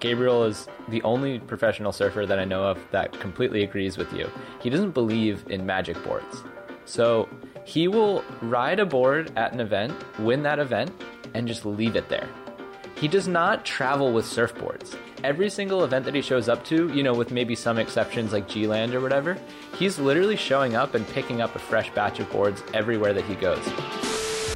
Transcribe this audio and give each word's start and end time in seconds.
Gabriel 0.00 0.44
is 0.44 0.66
the 0.88 1.02
only 1.02 1.38
professional 1.38 1.92
surfer 1.92 2.26
that 2.26 2.38
I 2.38 2.44
know 2.44 2.64
of 2.64 2.78
that 2.90 3.12
completely 3.20 3.62
agrees 3.62 3.98
with 3.98 4.12
you. 4.12 4.30
He 4.60 4.70
doesn't 4.70 4.92
believe 4.92 5.44
in 5.50 5.66
magic 5.66 6.02
boards. 6.02 6.42
So 6.86 7.28
he 7.64 7.86
will 7.86 8.24
ride 8.40 8.80
a 8.80 8.86
board 8.86 9.30
at 9.36 9.52
an 9.52 9.60
event, 9.60 9.94
win 10.18 10.42
that 10.42 10.58
event, 10.58 10.90
and 11.34 11.46
just 11.46 11.66
leave 11.66 11.96
it 11.96 12.08
there. 12.08 12.28
He 12.96 13.08
does 13.08 13.28
not 13.28 13.64
travel 13.64 14.12
with 14.12 14.24
surfboards. 14.24 14.96
Every 15.22 15.50
single 15.50 15.84
event 15.84 16.06
that 16.06 16.14
he 16.14 16.22
shows 16.22 16.48
up 16.48 16.64
to, 16.64 16.92
you 16.92 17.02
know, 17.02 17.14
with 17.14 17.30
maybe 17.30 17.54
some 17.54 17.78
exceptions 17.78 18.32
like 18.32 18.48
G 18.48 18.66
Land 18.66 18.94
or 18.94 19.00
whatever, 19.00 19.38
he's 19.78 19.98
literally 19.98 20.36
showing 20.36 20.74
up 20.74 20.94
and 20.94 21.06
picking 21.08 21.42
up 21.42 21.54
a 21.54 21.58
fresh 21.58 21.90
batch 21.94 22.20
of 22.20 22.30
boards 22.30 22.62
everywhere 22.72 23.12
that 23.12 23.24
he 23.24 23.34
goes. 23.34 23.64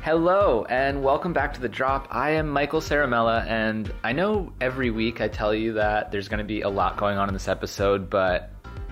Hello, 0.05 0.67
and 0.69 1.03
welcome 1.03 1.33
back 1.33 1.55
to 1.55 1.63
The 1.63 1.69
Drop. 1.71 2.09
I 2.11 2.33
am 2.33 2.47
Michael 2.51 2.83
Ciaramella, 2.83 3.47
and 3.47 3.91
I 4.05 4.13
know 4.13 4.53
every 4.61 4.91
week 4.91 5.23
I 5.23 5.29
tell 5.29 5.55
you 5.55 5.73
that 5.73 6.13
there's 6.13 6.29
going 6.29 6.41
to 6.41 6.45
be 6.45 6.61
a 6.61 6.69
lot 6.69 6.99
going 6.99 7.17
on 7.17 7.29
in 7.29 7.33
this 7.33 7.49
episode, 7.49 8.11
but 8.11 8.51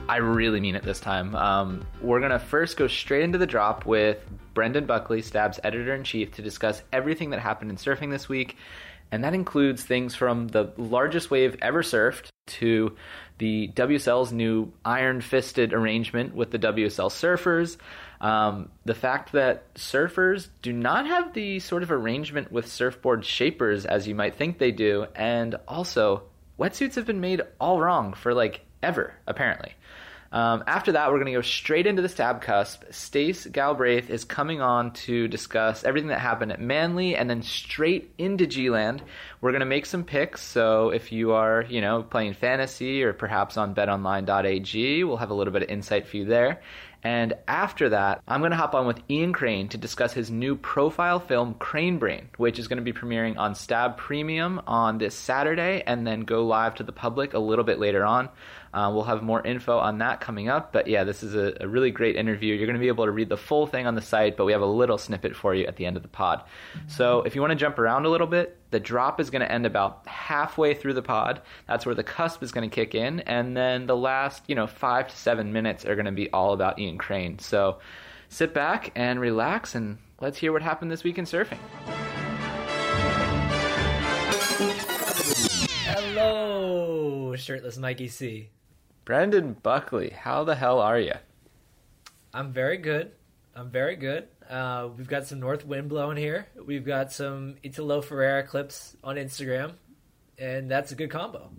I 0.09 0.17
really 0.17 0.59
mean 0.59 0.75
it 0.75 0.83
this 0.83 1.01
time. 1.01 1.37
Um, 1.37 1.87
we're 2.01 2.21
going 2.21 2.33
to 2.33 2.39
first 2.39 2.79
go 2.79 2.87
straight 2.87 3.25
into 3.25 3.37
The 3.37 3.47
Drop 3.47 3.85
with 3.85 4.25
Brendan 4.55 4.87
Buckley, 4.87 5.21
Stab's 5.21 5.61
editor 5.63 5.95
in 5.95 6.03
chief, 6.03 6.33
to 6.33 6.41
discuss 6.41 6.83
everything 6.95 7.29
that 7.29 7.41
happened 7.41 7.71
in 7.71 7.77
surfing 7.77 8.11
this 8.11 8.27
week. 8.27 8.57
And 9.11 9.23
that 9.25 9.35
includes 9.35 9.83
things 9.83 10.15
from 10.15 10.49
the 10.49 10.73
largest 10.79 11.31
wave 11.31 11.59
ever 11.61 11.83
surfed 11.83 12.31
to 12.47 12.97
the 13.37 13.71
WSL's 13.75 14.33
new 14.33 14.73
iron 14.83 15.21
fisted 15.21 15.75
arrangement 15.75 16.35
with 16.35 16.51
the 16.51 16.59
WSL 16.59 17.11
surfers, 17.11 17.77
um, 18.23 18.71
the 18.85 18.95
fact 18.95 19.33
that 19.33 19.75
surfers 19.75 20.49
do 20.63 20.73
not 20.73 21.07
have 21.07 21.35
the 21.35 21.59
sort 21.59 21.83
of 21.83 21.91
arrangement 21.91 22.53
with 22.53 22.69
surfboard 22.69 23.27
shapers 23.27 23.85
as 23.85 24.07
you 24.07 24.15
might 24.15 24.37
think 24.37 24.59
they 24.59 24.71
do, 24.71 25.07
and 25.17 25.57
also 25.67 26.23
wetsuits 26.59 26.95
have 26.95 27.05
been 27.05 27.21
made 27.21 27.43
all 27.61 27.81
wrong 27.81 28.15
for 28.15 28.33
like 28.33 28.61
ever, 28.81 29.13
apparently. 29.27 29.75
Um, 30.31 30.65
after 30.67 30.93
that, 30.93 31.11
we're 31.11 31.19
going 31.19 31.27
to 31.27 31.33
go 31.33 31.43
straight 31.43 31.87
into 31.87 32.01
the 32.01 32.09
stab 32.09 32.41
cusp. 32.41 32.85
Stace 32.91 33.45
Galbraith 33.45 34.09
is 34.09 34.25
coming 34.25 34.63
on 34.63 34.93
to 34.93 35.29
discuss 35.29 35.85
everything 35.85 36.09
that 36.09 36.21
happened 36.21 36.53
at 36.53 36.61
Manly, 36.61 37.17
and 37.17 37.29
then 37.29 37.43
straight 37.43 38.15
into 38.17 38.47
G-Land. 38.47 39.03
We're 39.43 39.51
going 39.51 39.61
to 39.61 39.67
make 39.67 39.85
some 39.85 40.05
picks. 40.05 40.41
So 40.41 40.89
if 40.89 41.13
you 41.13 41.33
are, 41.33 41.67
you 41.69 41.83
know, 41.83 42.03
playing 42.03 42.33
fantasy 42.33 43.03
or 43.03 43.13
perhaps 43.13 43.59
on 43.59 43.75
BetOnline.ag, 43.75 45.05
we'll 45.05 45.19
have 45.19 45.31
a 45.31 45.35
little 45.35 45.53
bit 45.53 45.65
of 45.65 45.69
insight 45.69 46.07
for 46.07 46.17
you 46.17 46.25
there. 46.25 46.63
And 47.03 47.35
after 47.49 47.89
that, 47.89 48.23
I'm 48.29 48.41
going 48.41 48.53
to 48.53 48.57
hop 48.57 48.75
on 48.75 48.87
with 48.87 49.01
Ian 49.11 49.33
Crane 49.33 49.69
to 49.71 49.79
discuss 49.79 50.13
his 50.13 50.31
new 50.31 50.55
profile 50.57 51.19
film, 51.19 51.55
Crane 51.55 51.99
Brain, 51.99 52.29
which 52.37 52.59
is 52.59 52.69
going 52.69 52.77
to 52.77 52.83
be 52.83 52.93
premiering 52.93 53.37
on 53.37 53.55
Stab 53.55 53.97
Premium 53.97 54.61
on 54.67 54.99
this 54.99 55.15
Saturday 55.15 55.83
and 55.85 56.07
then 56.07 56.21
go 56.21 56.47
live 56.47 56.77
to 56.77 56.85
the 56.85 56.93
public 56.93 57.35
a 57.35 57.41
little 57.41 57.65
bit 57.65 57.81
later 57.81 58.05
on. 58.05 58.29
Uh, 58.73 58.91
we'll 58.93 59.05
have 59.05 59.23
more 59.23 59.45
info 59.47 59.79
on 59.79 59.99
that 59.99 60.21
coming 60.21 60.49
up. 60.49 60.73
But 60.73 60.87
yeah, 60.87 61.05
this 61.05 61.23
is 61.23 61.35
a, 61.35 61.55
a 61.61 61.69
really 61.69 61.91
great 61.91 62.17
interview. 62.17 62.55
You're 62.55 62.67
going 62.67 62.79
to 62.79 62.81
be 62.81 62.89
able 62.89 63.05
to 63.05 63.11
read 63.11 63.29
the 63.29 63.37
full 63.37 63.67
thing 63.67 63.87
on 63.87 63.95
the 63.95 64.01
site, 64.03 64.37
but 64.37 64.45
we 64.47 64.53
have 64.53 64.63
a 64.63 64.67
little 64.67 64.97
snippet 64.99 65.37
for 65.37 65.55
you 65.55 65.67
at 65.67 65.77
the 65.77 65.85
end 65.85 65.97
of 65.97 66.03
the 66.03 66.09
pod. 66.09 66.43
So 66.87 67.23
if 67.23 67.35
you 67.35 67.41
want 67.41 67.51
to 67.51 67.57
jump 67.57 67.79
around 67.79 68.07
a 68.07 68.09
little 68.09 68.27
bit, 68.27 68.59
the 68.71 68.81
drop 68.81 69.21
is 69.21 69.29
going 69.29 69.43
to 69.43 69.53
end 69.53 69.67
about 69.67 70.07
halfway 70.07 70.75
through 70.75 70.95
the 70.95 71.03
pod. 71.03 71.43
That's 71.69 71.85
where 71.85 71.95
the 71.95 72.03
cusp 72.03 72.43
is 72.43 72.53
going 72.53 72.69
to 72.69 72.75
kick 72.75 72.95
in. 72.95 73.21
And 73.21 73.55
then 73.57 73.87
the 73.87 73.97
last, 73.97 74.45
you 74.47 74.55
know, 74.55 74.67
five 74.67 75.09
to 75.09 75.17
seven 75.17 75.53
minutes 75.53 75.85
are 75.85 75.95
going 75.95 76.07
to 76.07 76.13
be 76.13 76.31
all 76.31 76.55
about 76.55 76.79
Ian 76.79 76.97
Crane. 76.97 77.39
So 77.39 77.79
sit 78.31 78.55
back 78.55 78.93
and 78.95 79.21
relax 79.21 79.75
and 79.75 79.99
let's 80.21 80.39
hear 80.39 80.53
what 80.53 80.63
happened 80.63 80.91
this 80.91 81.05
week 81.05 81.19
in 81.19 81.27
surfing. 81.27 81.59
Hello, 85.85 87.35
shirtless 87.37 87.77
Mikey 87.77 88.09
C. 88.09 88.49
Brendan 89.05 89.55
Buckley, 89.63 90.11
how 90.11 90.45
the 90.45 90.55
hell 90.55 90.79
are 90.79 90.99
you? 90.99 91.15
I'm 92.33 92.53
very 92.53 92.77
good. 92.77 93.13
I'm 93.55 93.69
very 93.71 93.97
good. 93.97 94.29
Uh, 94.49 94.89
we've 94.97 95.09
got 95.09 95.27
some 95.27 95.41
north 95.41 95.67
wind 95.67 95.89
blowing 95.89 96.17
here. 96.17 96.47
We've 96.65 96.85
got 96.85 97.13
some 97.13 97.57
Italo 97.63 98.01
Ferreira 98.01 98.45
clips 98.45 98.97
on 99.03 99.17
Instagram, 99.17 99.73
and 100.39 100.71
that's 100.71 100.93
a 100.93 100.95
good 100.95 101.11
combo. 101.11 101.51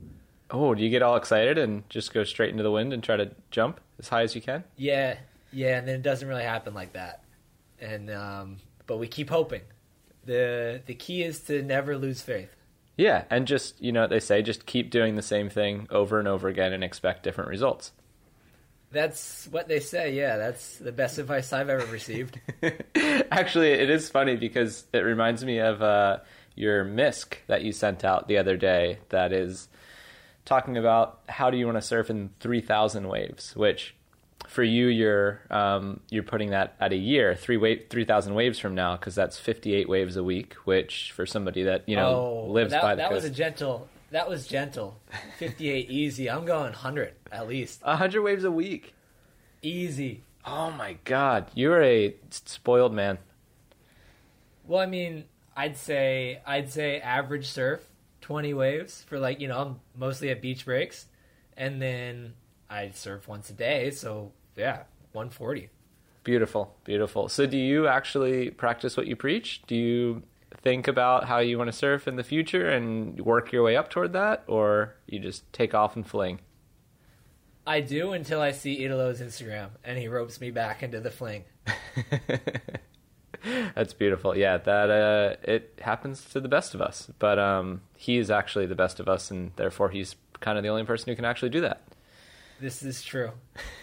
Oh, 0.51 0.73
do 0.73 0.83
you 0.83 0.89
get 0.89 1.01
all 1.01 1.15
excited 1.15 1.57
and 1.57 1.87
just 1.89 2.13
go 2.13 2.23
straight 2.23 2.51
into 2.51 2.63
the 2.63 2.71
wind 2.71 2.93
and 2.93 3.03
try 3.03 3.17
to 3.17 3.31
jump 3.51 3.79
as 3.99 4.07
high 4.07 4.23
as 4.23 4.35
you 4.35 4.41
can? 4.41 4.63
Yeah, 4.77 5.17
yeah, 5.51 5.77
and 5.77 5.87
then 5.87 5.95
it 5.95 6.01
doesn't 6.01 6.27
really 6.27 6.43
happen 6.43 6.73
like 6.73 6.93
that. 6.93 7.23
And 7.79 8.09
um, 8.09 8.57
but 8.87 8.97
we 8.97 9.07
keep 9.07 9.29
hoping. 9.29 9.61
the 10.25 10.81
The 10.85 10.95
key 10.95 11.23
is 11.23 11.41
to 11.41 11.61
never 11.61 11.97
lose 11.97 12.21
faith. 12.21 12.55
Yeah, 12.95 13.23
and 13.29 13.47
just 13.47 13.81
you 13.81 13.91
know 13.91 14.01
what 14.01 14.09
they 14.09 14.19
say, 14.19 14.41
just 14.41 14.65
keep 14.65 14.91
doing 14.91 15.15
the 15.15 15.21
same 15.21 15.49
thing 15.49 15.87
over 15.89 16.19
and 16.19 16.27
over 16.27 16.47
again 16.47 16.73
and 16.73 16.83
expect 16.83 17.23
different 17.23 17.49
results. 17.49 17.91
That's 18.91 19.47
what 19.49 19.67
they 19.67 19.79
say. 19.79 20.13
Yeah, 20.13 20.37
that's 20.37 20.77
the 20.77 20.91
best 20.91 21.17
advice 21.17 21.51
I've 21.51 21.69
ever 21.69 21.85
received. 21.91 22.39
Actually, 23.31 23.71
it 23.71 23.89
is 23.89 24.09
funny 24.09 24.35
because 24.35 24.85
it 24.93 24.99
reminds 24.99 25.43
me 25.43 25.57
of 25.57 25.81
uh, 25.81 26.19
your 26.55 26.83
misc 26.83 27.39
that 27.47 27.63
you 27.63 27.71
sent 27.71 28.05
out 28.05 28.27
the 28.27 28.37
other 28.37 28.55
day. 28.55 28.99
That 29.09 29.33
is 29.33 29.67
talking 30.45 30.77
about 30.77 31.21
how 31.27 31.49
do 31.49 31.57
you 31.57 31.65
want 31.65 31.77
to 31.77 31.81
surf 31.81 32.11
in 32.11 32.29
three 32.39 32.61
thousand 32.61 33.07
waves, 33.07 33.55
which 33.55 33.95
for 34.47 34.63
you 34.63 34.87
you're 34.87 35.41
um, 35.49 35.99
you're 36.09 36.23
putting 36.23 36.51
that 36.51 36.75
at 36.79 36.93
a 36.93 36.95
year 36.95 37.35
three 37.35 37.57
wave 37.57 37.85
three 37.89 38.05
thousand 38.05 38.35
waves 38.35 38.59
from 38.59 38.75
now 38.75 38.95
because 38.95 39.15
that's 39.15 39.39
fifty 39.39 39.73
eight 39.73 39.89
waves 39.89 40.15
a 40.15 40.23
week, 40.23 40.53
which 40.65 41.11
for 41.11 41.25
somebody 41.25 41.63
that 41.63 41.87
you 41.87 41.95
know 41.95 42.45
oh, 42.47 42.51
lives 42.51 42.71
that, 42.71 42.81
by 42.81 42.95
the 42.95 43.01
that 43.01 43.09
coast, 43.09 43.23
was 43.23 43.31
a 43.31 43.33
gentle. 43.33 43.87
That 44.11 44.29
was 44.29 44.45
gentle. 44.45 44.99
Fifty 45.37 45.69
eight 45.69 45.89
easy. 45.89 46.29
I'm 46.29 46.45
going 46.45 46.73
hundred 46.73 47.13
at 47.31 47.47
least. 47.47 47.81
hundred 47.81 48.21
waves 48.21 48.43
a 48.43 48.51
week. 48.51 48.93
Easy. 49.61 50.21
Oh 50.45 50.71
my 50.71 50.97
god, 51.03 51.49
you're 51.55 51.81
a 51.81 52.15
spoiled 52.29 52.93
man. 52.93 53.17
Well, 54.67 54.81
I 54.81 54.85
mean, 54.85 55.25
I'd 55.55 55.77
say 55.77 56.41
I'd 56.45 56.71
say 56.71 56.99
average 56.99 57.47
surf 57.47 57.81
twenty 58.21 58.53
waves 58.53 59.03
for 59.07 59.19
like 59.19 59.39
you 59.39 59.47
know 59.47 59.59
I'm 59.59 59.79
mostly 59.97 60.29
at 60.29 60.41
beach 60.41 60.65
breaks, 60.65 61.07
and 61.57 61.81
then 61.81 62.33
I 62.73 62.91
surf 62.93 63.27
once 63.27 63.49
a 63.49 63.53
day. 63.53 63.91
So 63.91 64.31
yeah, 64.55 64.83
one 65.11 65.29
forty. 65.29 65.69
Beautiful, 66.23 66.73
beautiful. 66.85 67.27
So, 67.27 67.45
do 67.45 67.57
you 67.57 67.87
actually 67.87 68.49
practice 68.49 68.95
what 68.95 69.07
you 69.07 69.17
preach? 69.17 69.61
Do 69.67 69.75
you 69.75 70.23
think 70.61 70.87
about 70.87 71.25
how 71.25 71.39
you 71.39 71.57
want 71.57 71.67
to 71.67 71.73
surf 71.73 72.07
in 72.07 72.15
the 72.15 72.23
future 72.23 72.69
and 72.69 73.19
work 73.19 73.51
your 73.51 73.61
way 73.61 73.75
up 73.75 73.89
toward 73.89 74.13
that, 74.13 74.45
or 74.47 74.95
you 75.05 75.19
just 75.19 75.51
take 75.51 75.73
off 75.73 75.97
and 75.97 76.07
fling? 76.07 76.39
I 77.67 77.81
do 77.81 78.13
until 78.13 78.41
I 78.41 78.51
see 78.51 78.83
Italo's 78.83 79.21
Instagram 79.21 79.69
and 79.83 79.97
he 79.97 80.07
ropes 80.07 80.41
me 80.41 80.51
back 80.51 80.83
into 80.83 80.99
the 80.99 81.11
fling. 81.11 81.43
That's 83.75 83.93
beautiful. 83.93 84.37
Yeah, 84.37 84.57
that 84.57 84.89
uh, 84.89 85.35
it 85.43 85.79
happens 85.81 86.23
to 86.31 86.39
the 86.39 86.47
best 86.47 86.73
of 86.73 86.81
us, 86.81 87.09
but 87.19 87.39
um, 87.39 87.81
he 87.97 88.17
is 88.17 88.31
actually 88.31 88.65
the 88.65 88.75
best 88.75 89.01
of 89.01 89.09
us, 89.09 89.31
and 89.31 89.51
therefore 89.57 89.89
he's 89.89 90.15
kind 90.39 90.57
of 90.57 90.63
the 90.63 90.69
only 90.69 90.85
person 90.85 91.09
who 91.09 91.15
can 91.15 91.25
actually 91.25 91.49
do 91.49 91.61
that. 91.61 91.81
This 92.59 92.83
is 92.83 93.01
true. 93.01 93.31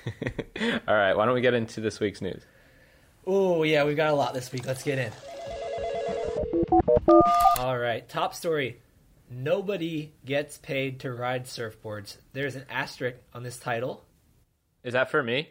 All 0.89 0.95
right, 0.95 1.17
why 1.17 1.27
don't 1.27 1.35
we 1.35 1.41
get 1.41 1.55
into 1.55 1.81
this 1.81 2.01
week's 2.01 2.21
news? 2.21 2.43
Oh 3.27 3.63
yeah, 3.63 3.85
we've 3.85 3.97
got 3.97 4.11
a 4.11 4.15
lot 4.15 4.35
this 4.35 4.51
week. 4.53 4.67
Let's 4.67 4.83
get 4.83 4.99
in. 4.99 5.13
All 7.59 7.79
right, 7.79 8.09
top 8.09 8.35
story. 8.35 8.81
Nobody 9.31 10.13
gets 10.25 10.59
paid 10.59 11.01
to 11.01 11.13
ride 11.13 11.45
surfboards. 11.45 12.17
There's 12.33 12.57
an 12.57 12.65
asterisk 12.69 13.19
on 13.33 13.43
this 13.43 13.59
title. 13.59 14.05
Is 14.83 14.95
that 14.95 15.11
for 15.11 15.23
me? 15.23 15.51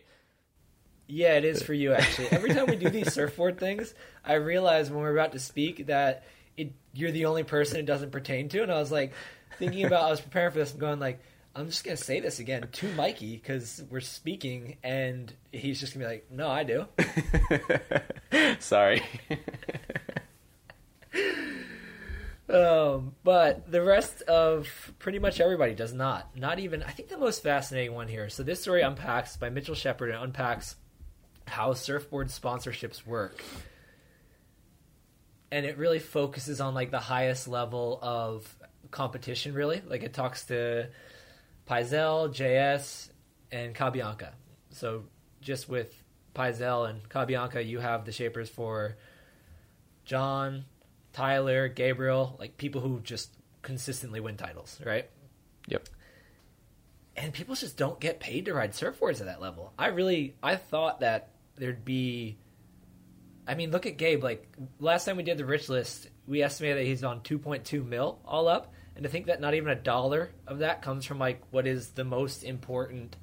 Yeah, 1.08 1.36
it 1.38 1.46
is 1.46 1.64
for 1.64 1.74
you 1.74 1.94
actually. 1.94 2.28
Every 2.32 2.54
time 2.54 2.68
we 2.68 2.76
do 2.76 2.90
these 2.90 3.14
surfboard 3.14 3.58
things, 3.58 3.94
I 4.24 4.34
realize 4.36 4.90
when 4.90 5.00
we're 5.00 5.14
about 5.14 5.32
to 5.32 5.40
speak 5.40 5.88
that 5.88 6.24
it 6.58 6.74
you're 6.94 7.12
the 7.12 7.26
only 7.26 7.44
person 7.44 7.78
it 7.78 7.86
doesn't 7.86 8.12
pertain 8.12 8.50
to, 8.50 8.62
and 8.62 8.72
I 8.72 8.80
was 8.80 8.92
like 8.92 9.14
thinking 9.58 9.86
about 9.86 10.04
I 10.04 10.10
was 10.10 10.22
preparing 10.22 10.52
for 10.52 10.60
this 10.60 10.72
and 10.72 10.80
going 10.80 11.00
like 11.00 11.20
I'm 11.56 11.66
just 11.66 11.84
gonna 11.84 11.98
say 11.98 12.20
this 12.20 12.40
again 12.40 12.68
to 12.72 12.94
Mikey 12.94 13.36
because 13.36 13.84
we're 13.90 14.02
speaking, 14.02 14.78
and 14.84 15.34
he's 15.52 15.80
just 15.80 15.94
gonna 15.94 16.06
be 16.06 16.12
like, 16.12 16.32
"No, 16.32 16.50
I 16.50 16.64
do." 16.64 16.86
Sorry. 18.60 19.02
um, 22.50 23.16
but 23.24 23.72
the 23.72 23.82
rest 23.82 24.22
of 24.24 24.94
pretty 25.00 25.20
much 25.20 25.40
everybody 25.40 25.74
does 25.74 25.94
not. 25.94 26.38
Not 26.38 26.60
even. 26.60 26.84
I 26.84 26.92
think 26.92 27.10
the 27.10 27.18
most 27.18 27.42
fascinating 27.42 27.96
one 27.96 28.08
here. 28.08 28.30
So 28.30 28.44
this 28.44 28.62
story 28.62 28.82
unpacks 28.82 29.36
by 29.36 29.50
Mitchell 29.50 29.76
Shepard 29.76 30.12
and 30.12 30.24
unpacks 30.24 30.76
how 31.48 31.74
surfboard 31.74 32.28
sponsorships 32.28 33.08
work, 33.08 33.44
and 35.52 35.66
it 35.66 35.80
really 35.80 36.00
focuses 36.00 36.62
on 36.62 36.76
like 36.76 36.92
the 36.92 37.00
highest 37.00 37.48
level 37.48 37.98
of 38.04 38.56
competition. 38.92 39.56
Really, 39.56 39.82
like 39.88 40.04
it 40.04 40.14
talks 40.14 40.46
to 40.46 40.90
Pyzel, 41.70 42.30
JS, 42.34 43.10
and 43.52 43.76
Cabianca. 43.76 44.32
So 44.72 45.04
just 45.42 45.70
with 45.70 46.04
Pyzel 46.34 46.90
and 46.90 47.08
Cabianca, 47.10 47.66
you 47.66 47.80
have 47.80 48.06
the 48.06 48.12
shapers 48.12 48.50
for 48.50 48.98
John, 50.06 50.66
Tyler, 51.14 51.68
Gabriel, 51.68 52.36
like 52.40 52.58
people 52.58 52.82
who 52.82 53.00
just 53.02 53.30
consistently 53.62 54.20
win 54.20 54.38
titles, 54.38 54.80
right? 54.86 55.10
Yep. 55.68 55.88
and 57.16 57.34
people 57.34 57.54
just 57.54 57.78
don't 57.78 58.00
get 58.00 58.20
paid 58.20 58.46
to 58.46 58.54
ride 58.54 58.72
surfboards 58.72 59.20
at 59.20 59.28
that 59.28 59.42
level. 59.42 59.74
I 59.78 59.88
really 59.88 60.36
I 60.42 60.56
thought 60.56 61.02
that 61.02 61.30
there'd 61.58 61.86
be 61.86 62.38
I 63.48 63.56
mean, 63.56 63.72
look 63.72 63.86
at 63.86 63.98
Gabe. 63.98 64.24
Like 64.24 64.48
last 64.80 65.06
time 65.06 65.18
we 65.18 65.24
did 65.24 65.38
the 65.38 65.46
rich 65.46 65.70
list, 65.70 66.08
we 66.28 66.42
estimated 66.42 66.78
that 66.78 66.86
he's 66.86 67.04
on 67.04 67.22
2.2 67.22 67.86
mil 67.86 68.20
all 68.26 68.48
up, 68.48 68.74
and 69.00 69.06
to 69.06 69.10
think 69.10 69.28
that 69.28 69.40
not 69.40 69.54
even 69.54 69.70
a 69.70 69.76
dollar 69.76 70.30
of 70.46 70.60
that 70.60 70.82
comes 70.82 71.06
from 71.06 71.20
like 71.20 71.42
what 71.52 71.66
is 71.66 71.92
the 71.92 72.04
most 72.04 72.44
important 72.44 73.16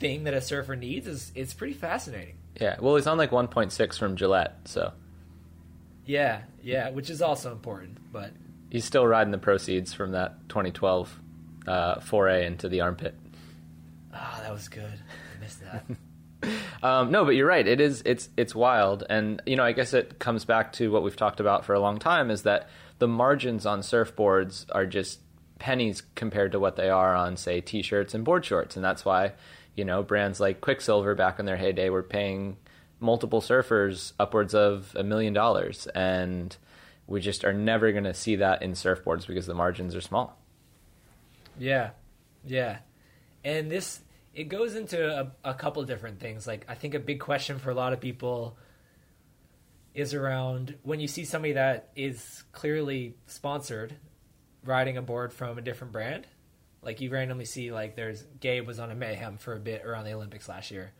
thing 0.00 0.24
that 0.24 0.34
a 0.34 0.40
surfer 0.40 0.74
needs 0.74 1.06
is 1.06 1.30
it's 1.36 1.54
pretty 1.54 1.72
fascinating. 1.72 2.34
Yeah. 2.60 2.74
Well, 2.80 2.96
he's 2.96 3.06
on 3.06 3.16
like 3.16 3.30
1.6 3.30 3.96
from 3.96 4.16
Gillette, 4.16 4.56
so 4.64 4.92
Yeah, 6.04 6.40
yeah, 6.64 6.90
which 6.90 7.10
is 7.10 7.22
also 7.22 7.52
important, 7.52 7.98
but 8.12 8.32
he's 8.70 8.84
still 8.84 9.06
riding 9.06 9.30
the 9.30 9.38
proceeds 9.38 9.94
from 9.94 10.10
that 10.12 10.48
2012 10.48 11.20
uh, 11.68 12.00
foray 12.00 12.44
into 12.44 12.68
the 12.68 12.80
armpit. 12.80 13.14
ah, 14.12 14.40
that 14.42 14.52
was 14.52 14.68
good. 14.68 14.82
I 14.82 15.40
missed 15.40 15.60
that. 15.60 15.84
Um, 16.82 17.10
no, 17.10 17.26
but 17.26 17.32
you're 17.32 17.46
right. 17.46 17.68
It 17.68 17.78
is. 17.78 18.02
It's 18.06 18.30
it's 18.38 18.54
wild, 18.54 19.04
and 19.10 19.42
you 19.44 19.54
know, 19.54 19.64
I 19.64 19.72
guess 19.72 19.92
it 19.92 20.18
comes 20.18 20.46
back 20.46 20.72
to 20.74 20.90
what 20.90 21.02
we've 21.02 21.14
talked 21.14 21.38
about 21.38 21.66
for 21.66 21.74
a 21.74 21.78
long 21.78 21.98
time: 21.98 22.30
is 22.30 22.44
that 22.44 22.70
the 23.00 23.08
margins 23.08 23.66
on 23.66 23.80
surfboards 23.80 24.66
are 24.70 24.86
just 24.86 25.20
pennies 25.58 26.02
compared 26.14 26.52
to 26.52 26.60
what 26.60 26.76
they 26.76 26.88
are 26.88 27.14
on, 27.14 27.36
say, 27.36 27.60
t-shirts 27.60 28.14
and 28.14 28.24
board 28.24 28.44
shorts, 28.44 28.76
and 28.76 28.84
that's 28.84 29.04
why 29.04 29.32
you 29.74 29.84
know 29.84 30.02
brands 30.02 30.38
like 30.38 30.60
Quiksilver 30.60 31.14
back 31.14 31.40
in 31.40 31.46
their 31.46 31.56
heyday 31.56 31.88
were 31.88 32.02
paying 32.02 32.56
multiple 33.00 33.40
surfers 33.40 34.12
upwards 34.20 34.54
of 34.54 34.94
a 34.94 35.02
million 35.02 35.32
dollars, 35.32 35.86
and 35.88 36.56
we 37.06 37.20
just 37.20 37.44
are 37.44 37.52
never 37.52 37.90
going 37.90 38.04
to 38.04 38.14
see 38.14 38.36
that 38.36 38.62
in 38.62 38.72
surfboards 38.72 39.26
because 39.26 39.46
the 39.46 39.54
margins 39.54 39.96
are 39.96 40.00
small. 40.00 40.38
Yeah, 41.58 41.90
yeah, 42.44 42.78
and 43.44 43.70
this 43.70 44.00
it 44.34 44.44
goes 44.44 44.74
into 44.74 45.32
a, 45.44 45.50
a 45.50 45.54
couple 45.54 45.82
different 45.84 46.20
things. 46.20 46.46
Like 46.46 46.66
I 46.68 46.74
think 46.74 46.94
a 46.94 47.00
big 47.00 47.18
question 47.18 47.58
for 47.58 47.70
a 47.70 47.74
lot 47.74 47.94
of 47.94 48.00
people 48.00 48.58
is 49.94 50.14
around 50.14 50.76
when 50.82 51.00
you 51.00 51.08
see 51.08 51.24
somebody 51.24 51.54
that 51.54 51.90
is 51.96 52.44
clearly 52.52 53.16
sponsored 53.26 53.96
riding 54.64 54.96
a 54.96 55.02
board 55.02 55.32
from 55.32 55.58
a 55.58 55.62
different 55.62 55.92
brand. 55.92 56.26
Like 56.82 57.00
you 57.00 57.10
randomly 57.10 57.44
see 57.44 57.72
like 57.72 57.96
there's 57.96 58.24
Gabe 58.40 58.66
was 58.66 58.78
on 58.78 58.90
a 58.90 58.94
mayhem 58.94 59.36
for 59.36 59.54
a 59.54 59.60
bit 59.60 59.84
around 59.84 60.04
the 60.04 60.12
Olympics 60.12 60.48
last 60.48 60.70
year. 60.70 60.92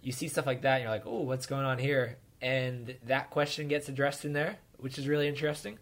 You 0.00 0.12
see 0.12 0.28
stuff 0.28 0.46
like 0.46 0.62
that, 0.62 0.74
and 0.74 0.82
you're 0.82 0.92
like, 0.92 1.06
oh, 1.06 1.22
what's 1.22 1.46
going 1.46 1.64
on 1.64 1.78
here? 1.78 2.18
And 2.40 2.94
that 3.06 3.30
question 3.30 3.66
gets 3.66 3.88
addressed 3.88 4.24
in 4.24 4.32
there, 4.32 4.58
which 4.76 4.96
is 4.96 5.08
really 5.08 5.26
interesting. 5.26 5.78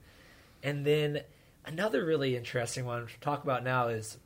And 0.62 0.86
then 0.86 1.20
another 1.66 2.04
really 2.04 2.34
interesting 2.34 2.86
one 2.86 3.06
to 3.06 3.20
talk 3.20 3.44
about 3.44 3.62
now 3.62 3.88
is 3.88 4.16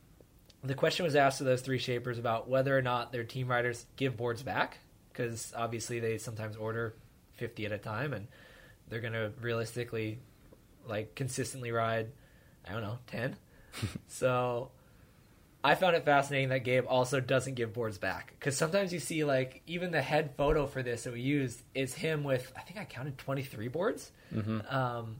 the 0.63 0.75
question 0.75 1.05
was 1.05 1.17
asked 1.17 1.39
to 1.39 1.45
those 1.45 1.63
three 1.63 1.79
shapers 1.79 2.19
about 2.19 2.49
whether 2.49 2.77
or 2.77 2.83
not 2.83 3.11
their 3.11 3.25
team 3.25 3.49
riders 3.49 3.87
give 3.97 4.17
boards 4.17 4.43
back 4.43 4.79
because 5.13 5.53
obviously 5.57 5.99
they 5.99 6.19
sometimes 6.19 6.57
order 6.57 6.95
50 7.41 7.67
at 7.67 7.73
a 7.73 7.79
time 7.79 8.13
and 8.13 8.29
they're 8.89 9.01
going 9.01 9.15
to 9.15 9.33
realistically 9.41 10.19
like 10.87 11.15
consistently 11.15 11.73
ride 11.73 12.09
i 12.69 12.73
don't 12.73 12.83
know 12.83 12.99
10 13.07 13.37
so 14.07 14.71
i 15.65 15.75
found 15.75 15.97
it 15.97 16.05
fascinating 16.05 16.51
that 16.51 16.65
gabe 16.65 16.85
also 16.87 17.19
doesn't 17.19 17.55
give 17.55 17.73
boards 17.73 17.97
back 17.99 18.35
because 18.39 18.57
sometimes 18.57 18.93
you 18.93 19.01
see 19.01 19.25
like 19.25 19.63
even 19.67 19.91
the 19.91 20.03
head 20.03 20.35
photo 20.37 20.67
for 20.67 20.83
this 20.83 21.05
that 21.05 21.13
we 21.15 21.23
used 21.23 21.63
is 21.75 21.95
him 21.95 22.23
with 22.25 22.53
i 22.57 22.61
think 22.61 22.79
i 22.79 22.85
counted 22.85 23.17
23 23.19 23.69
boards. 23.69 24.13
Um, 24.69 25.17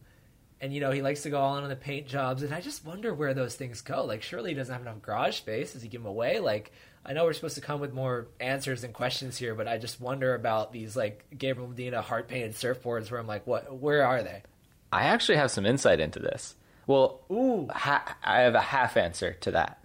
and 0.61 0.73
you 0.75 0.81
know 0.81 0.91
he 0.91 1.03
likes 1.03 1.23
to 1.23 1.31
go 1.31 1.39
all 1.41 1.57
in 1.59 1.63
on 1.65 1.71
the 1.71 1.77
paint 1.77 2.07
jobs 2.07 2.43
and 2.43 2.53
i 2.55 2.61
just 2.61 2.85
wonder 2.85 3.13
where 3.15 3.35
those 3.35 3.55
things 3.55 3.81
go 3.81 4.05
like 4.05 4.23
surely 4.23 4.51
he 4.51 4.55
doesn't 4.57 4.73
have 4.73 4.83
enough 4.83 5.01
garage 5.03 5.37
space 5.37 5.73
does 5.73 5.83
he 5.83 5.89
give 5.89 6.03
them 6.03 6.11
away 6.11 6.39
like 6.39 6.73
i 7.05 7.13
know 7.13 7.25
we're 7.25 7.33
supposed 7.33 7.55
to 7.55 7.61
come 7.61 7.81
with 7.81 7.93
more 7.95 8.29
answers 8.41 8.85
and 8.85 8.93
questions 8.95 9.37
here 9.39 9.55
but 9.55 9.67
i 9.69 9.79
just 9.79 10.01
wonder 10.01 10.35
about 10.35 10.73
these 10.73 10.97
like 10.97 11.25
gabriel 11.39 11.69
medina 11.69 12.03
heart 12.03 12.29
painted 12.29 12.53
surfboards 12.53 13.11
where 13.11 13.19
i'm 13.21 13.27
like 13.27 13.47
what 13.47 13.73
where 13.75 14.05
are 14.07 14.23
they 14.23 14.43
I 14.93 15.05
actually 15.05 15.37
have 15.39 15.53
some 15.53 15.67
insight 15.67 16.01
into 16.01 16.19
this. 16.19 16.57
Well, 16.89 17.21
Ooh. 17.31 17.69
ha- 17.71 18.17
I 18.25 18.41
have 18.41 18.57
a 18.57 18.61
half 18.61 18.97
answer 18.97 19.35
to 19.43 19.53
that. 19.53 19.85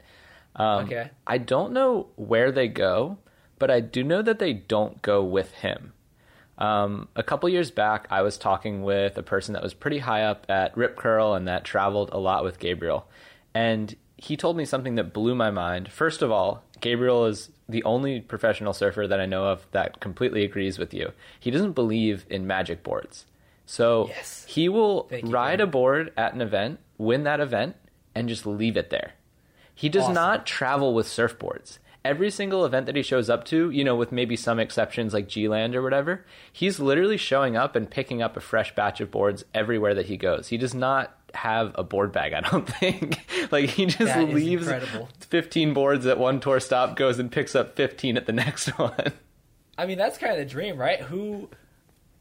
Um, 0.55 0.85
Okay. 0.85 1.11
I 1.27 1.37
don't 1.37 1.73
know 1.73 2.07
where 2.15 2.51
they 2.51 2.67
go, 2.67 3.19
but 3.59 3.69
I 3.69 3.81
do 3.81 4.03
know 4.03 4.23
that 4.23 4.39
they 4.39 4.51
don't 4.53 4.99
go 5.03 5.23
with 5.23 5.51
him. 5.51 5.93
Um, 6.57 7.09
a 7.15 7.23
couple 7.23 7.49
years 7.49 7.71
back, 7.71 8.07
I 8.09 8.21
was 8.21 8.37
talking 8.37 8.83
with 8.83 9.17
a 9.17 9.23
person 9.23 9.53
that 9.53 9.63
was 9.63 9.73
pretty 9.73 9.99
high 9.99 10.23
up 10.23 10.45
at 10.49 10.75
Rip 10.77 10.95
Curl 10.95 11.33
and 11.33 11.47
that 11.47 11.65
traveled 11.65 12.09
a 12.13 12.17
lot 12.17 12.43
with 12.43 12.59
Gabriel. 12.59 13.07
And 13.53 13.95
he 14.17 14.37
told 14.37 14.55
me 14.55 14.63
something 14.65 14.95
that 14.95 15.13
blew 15.13 15.35
my 15.35 15.51
mind. 15.51 15.91
First 15.91 16.21
of 16.21 16.31
all, 16.31 16.63
Gabriel 16.79 17.25
is 17.25 17.49
the 17.67 17.83
only 17.83 18.21
professional 18.21 18.73
surfer 18.73 19.07
that 19.07 19.19
I 19.19 19.25
know 19.25 19.45
of 19.47 19.65
that 19.71 19.99
completely 19.99 20.43
agrees 20.43 20.77
with 20.79 20.93
you. 20.93 21.11
He 21.39 21.51
doesn't 21.51 21.73
believe 21.73 22.25
in 22.29 22.47
magic 22.47 22.83
boards. 22.83 23.25
So 23.65 24.07
Yes. 24.09 24.45
he 24.47 24.69
will 24.69 25.09
you, 25.11 25.21
ride 25.23 25.57
Gabe. 25.59 25.67
a 25.67 25.71
board 25.71 26.13
at 26.15 26.33
an 26.33 26.41
event, 26.41 26.79
win 26.97 27.23
that 27.23 27.39
event, 27.39 27.75
and 28.13 28.29
just 28.29 28.45
leave 28.45 28.77
it 28.77 28.89
there. 28.91 29.13
He 29.73 29.89
does 29.89 30.03
Awesome. 30.03 30.13
not 30.13 30.45
travel 30.45 30.93
with 30.93 31.07
surfboards. 31.07 31.79
Every 32.05 32.29
single 32.29 32.65
event 32.65 32.85
that 32.85 32.95
he 32.95 33.01
shows 33.01 33.29
up 33.31 33.45
to, 33.45 33.71
you 33.71 33.83
know, 33.83 33.95
with 33.95 34.11
maybe 34.11 34.35
some 34.35 34.59
exceptions 34.59 35.11
like 35.11 35.27
G-Land 35.27 35.75
or 35.75 35.81
whatever, 35.81 36.23
he's 36.53 36.79
literally 36.79 37.17
showing 37.17 37.57
up 37.57 37.75
and 37.75 37.89
picking 37.89 38.21
up 38.21 38.37
a 38.37 38.39
fresh 38.39 38.75
batch 38.75 39.01
of 39.01 39.09
boards 39.09 39.43
everywhere 39.55 39.95
that 39.95 40.05
he 40.05 40.15
goes. 40.15 40.49
He 40.49 40.57
does 40.57 40.75
not 40.75 41.17
have 41.33 41.71
a 41.75 41.83
board 41.83 42.11
bag, 42.11 42.33
I 42.33 42.41
don't 42.41 42.67
think. 42.79 43.25
like 43.51 43.71
he 43.71 43.87
just 43.87 44.13
That 44.13 44.29
leaves 44.29 44.69
15 45.19 45.73
boards 45.73 46.05
at 46.05 46.19
one 46.19 46.39
tour 46.39 46.59
stop, 46.59 46.95
goes 46.95 47.17
and 47.17 47.31
picks 47.31 47.55
up 47.55 47.75
15 47.75 48.17
at 48.17 48.27
the 48.27 48.31
next 48.45 48.67
one. 48.77 49.11
I 49.75 49.87
mean, 49.87 49.97
that's 49.97 50.19
kind 50.19 50.31
of 50.31 50.37
the 50.37 50.45
dream, 50.45 50.77
right? 50.77 51.01
Who, 51.01 51.49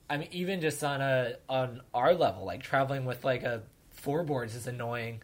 I 0.09 0.17
mean, 0.17 0.29
even 0.33 0.61
just 0.63 0.83
on 0.83 1.03
a 1.03 1.35
on 1.49 1.83
our 1.93 2.15
level, 2.15 2.45
like 2.47 2.63
traveling 2.63 3.05
with 3.05 3.23
like 3.23 3.43
a 3.43 3.63
four 3.91 4.25
boards 4.25 4.55
is 4.55 4.67
annoying. 4.67 5.23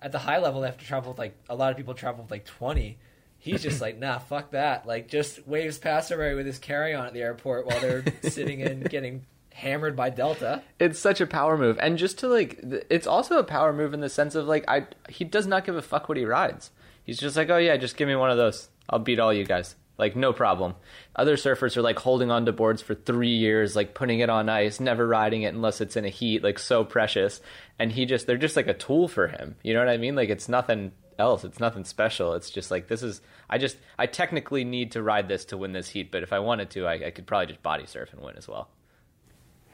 At 0.00 0.12
the 0.12 0.18
high 0.18 0.38
level, 0.38 0.62
they 0.62 0.66
have 0.68 0.78
to 0.78 0.84
travel 0.86 1.12
with 1.12 1.18
like 1.18 1.36
a 1.48 1.54
lot 1.54 1.70
of 1.70 1.76
people 1.76 1.92
travel 1.92 2.22
with 2.22 2.30
like 2.30 2.46
twenty. 2.46 2.98
He's 3.48 3.62
just 3.62 3.80
like, 3.80 3.98
nah, 3.98 4.18
fuck 4.18 4.50
that. 4.50 4.86
Like, 4.86 5.08
just 5.08 5.46
waves 5.46 5.78
past 5.78 6.12
everybody 6.12 6.36
with 6.36 6.46
his 6.46 6.58
carry 6.58 6.94
on 6.94 7.06
at 7.06 7.14
the 7.14 7.22
airport 7.22 7.66
while 7.66 7.80
they're 7.80 8.04
sitting 8.22 8.60
in 8.60 8.80
getting 8.82 9.24
hammered 9.58 9.96
by 9.96 10.08
Delta. 10.10 10.62
it's 10.78 10.98
such 10.98 11.20
a 11.20 11.26
power 11.26 11.58
move. 11.58 11.78
And 11.80 11.98
just 11.98 12.18
to 12.18 12.28
like 12.28 12.60
it's 12.62 13.06
also 13.06 13.38
a 13.38 13.44
power 13.44 13.72
move 13.72 13.92
in 13.92 14.00
the 14.00 14.08
sense 14.08 14.36
of 14.36 14.46
like 14.46 14.64
i 14.68 14.86
he 15.08 15.24
does 15.24 15.48
not 15.48 15.64
give 15.64 15.76
a 15.76 15.82
fuck 15.82 16.08
what 16.08 16.16
he 16.16 16.24
rides. 16.24 16.70
He's 17.04 17.18
just 17.18 17.36
like 17.36 17.50
oh 17.50 17.56
yeah 17.56 17.76
just 17.76 17.96
give 17.96 18.06
me 18.06 18.14
one 18.14 18.30
of 18.30 18.36
those. 18.36 18.68
I'll 18.88 19.00
beat 19.00 19.18
all 19.18 19.34
you 19.34 19.44
guys. 19.44 19.74
Like 19.98 20.14
no 20.14 20.32
problem. 20.32 20.76
Other 21.16 21.36
surfers 21.36 21.76
are 21.76 21.82
like 21.82 21.98
holding 21.98 22.30
on 22.30 22.46
to 22.46 22.52
boards 22.52 22.82
for 22.82 22.94
three 22.94 23.34
years 23.34 23.74
like 23.74 23.94
putting 23.94 24.20
it 24.20 24.30
on 24.30 24.48
ice 24.48 24.78
never 24.78 25.06
riding 25.08 25.42
it 25.42 25.54
unless 25.54 25.80
it's 25.80 25.96
in 25.96 26.04
a 26.04 26.08
heat 26.08 26.44
like 26.44 26.60
so 26.60 26.84
precious. 26.84 27.40
And 27.80 27.90
he 27.90 28.06
just 28.06 28.28
they're 28.28 28.36
just 28.36 28.56
like 28.56 28.68
a 28.68 28.74
tool 28.74 29.08
for 29.08 29.26
him. 29.26 29.56
You 29.64 29.74
know 29.74 29.80
what 29.80 29.88
i 29.88 29.96
mean? 29.96 30.14
Like 30.14 30.28
it's 30.28 30.48
nothing 30.48 30.92
else 31.18 31.44
it's 31.44 31.58
nothing 31.60 31.84
special 31.84 32.34
it's 32.34 32.50
just 32.50 32.70
like 32.70 32.86
this 32.88 33.02
is 33.02 33.20
i 33.50 33.58
just 33.58 33.76
i 33.98 34.06
technically 34.06 34.64
need 34.64 34.92
to 34.92 35.02
ride 35.02 35.28
this 35.28 35.44
to 35.44 35.56
win 35.56 35.72
this 35.72 35.88
heat 35.88 36.10
but 36.12 36.22
if 36.22 36.32
i 36.32 36.38
wanted 36.38 36.70
to 36.70 36.86
i, 36.86 36.94
I 36.94 37.10
could 37.10 37.26
probably 37.26 37.46
just 37.46 37.62
body 37.62 37.86
surf 37.86 38.12
and 38.12 38.22
win 38.22 38.36
as 38.36 38.46
well 38.46 38.68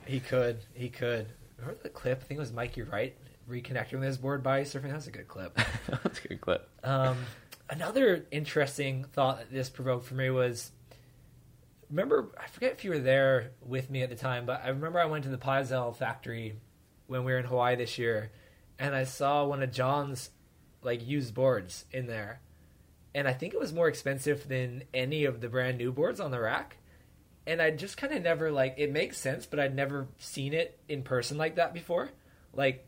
He 0.06 0.20
could, 0.20 0.58
he 0.74 0.88
could. 0.90 1.26
Remember 1.58 1.80
the 1.82 1.88
clip? 1.88 2.20
I 2.20 2.24
think 2.24 2.38
it 2.38 2.40
was 2.40 2.52
Mikey 2.52 2.82
Wright 2.82 3.14
reconnecting 3.48 3.94
with 3.94 4.02
his 4.02 4.18
board 4.18 4.42
by 4.42 4.62
surfing. 4.62 4.88
That 4.88 4.96
was 4.96 5.06
a 5.06 5.10
good 5.10 5.28
clip. 5.28 5.58
that's 6.02 6.24
a 6.24 6.28
good 6.28 6.40
clip 6.40 6.68
Um, 6.82 7.16
another 7.70 8.26
interesting 8.30 9.04
thought 9.04 9.38
that 9.38 9.50
this 9.52 9.68
provoked 9.70 10.04
for 10.06 10.14
me 10.14 10.30
was 10.30 10.72
remember 11.90 12.30
I 12.38 12.46
forget 12.48 12.72
if 12.72 12.84
you 12.84 12.90
were 12.90 12.98
there 12.98 13.52
with 13.64 13.90
me 13.90 14.02
at 14.02 14.10
the 14.10 14.16
time, 14.16 14.46
but 14.46 14.62
I 14.64 14.68
remember 14.68 14.98
I 14.98 15.06
went 15.06 15.24
to 15.24 15.30
the 15.30 15.38
Pyzel 15.38 15.94
factory 15.96 16.54
when 17.06 17.24
we 17.24 17.32
were 17.32 17.38
in 17.38 17.44
Hawaii 17.44 17.76
this 17.76 17.98
year, 17.98 18.30
and 18.78 18.94
I 18.94 19.04
saw 19.04 19.44
one 19.44 19.62
of 19.62 19.70
John's 19.72 20.30
like 20.84 21.06
used 21.06 21.34
boards 21.34 21.84
in 21.90 22.06
there, 22.06 22.40
and 23.14 23.28
I 23.28 23.32
think 23.32 23.54
it 23.54 23.60
was 23.60 23.72
more 23.72 23.88
expensive 23.88 24.48
than 24.48 24.84
any 24.92 25.24
of 25.24 25.40
the 25.40 25.48
brand 25.48 25.78
new 25.78 25.92
boards 25.92 26.20
on 26.20 26.32
the 26.32 26.40
rack. 26.40 26.76
And 27.46 27.62
I 27.62 27.70
just 27.70 27.96
kind 27.96 28.12
of 28.12 28.22
never 28.22 28.50
like 28.50 28.74
it 28.78 28.90
makes 28.90 29.18
sense, 29.18 29.46
but 29.46 29.60
I'd 29.60 29.74
never 29.74 30.08
seen 30.18 30.52
it 30.52 30.78
in 30.88 31.02
person 31.02 31.38
like 31.38 31.56
that 31.56 31.74
before. 31.74 32.10
Like 32.52 32.86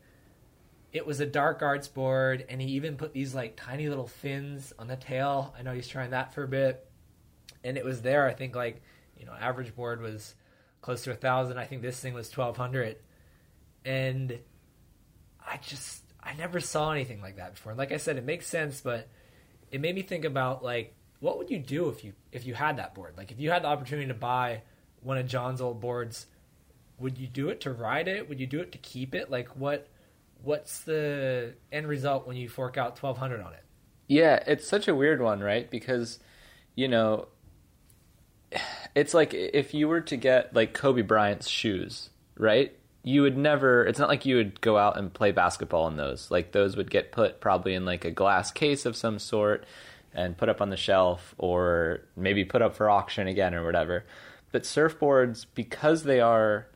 it 0.91 1.05
was 1.05 1.19
a 1.19 1.25
dark 1.25 1.61
arts 1.61 1.87
board 1.87 2.45
and 2.49 2.61
he 2.61 2.69
even 2.69 2.97
put 2.97 3.13
these 3.13 3.35
like 3.35 3.55
tiny 3.55 3.87
little 3.87 4.07
fins 4.07 4.73
on 4.79 4.87
the 4.87 4.95
tail. 4.95 5.53
I 5.57 5.61
know 5.61 5.73
he's 5.73 5.87
trying 5.87 6.09
that 6.11 6.33
for 6.33 6.43
a 6.43 6.47
bit. 6.47 6.89
And 7.63 7.77
it 7.77 7.85
was 7.85 8.01
there 8.01 8.25
i 8.27 8.33
think 8.33 8.55
like 8.55 8.81
you 9.17 9.25
know 9.25 9.33
average 9.33 9.75
board 9.75 10.01
was 10.01 10.35
close 10.81 11.03
to 11.03 11.11
a 11.11 11.15
thousand. 11.15 11.57
I 11.57 11.65
think 11.65 11.81
this 11.81 11.99
thing 11.99 12.13
was 12.13 12.35
1200 12.35 12.97
and 13.85 14.39
i 15.45 15.57
just 15.57 16.03
i 16.27 16.33
never 16.35 16.59
saw 16.59 16.91
anything 16.91 17.21
like 17.21 17.37
that 17.37 17.55
before. 17.55 17.73
Like 17.73 17.91
i 17.91 17.97
said 17.97 18.17
it 18.17 18.25
makes 18.25 18.47
sense 18.47 18.81
but 18.81 19.07
it 19.71 19.81
made 19.81 19.95
me 19.95 20.01
think 20.01 20.25
about 20.25 20.63
like 20.63 20.93
what 21.19 21.37
would 21.37 21.49
you 21.49 21.59
do 21.59 21.89
if 21.89 22.03
you 22.03 22.13
if 22.31 22.45
you 22.45 22.53
had 22.53 22.77
that 22.77 22.93
board? 22.93 23.15
Like 23.17 23.31
if 23.31 23.39
you 23.39 23.49
had 23.49 23.63
the 23.63 23.67
opportunity 23.67 24.07
to 24.07 24.13
buy 24.13 24.61
one 25.01 25.17
of 25.17 25.27
john's 25.27 25.61
old 25.61 25.81
boards 25.81 26.27
would 26.99 27.17
you 27.17 27.27
do 27.27 27.49
it 27.49 27.61
to 27.61 27.71
ride 27.71 28.07
it? 28.07 28.27
Would 28.27 28.39
you 28.39 28.47
do 28.47 28.59
it 28.59 28.71
to 28.71 28.77
keep 28.77 29.13
it? 29.15 29.29
Like 29.29 29.49
what 29.55 29.87
what's 30.43 30.79
the 30.79 31.53
end 31.71 31.87
result 31.87 32.27
when 32.27 32.37
you 32.37 32.49
fork 32.49 32.77
out 32.77 33.01
1200 33.01 33.41
on 33.41 33.53
it? 33.53 33.63
Yeah, 34.07 34.41
it's 34.47 34.67
such 34.67 34.87
a 34.87 34.95
weird 34.95 35.21
one, 35.21 35.41
right? 35.41 35.69
Because, 35.69 36.19
you 36.75 36.87
know, 36.87 37.27
it's 38.95 39.13
like 39.13 39.33
if 39.33 39.73
you 39.73 39.87
were 39.87 40.01
to 40.01 40.17
get 40.17 40.53
like 40.53 40.73
Kobe 40.73 41.01
Bryant's 41.01 41.47
shoes, 41.47 42.09
right? 42.37 42.76
You 43.03 43.21
would 43.21 43.37
never, 43.37 43.85
it's 43.85 43.99
not 43.99 44.09
like 44.09 44.25
you 44.25 44.35
would 44.35 44.59
go 44.59 44.77
out 44.77 44.97
and 44.97 45.13
play 45.13 45.31
basketball 45.31 45.87
in 45.87 45.95
those. 45.97 46.29
Like 46.29 46.51
those 46.51 46.75
would 46.75 46.91
get 46.91 47.11
put 47.11 47.39
probably 47.39 47.73
in 47.73 47.85
like 47.85 48.03
a 48.03 48.11
glass 48.11 48.51
case 48.51 48.85
of 48.85 48.95
some 48.95 49.19
sort 49.19 49.65
and 50.13 50.37
put 50.37 50.49
up 50.49 50.61
on 50.61 50.69
the 50.69 50.77
shelf 50.77 51.33
or 51.37 52.01
maybe 52.15 52.43
put 52.43 52.61
up 52.61 52.75
for 52.75 52.89
auction 52.89 53.27
again 53.27 53.53
or 53.53 53.63
whatever. 53.63 54.05
But 54.51 54.63
surfboards, 54.63 55.45
because 55.55 56.03
they 56.03 56.19
are, 56.19 56.67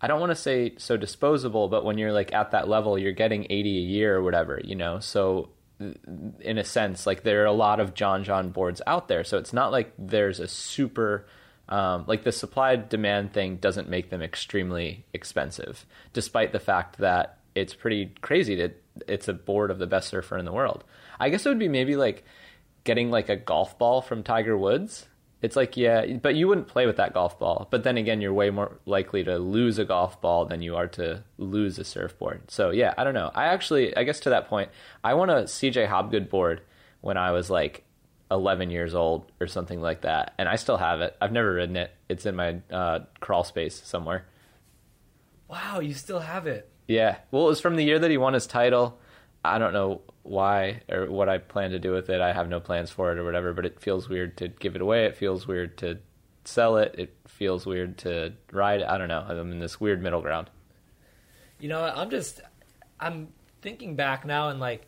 I 0.00 0.06
don't 0.06 0.20
want 0.20 0.30
to 0.30 0.36
say 0.36 0.74
so 0.78 0.96
disposable, 0.96 1.68
but 1.68 1.84
when 1.84 1.98
you're 1.98 2.12
like 2.12 2.32
at 2.32 2.50
that 2.50 2.68
level, 2.68 2.98
you're 2.98 3.12
getting 3.12 3.46
80 3.48 3.78
a 3.78 3.80
year 3.80 4.16
or 4.16 4.22
whatever, 4.22 4.60
you 4.64 4.74
know? 4.74 4.98
So 5.00 5.50
in 5.78 6.58
a 6.58 6.64
sense, 6.64 7.06
like 7.06 7.22
there 7.22 7.42
are 7.42 7.46
a 7.46 7.52
lot 7.52 7.80
of 7.80 7.94
John 7.94 8.24
John 8.24 8.50
boards 8.50 8.80
out 8.86 9.08
there. 9.08 9.24
So 9.24 9.38
it's 9.38 9.52
not 9.52 9.72
like 9.72 9.92
there's 9.98 10.40
a 10.40 10.48
super 10.48 11.26
um, 11.68 12.04
like 12.06 12.22
the 12.22 12.32
supply 12.32 12.76
demand 12.76 13.32
thing 13.32 13.56
doesn't 13.56 13.88
make 13.88 14.10
them 14.10 14.22
extremely 14.22 15.04
expensive, 15.12 15.84
despite 16.12 16.52
the 16.52 16.60
fact 16.60 16.98
that 16.98 17.38
it's 17.54 17.74
pretty 17.74 18.12
crazy 18.20 18.54
that 18.56 18.82
it's 19.08 19.28
a 19.28 19.32
board 19.32 19.70
of 19.70 19.78
the 19.78 19.86
best 19.86 20.08
surfer 20.08 20.38
in 20.38 20.44
the 20.44 20.52
world. 20.52 20.84
I 21.18 21.30
guess 21.30 21.44
it 21.44 21.48
would 21.48 21.58
be 21.58 21.68
maybe 21.68 21.96
like 21.96 22.24
getting 22.84 23.10
like 23.10 23.28
a 23.28 23.36
golf 23.36 23.78
ball 23.78 24.00
from 24.00 24.22
Tiger 24.22 24.56
Woods. 24.56 25.06
It's 25.42 25.56
like, 25.56 25.76
yeah, 25.76 26.06
but 26.22 26.34
you 26.34 26.48
wouldn't 26.48 26.68
play 26.68 26.86
with 26.86 26.96
that 26.96 27.12
golf 27.12 27.38
ball. 27.38 27.68
But 27.70 27.82
then 27.82 27.98
again, 27.98 28.20
you're 28.20 28.32
way 28.32 28.50
more 28.50 28.78
likely 28.86 29.22
to 29.24 29.38
lose 29.38 29.78
a 29.78 29.84
golf 29.84 30.20
ball 30.20 30.46
than 30.46 30.62
you 30.62 30.76
are 30.76 30.88
to 30.88 31.24
lose 31.36 31.78
a 31.78 31.84
surfboard. 31.84 32.50
So 32.50 32.70
yeah, 32.70 32.94
I 32.96 33.04
don't 33.04 33.14
know. 33.14 33.30
I 33.34 33.46
actually, 33.46 33.94
I 33.96 34.04
guess 34.04 34.20
to 34.20 34.30
that 34.30 34.48
point, 34.48 34.70
I 35.04 35.14
want 35.14 35.30
a 35.30 35.44
CJ 35.44 35.88
Hobgood 35.88 36.30
board 36.30 36.62
when 37.00 37.16
I 37.16 37.32
was 37.32 37.50
like 37.50 37.85
11 38.30 38.70
years 38.70 38.94
old 38.94 39.30
or 39.40 39.46
something 39.46 39.80
like 39.80 40.02
that, 40.02 40.34
and 40.38 40.48
I 40.48 40.56
still 40.56 40.76
have 40.76 41.00
it. 41.00 41.16
I've 41.20 41.32
never 41.32 41.54
ridden 41.54 41.76
it. 41.76 41.92
It's 42.08 42.26
in 42.26 42.36
my 42.36 42.58
uh, 42.70 43.00
crawl 43.20 43.44
space 43.44 43.80
somewhere. 43.84 44.26
Wow, 45.48 45.80
you 45.80 45.94
still 45.94 46.20
have 46.20 46.46
it? 46.46 46.68
Yeah. 46.88 47.18
Well, 47.30 47.44
it 47.44 47.50
was 47.50 47.60
from 47.60 47.76
the 47.76 47.84
year 47.84 47.98
that 47.98 48.10
he 48.10 48.16
won 48.16 48.34
his 48.34 48.46
title. 48.46 48.98
I 49.44 49.58
don't 49.58 49.72
know 49.72 50.02
why 50.22 50.82
or 50.90 51.10
what 51.10 51.28
I 51.28 51.38
plan 51.38 51.70
to 51.70 51.78
do 51.78 51.92
with 51.92 52.10
it. 52.10 52.20
I 52.20 52.32
have 52.32 52.48
no 52.48 52.58
plans 52.58 52.90
for 52.90 53.12
it 53.12 53.18
or 53.18 53.24
whatever, 53.24 53.52
but 53.52 53.64
it 53.64 53.80
feels 53.80 54.08
weird 54.08 54.36
to 54.38 54.48
give 54.48 54.74
it 54.74 54.82
away. 54.82 55.04
It 55.04 55.16
feels 55.16 55.46
weird 55.46 55.78
to 55.78 55.98
sell 56.44 56.76
it. 56.78 56.94
It 56.98 57.16
feels 57.28 57.64
weird 57.64 57.98
to 57.98 58.32
ride. 58.52 58.82
I 58.82 58.98
don't 58.98 59.08
know. 59.08 59.24
I'm 59.28 59.52
in 59.52 59.60
this 59.60 59.80
weird 59.80 60.02
middle 60.02 60.20
ground. 60.20 60.50
You 61.60 61.68
know, 61.68 61.82
I'm 61.84 62.10
just 62.10 62.40
I'm 62.98 63.28
thinking 63.62 63.94
back 63.94 64.24
now 64.24 64.48
and 64.48 64.58
like 64.60 64.86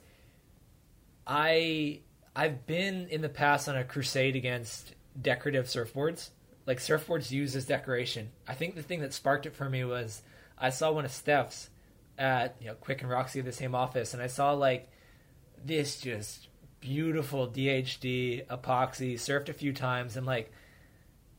I 1.27 2.01
I've 2.39 2.69
been 2.69 3.09
in 3.09 3.21
the 3.21 3.29
past 3.29 3.69
on 3.69 3.77
a 3.77 3.83
crusade 3.83 4.37
against 4.37 4.95
decorative 5.21 5.67
surfboards. 5.67 6.31
Like 6.67 6.79
surfboards 6.79 7.33
used 7.33 7.57
as 7.57 7.65
decoration. 7.65 8.31
I 8.47 8.55
think 8.55 8.77
the 8.77 8.83
thing 8.83 9.01
that 9.01 9.13
sparked 9.13 9.47
it 9.47 9.57
for 9.57 9.69
me 9.69 9.83
was 9.83 10.23
I 10.57 10.71
saw 10.71 10.93
one 10.93 11.05
of 11.05 11.11
Steph's 11.11 11.69
at 12.17 12.55
you 12.61 12.69
know 12.69 12.75
Quick 12.75 13.03
and 13.03 13.11
Roxy 13.11 13.41
the 13.41 13.51
same 13.51 13.75
office, 13.75 14.15
and 14.15 14.23
I 14.23 14.29
saw 14.29 14.53
like 14.53 14.89
this 15.65 16.01
just 16.01 16.47
beautiful 16.79 17.49
DHD 17.49 18.47
epoxy 18.47 19.15
surfed 19.15 19.49
a 19.49 19.53
few 19.53 19.73
times, 19.73 20.17
and 20.17 20.25
like 20.25 20.53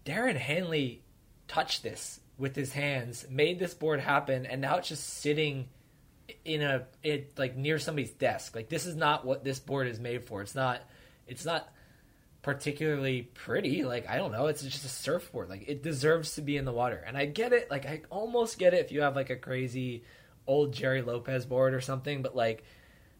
Darren 0.05 0.35
Handley 0.35 1.01
touched 1.47 1.81
this 1.81 2.19
with 2.37 2.57
his 2.57 2.73
hands, 2.73 3.25
made 3.29 3.57
this 3.57 3.73
board 3.73 4.01
happen, 4.01 4.45
and 4.45 4.59
now 4.59 4.75
it's 4.75 4.89
just 4.89 5.07
sitting 5.07 5.69
in 6.49 6.63
a 6.63 6.83
it 7.03 7.37
like 7.37 7.55
near 7.55 7.77
somebody's 7.77 8.11
desk. 8.11 8.55
Like 8.55 8.69
this 8.69 8.85
is 8.85 8.95
not 8.95 9.25
what 9.25 9.43
this 9.43 9.59
board 9.59 9.87
is 9.87 9.99
made 9.99 10.25
for. 10.25 10.41
It's 10.41 10.55
not 10.55 10.81
it's 11.27 11.45
not 11.45 11.71
particularly 12.41 13.21
pretty. 13.21 13.83
Like 13.83 14.09
I 14.09 14.17
don't 14.17 14.31
know, 14.31 14.47
it's 14.47 14.63
just 14.63 14.83
a 14.83 14.89
surfboard. 14.89 15.49
Like 15.49 15.65
it 15.67 15.83
deserves 15.83 16.35
to 16.35 16.41
be 16.41 16.57
in 16.57 16.65
the 16.65 16.71
water. 16.71 17.03
And 17.05 17.15
I 17.15 17.25
get 17.25 17.53
it. 17.53 17.69
Like 17.69 17.85
I 17.85 18.01
almost 18.09 18.57
get 18.57 18.73
it 18.73 18.83
if 18.83 18.91
you 18.91 19.01
have 19.01 19.15
like 19.15 19.29
a 19.29 19.35
crazy 19.35 20.03
old 20.47 20.73
Gerry 20.73 21.03
Lopez 21.03 21.45
board 21.45 21.73
or 21.73 21.81
something, 21.81 22.23
but 22.23 22.35
like 22.35 22.63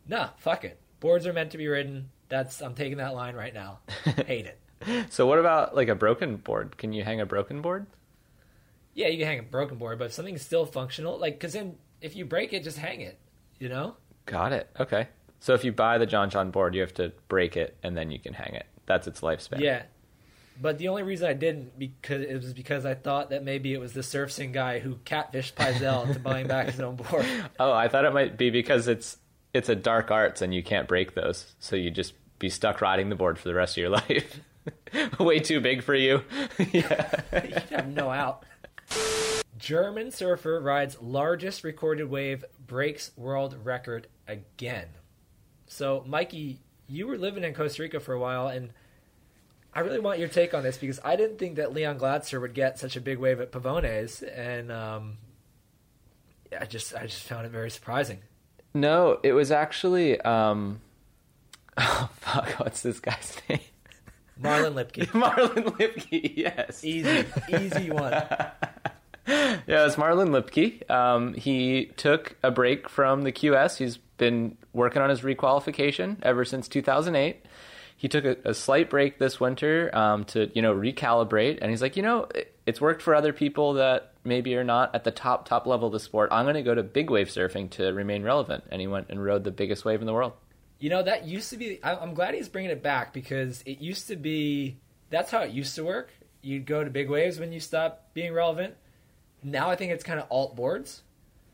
nah, 0.07 0.29
fuck 0.38 0.65
it. 0.65 0.79
Boards 1.00 1.27
are 1.27 1.33
meant 1.33 1.51
to 1.51 1.57
be 1.57 1.67
ridden. 1.67 2.09
That's 2.29 2.62
I'm 2.62 2.74
taking 2.74 2.98
that 2.98 3.13
line 3.13 3.36
right 3.36 3.53
now. 3.53 3.79
Hate 4.25 4.48
it. 4.48 4.59
So 5.09 5.27
what 5.27 5.39
about 5.39 5.75
like 5.75 5.88
a 5.88 5.95
broken 5.95 6.38
board? 6.38 6.77
Can 6.77 6.93
you 6.93 7.03
hang 7.03 7.21
a 7.21 7.25
broken 7.25 7.62
board? 7.62 7.86
Yeah, 8.95 9.07
you 9.07 9.19
can 9.19 9.27
hang 9.27 9.39
a 9.39 9.43
broken 9.43 9.77
board, 9.77 10.00
but 10.00 10.05
if 10.05 10.13
something's 10.13 10.41
still 10.41 10.65
functional, 10.65 11.19
like 11.19 11.36
because 11.36 11.53
then 11.53 11.75
if 12.01 12.15
you 12.15 12.25
break 12.25 12.53
it, 12.53 12.63
just 12.63 12.77
hang 12.77 13.01
it. 13.01 13.20
You 13.60 13.70
know? 13.70 13.96
Got 14.25 14.53
it. 14.53 14.70
Okay. 14.79 15.08
So 15.39 15.53
if 15.53 15.63
you 15.63 15.72
buy 15.72 15.98
the 15.98 16.06
John 16.06 16.29
John 16.29 16.51
board, 16.51 16.75
you 16.75 16.82
have 16.82 16.94
to 16.96 17.12
break 17.27 17.58
it 17.58 17.77
and 17.84 17.98
then 17.98 18.12
you 18.12 18.20
can 18.20 18.34
hang 18.34 18.53
it. 18.53 18.65
That's 18.86 19.08
its 19.08 19.22
lifespan. 19.22 19.60
Yeah. 19.60 19.84
But 20.62 20.77
the 20.77 20.89
only 20.89 21.03
reason 21.03 21.29
I 21.29 21.34
didn't 21.34 21.79
because 21.79 22.22
it 22.22 22.36
was 22.36 22.53
because 22.53 22.86
I 22.86 22.94
thought 22.94 23.29
that 23.29 23.44
maybe 23.44 23.74
it 23.74 23.79
was 23.79 23.94
the 23.94 24.01
surfing 24.01 24.51
guy 24.51 24.79
who 24.79 24.96
catfished 25.06 25.53
Pyzel 25.53 26.08
into 26.08 26.20
buying 26.20 26.48
back 26.48 26.68
his 26.68 26.79
own 26.82 26.98
board. 26.98 27.25
Oh, 27.60 27.72
I 27.72 27.88
thought 27.88 28.03
it 28.03 28.13
might 28.13 28.38
be 28.38 28.50
because 28.50 28.88
it's 28.89 29.18
it's 29.53 29.70
a 29.70 29.75
dark 29.75 30.12
arts 30.12 30.41
and 30.41 30.53
you 30.53 30.62
can't 30.62 30.88
break 30.88 31.15
those, 31.15 31.53
so 31.60 31.75
you 31.75 31.89
just 31.89 32.13
be 32.39 32.50
stuck 32.50 32.82
riding 32.82 33.10
the 33.10 33.15
board 33.15 33.39
for 33.39 33.48
the 33.48 33.53
rest 33.53 33.74
of 33.74 33.77
your 33.77 33.89
life. 33.89 34.41
Way 35.18 35.39
too 35.39 35.62
big 35.62 35.82
for 35.82 35.96
you. 35.96 36.24
yeah. 36.72 37.22
you 37.34 37.75
have 37.75 37.88
no 37.88 38.10
out. 38.10 38.44
German 39.60 40.10
surfer 40.10 40.60
rides 40.62 40.98
largest 41.01 41.63
recorded 41.63 42.10
wave 42.10 42.46
breaks 42.66 43.12
world 43.18 43.56
record 43.63 44.08
again. 44.28 44.88
So, 45.68 46.04
Mikey, 46.08 46.62
you 46.88 47.06
were 47.06 47.18
living 47.18 47.44
in 47.44 47.54
Costa 47.54 47.84
Rica 47.84 48.00
for 48.00 48.13
a 48.13 48.20
while, 48.20 48.48
and 48.48 48.72
I 49.74 49.82
really 49.82 50.00
want 50.00 50.18
your 50.18 50.30
take 50.30 50.54
on 50.54 50.63
this 50.63 50.78
because 50.78 51.00
I 51.04 51.18
didn't 51.18 51.38
think 51.38 51.58
that 51.58 51.74
Leon 51.74 52.00
Glatzer 52.00 52.39
would 52.39 52.54
get 52.54 52.80
such 52.80 52.96
a 52.96 53.01
big 53.01 53.20
wave 53.20 53.42
at 53.42 53.51
Pavones, 53.51 54.24
and 54.36 54.72
um, 54.72 55.18
I 56.58 56.66
just 56.66 56.96
I 56.96 57.06
just 57.06 57.24
found 57.24 57.46
it 57.46 57.50
very 57.50 57.70
surprising. 57.70 58.20
No, 58.74 59.20
it 59.24 59.34
was 59.34 59.51
actually 59.51 60.20
um, 60.22 60.80
oh 61.78 62.10
fuck, 62.13 62.50
what's 62.60 62.82
this 62.82 63.00
guy's 63.00 63.38
name? 63.50 63.60
Marlon 64.42 64.74
Lipke. 64.74 65.06
Marlon 65.08 65.66
Lipke, 65.78 66.34
yes. 66.38 66.84
Easy, 66.84 67.25
easy 67.50 67.92
one. 67.92 68.13
yeah, 69.67 69.86
it's 69.86 69.95
Marlon 69.95 70.29
Lipke. 70.29 70.89
Um, 70.89 71.36
he 71.36 71.91
took 71.98 72.36
a 72.41 72.50
break 72.50 72.89
from 72.89 73.21
the 73.21 73.31
QS. 73.31 73.77
He's 73.77 73.98
been 73.98 74.57
working 74.74 75.03
on 75.03 75.12
his 75.12 75.21
requalification 75.21 76.17
ever 76.24 76.43
since 76.43 76.67
2008. 76.67 77.45
He 77.95 78.07
took 78.07 78.25
a, 78.25 78.38
a 78.43 78.55
slight 78.55 78.89
break 78.89 79.19
this 79.19 79.39
winter 79.39 79.95
um, 79.95 80.25
to, 80.25 80.50
you 80.55 80.63
know, 80.63 80.74
recalibrate, 80.74 81.59
and 81.62 81.69
he's 81.69 81.79
like, 81.79 81.95
you 81.95 82.01
know, 82.01 82.27
it, 82.33 82.55
it's 82.65 82.81
worked 82.81 83.03
for 83.03 83.13
other 83.13 83.31
people 83.31 83.74
that 83.74 84.13
maybe 84.24 84.55
are 84.55 84.63
not 84.63 84.95
at 84.95 85.03
the 85.03 85.12
top 85.12 85.48
top 85.48 85.67
level 85.67 85.88
of 85.88 85.93
the 85.93 86.00
sport. 86.00 86.29
I'm 86.31 86.45
going 86.45 86.55
to 86.55 86.63
go 86.63 86.74
to 86.74 86.81
big 86.81 87.12
wave 87.12 87.27
surfing 87.27 87.69
to 87.71 87.93
remain 87.93 88.24
relevant, 88.24 88.63
and 88.71 88.81
he 88.81 88.88
went 88.88 89.09
and 89.09 89.24
rode 89.24 89.43
the 89.43 89.51
biggest 89.51 89.86
wave 89.86 90.00
in 90.00 90.07
the 90.07 90.13
world. 90.13 90.33
You 90.79 90.89
know, 90.89 91.03
that 91.03 91.27
used 91.27 91.51
to 91.51 91.57
be. 91.57 91.79
I'm 91.83 92.15
glad 92.15 92.33
he's 92.33 92.50
bringing 92.50 92.71
it 92.71 92.81
back 92.81 93.13
because 93.13 93.62
it 93.67 93.79
used 93.79 94.07
to 94.07 94.15
be. 94.15 94.77
That's 95.12 95.29
how 95.29 95.41
it 95.41 95.51
used 95.51 95.75
to 95.75 95.83
work. 95.83 96.09
You'd 96.41 96.65
go 96.65 96.83
to 96.83 96.89
big 96.89 97.12
waves 97.12 97.39
when 97.39 97.51
you 97.51 97.59
stop 97.59 98.07
being 98.15 98.33
relevant 98.33 98.74
now 99.43 99.69
I 99.69 99.75
think 99.75 99.91
it's 99.91 100.03
kind 100.03 100.19
of 100.19 100.27
alt 100.29 100.55
boards. 100.55 101.01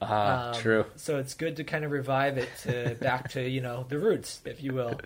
Ah, 0.01 0.49
um, 0.49 0.55
true. 0.55 0.85
So 0.95 1.17
it's 1.17 1.33
good 1.33 1.57
to 1.57 1.63
kind 1.63 1.85
of 1.85 1.91
revive 1.91 2.37
it 2.37 2.49
to 2.63 2.95
back 3.01 3.29
to 3.31 3.47
you 3.47 3.61
know 3.61 3.85
the 3.87 3.99
roots, 3.99 4.41
if 4.45 4.61
you 4.61 4.73
will. 4.73 4.99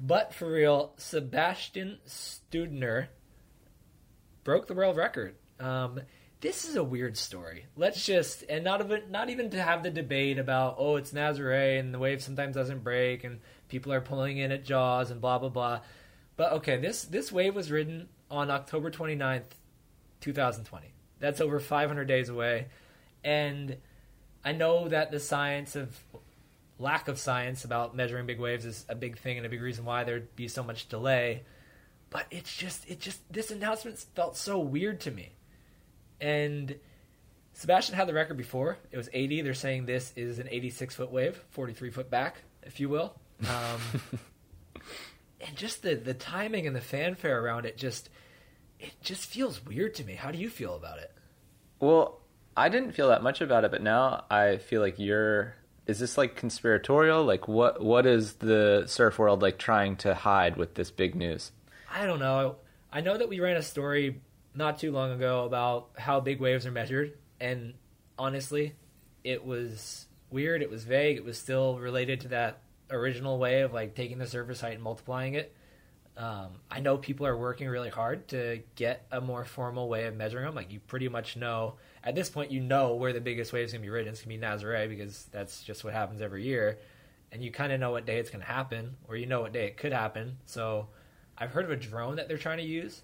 But 0.00 0.34
for 0.34 0.50
real, 0.50 0.92
Sebastian 0.96 1.98
Steudtner 2.06 3.08
broke 4.44 4.66
the 4.66 4.74
world 4.74 4.96
record. 4.96 5.34
Um, 5.58 6.00
this 6.40 6.64
is 6.64 6.76
a 6.76 6.84
weird 6.84 7.16
story. 7.16 7.66
Let's 7.76 8.04
just 8.04 8.44
and 8.48 8.62
not 8.62 8.80
even 8.80 9.10
not 9.10 9.30
even 9.30 9.50
to 9.50 9.62
have 9.62 9.82
the 9.82 9.90
debate 9.90 10.38
about 10.38 10.76
oh 10.78 10.96
it's 10.96 11.12
Nazare 11.12 11.80
and 11.80 11.92
the 11.92 11.98
wave 11.98 12.22
sometimes 12.22 12.54
doesn't 12.54 12.84
break 12.84 13.24
and 13.24 13.40
people 13.68 13.92
are 13.92 14.00
pulling 14.00 14.38
in 14.38 14.52
at 14.52 14.64
jaws 14.64 15.10
and 15.10 15.20
blah 15.20 15.38
blah 15.38 15.48
blah. 15.48 15.80
But 16.36 16.52
okay, 16.52 16.76
this 16.76 17.02
this 17.02 17.32
wave 17.32 17.56
was 17.56 17.70
ridden 17.70 18.08
on 18.30 18.50
October 18.50 18.90
29th, 18.90 19.50
2020. 20.20 20.92
That's 21.20 21.40
over 21.40 21.60
500 21.60 22.04
days 22.06 22.28
away. 22.28 22.66
And 23.24 23.76
I 24.44 24.52
know 24.52 24.88
that 24.88 25.10
the 25.10 25.20
science 25.20 25.76
of 25.76 25.98
lack 26.78 27.08
of 27.08 27.18
science 27.18 27.64
about 27.64 27.96
measuring 27.96 28.26
big 28.26 28.38
waves 28.38 28.64
is 28.64 28.84
a 28.88 28.94
big 28.94 29.18
thing 29.18 29.36
and 29.36 29.44
a 29.44 29.48
big 29.48 29.62
reason 29.62 29.84
why 29.84 30.04
there'd 30.04 30.34
be 30.36 30.48
so 30.48 30.62
much 30.62 30.88
delay. 30.88 31.42
But 32.10 32.26
it's 32.30 32.56
just, 32.56 32.88
it 32.88 33.00
just, 33.00 33.20
this 33.32 33.50
announcement 33.50 33.98
felt 34.14 34.36
so 34.36 34.58
weird 34.58 35.00
to 35.00 35.10
me. 35.10 35.32
And 36.20 36.76
Sebastian 37.52 37.96
had 37.96 38.08
the 38.08 38.14
record 38.14 38.36
before. 38.36 38.78
It 38.90 38.96
was 38.96 39.10
80. 39.12 39.42
They're 39.42 39.54
saying 39.54 39.86
this 39.86 40.12
is 40.16 40.38
an 40.38 40.48
86 40.50 40.94
foot 40.94 41.10
wave, 41.10 41.42
43 41.50 41.90
foot 41.90 42.10
back, 42.10 42.36
if 42.62 42.80
you 42.80 42.88
will. 42.88 43.14
Um, 43.42 44.20
and 45.40 45.56
just 45.56 45.82
the, 45.82 45.96
the 45.96 46.14
timing 46.14 46.66
and 46.66 46.74
the 46.74 46.80
fanfare 46.80 47.42
around 47.42 47.66
it 47.66 47.76
just 47.76 48.08
it 48.80 48.92
just 49.00 49.26
feels 49.26 49.64
weird 49.64 49.94
to 49.94 50.04
me. 50.04 50.14
How 50.14 50.30
do 50.30 50.38
you 50.38 50.50
feel 50.50 50.74
about 50.74 50.98
it? 50.98 51.12
Well, 51.80 52.20
I 52.56 52.68
didn't 52.68 52.92
feel 52.92 53.08
that 53.08 53.22
much 53.22 53.40
about 53.40 53.64
it, 53.64 53.70
but 53.70 53.82
now 53.82 54.24
I 54.30 54.56
feel 54.58 54.80
like 54.80 54.98
you're 54.98 55.54
is 55.86 55.98
this 55.98 56.18
like 56.18 56.36
conspiratorial? 56.36 57.24
Like 57.24 57.48
what 57.48 57.82
what 57.82 58.06
is 58.06 58.34
the 58.34 58.84
surf 58.86 59.18
world 59.18 59.42
like 59.42 59.58
trying 59.58 59.96
to 59.98 60.14
hide 60.14 60.56
with 60.56 60.74
this 60.74 60.90
big 60.90 61.14
news? 61.14 61.50
I 61.90 62.06
don't 62.06 62.20
know. 62.20 62.56
I 62.92 63.00
know 63.00 63.16
that 63.16 63.28
we 63.28 63.40
ran 63.40 63.56
a 63.56 63.62
story 63.62 64.20
not 64.54 64.78
too 64.78 64.92
long 64.92 65.12
ago 65.12 65.44
about 65.44 65.90
how 65.96 66.20
big 66.20 66.40
waves 66.40 66.66
are 66.66 66.70
measured, 66.70 67.16
and 67.40 67.74
honestly, 68.18 68.74
it 69.24 69.44
was 69.44 70.06
weird. 70.30 70.62
It 70.62 70.70
was 70.70 70.84
vague. 70.84 71.16
It 71.16 71.24
was 71.24 71.38
still 71.38 71.78
related 71.78 72.20
to 72.20 72.28
that 72.28 72.60
original 72.90 73.38
way 73.38 73.62
of 73.62 73.72
like 73.72 73.94
taking 73.94 74.18
the 74.18 74.26
surface 74.26 74.60
height 74.60 74.74
and 74.74 74.82
multiplying 74.82 75.34
it. 75.34 75.54
Um, 76.18 76.48
I 76.68 76.80
know 76.80 76.98
people 76.98 77.26
are 77.26 77.36
working 77.36 77.68
really 77.68 77.90
hard 77.90 78.26
to 78.28 78.60
get 78.74 79.06
a 79.12 79.20
more 79.20 79.44
formal 79.44 79.88
way 79.88 80.06
of 80.06 80.16
measuring 80.16 80.44
them. 80.44 80.54
Like 80.54 80.72
you 80.72 80.80
pretty 80.80 81.08
much 81.08 81.36
know 81.36 81.74
at 82.02 82.16
this 82.16 82.28
point, 82.28 82.50
you 82.50 82.60
know 82.60 82.94
where 82.94 83.12
the 83.12 83.20
biggest 83.20 83.52
wave 83.52 83.66
is 83.66 83.72
going 83.72 83.82
to 83.82 83.86
be 83.86 83.90
ridden. 83.90 84.12
It's 84.12 84.22
going 84.22 84.40
to 84.40 84.46
be 84.46 84.46
Nazare 84.46 84.88
because 84.88 85.26
that's 85.30 85.62
just 85.62 85.84
what 85.84 85.92
happens 85.94 86.20
every 86.20 86.42
year, 86.42 86.78
and 87.30 87.42
you 87.42 87.52
kind 87.52 87.72
of 87.72 87.78
know 87.78 87.92
what 87.92 88.04
day 88.04 88.18
it's 88.18 88.30
going 88.30 88.44
to 88.44 88.50
happen, 88.50 88.96
or 89.06 89.16
you 89.16 89.26
know 89.26 89.42
what 89.42 89.52
day 89.52 89.66
it 89.66 89.76
could 89.76 89.92
happen. 89.92 90.38
So, 90.44 90.88
I've 91.38 91.52
heard 91.52 91.64
of 91.64 91.70
a 91.70 91.76
drone 91.76 92.16
that 92.16 92.26
they're 92.26 92.36
trying 92.36 92.58
to 92.58 92.64
use 92.64 93.02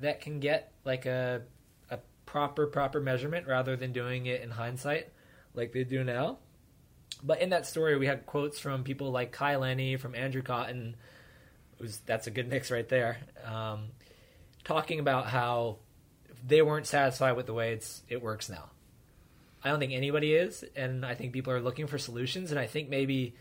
that 0.00 0.20
can 0.20 0.38
get 0.38 0.72
like 0.84 1.06
a 1.06 1.42
a 1.90 1.98
proper 2.26 2.66
proper 2.66 3.00
measurement 3.00 3.46
rather 3.46 3.74
than 3.74 3.92
doing 3.92 4.26
it 4.26 4.42
in 4.42 4.50
hindsight 4.50 5.08
like 5.54 5.72
they 5.72 5.84
do 5.84 6.04
now. 6.04 6.38
But 7.22 7.40
in 7.40 7.50
that 7.50 7.66
story, 7.66 7.96
we 7.96 8.06
had 8.06 8.26
quotes 8.26 8.58
from 8.58 8.84
people 8.84 9.10
like 9.10 9.32
Kai 9.32 9.56
Lenny, 9.56 9.96
from 9.96 10.14
Andrew 10.14 10.42
Cotton. 10.42 10.96
Was, 11.80 11.98
that's 12.00 12.26
a 12.26 12.30
good 12.30 12.48
mix 12.48 12.70
right 12.70 12.88
there. 12.88 13.18
Um, 13.44 13.86
talking 14.64 15.00
about 15.00 15.26
how 15.26 15.78
they 16.46 16.62
weren't 16.62 16.86
satisfied 16.86 17.32
with 17.32 17.46
the 17.46 17.54
way 17.54 17.72
it's 17.72 18.02
it 18.08 18.22
works 18.22 18.48
now. 18.48 18.70
I 19.62 19.68
don't 19.68 19.78
think 19.78 19.92
anybody 19.92 20.34
is, 20.34 20.64
and 20.74 21.04
I 21.04 21.14
think 21.14 21.32
people 21.32 21.52
are 21.52 21.60
looking 21.60 21.86
for 21.86 21.98
solutions. 21.98 22.50
And 22.50 22.58
I 22.58 22.66
think 22.66 22.88
maybe 22.88 23.34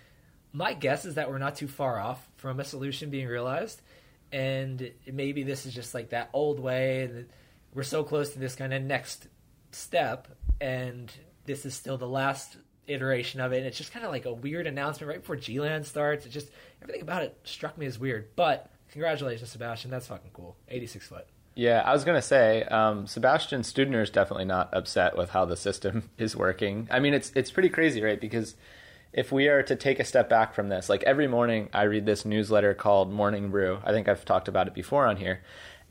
my 0.51 0.73
guess 0.73 1.05
is 1.05 1.15
that 1.15 1.29
we're 1.29 1.37
not 1.37 1.55
too 1.55 1.67
far 1.67 1.99
off 1.99 2.25
from 2.37 2.59
a 2.59 2.63
solution 2.63 3.09
being 3.09 3.27
realized, 3.27 3.81
and 4.31 4.91
maybe 5.11 5.43
this 5.43 5.65
is 5.65 5.73
just 5.73 5.93
like 5.93 6.09
that 6.09 6.29
old 6.33 6.59
way, 6.59 7.03
and 7.03 7.27
we're 7.73 7.83
so 7.83 8.03
close 8.03 8.33
to 8.33 8.39
this 8.39 8.55
kind 8.55 8.73
of 8.73 8.81
next 8.81 9.27
step, 9.71 10.27
and 10.59 11.11
this 11.45 11.65
is 11.65 11.73
still 11.73 11.97
the 11.97 12.07
last 12.07 12.57
iteration 12.89 13.41
of 13.41 13.53
it. 13.53 13.57
And 13.57 13.65
it's 13.65 13.77
just 13.77 13.91
kind 13.91 14.05
of 14.05 14.11
like 14.11 14.25
a 14.25 14.33
weird 14.33 14.67
announcement 14.67 15.09
right 15.09 15.19
before 15.19 15.35
G-Land 15.35 15.85
starts. 15.85 16.25
It 16.25 16.29
just 16.29 16.49
everything 16.81 17.01
about 17.01 17.23
it 17.23 17.37
struck 17.43 17.77
me 17.77 17.85
as 17.85 17.99
weird. 17.99 18.29
But 18.35 18.69
congratulations, 18.91 19.49
Sebastian. 19.49 19.91
That's 19.91 20.07
fucking 20.07 20.31
cool. 20.33 20.55
86 20.67 21.07
foot. 21.07 21.27
Yeah, 21.55 21.81
I 21.85 21.91
was 21.91 22.05
gonna 22.05 22.21
say 22.21 22.63
um, 22.63 23.05
Sebastian 23.05 23.61
Steudtner 23.61 24.01
is 24.01 24.09
definitely 24.09 24.45
not 24.45 24.73
upset 24.73 25.17
with 25.17 25.31
how 25.31 25.45
the 25.45 25.57
system 25.57 26.09
is 26.17 26.35
working. 26.35 26.87
I 26.89 26.99
mean, 26.99 27.13
it's 27.13 27.31
it's 27.35 27.51
pretty 27.51 27.69
crazy, 27.69 28.01
right? 28.01 28.19
Because 28.19 28.55
if 29.11 29.31
we 29.31 29.47
are 29.47 29.63
to 29.63 29.75
take 29.75 29.99
a 29.99 30.05
step 30.05 30.29
back 30.29 30.53
from 30.53 30.69
this, 30.69 30.87
like 30.87 31.03
every 31.03 31.27
morning 31.27 31.69
I 31.73 31.83
read 31.83 32.05
this 32.05 32.25
newsletter 32.25 32.73
called 32.73 33.11
Morning 33.11 33.49
Brew. 33.49 33.79
I 33.83 33.91
think 33.91 34.07
I've 34.07 34.23
talked 34.23 34.47
about 34.47 34.67
it 34.67 34.73
before 34.73 35.07
on 35.07 35.17
here. 35.17 35.41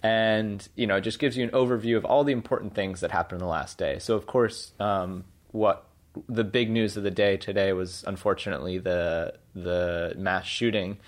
And, 0.03 0.67
you 0.77 0.87
know, 0.87 0.97
it 0.97 1.01
just 1.01 1.19
gives 1.19 1.37
you 1.37 1.45
an 1.45 1.51
overview 1.51 1.97
of 1.97 2.05
all 2.05 2.23
the 2.23 2.33
important 2.33 2.75
things 2.75 3.01
that 3.01 3.11
happened 3.11 3.41
in 3.41 3.45
the 3.45 3.51
last 3.51 3.79
day. 3.79 3.99
So, 3.99 4.15
of 4.15 4.27
course, 4.27 4.73
um, 4.79 5.25
what 5.51 5.88
the 6.29 6.45
big 6.45 6.71
news 6.71 6.97
of 6.97 7.03
the 7.03 7.11
day 7.11 7.37
today 7.37 7.73
was 7.73 8.05
unfortunately 8.07 8.79
the 8.79 9.35
the 9.55 10.15
mass 10.17 10.47
shooting 10.47 10.99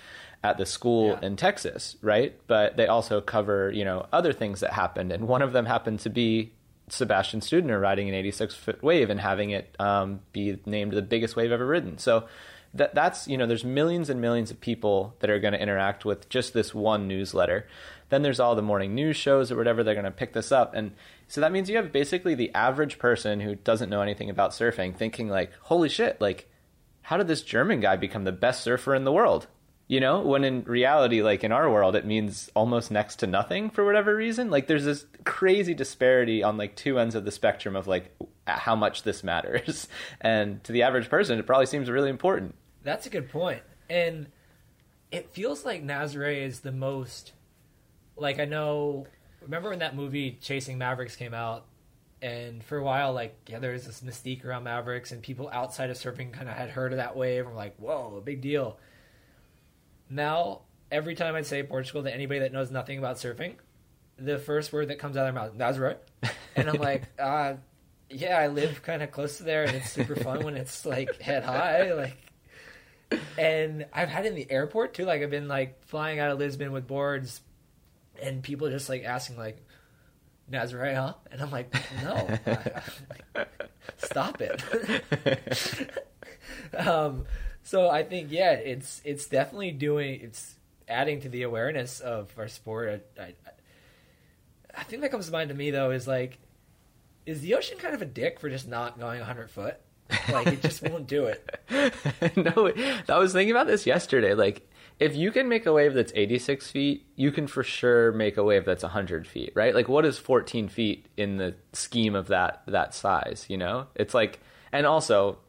at 0.43 0.57
the 0.57 0.65
school 0.65 1.09
yeah. 1.09 1.27
in 1.27 1.35
Texas, 1.35 1.95
right? 2.01 2.39
But 2.47 2.75
they 2.75 2.87
also 2.87 3.21
cover, 3.21 3.71
you 3.71 3.85
know, 3.85 4.07
other 4.11 4.33
things 4.33 4.61
that 4.61 4.73
happened, 4.73 5.11
and 5.11 5.27
one 5.27 5.41
of 5.41 5.53
them 5.53 5.65
happened 5.65 5.99
to 6.01 6.09
be 6.09 6.51
Sebastian 6.89 7.39
Steudtner 7.39 7.81
riding 7.81 8.09
an 8.09 8.15
86 8.15 8.55
foot 8.55 8.83
wave 8.83 9.09
and 9.09 9.19
having 9.19 9.51
it 9.51 9.75
um, 9.79 10.19
be 10.33 10.59
named 10.65 10.93
the 10.93 11.01
biggest 11.01 11.35
wave 11.35 11.51
ever 11.51 11.65
ridden. 11.65 11.97
So 11.97 12.25
that 12.73 12.95
that's 12.95 13.27
you 13.27 13.37
know, 13.37 13.45
there's 13.45 13.65
millions 13.65 14.09
and 14.09 14.21
millions 14.21 14.51
of 14.51 14.61
people 14.61 15.15
that 15.19 15.29
are 15.29 15.39
going 15.39 15.53
to 15.53 15.61
interact 15.61 16.05
with 16.05 16.29
just 16.29 16.53
this 16.53 16.73
one 16.73 17.07
newsletter. 17.07 17.67
Then 18.09 18.21
there's 18.21 18.39
all 18.39 18.55
the 18.55 18.61
morning 18.61 18.93
news 18.93 19.15
shows 19.15 19.51
or 19.51 19.55
whatever 19.55 19.83
they're 19.83 19.93
going 19.93 20.05
to 20.05 20.11
pick 20.11 20.33
this 20.33 20.51
up, 20.51 20.73
and 20.73 20.91
so 21.27 21.41
that 21.41 21.51
means 21.51 21.69
you 21.69 21.77
have 21.77 21.91
basically 21.91 22.35
the 22.35 22.53
average 22.53 22.99
person 22.99 23.39
who 23.39 23.55
doesn't 23.55 23.89
know 23.89 24.01
anything 24.01 24.29
about 24.29 24.51
surfing 24.51 24.95
thinking 24.95 25.29
like, 25.29 25.51
"Holy 25.63 25.89
shit! 25.89 26.19
Like, 26.19 26.49
how 27.03 27.17
did 27.17 27.27
this 27.27 27.41
German 27.41 27.79
guy 27.79 27.95
become 27.95 28.23
the 28.23 28.31
best 28.31 28.61
surfer 28.61 28.95
in 28.95 29.05
the 29.05 29.11
world?" 29.11 29.47
you 29.91 29.99
know 29.99 30.21
when 30.21 30.45
in 30.45 30.63
reality 30.63 31.21
like 31.21 31.43
in 31.43 31.51
our 31.51 31.69
world 31.69 31.97
it 31.97 32.05
means 32.05 32.49
almost 32.55 32.91
next 32.91 33.17
to 33.17 33.27
nothing 33.27 33.69
for 33.69 33.83
whatever 33.83 34.15
reason 34.15 34.49
like 34.49 34.65
there's 34.65 34.85
this 34.85 35.05
crazy 35.25 35.73
disparity 35.73 36.41
on 36.41 36.55
like 36.55 36.77
two 36.77 36.97
ends 36.97 37.13
of 37.13 37.25
the 37.25 37.31
spectrum 37.31 37.75
of 37.75 37.87
like 37.87 38.15
how 38.47 38.73
much 38.73 39.03
this 39.03 39.21
matters 39.21 39.89
and 40.21 40.63
to 40.63 40.71
the 40.71 40.83
average 40.83 41.09
person 41.09 41.37
it 41.37 41.45
probably 41.45 41.65
seems 41.65 41.89
really 41.89 42.09
important 42.09 42.55
that's 42.83 43.05
a 43.05 43.09
good 43.09 43.29
point. 43.29 43.61
and 43.89 44.27
it 45.11 45.29
feels 45.31 45.65
like 45.65 45.83
nazare 45.83 46.41
is 46.41 46.61
the 46.61 46.71
most 46.71 47.33
like 48.15 48.39
i 48.39 48.45
know 48.45 49.05
remember 49.41 49.69
when 49.69 49.79
that 49.79 49.95
movie 49.95 50.37
chasing 50.41 50.77
mavericks 50.77 51.15
came 51.15 51.33
out 51.33 51.65
and 52.21 52.63
for 52.63 52.77
a 52.77 52.83
while 52.83 53.11
like 53.11 53.35
yeah 53.47 53.59
there's 53.59 53.85
this 53.85 54.01
mystique 54.01 54.45
around 54.45 54.63
mavericks 54.63 55.11
and 55.11 55.21
people 55.21 55.49
outside 55.51 55.89
of 55.89 55.97
surfing 55.97 56.31
kind 56.31 56.47
of 56.47 56.55
had 56.55 56.69
heard 56.69 56.93
of 56.93 56.97
that 56.97 57.15
wave 57.15 57.45
and 57.45 57.49
were 57.49 57.59
like 57.59 57.75
whoa 57.77 58.15
a 58.17 58.21
big 58.21 58.41
deal 58.41 58.77
now, 60.11 60.63
every 60.91 61.15
time 61.15 61.35
I 61.35 61.41
say 61.41 61.63
Portugal 61.63 62.03
to 62.03 62.13
anybody 62.13 62.41
that 62.41 62.51
knows 62.51 62.69
nothing 62.69 62.99
about 62.99 63.15
surfing, 63.15 63.55
the 64.17 64.37
first 64.37 64.73
word 64.73 64.89
that 64.89 64.99
comes 64.99 65.15
out 65.15 65.25
of 65.27 65.33
their 65.33 65.41
mouth, 65.41 65.57
Nazaré. 65.57 65.95
And 66.55 66.69
I'm 66.69 66.81
like, 66.81 67.03
uh, 67.19 67.53
yeah, 68.09 68.37
I 68.37 68.47
live 68.47 68.83
kind 68.83 69.01
of 69.01 69.11
close 69.11 69.37
to 69.37 69.43
there, 69.43 69.63
and 69.63 69.73
it's 69.73 69.89
super 69.89 70.15
fun 70.17 70.43
when 70.43 70.55
it's 70.57 70.85
like 70.85 71.21
head 71.21 71.43
high, 71.43 71.93
like. 71.93 72.17
And 73.37 73.85
I've 73.93 74.09
had 74.09 74.25
it 74.25 74.29
in 74.29 74.35
the 74.35 74.49
airport 74.49 74.93
too. 74.93 75.05
Like 75.05 75.21
I've 75.21 75.29
been 75.29 75.47
like 75.47 75.85
flying 75.85 76.19
out 76.19 76.31
of 76.31 76.39
Lisbon 76.39 76.71
with 76.71 76.87
boards, 76.87 77.41
and 78.21 78.43
people 78.43 78.69
just 78.69 78.89
like 78.89 79.03
asking 79.03 79.37
like, 79.37 79.57
Nazaré, 80.51 80.95
huh? 80.95 81.13
And 81.31 81.41
I'm 81.41 81.51
like, 81.51 81.73
no, 82.03 82.37
stop 83.97 84.41
it. 84.41 84.61
um, 86.77 87.25
so 87.63 87.89
I 87.89 88.03
think 88.03 88.31
yeah, 88.31 88.51
it's 88.51 89.01
it's 89.05 89.27
definitely 89.27 89.71
doing 89.71 90.21
it's 90.21 90.55
adding 90.87 91.21
to 91.21 91.29
the 91.29 91.43
awareness 91.43 91.99
of 91.99 92.31
our 92.37 92.47
sport. 92.47 93.07
I, 93.17 93.21
I, 93.21 93.33
I 94.75 94.83
think 94.83 95.01
that 95.01 95.11
comes 95.11 95.27
to 95.27 95.31
mind 95.31 95.49
to 95.49 95.55
me 95.55 95.71
though 95.71 95.91
is 95.91 96.07
like, 96.07 96.39
is 97.25 97.41
the 97.41 97.55
ocean 97.55 97.77
kind 97.77 97.93
of 97.95 98.01
a 98.01 98.05
dick 98.05 98.39
for 98.39 98.49
just 98.49 98.67
not 98.67 98.99
going 98.99 99.19
100 99.19 99.49
foot? 99.49 99.79
Like 100.31 100.47
it 100.47 100.61
just 100.61 100.81
won't 100.83 101.07
do 101.07 101.25
it. 101.25 101.49
no, 102.35 102.71
I 103.09 103.17
was 103.17 103.33
thinking 103.33 103.51
about 103.51 103.67
this 103.67 103.85
yesterday. 103.85 104.33
Like 104.33 104.67
if 104.99 105.15
you 105.15 105.31
can 105.31 105.49
make 105.49 105.65
a 105.65 105.73
wave 105.73 105.93
that's 105.93 106.11
86 106.15 106.69
feet, 106.69 107.07
you 107.15 107.31
can 107.31 107.47
for 107.47 107.63
sure 107.63 108.11
make 108.11 108.37
a 108.37 108.43
wave 108.43 108.65
that's 108.65 108.83
100 108.83 109.25
feet, 109.27 109.51
right? 109.55 109.73
Like 109.73 109.89
what 109.89 110.05
is 110.05 110.17
14 110.17 110.67
feet 110.69 111.07
in 111.17 111.37
the 111.37 111.55
scheme 111.73 112.15
of 112.15 112.27
that 112.27 112.61
that 112.67 112.93
size? 112.93 113.45
You 113.49 113.57
know, 113.57 113.87
it's 113.95 114.13
like, 114.13 114.39
and 114.71 114.85
also 114.85 115.39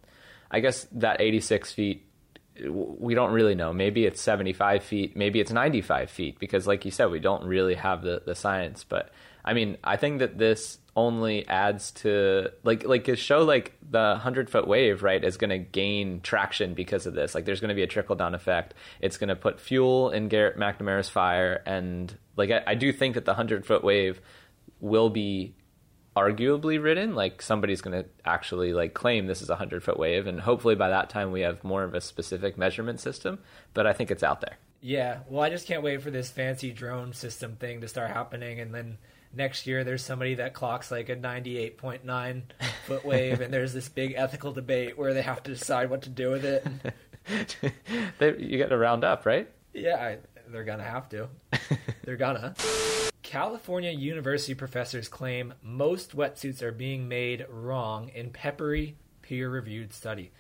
I 0.51 0.61
guess 0.61 0.87
that 0.93 1.21
86 1.21 1.73
feet, 1.73 2.07
we 2.65 3.15
don't 3.15 3.33
really 3.33 3.55
know. 3.55 3.73
Maybe 3.73 4.05
it's 4.05 4.21
75 4.21 4.85
feet, 4.85 5.17
maybe 5.17 5.41
it's 5.41 5.51
95 5.51 6.11
feet, 6.11 6.39
because 6.39 6.67
like 6.67 6.85
you 6.85 6.91
said, 6.91 7.11
we 7.11 7.21
don't 7.21 7.45
really 7.45 7.75
have 7.75 8.03
the, 8.03 8.23
the 8.25 8.35
science. 8.35 8.85
But 8.85 9.11
I 9.45 9.55
mean, 9.55 9.79
I 9.83 9.97
think 9.97 10.21
that 10.21 10.39
this 10.39 10.79
only 10.95 11.47
adds 11.49 11.91
to 11.91 12.51
like 12.65 12.85
like 12.85 13.09
a 13.09 13.17
show 13.17 13.43
like 13.45 13.77
the 13.91 14.17
hundred 14.17 14.51
foot 14.51 14.69
wave 14.69 15.03
right 15.03 15.25
is 15.25 15.39
going 15.39 15.51
to 15.51 15.59
gain 15.59 16.21
traction 16.21 16.75
because 16.75 17.07
of 17.07 17.15
this. 17.15 17.35
Like 17.35 17.45
there's 17.45 17.61
going 17.61 17.71
to 17.71 17.75
be 17.75 17.83
a 17.83 17.87
trickle 17.87 18.17
down 18.17 18.35
effect. 18.35 18.75
It's 19.01 19.17
going 19.17 19.29
to 19.29 19.37
put 19.37 19.59
fuel 19.59 20.11
in 20.11 20.29
garrett 20.29 20.59
mcnamara's 20.59 21.09
fire. 21.09 21.63
And 21.65 22.15
like 22.37 22.51
I, 22.51 22.63
I 22.67 22.75
do 22.75 22.93
think 22.93 23.15
that 23.15 23.25
the 23.25 23.35
hundred 23.35 23.65
foot 23.65 23.83
wave 23.83 24.21
will 24.81 25.09
be 25.09 25.55
arguably 26.15 26.83
written 26.83 27.15
like 27.15 27.41
somebody's 27.41 27.81
going 27.81 28.03
to 28.03 28.07
actually 28.27 28.75
like 28.75 28.93
claim 28.93 29.27
this 29.27 29.41
is 29.41 29.49
a 29.49 29.53
100 29.53 29.83
foot 29.83 29.99
wave. 29.99 30.27
And 30.27 30.41
hopefully 30.41 30.75
by 30.75 30.91
that 30.91 31.09
time 31.09 31.33
we 31.33 31.41
have 31.41 31.65
more 31.65 31.85
of 31.85 31.95
a 31.95 32.03
specific 32.03 32.59
measurement 32.59 33.01
system. 33.01 33.39
But 33.73 33.87
i 33.87 33.95
think 33.95 34.11
it's 34.11 34.23
out 34.23 34.43
there. 34.43 34.59
Yeah. 34.83 35.21
Well 35.27 35.43
i 35.43 35.49
just 35.49 35.67
can't 35.67 35.83
wait 35.83 36.03
for 36.03 36.11
this 36.11 36.31
fancy 36.31 36.71
drone 36.71 37.15
system 37.15 37.57
thing 37.57 37.81
to 37.81 37.89
start 37.89 38.11
happening. 38.11 38.61
And 38.61 38.75
then 38.75 38.99
next 39.35 39.67
year 39.67 39.85
there's 39.85 40.05
somebody 40.05 40.35
that 40.35 40.55
clocks 40.55 40.91
like 40.91 41.09
a 41.09 41.17
98.9 41.17 42.43
foot 42.87 43.05
wave 43.05 43.41
and 43.41 43.53
there's 43.53 43.73
this 43.73 43.89
big 43.89 44.15
ethical 44.17 44.53
debate 44.53 44.99
where 44.99 45.15
they 45.15 45.23
have 45.23 45.43
to 45.43 45.53
decide 45.53 45.91
what 45.91 46.03
to 46.03 46.11
do 46.11 46.31
with 46.31 46.45
it 46.45 46.67
they, 48.19 48.37
you 48.39 48.59
got 48.59 48.69
to 48.69 48.79
round 48.79 49.05
up 49.05 49.27
right 49.27 49.49
yeah 49.73 49.97
I, 49.97 50.19
they're 50.49 50.65
gonna 50.65 50.83
have 50.83 51.09
to 51.11 51.29
they're 52.05 52.17
gonna 52.17 52.55
California 53.23 53.91
University 53.91 54.55
professors 54.55 55.09
claim 55.09 55.55
most 55.63 56.15
wetsuits 56.15 56.61
are 56.61 56.73
being 56.73 57.09
made 57.09 57.47
wrong 57.49 58.11
in 58.11 58.29
peppery 58.31 58.97
peer 59.23 59.49
reviewed 59.49 59.95
study. 59.95 60.33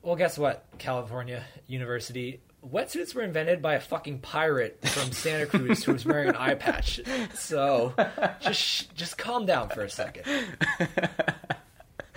Well, 0.00 0.16
guess 0.16 0.38
what, 0.38 0.64
California 0.78 1.44
University? 1.66 2.40
Wetsuits 2.64 3.14
were 3.14 3.22
invented 3.22 3.60
by 3.60 3.74
a 3.74 3.80
fucking 3.80 4.20
pirate 4.20 4.78
from 4.86 5.10
Santa 5.10 5.46
Cruz 5.46 5.82
who 5.82 5.92
was 5.92 6.04
wearing 6.04 6.28
an 6.28 6.36
eye 6.36 6.54
patch. 6.54 7.00
So 7.34 7.94
just 8.40 8.94
just 8.94 9.18
calm 9.18 9.46
down 9.46 9.68
for 9.68 9.82
a 9.82 9.90
second. 9.90 10.24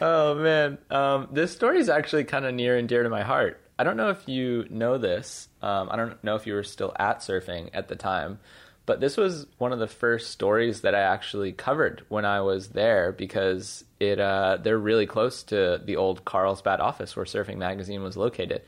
oh 0.00 0.34
man, 0.36 0.78
um, 0.90 1.28
this 1.32 1.52
story 1.52 1.78
is 1.78 1.88
actually 1.88 2.24
kind 2.24 2.44
of 2.44 2.54
near 2.54 2.76
and 2.76 2.88
dear 2.88 3.02
to 3.02 3.10
my 3.10 3.22
heart. 3.22 3.60
I 3.78 3.84
don't 3.84 3.96
know 3.96 4.10
if 4.10 4.28
you 4.28 4.66
know 4.70 4.96
this. 4.96 5.48
Um, 5.60 5.88
I 5.90 5.96
don't 5.96 6.22
know 6.24 6.36
if 6.36 6.46
you 6.46 6.54
were 6.54 6.62
still 6.62 6.94
at 6.98 7.18
surfing 7.18 7.70
at 7.74 7.88
the 7.88 7.96
time, 7.96 8.38
but 8.86 9.00
this 9.00 9.16
was 9.16 9.46
one 9.58 9.72
of 9.72 9.78
the 9.78 9.86
first 9.86 10.30
stories 10.30 10.82
that 10.82 10.94
I 10.94 11.00
actually 11.00 11.52
covered 11.52 12.04
when 12.08 12.24
I 12.24 12.40
was 12.40 12.68
there 12.68 13.12
because 13.12 13.84
it 14.00 14.18
uh, 14.20 14.58
they're 14.62 14.78
really 14.78 15.06
close 15.06 15.42
to 15.44 15.80
the 15.84 15.96
old 15.96 16.24
Carlsbad 16.24 16.80
office 16.80 17.14
where 17.14 17.24
Surfing 17.24 17.58
Magazine 17.58 18.02
was 18.02 18.16
located. 18.16 18.62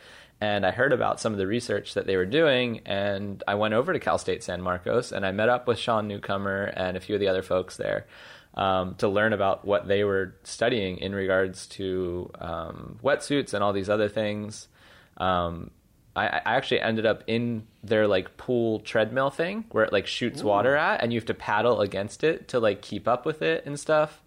And 0.45 0.67
I 0.67 0.73
heard 0.73 0.93
about 0.93 1.21
some 1.21 1.33
of 1.33 1.39
the 1.39 1.47
research 1.47 1.95
that 1.95 2.07
they 2.07 2.19
were 2.19 2.27
doing, 2.27 2.81
and 2.85 3.43
I 3.49 3.55
went 3.55 3.73
over 3.73 3.95
to 3.95 3.99
Cal 3.99 4.19
State 4.19 4.45
San 4.45 4.61
Marcos 4.61 5.11
and 5.11 5.25
I 5.25 5.33
met 5.33 5.49
up 5.49 5.67
with 5.67 5.79
Sean 5.79 6.07
Newcomer 6.07 6.65
and 6.77 6.99
a 6.99 7.01
few 7.01 7.15
of 7.15 7.21
the 7.21 7.29
other 7.29 7.41
folks 7.41 7.79
there 7.79 8.07
um, 8.53 8.95
to 8.97 9.09
learn 9.09 9.33
about 9.33 9.65
what 9.65 9.89
they 9.89 10.05
were 10.05 10.35
studying 10.43 10.99
in 10.99 11.15
regards 11.15 11.67
to 11.69 12.31
um, 12.39 12.99
wetsuits 13.03 13.55
and 13.55 13.65
all 13.65 13.73
these 13.73 13.89
other 13.89 14.11
things. 14.11 14.69
Um, 15.17 15.71
I, 16.15 16.27
I, 16.27 16.57
actually 16.57 16.81
ended 16.81 17.07
up 17.07 17.25
in 17.27 17.67
their 17.83 18.07
like 18.07 18.37
pool 18.37 18.81
treadmill 18.81 19.31
thing 19.31 19.65
where 19.71 19.85
it 19.85 19.95
like 19.95 20.07
shoots 20.07 20.43
Ooh. 20.43 20.49
water 20.49 20.77
at, 20.77 21.03
and 21.03 21.11
you 21.11 21.19
have 21.19 21.27
to 21.27 21.35
paddle 21.35 21.81
against 21.81 22.23
it 22.23 22.49
to 22.49 22.61
like 22.61 22.83
keep 22.83 23.09
up 23.09 23.25
with 23.25 23.41
it 23.41 23.65
and 23.65 23.81
stuff. 23.81 24.21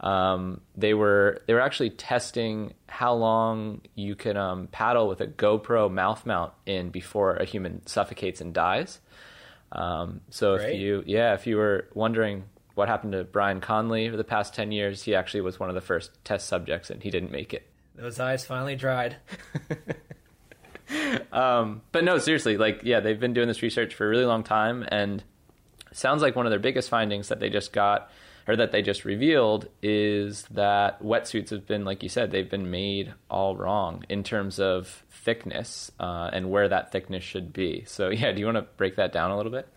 Um, 0.00 0.60
they 0.76 0.94
were 0.94 1.42
they 1.46 1.54
were 1.54 1.60
actually 1.60 1.90
testing 1.90 2.74
how 2.88 3.14
long 3.14 3.80
you 3.94 4.14
can 4.14 4.36
um, 4.36 4.68
paddle 4.68 5.08
with 5.08 5.20
a 5.20 5.26
GoPro 5.26 5.90
mouth 5.90 6.24
mount 6.24 6.52
in 6.66 6.90
before 6.90 7.34
a 7.34 7.44
human 7.44 7.84
suffocates 7.86 8.40
and 8.40 8.54
dies. 8.54 9.00
Um, 9.72 10.20
so 10.30 10.56
Great. 10.56 10.74
if 10.74 10.80
you 10.80 11.02
yeah 11.06 11.34
if 11.34 11.46
you 11.46 11.56
were 11.56 11.88
wondering 11.94 12.44
what 12.74 12.88
happened 12.88 13.12
to 13.12 13.24
Brian 13.24 13.60
Conley 13.60 14.08
for 14.08 14.16
the 14.16 14.24
past 14.24 14.54
ten 14.54 14.70
years, 14.70 15.02
he 15.02 15.16
actually 15.16 15.40
was 15.40 15.58
one 15.58 15.68
of 15.68 15.74
the 15.74 15.80
first 15.80 16.12
test 16.24 16.46
subjects 16.46 16.90
and 16.90 17.02
he 17.02 17.10
didn't 17.10 17.32
make 17.32 17.52
it. 17.52 17.68
Those 17.96 18.20
eyes 18.20 18.46
finally 18.46 18.76
dried. 18.76 19.16
um, 21.32 21.82
but 21.90 22.04
no, 22.04 22.18
seriously, 22.18 22.56
like 22.56 22.82
yeah, 22.84 23.00
they've 23.00 23.18
been 23.18 23.34
doing 23.34 23.48
this 23.48 23.62
research 23.62 23.96
for 23.96 24.06
a 24.06 24.08
really 24.08 24.24
long 24.24 24.44
time, 24.44 24.86
and 24.86 25.24
sounds 25.92 26.22
like 26.22 26.36
one 26.36 26.46
of 26.46 26.50
their 26.50 26.60
biggest 26.60 26.88
findings 26.88 27.28
that 27.28 27.40
they 27.40 27.50
just 27.50 27.72
got 27.72 28.12
or 28.48 28.56
that 28.56 28.72
they 28.72 28.80
just 28.80 29.04
revealed 29.04 29.68
is 29.82 30.44
that 30.50 31.02
wetsuits 31.02 31.50
have 31.50 31.66
been, 31.66 31.84
like 31.84 32.02
you 32.02 32.08
said, 32.08 32.30
they've 32.30 32.48
been 32.48 32.70
made 32.70 33.12
all 33.30 33.54
wrong 33.54 34.04
in 34.08 34.24
terms 34.24 34.58
of 34.58 35.04
thickness 35.10 35.92
uh, 36.00 36.30
and 36.32 36.50
where 36.50 36.66
that 36.68 36.90
thickness 36.90 37.22
should 37.22 37.52
be. 37.52 37.84
So 37.86 38.08
yeah, 38.08 38.32
do 38.32 38.40
you 38.40 38.46
want 38.46 38.56
to 38.56 38.62
break 38.62 38.96
that 38.96 39.12
down 39.12 39.30
a 39.30 39.36
little 39.36 39.52
bit? 39.52 39.68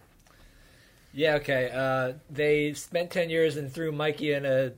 Yeah, 1.13 1.36
okay. 1.36 1.69
Uh, 1.73 2.13
they 2.29 2.71
spent 2.71 3.12
10 3.12 3.29
years 3.29 3.57
and 3.57 3.71
threw 3.71 3.91
Mikey 3.91 4.31
in 4.31 4.45
a 4.45 4.71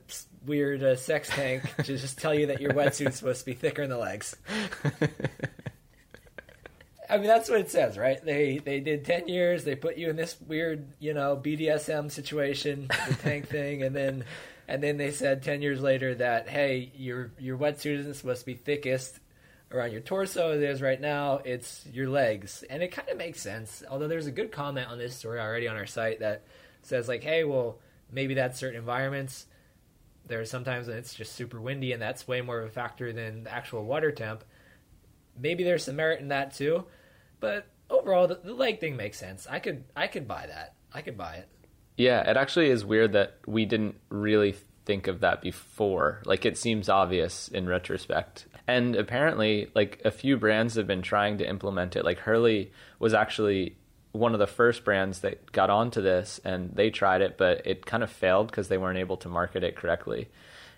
weird 0.44 0.82
uh, 0.82 0.96
sex 0.96 1.28
tank 1.28 1.62
to 1.76 1.96
just 1.96 2.18
tell 2.18 2.34
you 2.34 2.46
that 2.46 2.60
your 2.60 2.72
wetsuit's 2.72 3.16
supposed 3.18 3.40
to 3.40 3.46
be 3.46 3.54
thicker 3.54 3.82
in 3.82 3.90
the 3.90 3.96
legs. 3.96 4.34
I 7.14 7.18
mean, 7.18 7.28
that's 7.28 7.48
what 7.48 7.60
it 7.60 7.70
says, 7.70 7.96
right? 7.96 8.22
They 8.24 8.58
they 8.58 8.80
did 8.80 9.04
ten 9.04 9.28
years. 9.28 9.62
They 9.62 9.76
put 9.76 9.96
you 9.96 10.10
in 10.10 10.16
this 10.16 10.36
weird, 10.40 10.88
you 10.98 11.14
know, 11.14 11.36
BDSM 11.36 12.10
situation, 12.10 12.88
the 13.06 13.14
tank 13.22 13.46
thing, 13.46 13.84
and 13.84 13.94
then 13.94 14.24
and 14.66 14.82
then 14.82 14.96
they 14.96 15.12
said 15.12 15.44
ten 15.44 15.62
years 15.62 15.80
later 15.80 16.16
that 16.16 16.48
hey, 16.48 16.90
your 16.96 17.30
your 17.38 17.56
wetsuit 17.56 18.00
isn't 18.00 18.14
supposed 18.14 18.40
to 18.40 18.46
be 18.46 18.54
thickest 18.54 19.20
around 19.70 19.92
your 19.92 20.00
torso 20.00 20.50
as 20.50 20.60
it 20.60 20.68
is 20.68 20.82
right 20.82 21.00
now. 21.00 21.40
It's 21.44 21.86
your 21.92 22.08
legs, 22.08 22.64
and 22.68 22.82
it 22.82 22.90
kind 22.90 23.08
of 23.08 23.16
makes 23.16 23.40
sense. 23.40 23.84
Although 23.88 24.08
there's 24.08 24.26
a 24.26 24.32
good 24.32 24.50
comment 24.50 24.88
on 24.88 24.98
this 24.98 25.14
story 25.14 25.38
already 25.38 25.68
on 25.68 25.76
our 25.76 25.86
site 25.86 26.18
that 26.18 26.42
says 26.82 27.06
like, 27.06 27.22
hey, 27.22 27.44
well, 27.44 27.78
maybe 28.10 28.34
that's 28.34 28.58
certain 28.58 28.80
environments. 28.80 29.46
There's 30.26 30.50
sometimes 30.50 30.88
when 30.88 30.96
it's 30.96 31.14
just 31.14 31.34
super 31.34 31.60
windy, 31.60 31.92
and 31.92 32.02
that's 32.02 32.26
way 32.26 32.40
more 32.40 32.58
of 32.58 32.66
a 32.66 32.72
factor 32.72 33.12
than 33.12 33.44
the 33.44 33.52
actual 33.54 33.84
water 33.84 34.10
temp 34.10 34.42
maybe 35.38 35.64
there's 35.64 35.84
some 35.84 35.96
merit 35.96 36.20
in 36.20 36.28
that 36.28 36.54
too. 36.54 36.84
But 37.44 37.66
overall, 37.90 38.26
the, 38.26 38.40
the 38.42 38.54
leg 38.54 38.80
thing 38.80 38.96
makes 38.96 39.18
sense. 39.18 39.46
I 39.48 39.58
could 39.58 39.84
I 39.96 40.06
could 40.06 40.26
buy 40.26 40.46
that. 40.46 40.74
I 40.92 41.02
could 41.02 41.16
buy 41.16 41.36
it. 41.36 41.48
Yeah, 41.96 42.28
it 42.28 42.36
actually 42.36 42.70
is 42.70 42.84
weird 42.84 43.12
that 43.12 43.38
we 43.46 43.64
didn't 43.66 43.96
really 44.08 44.56
think 44.84 45.06
of 45.06 45.20
that 45.20 45.40
before. 45.42 46.22
Like 46.24 46.44
it 46.44 46.58
seems 46.58 46.88
obvious 46.88 47.48
in 47.48 47.68
retrospect. 47.68 48.46
And 48.66 48.96
apparently, 48.96 49.70
like 49.74 50.00
a 50.04 50.10
few 50.10 50.36
brands 50.36 50.74
have 50.76 50.86
been 50.86 51.02
trying 51.02 51.38
to 51.38 51.48
implement 51.48 51.96
it. 51.96 52.04
Like 52.04 52.18
Hurley 52.18 52.72
was 52.98 53.14
actually 53.14 53.76
one 54.12 54.32
of 54.32 54.38
the 54.38 54.46
first 54.46 54.84
brands 54.84 55.20
that 55.20 55.50
got 55.52 55.70
onto 55.70 56.00
this 56.00 56.40
and 56.44 56.70
they 56.74 56.88
tried 56.88 57.20
it, 57.20 57.36
but 57.36 57.66
it 57.66 57.84
kind 57.84 58.02
of 58.02 58.10
failed 58.10 58.46
because 58.46 58.68
they 58.68 58.78
weren't 58.78 58.98
able 58.98 59.16
to 59.18 59.28
market 59.28 59.64
it 59.64 59.76
correctly. 59.76 60.28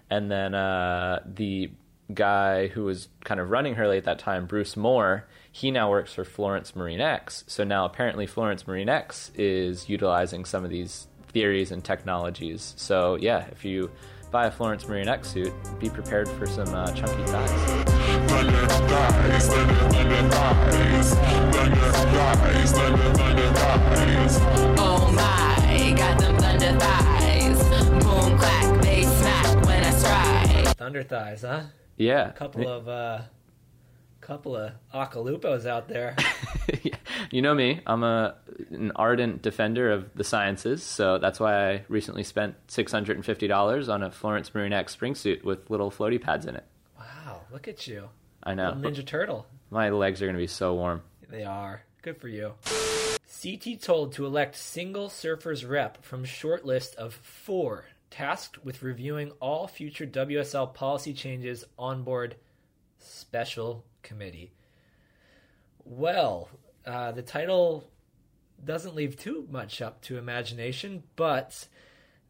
And 0.09 0.31
then 0.31 0.55
uh, 0.55 1.21
the 1.27 1.71
guy 2.15 2.69
who 2.69 2.85
was 2.85 3.09
kind 3.25 3.41
of 3.41 3.51
running 3.51 3.75
Hurley 3.75 3.99
at 3.99 4.05
that 4.05 4.19
time, 4.19 4.47
Bruce 4.47 4.77
Moore, 4.77 5.27
he 5.51 5.71
now 5.71 5.91
works 5.91 6.13
for 6.13 6.25
Florence 6.25 6.77
Marine 6.77 7.01
X. 7.01 7.45
So 7.47 7.65
now 7.65 7.85
apparently 7.85 8.27
Florence 8.27 8.67
Marine 8.67 8.89
X 8.89 9.31
is 9.35 9.89
utilizing 9.89 10.45
some 10.45 10.65
of 10.65 10.71
these 10.71 11.09
theories 11.29 11.73
and 11.73 11.85
technologies. 11.85 12.75
So 12.77 13.17
yeah, 13.17 13.47
if 13.51 13.65
you 13.65 13.91
buy 14.31 14.47
a 14.47 14.51
Florence 14.51 14.87
Marine 14.87 15.09
X 15.09 15.29
suit, 15.29 15.53
be 15.79 15.89
prepared 15.89 16.29
for 16.29 16.47
some 16.47 16.69
uh, 16.69 16.93
chunky 16.93 17.25
thighs. 17.25 17.51
Oh 24.79 25.11
my, 25.13 25.95
got 25.97 26.19
them 26.21 26.37
thunder 26.39 26.79
thighs. 26.79 27.63
Boom, 28.05 28.39
clack, 28.39 28.83
they 28.83 29.03
smack 29.03 29.67
when 29.67 29.85
I 29.85 29.91
strike. 29.91 30.77
Thunder 30.77 31.03
thighs, 31.03 31.43
huh? 31.43 31.63
Yeah, 31.97 32.29
a 32.29 32.33
couple 32.33 32.69
of 32.69 32.89
uh, 32.89 33.23
couple 34.21 34.57
of 34.57 34.73
acalupos 34.93 35.67
out 35.67 35.89
there. 35.89 36.17
you 37.31 37.43
know 37.43 37.55
me; 37.55 37.81
I'm 37.87 38.03
a 38.03 38.35
an 38.71 38.93
ardent 38.97 39.43
defender 39.43 39.93
of 39.93 40.13
the 40.15 40.25
sciences, 40.25 40.83
so 40.83 41.19
that's 41.19 41.41
why 41.41 41.71
I 41.71 41.85
recently 41.89 42.25
spent 42.25 42.57
six 42.69 42.93
hundred 42.93 43.17
and 43.17 43.25
fifty 43.25 43.47
dollars 43.47 43.89
on 43.89 44.03
a 44.03 44.11
Florence 44.11 44.55
Marine 44.55 44.73
X 44.73 44.93
spring 44.93 45.15
suit 45.15 45.45
with 45.45 45.71
little 45.71 45.91
floaty 45.91 46.21
pads 46.21 46.47
in 46.47 46.57
it. 46.57 46.65
Wow, 46.99 47.43
look 47.53 47.69
at 47.69 47.87
you! 47.87 48.09
I 48.43 48.55
know, 48.55 48.75
little 48.77 48.91
Ninja 48.91 49.07
Turtle. 49.07 49.47
My 49.71 49.91
legs 49.91 50.21
are 50.23 50.27
going 50.27 50.37
to 50.37 50.41
be 50.41 50.47
so 50.47 50.75
warm. 50.75 51.03
They 51.29 51.45
are. 51.45 51.83
Good 52.03 52.19
for 52.19 52.29
you. 52.29 52.55
CT 53.43 53.81
told 53.81 54.13
to 54.13 54.25
elect 54.25 54.57
single 54.57 55.09
surfers 55.09 55.69
rep 55.69 56.05
from 56.05 56.25
shortlist 56.25 56.95
of 56.95 57.15
four 57.15 57.87
tasked 58.11 58.65
with 58.65 58.83
reviewing 58.83 59.33
all 59.41 59.67
future 59.67 60.07
WSL 60.07 60.73
policy 60.75 61.13
changes 61.13 61.65
on 61.79 62.03
board 62.03 62.37
special 62.99 63.85
committee. 64.03 64.53
Well, 65.85 66.49
uh, 66.85 67.13
the 67.13 67.23
title 67.23 67.85
doesn't 68.65 68.95
leave 68.95 69.17
too 69.17 69.47
much 69.51 69.83
up 69.83 70.01
to 70.03 70.19
imagination, 70.19 71.03
but 71.17 71.69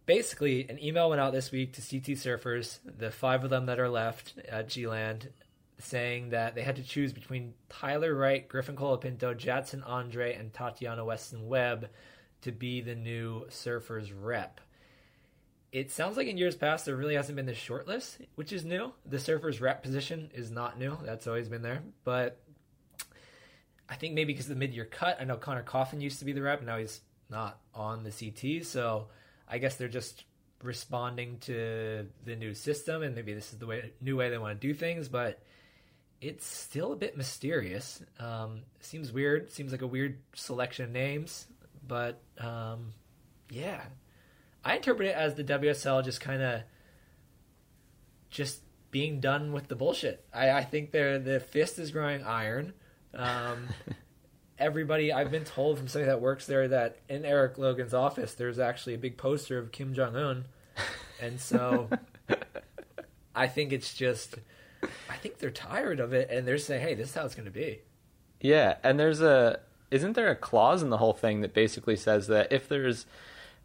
basically, 0.07 0.69
an 0.69 0.83
email 0.83 1.09
went 1.09 1.21
out 1.21 1.33
this 1.33 1.53
week 1.53 1.73
to 1.75 1.81
CT 1.81 2.17
surfers, 2.17 2.79
the 2.85 3.11
five 3.11 3.45
of 3.45 3.51
them 3.51 3.67
that 3.67 3.79
are 3.79 3.89
left 3.89 4.35
at 4.49 4.69
G-Land, 4.69 5.31
saying 5.79 6.31
that 6.31 6.55
they 6.55 6.63
had 6.63 6.77
to 6.77 6.83
choose 6.83 7.13
between 7.13 7.55
Tyler 7.69 8.15
Wright, 8.15 8.49
Griffin 8.49 8.77
Colapinto, 8.77 9.37
Jadson 9.37 9.83
Andre, 9.85 10.35
and 10.35 10.53
Tatiana 10.53 11.05
Weston 11.05 11.47
Webb 11.47 11.89
to 12.43 12.53
be 12.53 12.81
the 12.81 12.95
new 12.95 13.45
surfers 13.49 14.13
rep 14.19 14.61
it 15.73 15.91
sounds 15.91 16.17
like 16.17 16.27
in 16.29 16.39
years 16.39 16.57
past 16.57 16.87
there 16.87 16.97
really 16.97 17.15
hasn't 17.15 17.37
been 17.37 17.47
this 17.47 17.59
short 17.59 17.87
list, 17.87 18.19
which 18.35 18.53
is 18.53 18.65
new. 18.65 18.93
The 19.05 19.19
surfer's 19.19 19.61
rep 19.61 19.83
position 19.83 20.31
is 20.35 20.51
not 20.51 20.79
new. 20.79 20.97
That's 21.05 21.27
always 21.27 21.49
been 21.49 21.63
there. 21.63 21.83
But 22.05 22.41
I 23.89 23.97
think 23.97 24.15
maybe 24.15 24.33
because 24.33 24.47
of 24.47 24.51
the 24.51 24.61
mid 24.61 24.75
year 24.75 24.85
cut, 24.85 25.19
I 25.21 25.25
know 25.25 25.37
Conner 25.37 25.63
Coffin 25.63 26.01
used 26.01 26.19
to 26.21 26.25
be 26.25 26.33
the 26.33 26.43
rep, 26.43 26.59
and 26.59 26.67
now 26.67 26.79
he's 26.79 27.01
not 27.29 27.59
on 27.75 28.05
the 28.05 28.11
CT. 28.11 28.65
So 28.65 29.09
I 29.49 29.59
guess 29.59 29.77
they're 29.77 29.89
just 29.89 30.25
responding 30.63 31.39
to 31.39 32.07
the 32.25 32.35
new 32.35 32.55
system 32.55 33.03
and 33.03 33.15
maybe 33.15 33.35
this 33.35 33.53
is 33.53 33.59
the 33.59 33.67
way 33.67 33.93
new 34.01 34.17
way 34.17 34.31
they 34.31 34.39
want 34.39 34.59
to 34.59 34.67
do 34.67 34.73
things, 34.75 35.09
but 35.09 35.43
it's 36.21 36.47
still 36.47 36.93
a 36.93 36.97
bit 36.97 37.17
mysterious. 37.17 38.03
Um, 38.19 38.63
seems 38.81 39.13
weird. 39.13 39.51
Seems 39.51 39.73
like 39.73 39.83
a 39.83 39.87
weird 39.87 40.19
selection 40.35 40.87
of 40.87 40.91
names, 40.91 41.47
but 41.87 42.23
um, 42.39 42.95
yeah, 43.51 43.83
I 44.67 44.75
interpret 44.75 45.07
it 45.09 45.15
as 45.15 45.35
the 45.35 45.45
WSL 45.45 46.05
just 46.05 46.21
kind 46.21 46.43
of 46.43 46.63
just 48.31 48.63
being 48.91 49.21
done 49.21 49.53
with 49.53 49.69
the 49.69 49.77
bullshit. 49.77 50.25
I, 50.35 50.51
I 50.51 50.65
think 50.65 50.91
they're 50.91 51.21
the 51.21 51.39
fist 51.39 51.79
is 51.79 51.93
growing 51.93 52.25
iron. 52.25 52.73
Um, 53.15 53.69
everybody 54.59 55.13
I've 55.13 55.31
been 55.31 55.45
told 55.45 55.79
from 55.79 55.87
somebody 55.87 56.11
that 56.11 56.21
works 56.21 56.47
there 56.47 56.67
that 56.67 56.99
in 57.09 57.25
Eric 57.25 57.59
Logan's 57.59 57.95
office 57.95 58.35
there's 58.35 58.59
actually 58.59 58.95
a 58.95 58.99
big 58.99 59.17
poster 59.17 59.57
of 59.57 59.71
Kim 59.71 59.95
Jong 59.95 60.17
Un, 60.17 60.45
and 61.23 61.41
so 61.41 61.89
I 63.37 63.47
think 63.47 63.73
it's 63.73 63.95
just 63.95 64.35
I 65.09 65.15
think 65.15 65.39
they're 65.39 65.51
tired 65.53 66.01
of 66.01 66.13
it 66.13 66.29
and 66.29 66.45
they're 66.47 66.59
saying, 66.59 66.83
hey, 66.83 66.95
this 66.95 67.11
is 67.11 67.15
how 67.15 67.25
it's 67.25 67.37
going 67.37 67.45
to 67.45 67.53
be. 67.53 67.83
Yeah, 68.41 68.79
and 68.83 68.99
there's 68.99 69.21
a 69.21 69.61
isn't 69.93 70.15
there 70.15 70.29
a 70.29 70.35
clause 70.35 70.83
in 70.83 70.91
the 70.91 70.99
whole 70.99 71.15
thing 71.15 71.43
that 71.43 71.55
basically 71.55 71.95
says 71.95 72.27
that 72.27 72.53
if 72.53 72.69
there's 72.69 73.07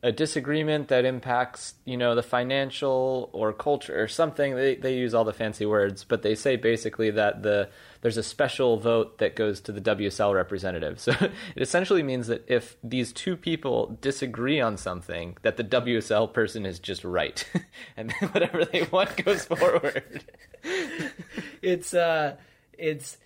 a 0.03 0.11
disagreement 0.11 0.87
that 0.87 1.05
impacts, 1.05 1.75
you 1.85 1.95
know, 1.95 2.15
the 2.15 2.23
financial 2.23 3.29
or 3.33 3.53
culture 3.53 4.01
or 4.01 4.07
something. 4.07 4.55
They 4.55 4.75
they 4.75 4.95
use 4.95 5.13
all 5.13 5.23
the 5.23 5.33
fancy 5.33 5.65
words, 5.65 6.03
but 6.03 6.23
they 6.23 6.33
say 6.33 6.55
basically 6.55 7.11
that 7.11 7.43
the 7.43 7.69
there's 8.01 8.17
a 8.17 8.23
special 8.23 8.77
vote 8.77 9.19
that 9.19 9.35
goes 9.35 9.61
to 9.61 9.71
the 9.71 9.81
WSL 9.81 10.33
representative. 10.33 10.99
So 10.99 11.11
it 11.21 11.61
essentially 11.61 12.01
means 12.01 12.27
that 12.27 12.43
if 12.47 12.77
these 12.83 13.13
two 13.13 13.37
people 13.37 13.97
disagree 14.01 14.59
on 14.59 14.77
something, 14.77 15.37
that 15.43 15.57
the 15.57 15.63
WSL 15.63 16.33
person 16.33 16.65
is 16.65 16.79
just 16.79 17.03
right, 17.03 17.45
and 17.97 18.11
whatever 18.31 18.65
they 18.65 18.83
want 18.91 19.23
goes 19.23 19.45
forward. 19.45 20.23
it's 21.61 21.93
uh, 21.93 22.37
it's 22.75 23.17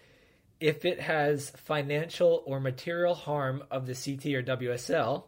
if 0.59 0.83
it 0.83 0.99
has 0.99 1.51
financial 1.51 2.43
or 2.45 2.59
material 2.59 3.15
harm 3.15 3.63
of 3.71 3.85
the 3.85 3.93
CT 3.93 4.33
or 4.33 4.43
WSL 4.43 5.23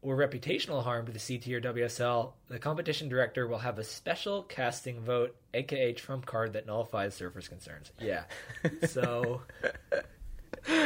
or 0.00 0.16
reputational 0.16 0.82
harm 0.82 1.06
to 1.06 1.12
the 1.12 1.18
CT 1.18 1.48
or 1.54 1.60
WSL, 1.74 2.32
the 2.48 2.58
competition 2.58 3.08
director 3.08 3.46
will 3.48 3.58
have 3.58 3.78
a 3.78 3.84
special 3.84 4.42
casting 4.44 5.00
vote, 5.00 5.34
aka 5.54 5.92
trump 5.92 6.24
card 6.24 6.52
that 6.52 6.66
nullifies 6.66 7.18
surfers' 7.18 7.48
concerns. 7.48 7.92
Yeah. 8.00 8.24
So 8.86 9.42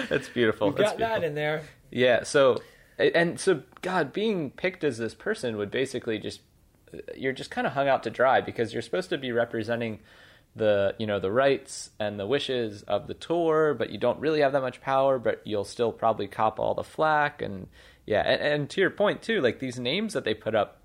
that's 0.08 0.28
beautiful. 0.28 0.68
You 0.68 0.72
got 0.72 0.78
That's 0.78 0.96
beautiful. 0.96 1.20
that 1.20 1.26
in 1.26 1.34
there. 1.34 1.62
Yeah. 1.90 2.22
So, 2.24 2.62
and 2.98 3.38
so, 3.38 3.62
God, 3.80 4.12
being 4.12 4.50
picked 4.50 4.84
as 4.84 4.98
this 4.98 5.14
person 5.14 5.56
would 5.56 5.70
basically 5.70 6.18
just 6.18 6.40
you're 7.16 7.32
just 7.32 7.50
kind 7.50 7.66
of 7.66 7.72
hung 7.72 7.88
out 7.88 8.02
to 8.02 8.10
dry 8.10 8.40
because 8.40 8.72
you're 8.72 8.82
supposed 8.82 9.10
to 9.10 9.18
be 9.18 9.32
representing 9.32 10.00
the 10.54 10.94
you 10.98 11.06
know 11.06 11.18
the 11.18 11.30
rights 11.30 11.90
and 11.98 12.20
the 12.20 12.26
wishes 12.26 12.82
of 12.82 13.06
the 13.06 13.14
tour, 13.14 13.74
but 13.74 13.90
you 13.90 13.98
don't 13.98 14.20
really 14.20 14.40
have 14.40 14.52
that 14.52 14.60
much 14.60 14.80
power. 14.80 15.18
But 15.18 15.42
you'll 15.44 15.64
still 15.64 15.92
probably 15.92 16.28
cop 16.28 16.58
all 16.60 16.74
the 16.74 16.84
flack 16.84 17.42
and 17.42 17.68
yeah, 18.06 18.20
and, 18.20 18.40
and 18.40 18.70
to 18.70 18.80
your 18.80 18.90
point 18.90 19.22
too, 19.22 19.40
like 19.40 19.58
these 19.58 19.78
names 19.78 20.14
that 20.14 20.24
they 20.24 20.34
put 20.34 20.54
up 20.54 20.80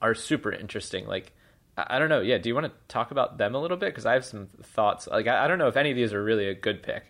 are 0.00 0.14
super 0.14 0.52
interesting. 0.52 1.06
Like 1.06 1.32
I, 1.76 1.98
don't 1.98 2.08
know, 2.08 2.20
yeah. 2.20 2.38
Do 2.38 2.48
you 2.48 2.54
want 2.54 2.66
to 2.66 2.72
talk 2.88 3.10
about 3.10 3.38
them 3.38 3.54
a 3.54 3.60
little 3.60 3.76
bit? 3.76 3.90
Because 3.90 4.06
I 4.06 4.14
have 4.14 4.24
some 4.24 4.48
thoughts. 4.62 5.06
Like 5.06 5.26
I, 5.26 5.44
I 5.44 5.48
don't 5.48 5.58
know 5.58 5.68
if 5.68 5.76
any 5.76 5.90
of 5.90 5.96
these 5.96 6.12
are 6.12 6.22
really 6.22 6.48
a 6.48 6.54
good 6.54 6.82
pick. 6.82 7.04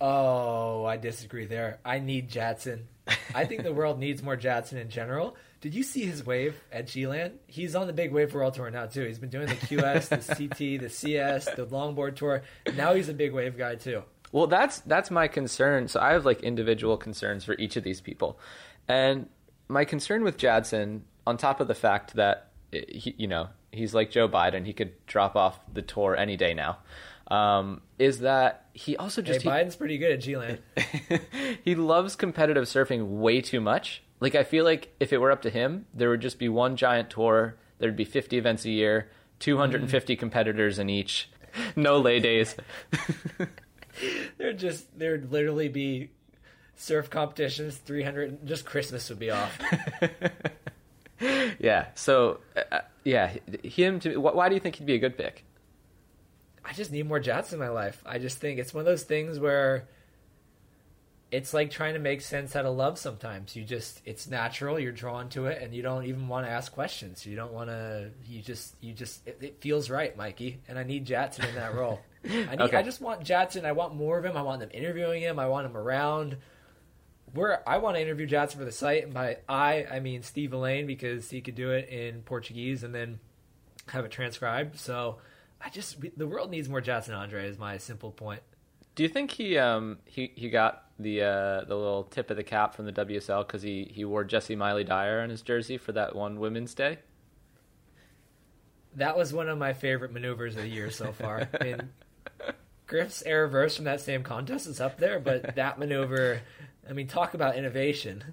Oh, 0.00 0.84
I 0.86 0.96
disagree 0.96 1.44
there. 1.44 1.78
I 1.84 1.98
need 1.98 2.30
Jadson. 2.30 2.88
I 3.34 3.44
think 3.44 3.64
the 3.64 3.72
world 3.72 3.98
needs 3.98 4.22
more 4.22 4.36
Jadson 4.36 4.78
in 4.78 4.88
general. 4.88 5.36
Did 5.60 5.74
you 5.74 5.82
see 5.82 6.06
his 6.06 6.24
wave 6.24 6.56
at 6.72 6.86
G-Land? 6.86 7.38
He's 7.46 7.74
on 7.74 7.86
the 7.86 7.92
big 7.92 8.12
wave 8.12 8.32
world 8.32 8.54
tour 8.54 8.70
now 8.70 8.86
too. 8.86 9.04
He's 9.04 9.18
been 9.18 9.28
doing 9.28 9.46
the 9.46 9.56
QS, 9.56 10.08
the 10.08 10.34
CT, 10.34 10.80
the 10.80 10.88
CS, 10.88 11.44
the 11.54 11.66
longboard 11.66 12.16
tour. 12.16 12.42
Now 12.76 12.94
he's 12.94 13.10
a 13.10 13.14
big 13.14 13.34
wave 13.34 13.58
guy 13.58 13.74
too. 13.74 14.02
Well, 14.32 14.46
that's 14.46 14.80
that's 14.80 15.10
my 15.10 15.28
concern. 15.28 15.88
So 15.88 16.00
I 16.00 16.12
have 16.12 16.24
like 16.24 16.42
individual 16.42 16.96
concerns 16.96 17.44
for 17.44 17.54
each 17.54 17.76
of 17.76 17.84
these 17.84 18.00
people, 18.00 18.38
and 18.88 19.28
my 19.68 19.84
concern 19.84 20.24
with 20.24 20.36
Jadson, 20.36 21.04
on 21.26 21.36
top 21.36 21.60
of 21.60 21.68
the 21.68 21.74
fact 21.74 22.14
that 22.14 22.50
he, 22.72 23.14
you 23.16 23.26
know 23.26 23.48
he's 23.72 23.94
like 23.94 24.10
Joe 24.10 24.28
Biden, 24.28 24.66
he 24.66 24.72
could 24.72 24.92
drop 25.06 25.36
off 25.36 25.60
the 25.72 25.82
tour 25.82 26.16
any 26.16 26.36
day 26.36 26.54
now, 26.54 26.78
um, 27.28 27.80
is 27.98 28.20
that 28.20 28.66
he 28.72 28.96
also 28.96 29.22
just 29.22 29.42
hey, 29.42 29.50
Biden's 29.50 29.76
pretty 29.76 29.98
good 29.98 30.12
at 30.12 30.20
G-Land. 30.20 30.58
he 31.64 31.74
loves 31.74 32.16
competitive 32.16 32.64
surfing 32.64 33.18
way 33.18 33.40
too 33.40 33.60
much. 33.60 34.02
Like 34.20 34.34
I 34.34 34.44
feel 34.44 34.64
like 34.64 34.94
if 35.00 35.12
it 35.12 35.18
were 35.18 35.30
up 35.30 35.42
to 35.42 35.50
him, 35.50 35.86
there 35.94 36.10
would 36.10 36.20
just 36.20 36.38
be 36.38 36.48
one 36.48 36.76
giant 36.76 37.10
tour. 37.10 37.56
There'd 37.78 37.96
be 37.96 38.04
50 38.04 38.36
events 38.36 38.64
a 38.64 38.70
year, 38.70 39.10
250 39.38 40.14
mm. 40.14 40.18
competitors 40.18 40.78
in 40.78 40.90
each, 40.90 41.30
no 41.76 41.98
lay 41.98 42.20
days. 42.20 42.56
there'd 44.38 44.58
just 44.58 44.98
there'd 44.98 45.30
literally 45.30 45.68
be 45.68 46.10
surf 46.76 47.10
competitions 47.10 47.76
300 47.76 48.46
just 48.46 48.64
christmas 48.64 49.08
would 49.08 49.18
be 49.18 49.30
off. 49.30 49.58
Yeah 51.58 51.88
so 51.94 52.40
uh, 52.56 52.80
yeah 53.04 53.36
him 53.62 54.00
to 54.00 54.16
why 54.16 54.48
do 54.48 54.54
you 54.54 54.60
think 54.60 54.76
he'd 54.76 54.86
be 54.86 54.94
a 54.94 54.98
good 54.98 55.18
pick? 55.18 55.44
I 56.64 56.72
just 56.72 56.90
need 56.90 57.06
more 57.06 57.20
jets 57.20 57.52
in 57.52 57.58
my 57.58 57.68
life. 57.68 58.02
I 58.06 58.18
just 58.18 58.38
think 58.38 58.58
it's 58.58 58.72
one 58.72 58.80
of 58.80 58.86
those 58.86 59.02
things 59.02 59.38
where 59.38 59.86
it's 61.30 61.52
like 61.52 61.70
trying 61.70 61.94
to 61.94 62.00
make 62.00 62.20
sense 62.22 62.56
out 62.56 62.64
of 62.64 62.76
love 62.76 62.98
sometimes. 62.98 63.54
You 63.54 63.64
just 63.64 64.00
it's 64.06 64.28
natural 64.28 64.78
you're 64.78 64.92
drawn 64.92 65.28
to 65.30 65.46
it 65.46 65.62
and 65.62 65.74
you 65.74 65.82
don't 65.82 66.04
even 66.04 66.26
want 66.26 66.46
to 66.46 66.50
ask 66.50 66.72
questions. 66.72 67.26
You 67.26 67.36
don't 67.36 67.52
want 67.52 67.68
to 67.68 68.10
you 68.26 68.40
just 68.40 68.74
you 68.80 68.94
just 68.94 69.26
it, 69.26 69.38
it, 69.42 69.60
feels 69.60 69.90
right 69.90 70.16
mikey 70.16 70.60
and 70.68 70.78
i 70.78 70.84
need 70.84 71.04
Jadson 71.04 71.44
in 71.44 71.54
that 71.56 71.74
role 71.74 72.00
I 72.24 72.28
need, 72.28 72.60
okay. 72.60 72.76
I 72.76 72.82
just 72.82 73.00
want 73.00 73.22
Jadson. 73.24 73.64
I 73.64 73.72
want 73.72 73.94
more 73.94 74.18
of 74.18 74.24
him. 74.24 74.36
I 74.36 74.42
want 74.42 74.60
them 74.60 74.70
interviewing 74.72 75.22
him. 75.22 75.38
I 75.38 75.48
want 75.48 75.66
him 75.66 75.76
around. 75.76 76.36
Where 77.32 77.66
I 77.68 77.78
want 77.78 77.96
to 77.96 78.02
interview 78.02 78.26
Jadson 78.26 78.58
for 78.58 78.64
the 78.64 78.72
site, 78.72 79.04
and 79.04 79.14
by 79.14 79.38
I 79.48 79.86
I 79.90 80.00
mean 80.00 80.22
Steve 80.22 80.52
Elaine 80.52 80.86
because 80.86 81.30
he 81.30 81.40
could 81.40 81.54
do 81.54 81.70
it 81.70 81.88
in 81.88 82.22
Portuguese 82.22 82.82
and 82.82 82.94
then 82.94 83.20
have 83.88 84.04
it 84.04 84.10
transcribed. 84.10 84.78
So 84.78 85.18
I 85.60 85.70
just 85.70 85.98
the 86.16 86.26
world 86.26 86.50
needs 86.50 86.68
more 86.68 86.80
Jadson 86.80 87.14
Andre 87.14 87.46
is 87.46 87.58
my 87.58 87.78
simple 87.78 88.10
point. 88.10 88.42
Do 88.94 89.02
you 89.02 89.08
think 89.08 89.30
he 89.30 89.56
um 89.56 89.98
he 90.04 90.32
he 90.34 90.50
got 90.50 90.84
the 90.98 91.22
uh, 91.22 91.64
the 91.64 91.74
little 91.74 92.04
tip 92.04 92.30
of 92.30 92.36
the 92.36 92.42
cap 92.42 92.74
from 92.74 92.86
the 92.86 92.92
WSL 92.92 93.46
because 93.46 93.62
he 93.62 93.90
he 93.92 94.04
wore 94.04 94.24
Jessi 94.24 94.56
Miley 94.56 94.84
Dyer 94.84 95.20
on 95.20 95.30
his 95.30 95.42
jersey 95.42 95.78
for 95.78 95.92
that 95.92 96.14
one 96.14 96.38
Women's 96.38 96.74
Day? 96.74 96.98
That 98.96 99.16
was 99.16 99.32
one 99.32 99.48
of 99.48 99.56
my 99.56 99.72
favorite 99.72 100.12
maneuvers 100.12 100.56
of 100.56 100.62
the 100.62 100.68
year 100.68 100.90
so 100.90 101.12
far. 101.12 101.48
I 101.60 101.64
mean, 101.64 101.90
Griff's 102.90 103.22
air 103.22 103.42
reverse 103.42 103.76
from 103.76 103.84
that 103.84 104.00
same 104.00 104.24
contest 104.24 104.66
is 104.66 104.80
up 104.80 104.98
there, 104.98 105.20
but 105.20 105.54
that 105.54 105.78
maneuver, 105.78 106.40
I 106.88 106.92
mean, 106.92 107.06
talk 107.06 107.34
about 107.34 107.56
innovation. 107.56 108.24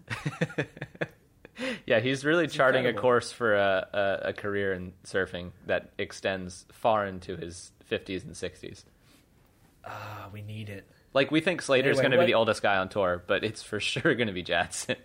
yeah, 1.85 1.99
he's 1.99 2.25
really 2.25 2.45
it's 2.45 2.55
charting 2.55 2.79
incredible. 2.79 2.99
a 2.99 3.01
course 3.01 3.31
for 3.31 3.55
a, 3.55 3.87
a, 3.93 4.29
a, 4.29 4.33
career 4.33 4.73
in 4.73 4.93
surfing 5.05 5.51
that 5.67 5.91
extends 5.99 6.65
far 6.71 7.05
into 7.05 7.37
his 7.37 7.71
50s 7.89 8.23
and 8.23 8.33
60s. 8.33 8.83
Ah, 9.85 10.25
uh, 10.25 10.29
we 10.33 10.41
need 10.41 10.69
it. 10.69 10.89
Like, 11.13 11.29
we 11.29 11.39
think 11.39 11.61
Slater's 11.61 11.99
anyway, 11.99 12.09
going 12.09 12.19
to 12.19 12.25
be 12.25 12.31
the 12.31 12.37
oldest 12.37 12.63
guy 12.63 12.77
on 12.77 12.89
tour, 12.89 13.23
but 13.27 13.43
it's 13.43 13.61
for 13.61 13.79
sure 13.79 14.15
going 14.15 14.27
to 14.27 14.33
be 14.33 14.43
Jadson. 14.43 14.95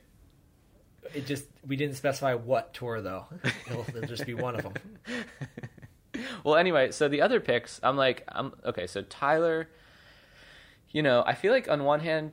It 1.15 1.27
just, 1.27 1.45
we 1.67 1.77
didn't 1.77 1.97
specify 1.97 2.33
what 2.35 2.73
tour, 2.73 3.03
though. 3.03 3.27
It'll, 3.67 3.85
it'll 3.91 4.09
just 4.09 4.25
be 4.25 4.33
one 4.33 4.57
of 4.57 4.63
them. 4.63 4.73
well, 6.45 6.57
anyway, 6.57 6.91
so 6.91 7.09
the 7.09 7.23
other 7.23 7.41
picks, 7.41 7.81
I'm 7.83 7.97
like, 7.97 8.25
I'm 8.29 8.53
okay. 8.65 8.87
So 8.87 9.03
Tyler, 9.03 9.69
you 10.91 11.03
know, 11.03 11.23
I 11.27 11.35
feel 11.35 11.53
like 11.53 11.69
on 11.69 11.85
one 11.85 12.01
hand, 12.01 12.33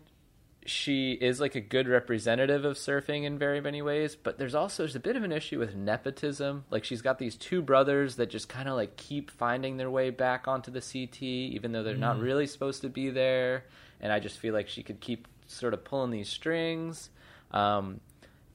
she 0.65 1.13
is 1.13 1.39
like 1.39 1.55
a 1.55 1.61
good 1.61 1.87
representative 1.87 2.63
of 2.63 2.77
surfing 2.77 3.23
in 3.23 3.37
very 3.37 3.59
many 3.59 3.81
ways, 3.81 4.15
but 4.15 4.37
there's 4.37 4.55
also 4.55 4.83
there's 4.83 4.95
a 4.95 4.99
bit 4.99 5.15
of 5.15 5.23
an 5.23 5.31
issue 5.31 5.57
with 5.57 5.75
nepotism. 5.75 6.65
Like 6.69 6.83
she's 6.83 7.01
got 7.01 7.17
these 7.17 7.35
two 7.35 7.61
brothers 7.61 8.15
that 8.15 8.29
just 8.29 8.49
kind 8.49 8.69
of 8.69 8.75
like 8.75 8.95
keep 8.95 9.31
finding 9.31 9.77
their 9.77 9.89
way 9.89 10.09
back 10.09 10.47
onto 10.47 10.71
the 10.71 10.81
CT, 10.81 11.21
even 11.23 11.71
though 11.71 11.83
they're 11.83 11.95
mm. 11.95 11.99
not 11.99 12.19
really 12.19 12.45
supposed 12.45 12.81
to 12.81 12.89
be 12.89 13.09
there. 13.09 13.65
And 14.01 14.13
I 14.13 14.19
just 14.19 14.37
feel 14.37 14.53
like 14.53 14.69
she 14.69 14.83
could 14.83 14.99
keep 14.99 15.27
sort 15.47 15.73
of 15.73 15.83
pulling 15.83 16.11
these 16.11 16.29
strings. 16.29 17.09
Um, 17.51 17.99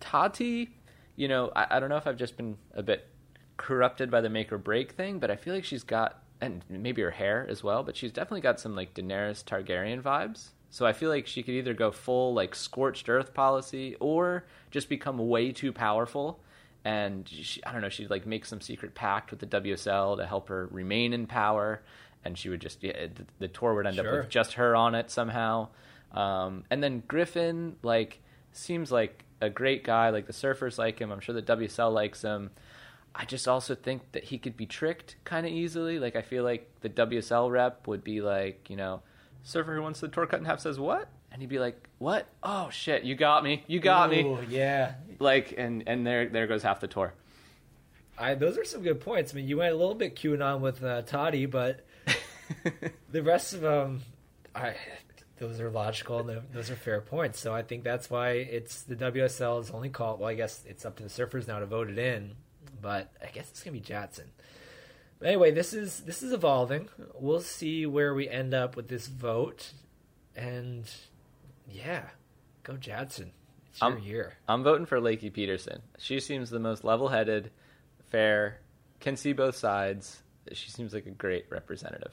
Tati, 0.00 0.70
you 1.16 1.28
know, 1.28 1.50
I, 1.54 1.66
I 1.70 1.80
don't 1.80 1.88
know 1.88 1.96
if 1.96 2.06
I've 2.06 2.16
just 2.16 2.36
been 2.36 2.56
a 2.74 2.82
bit 2.82 3.08
corrupted 3.56 4.10
by 4.10 4.20
the 4.20 4.28
make 4.28 4.52
or 4.52 4.58
break 4.58 4.92
thing, 4.92 5.18
but 5.18 5.30
I 5.30 5.36
feel 5.36 5.54
like 5.54 5.64
she's 5.64 5.84
got 5.84 6.22
and 6.40 6.64
maybe 6.68 7.00
her 7.02 7.10
hair 7.10 7.46
as 7.48 7.62
well, 7.62 7.82
but 7.82 7.96
she's 7.96 8.12
definitely 8.12 8.40
got 8.40 8.60
some 8.60 8.76
like 8.76 8.94
Daenerys 8.94 9.44
Targaryen 9.44 10.02
vibes. 10.02 10.48
So 10.70 10.84
I 10.84 10.92
feel 10.92 11.08
like 11.08 11.26
she 11.26 11.42
could 11.42 11.54
either 11.54 11.72
go 11.72 11.90
full 11.92 12.34
like 12.34 12.54
scorched 12.54 13.08
earth 13.08 13.32
policy 13.32 13.96
or 14.00 14.44
just 14.70 14.88
become 14.88 15.18
way 15.18 15.52
too 15.52 15.72
powerful 15.72 16.40
and 16.84 17.26
she, 17.28 17.64
I 17.64 17.72
don't 17.72 17.80
know, 17.80 17.88
she'd 17.88 18.10
like 18.10 18.26
make 18.26 18.44
some 18.44 18.60
secret 18.60 18.94
pact 18.94 19.30
with 19.30 19.40
the 19.40 19.46
WSL 19.46 20.16
to 20.16 20.26
help 20.26 20.48
her 20.48 20.68
remain 20.70 21.12
in 21.12 21.26
power 21.26 21.82
and 22.24 22.36
she 22.36 22.48
would 22.48 22.60
just 22.60 22.82
yeah, 22.82 23.06
the, 23.14 23.24
the 23.38 23.48
tour 23.48 23.74
would 23.74 23.86
end 23.86 23.96
sure. 23.96 24.06
up 24.06 24.24
with 24.24 24.28
just 24.28 24.54
her 24.54 24.74
on 24.74 24.94
it 24.94 25.10
somehow. 25.10 25.68
Um, 26.12 26.64
and 26.70 26.82
then 26.82 27.02
Griffin 27.06 27.76
like 27.82 28.20
seems 28.52 28.90
like 28.90 29.24
a 29.40 29.50
great 29.50 29.84
guy, 29.84 30.10
like 30.10 30.26
the 30.26 30.32
surfers 30.32 30.78
like 30.78 30.98
him. 30.98 31.10
I'm 31.10 31.20
sure 31.20 31.34
the 31.34 31.42
WSL 31.42 31.92
likes 31.92 32.22
him. 32.22 32.50
I 33.14 33.24
just 33.24 33.46
also 33.46 33.74
think 33.74 34.12
that 34.12 34.24
he 34.24 34.38
could 34.38 34.56
be 34.56 34.66
tricked 34.66 35.16
kind 35.24 35.46
of 35.46 35.52
easily. 35.52 35.98
Like 35.98 36.16
I 36.16 36.22
feel 36.22 36.42
like 36.42 36.68
the 36.80 36.88
WSL 36.88 37.50
rep 37.50 37.86
would 37.86 38.02
be 38.02 38.20
like, 38.20 38.68
you 38.68 38.76
know, 38.76 39.02
surfer 39.44 39.76
who 39.76 39.82
wants 39.82 40.00
the 40.00 40.08
tour 40.08 40.26
cut 40.26 40.40
in 40.40 40.46
half 40.46 40.60
says 40.60 40.80
what, 40.80 41.08
and 41.30 41.40
he'd 41.40 41.48
be 41.48 41.60
like, 41.60 41.88
what? 41.98 42.26
Oh 42.42 42.70
shit, 42.70 43.04
you 43.04 43.14
got 43.14 43.44
me, 43.44 43.62
you 43.68 43.78
got 43.78 44.12
Ooh, 44.12 44.36
me. 44.36 44.46
Yeah. 44.48 44.94
Like 45.20 45.54
and 45.56 45.84
and 45.86 46.04
there 46.06 46.28
there 46.28 46.46
goes 46.46 46.62
half 46.64 46.80
the 46.80 46.88
tour. 46.88 47.14
I 48.18 48.34
those 48.34 48.58
are 48.58 48.64
some 48.64 48.82
good 48.82 49.00
points. 49.00 49.32
I 49.32 49.36
mean, 49.36 49.48
you 49.48 49.58
went 49.58 49.72
a 49.72 49.76
little 49.76 49.94
bit 49.94 50.16
QAnon 50.16 50.60
with 50.60 50.82
uh, 50.82 51.02
Tati, 51.02 51.46
but 51.46 51.86
the 53.10 53.22
rest 53.22 53.54
of 53.54 53.60
them, 53.60 54.02
I 54.56 54.74
those 55.38 55.60
are 55.60 55.70
logical 55.70 56.18
and 56.18 56.42
those 56.52 56.70
are 56.70 56.76
fair 56.76 57.00
points. 57.00 57.38
So 57.38 57.54
I 57.54 57.62
think 57.62 57.84
that's 57.84 58.10
why 58.10 58.30
it's 58.30 58.82
the 58.82 58.96
WSL's 58.96 59.70
only 59.70 59.88
call. 59.88 60.16
Well, 60.16 60.28
I 60.28 60.34
guess 60.34 60.64
it's 60.66 60.84
up 60.84 60.96
to 60.96 61.04
the 61.04 61.08
surfers 61.08 61.46
now 61.46 61.60
to 61.60 61.66
vote 61.66 61.90
it 61.90 61.98
in 61.98 62.34
but 62.84 63.10
I 63.22 63.30
guess 63.32 63.48
it's 63.50 63.62
gonna 63.62 63.72
be 63.72 63.80
Jadson. 63.80 64.26
But 65.18 65.28
anyway, 65.28 65.52
this 65.52 65.72
is 65.72 66.00
this 66.00 66.22
is 66.22 66.32
evolving. 66.34 66.90
We'll 67.14 67.40
see 67.40 67.86
where 67.86 68.14
we 68.14 68.28
end 68.28 68.52
up 68.52 68.76
with 68.76 68.88
this 68.88 69.06
vote, 69.06 69.72
and 70.36 70.84
yeah, 71.66 72.02
go 72.62 72.74
Jadson. 72.76 73.32
It's 73.70 73.80
your 73.80 73.90
I'm- 73.92 74.02
year. 74.02 74.34
I'm 74.46 74.62
voting 74.62 74.84
for 74.84 75.00
Lakey 75.00 75.32
Peterson. 75.32 75.80
She 75.98 76.20
seems 76.20 76.50
the 76.50 76.60
most 76.60 76.84
level-headed, 76.84 77.50
fair, 78.10 78.60
can 79.00 79.16
see 79.16 79.32
both 79.32 79.56
sides. 79.56 80.22
She 80.52 80.70
seems 80.70 80.92
like 80.92 81.06
a 81.06 81.10
great 81.10 81.46
representative. 81.48 82.12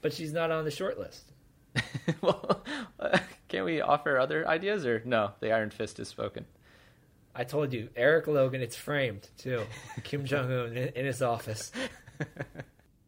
But 0.00 0.14
she's 0.14 0.32
not 0.32 0.50
on 0.50 0.64
the 0.64 0.70
short 0.70 0.98
list. 0.98 1.30
well, 2.22 2.64
can 3.48 3.64
we 3.64 3.82
offer 3.82 4.18
other 4.18 4.48
ideas 4.48 4.86
or 4.86 5.02
no? 5.04 5.32
The 5.40 5.52
Iron 5.52 5.70
Fist 5.70 6.00
is 6.00 6.08
spoken. 6.08 6.46
I 7.34 7.44
told 7.44 7.72
you, 7.72 7.88
Eric 7.96 8.26
Logan, 8.26 8.60
it's 8.60 8.76
framed 8.76 9.28
too. 9.38 9.62
Kim 10.02 10.24
Jong 10.26 10.52
Un 10.52 10.76
in, 10.76 10.88
in 10.88 11.06
his 11.06 11.22
office. 11.22 11.72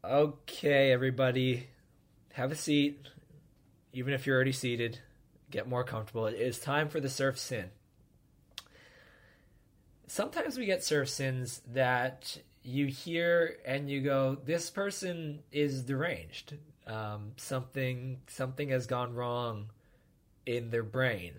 Okay, 0.04 0.92
everybody, 0.92 1.66
have 2.34 2.52
a 2.52 2.54
seat. 2.54 3.06
Even 3.94 4.12
if 4.12 4.26
you're 4.26 4.36
already 4.36 4.52
seated, 4.52 4.98
get 5.50 5.66
more 5.66 5.82
comfortable. 5.82 6.26
It 6.26 6.34
is 6.34 6.58
time 6.58 6.90
for 6.90 7.00
the 7.00 7.08
surf 7.08 7.38
sin. 7.38 7.70
Sometimes 10.06 10.58
we 10.58 10.66
get 10.66 10.84
surf 10.84 11.08
sins 11.08 11.62
that 11.72 12.36
you 12.62 12.86
hear 12.86 13.56
and 13.64 13.88
you 13.88 14.02
go, 14.02 14.34
"This 14.44 14.68
person 14.68 15.42
is 15.50 15.82
deranged. 15.82 16.58
Um, 16.86 17.32
something 17.38 18.20
something 18.26 18.68
has 18.68 18.86
gone 18.86 19.14
wrong 19.14 19.70
in 20.44 20.68
their 20.68 20.82
brain." 20.82 21.32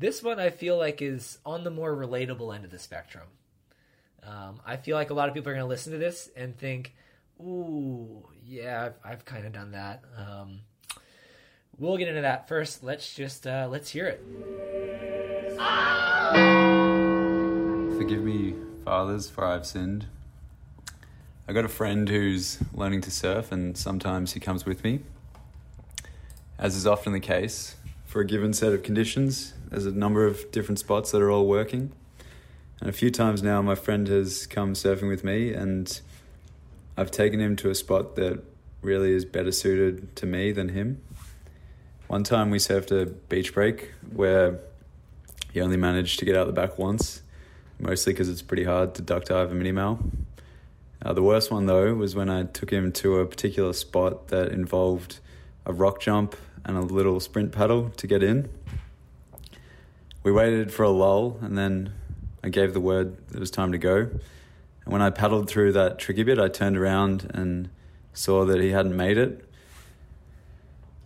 This 0.00 0.22
one 0.22 0.40
I 0.40 0.48
feel 0.48 0.78
like 0.78 1.02
is 1.02 1.36
on 1.44 1.62
the 1.62 1.70
more 1.70 1.94
relatable 1.94 2.54
end 2.54 2.64
of 2.64 2.70
the 2.70 2.78
spectrum. 2.78 3.26
Um, 4.22 4.58
I 4.64 4.78
feel 4.78 4.96
like 4.96 5.10
a 5.10 5.14
lot 5.14 5.28
of 5.28 5.34
people 5.34 5.50
are 5.50 5.54
going 5.54 5.62
to 5.62 5.68
listen 5.68 5.92
to 5.92 5.98
this 5.98 6.30
and 6.34 6.56
think, 6.56 6.94
"Ooh, 7.38 8.26
yeah, 8.42 8.86
I've, 8.86 8.94
I've 9.12 9.24
kind 9.26 9.44
of 9.44 9.52
done 9.52 9.72
that." 9.72 10.02
Um, 10.16 10.60
we'll 11.78 11.98
get 11.98 12.08
into 12.08 12.22
that 12.22 12.48
first. 12.48 12.82
Let's 12.82 13.14
just 13.14 13.46
uh, 13.46 13.68
let's 13.70 13.90
hear 13.90 14.06
it. 14.06 14.24
Forgive 17.98 18.22
me, 18.22 18.54
fathers, 18.86 19.28
for 19.28 19.44
I've 19.44 19.66
sinned. 19.66 20.06
I 21.46 21.52
got 21.52 21.66
a 21.66 21.68
friend 21.68 22.08
who's 22.08 22.58
learning 22.72 23.02
to 23.02 23.10
surf, 23.10 23.52
and 23.52 23.76
sometimes 23.76 24.32
he 24.32 24.40
comes 24.40 24.64
with 24.64 24.82
me. 24.82 25.00
As 26.58 26.74
is 26.74 26.86
often 26.86 27.12
the 27.12 27.20
case, 27.20 27.76
for 28.10 28.20
a 28.20 28.26
given 28.26 28.52
set 28.52 28.72
of 28.72 28.82
conditions, 28.82 29.54
there's 29.68 29.86
a 29.86 29.92
number 29.92 30.26
of 30.26 30.50
different 30.50 30.80
spots 30.80 31.12
that 31.12 31.22
are 31.22 31.30
all 31.30 31.46
working. 31.46 31.92
And 32.80 32.90
a 32.90 32.92
few 32.92 33.08
times 33.08 33.40
now, 33.40 33.62
my 33.62 33.76
friend 33.76 34.08
has 34.08 34.48
come 34.48 34.74
surfing 34.74 35.08
with 35.08 35.22
me, 35.22 35.52
and 35.52 36.00
I've 36.96 37.12
taken 37.12 37.38
him 37.38 37.54
to 37.54 37.70
a 37.70 37.74
spot 37.76 38.16
that 38.16 38.42
really 38.82 39.12
is 39.12 39.24
better 39.24 39.52
suited 39.52 40.16
to 40.16 40.26
me 40.26 40.50
than 40.50 40.70
him. 40.70 41.00
One 42.08 42.24
time 42.24 42.50
we 42.50 42.58
surfed 42.58 42.90
a 42.90 43.06
beach 43.06 43.54
break 43.54 43.92
where 44.12 44.58
he 45.52 45.60
only 45.60 45.76
managed 45.76 46.18
to 46.18 46.24
get 46.24 46.34
out 46.34 46.48
the 46.48 46.52
back 46.52 46.78
once, 46.78 47.22
mostly 47.78 48.12
because 48.12 48.28
it's 48.28 48.42
pretty 48.42 48.64
hard 48.64 48.92
to 48.96 49.02
duck 49.02 49.26
dive 49.26 49.52
a 49.52 49.54
mini 49.54 49.70
mal. 49.70 50.00
Uh, 51.00 51.12
the 51.12 51.22
worst 51.22 51.52
one 51.52 51.66
though 51.66 51.94
was 51.94 52.16
when 52.16 52.28
I 52.28 52.42
took 52.42 52.70
him 52.70 52.90
to 52.90 53.20
a 53.20 53.26
particular 53.26 53.72
spot 53.72 54.28
that 54.28 54.50
involved 54.50 55.20
a 55.64 55.72
rock 55.72 56.00
jump 56.00 56.34
and 56.64 56.76
a 56.76 56.80
little 56.80 57.20
sprint 57.20 57.52
paddle 57.52 57.90
to 57.90 58.06
get 58.06 58.22
in. 58.22 58.48
We 60.22 60.32
waited 60.32 60.72
for 60.72 60.82
a 60.82 60.90
lull 60.90 61.38
and 61.40 61.56
then 61.56 61.92
I 62.42 62.48
gave 62.48 62.72
the 62.72 62.80
word 62.80 63.16
that 63.28 63.36
it 63.36 63.40
was 63.40 63.50
time 63.50 63.72
to 63.72 63.78
go. 63.78 63.96
And 64.84 64.92
when 64.92 65.02
I 65.02 65.10
paddled 65.10 65.48
through 65.48 65.72
that 65.72 65.98
tricky 65.98 66.22
bit, 66.22 66.38
I 66.38 66.48
turned 66.48 66.76
around 66.76 67.30
and 67.34 67.70
saw 68.12 68.44
that 68.46 68.60
he 68.60 68.70
hadn't 68.70 68.96
made 68.96 69.18
it. 69.18 69.44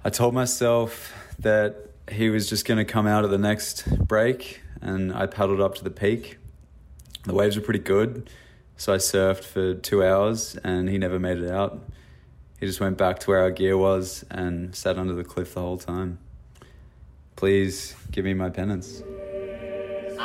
I 0.05 0.11
told 0.11 0.35
myself 0.35 1.13
that 1.39 1.91
he 2.11 2.29
was 2.31 2.49
just 2.49 2.67
going 2.67 2.79
to 2.79 2.85
come 2.85 3.07
out 3.07 3.25
at 3.25 3.31
the 3.31 3.39
next 3.39 3.89
break, 4.07 4.61
and 4.81 5.13
I 5.13 5.27
paddled 5.27 5.61
up 5.61 5.75
to 5.77 5.85
the 5.85 5.91
peak. 5.91 6.39
The 7.25 7.35
waves 7.35 7.57
were 7.57 7.63
pretty 7.63 7.81
good, 7.81 8.29
so 8.77 8.93
I 8.93 8.99
surfed 8.99 9.45
for 9.45 9.75
two 9.75 10.05
hours, 10.05 10.57
and 10.63 10.89
he 10.89 10.99
never 10.99 11.19
made 11.19 11.39
it 11.39 11.51
out. 11.51 11.81
He 12.61 12.67
just 12.67 12.81
went 12.81 12.97
back 12.97 13.19
to 13.21 13.31
where 13.31 13.41
our 13.41 13.51
gear 13.51 13.77
was 13.77 14.25
and 14.31 14.75
sat 14.75 14.99
under 14.99 15.15
the 15.15 15.25
cliff 15.25 15.55
the 15.55 15.61
whole 15.61 15.79
time. 15.79 16.19
Please 17.37 17.95
give 18.11 18.25
me 18.25 18.33
my 18.33 18.49
penance. 18.49 19.03
All 20.19 20.25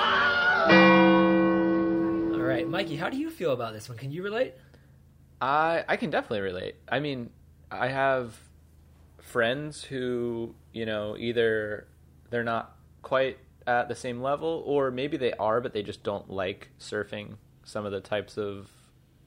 right, 2.39 2.67
Mikey, 2.67 2.95
how 2.95 3.09
do 3.09 3.17
you 3.17 3.29
feel 3.29 3.51
about 3.51 3.73
this 3.73 3.89
one? 3.89 3.97
Can 3.97 4.11
you 4.11 4.23
relate? 4.23 4.53
I 5.41 5.83
I 5.87 5.95
can 5.95 6.11
definitely 6.11 6.41
relate. 6.41 6.75
I 6.87 6.99
mean, 6.99 7.31
I 7.71 7.87
have 7.87 8.37
friends 9.17 9.83
who, 9.83 10.53
you 10.71 10.85
know, 10.85 11.17
either 11.17 11.87
they're 12.29 12.43
not 12.43 12.75
quite 13.01 13.39
at 13.65 13.87
the 13.87 13.95
same 13.95 14.21
level 14.21 14.63
or 14.65 14.91
maybe 14.91 15.17
they 15.17 15.33
are 15.33 15.61
but 15.61 15.73
they 15.73 15.83
just 15.83 16.03
don't 16.03 16.29
like 16.29 16.69
surfing 16.79 17.35
some 17.63 17.85
of 17.85 17.91
the 17.91 18.01
types 18.01 18.37
of 18.37 18.69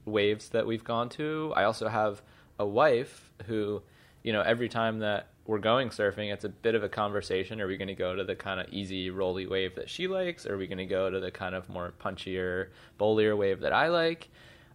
waves 0.05 0.51
that 0.51 0.67
we've 0.67 0.85
gone 0.85 1.09
to. 1.09 1.53
I 1.57 1.65
also 1.65 1.89
have 1.89 2.23
a 2.63 2.67
wife 2.67 3.31
who, 3.47 3.83
you 4.23 4.33
know, 4.33 4.41
every 4.41 4.69
time 4.69 5.01
that 5.01 5.29
we're 5.45 5.59
going 5.59 5.89
surfing, 5.91 6.33
it's 6.33 6.45
a 6.45 6.49
bit 6.49 6.75
of 6.75 6.85
a 6.85 6.89
conversation. 6.89 7.61
Are 7.61 7.67
we 7.67 7.77
going 7.77 7.89
to 7.89 7.95
go 7.95 8.15
to 8.15 8.25
the 8.25 8.37
kind 8.37 8.61
of 8.61 8.69
easy, 8.73 9.11
rolly 9.11 9.47
wave 9.47 9.75
that 9.75 9.91
she 9.91 10.07
likes? 10.07 10.47
Or 10.47 10.55
are 10.55 10.59
we 10.59 10.67
going 10.67 10.79
to 10.79 10.87
go 10.87 11.11
to 11.11 11.21
the 11.21 11.31
kind 11.31 11.55
of 11.55 11.69
more 11.69 11.93
punchier, 12.01 12.69
bowlier 12.99 13.37
wave 13.37 13.61
that 13.61 13.73
I 13.73 13.89
like? 13.89 14.29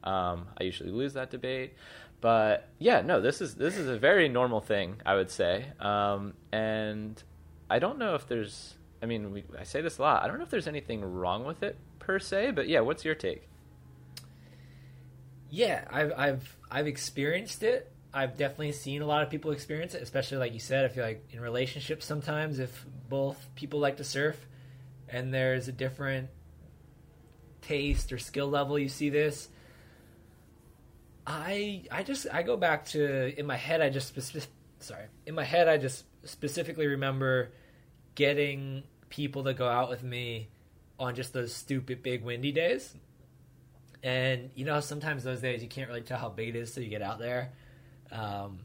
Um, 0.04 0.48
I 0.60 0.66
usually 0.66 0.92
lose 0.92 1.14
that 1.14 1.32
debate, 1.32 1.74
but 2.22 2.70
yeah, 2.80 3.02
no, 3.02 3.20
this 3.20 3.42
is 3.42 3.56
this 3.56 3.78
is 3.78 3.88
a 3.88 3.98
very 3.98 4.30
normal 4.30 4.62
thing, 4.62 5.02
I 5.06 5.16
would 5.16 5.30
say. 5.30 5.66
Um, 5.80 6.34
and 6.52 7.22
I 7.70 7.80
don't 7.80 7.98
know 7.98 8.16
if 8.16 8.28
there's. 8.28 8.76
I 9.02 9.06
mean, 9.06 9.32
we, 9.32 9.44
I 9.60 9.64
say 9.64 9.82
this 9.82 9.98
a 9.98 10.02
lot. 10.02 10.24
I 10.24 10.28
don't 10.28 10.38
know 10.38 10.44
if 10.44 10.50
there's 10.50 10.68
anything 10.68 11.04
wrong 11.04 11.46
with 11.46 11.62
it 11.62 11.78
per 12.00 12.20
se, 12.20 12.52
but 12.52 12.68
yeah, 12.68 12.80
what's 12.80 13.04
your 13.04 13.16
take? 13.16 13.48
Yeah, 15.50 15.86
I've 15.90 16.14
I've 16.18 16.58
I've 16.70 16.88
experienced 16.88 17.64
it. 17.64 17.92
I've 18.14 18.38
definitely 18.38 18.72
seen 18.72 19.02
a 19.02 19.06
lot 19.06 19.24
of 19.24 19.30
people 19.30 19.52
experience 19.52 19.94
it, 19.94 20.02
especially 20.02 20.38
like 20.38 20.54
you 20.54 20.60
said. 20.60 20.86
I 20.86 20.88
feel 20.90 21.04
like 21.04 21.26
in 21.32 21.40
relationships 21.40 22.06
sometimes 22.06 22.60
if 22.60 22.86
both 23.10 23.38
people 23.56 23.80
like 23.80 23.98
to 23.98 24.04
surf 24.04 24.48
and 25.08 25.34
there's 25.34 25.68
a 25.68 25.72
different 25.72 26.30
taste 27.62 28.12
or 28.12 28.18
skill 28.18 28.48
level, 28.48 28.78
you 28.78 28.90
see 28.90 29.10
this. 29.10 29.50
I 31.26 31.84
I 31.92 32.04
just 32.04 32.28
I 32.32 32.44
go 32.44 32.58
back 32.58 32.86
to 32.88 33.38
in 33.40 33.46
my 33.46 33.58
head. 33.58 33.82
I 33.82 33.90
just 33.90 34.16
speci- 34.16 34.48
sorry 34.80 35.06
in 35.26 35.36
my 35.36 35.44
head. 35.44 35.68
I 35.68 35.78
just 35.78 36.06
specifically 36.24 36.88
remember 36.88 37.52
getting 38.16 38.84
people 39.10 39.44
to 39.46 39.54
go 39.54 39.68
out 39.68 39.90
with 39.90 40.04
me 40.04 40.50
on 41.00 41.16
just 41.16 41.34
those 41.34 41.54
stupid 41.54 42.04
big 42.04 42.24
windy 42.24 42.52
days. 42.52 42.96
And 44.04 44.52
you 44.56 44.66
know, 44.66 44.80
sometimes 44.80 45.24
those 45.24 45.42
days 45.42 45.62
you 45.62 45.70
can't 45.70 45.88
really 45.88 46.02
tell 46.02 46.20
how 46.20 46.30
big 46.30 46.50
it 46.50 46.56
is 46.56 46.72
till 46.72 46.84
you 46.84 46.90
get 46.90 47.02
out 47.02 47.20
there. 47.20 47.54
Um, 48.12 48.60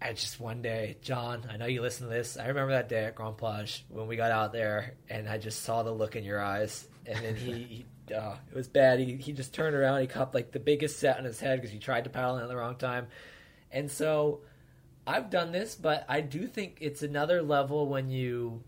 I 0.00 0.12
just 0.14 0.40
one 0.40 0.62
day, 0.62 0.96
John, 1.02 1.46
I 1.48 1.56
know 1.56 1.66
you 1.66 1.80
listen 1.80 2.08
to 2.08 2.12
this. 2.12 2.36
I 2.36 2.48
remember 2.48 2.72
that 2.72 2.88
day 2.88 3.04
at 3.04 3.14
Grand 3.14 3.36
Plage 3.36 3.84
when 3.88 4.08
we 4.08 4.16
got 4.16 4.32
out 4.32 4.52
there, 4.52 4.94
and 5.08 5.28
I 5.28 5.38
just 5.38 5.62
saw 5.62 5.84
the 5.84 5.92
look 5.92 6.16
in 6.16 6.24
your 6.24 6.42
eyes. 6.42 6.88
And 7.06 7.24
then 7.24 7.36
he, 7.36 7.52
he 7.52 7.86
oh, 8.14 8.36
it 8.50 8.54
was 8.54 8.68
bad. 8.68 8.98
He 8.98 9.16
he 9.16 9.32
just 9.32 9.54
turned 9.54 9.76
around. 9.76 10.00
He 10.00 10.06
caught 10.08 10.34
like 10.34 10.50
the 10.50 10.60
biggest 10.60 10.98
set 10.98 11.18
on 11.18 11.24
his 11.24 11.38
head 11.38 11.60
because 11.60 11.72
he 11.72 11.78
tried 11.78 12.04
to 12.04 12.10
paddle 12.10 12.36
in 12.36 12.42
at 12.42 12.48
the 12.48 12.56
wrong 12.56 12.76
time. 12.76 13.06
And 13.70 13.90
so, 13.90 14.40
I've 15.06 15.30
done 15.30 15.52
this, 15.52 15.74
but 15.74 16.04
I 16.08 16.20
do 16.20 16.46
think 16.46 16.78
it's 16.80 17.02
another 17.02 17.42
level 17.42 17.88
when 17.88 18.10
you. 18.10 18.62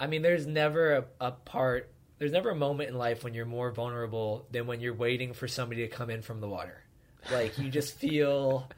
I 0.00 0.06
mean, 0.06 0.22
there's 0.22 0.46
never 0.46 0.94
a, 0.94 1.04
a 1.20 1.32
part. 1.32 1.90
There's 2.18 2.32
never 2.32 2.50
a 2.50 2.56
moment 2.56 2.90
in 2.90 2.98
life 2.98 3.22
when 3.22 3.34
you're 3.34 3.46
more 3.46 3.70
vulnerable 3.70 4.46
than 4.50 4.66
when 4.66 4.80
you're 4.80 4.94
waiting 4.94 5.32
for 5.32 5.46
somebody 5.46 5.82
to 5.82 5.88
come 5.88 6.10
in 6.10 6.22
from 6.22 6.40
the 6.40 6.48
water. 6.48 6.82
Like 7.30 7.58
you 7.58 7.70
just 7.70 7.94
feel 7.98 8.68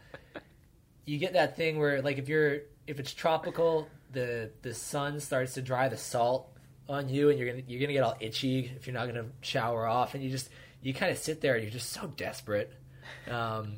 you 1.07 1.19
get 1.19 1.33
that 1.33 1.57
thing 1.57 1.79
where 1.79 2.03
like 2.03 2.19
if 2.19 2.29
you're 2.29 2.61
if 2.87 3.01
it's 3.01 3.13
tropical, 3.13 3.89
the 4.13 4.51
the 4.63 4.75
sun 4.75 5.21
starts 5.21 5.55
to 5.55 5.63
dry 5.63 5.89
the 5.89 5.97
salt 5.97 6.49
on 6.89 7.09
you 7.09 7.31
and 7.31 7.39
you're 7.39 7.49
gonna 7.49 7.63
you're 7.67 7.81
gonna 7.81 7.93
get 7.93 8.03
all 8.03 8.17
itchy 8.21 8.71
if 8.77 8.87
you're 8.87 8.95
not 8.95 9.07
gonna 9.07 9.27
shower 9.41 9.87
off 9.87 10.15
and 10.15 10.23
you 10.23 10.31
just 10.31 10.51
you 10.83 10.93
kind 10.93 11.13
of 11.13 11.19
sit 11.19 11.41
there 11.41 11.55
and 11.55 11.63
you're 11.63 11.73
just 11.73 11.91
so 11.91 12.07
desperate. 12.17 12.73
Um, 13.29 13.77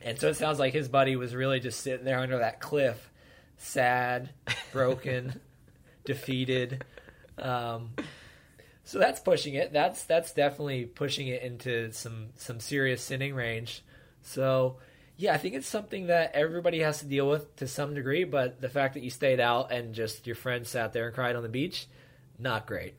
and 0.00 0.18
so 0.18 0.28
it 0.28 0.36
sounds 0.36 0.58
like 0.58 0.72
his 0.72 0.88
buddy 0.88 1.16
was 1.16 1.34
really 1.34 1.60
just 1.60 1.80
sitting 1.80 2.04
there 2.04 2.18
under 2.18 2.38
that 2.38 2.60
cliff, 2.60 3.10
sad, 3.56 4.30
broken, 4.72 5.40
defeated. 6.04 6.84
Um, 7.36 7.90
so 8.88 8.98
that's 8.98 9.20
pushing 9.20 9.52
it. 9.52 9.70
That's 9.70 10.04
that's 10.04 10.32
definitely 10.32 10.86
pushing 10.86 11.28
it 11.28 11.42
into 11.42 11.92
some 11.92 12.28
some 12.36 12.58
serious 12.58 13.02
sinning 13.02 13.34
range. 13.34 13.84
So 14.22 14.78
yeah, 15.18 15.34
I 15.34 15.36
think 15.36 15.56
it's 15.56 15.68
something 15.68 16.06
that 16.06 16.30
everybody 16.32 16.78
has 16.78 17.00
to 17.00 17.04
deal 17.04 17.28
with 17.28 17.54
to 17.56 17.68
some 17.68 17.92
degree. 17.92 18.24
But 18.24 18.62
the 18.62 18.70
fact 18.70 18.94
that 18.94 19.02
you 19.02 19.10
stayed 19.10 19.40
out 19.40 19.72
and 19.72 19.94
just 19.94 20.26
your 20.26 20.36
friend 20.36 20.66
sat 20.66 20.94
there 20.94 21.04
and 21.04 21.14
cried 21.14 21.36
on 21.36 21.42
the 21.42 21.50
beach, 21.50 21.86
not 22.38 22.66
great, 22.66 22.94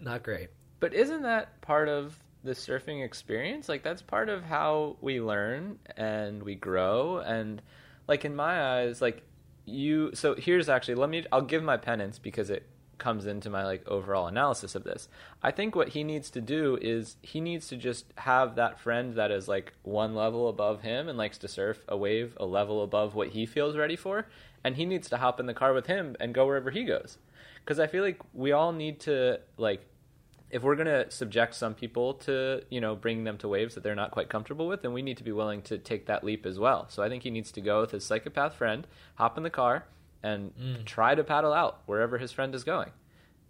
not 0.00 0.22
great. 0.22 0.50
But 0.78 0.94
isn't 0.94 1.22
that 1.22 1.60
part 1.60 1.88
of 1.88 2.16
the 2.44 2.52
surfing 2.52 3.04
experience? 3.04 3.68
Like 3.68 3.82
that's 3.82 4.00
part 4.00 4.28
of 4.28 4.44
how 4.44 4.96
we 5.00 5.20
learn 5.20 5.80
and 5.96 6.40
we 6.40 6.54
grow 6.54 7.18
and 7.18 7.60
like 8.06 8.24
in 8.24 8.36
my 8.36 8.76
eyes 8.76 9.02
like 9.02 9.24
you 9.64 10.14
so 10.14 10.36
here's 10.36 10.68
actually 10.68 10.94
let 10.94 11.10
me 11.10 11.24
I'll 11.32 11.42
give 11.42 11.64
my 11.64 11.78
penance 11.78 12.20
because 12.20 12.48
it 12.48 12.64
comes 13.02 13.26
into 13.26 13.50
my 13.50 13.64
like 13.64 13.86
overall 13.88 14.28
analysis 14.28 14.76
of 14.76 14.84
this. 14.84 15.08
I 15.42 15.50
think 15.50 15.74
what 15.74 15.88
he 15.88 16.04
needs 16.04 16.30
to 16.30 16.40
do 16.40 16.78
is 16.80 17.16
he 17.20 17.40
needs 17.40 17.66
to 17.68 17.76
just 17.76 18.06
have 18.18 18.54
that 18.54 18.78
friend 18.78 19.16
that 19.16 19.32
is 19.32 19.48
like 19.48 19.72
one 19.82 20.14
level 20.14 20.48
above 20.48 20.82
him 20.82 21.08
and 21.08 21.18
likes 21.18 21.36
to 21.38 21.48
surf 21.48 21.84
a 21.88 21.96
wave 21.96 22.36
a 22.38 22.46
level 22.46 22.84
above 22.84 23.16
what 23.16 23.30
he 23.30 23.44
feels 23.44 23.76
ready 23.76 23.96
for, 23.96 24.28
and 24.62 24.76
he 24.76 24.86
needs 24.86 25.08
to 25.10 25.16
hop 25.16 25.40
in 25.40 25.46
the 25.46 25.54
car 25.54 25.74
with 25.74 25.86
him 25.86 26.14
and 26.20 26.32
go 26.32 26.46
wherever 26.46 26.70
he 26.70 26.84
goes. 26.84 27.18
Because 27.64 27.80
I 27.80 27.88
feel 27.88 28.04
like 28.04 28.20
we 28.32 28.52
all 28.52 28.70
need 28.70 29.00
to 29.00 29.40
like 29.58 29.84
if 30.52 30.62
we're 30.62 30.76
going 30.76 30.86
to 30.86 31.10
subject 31.10 31.54
some 31.54 31.74
people 31.74 32.14
to 32.14 32.62
you 32.70 32.80
know 32.80 32.94
bringing 32.94 33.24
them 33.24 33.38
to 33.38 33.48
waves 33.48 33.74
that 33.74 33.82
they're 33.82 33.96
not 33.96 34.10
quite 34.10 34.28
comfortable 34.28 34.68
with 34.68 34.82
then 34.82 34.92
we 34.92 35.00
need 35.00 35.16
to 35.16 35.24
be 35.24 35.32
willing 35.32 35.62
to 35.62 35.78
take 35.78 36.04
that 36.04 36.22
leap 36.22 36.44
as 36.44 36.58
well 36.58 36.86
so 36.90 37.02
i 37.02 37.08
think 37.08 37.22
he 37.22 37.30
needs 37.30 37.50
to 37.50 37.62
go 37.62 37.80
with 37.80 37.90
his 37.90 38.04
psychopath 38.04 38.54
friend 38.54 38.86
hop 39.14 39.38
in 39.38 39.44
the 39.44 39.50
car 39.50 39.86
and 40.22 40.52
mm. 40.56 40.84
try 40.84 41.14
to 41.14 41.24
paddle 41.24 41.52
out 41.52 41.82
wherever 41.86 42.18
his 42.18 42.32
friend 42.32 42.54
is 42.54 42.64
going 42.64 42.90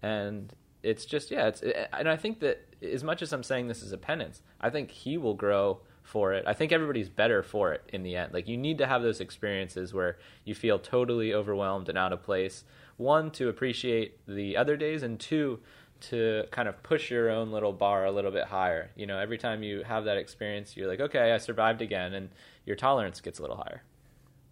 and 0.02 0.54
it's 0.82 1.04
just 1.04 1.30
yeah 1.30 1.46
it's 1.46 1.62
and 1.92 2.08
i 2.08 2.16
think 2.16 2.40
that 2.40 2.66
as 2.82 3.04
much 3.04 3.22
as 3.22 3.32
i'm 3.32 3.42
saying 3.42 3.68
this 3.68 3.82
is 3.82 3.92
a 3.92 3.98
penance 3.98 4.42
i 4.60 4.68
think 4.68 4.90
he 4.90 5.16
will 5.16 5.34
grow 5.34 5.80
for 6.02 6.32
it 6.32 6.44
i 6.46 6.52
think 6.52 6.72
everybody's 6.72 7.08
better 7.08 7.42
for 7.42 7.72
it 7.72 7.82
in 7.92 8.02
the 8.02 8.16
end 8.16 8.32
like 8.32 8.48
you 8.48 8.56
need 8.56 8.78
to 8.78 8.86
have 8.86 9.02
those 9.02 9.20
experiences 9.20 9.94
where 9.94 10.18
you 10.44 10.54
feel 10.54 10.78
totally 10.78 11.32
overwhelmed 11.32 11.88
and 11.88 11.96
out 11.96 12.12
of 12.12 12.22
place 12.22 12.64
one 12.96 13.30
to 13.30 13.48
appreciate 13.48 14.18
the 14.26 14.56
other 14.56 14.76
days 14.76 15.02
and 15.02 15.20
two 15.20 15.60
to 16.02 16.44
kind 16.50 16.68
of 16.68 16.82
push 16.82 17.10
your 17.10 17.30
own 17.30 17.52
little 17.52 17.72
bar 17.72 18.04
a 18.04 18.12
little 18.12 18.30
bit 18.30 18.44
higher. 18.46 18.90
You 18.96 19.06
know, 19.06 19.18
every 19.18 19.38
time 19.38 19.62
you 19.62 19.82
have 19.84 20.04
that 20.04 20.16
experience, 20.16 20.76
you're 20.76 20.88
like, 20.88 21.00
okay, 21.00 21.32
I 21.32 21.38
survived 21.38 21.80
again, 21.80 22.12
and 22.12 22.28
your 22.66 22.76
tolerance 22.76 23.20
gets 23.20 23.38
a 23.38 23.42
little 23.42 23.56
higher. 23.56 23.82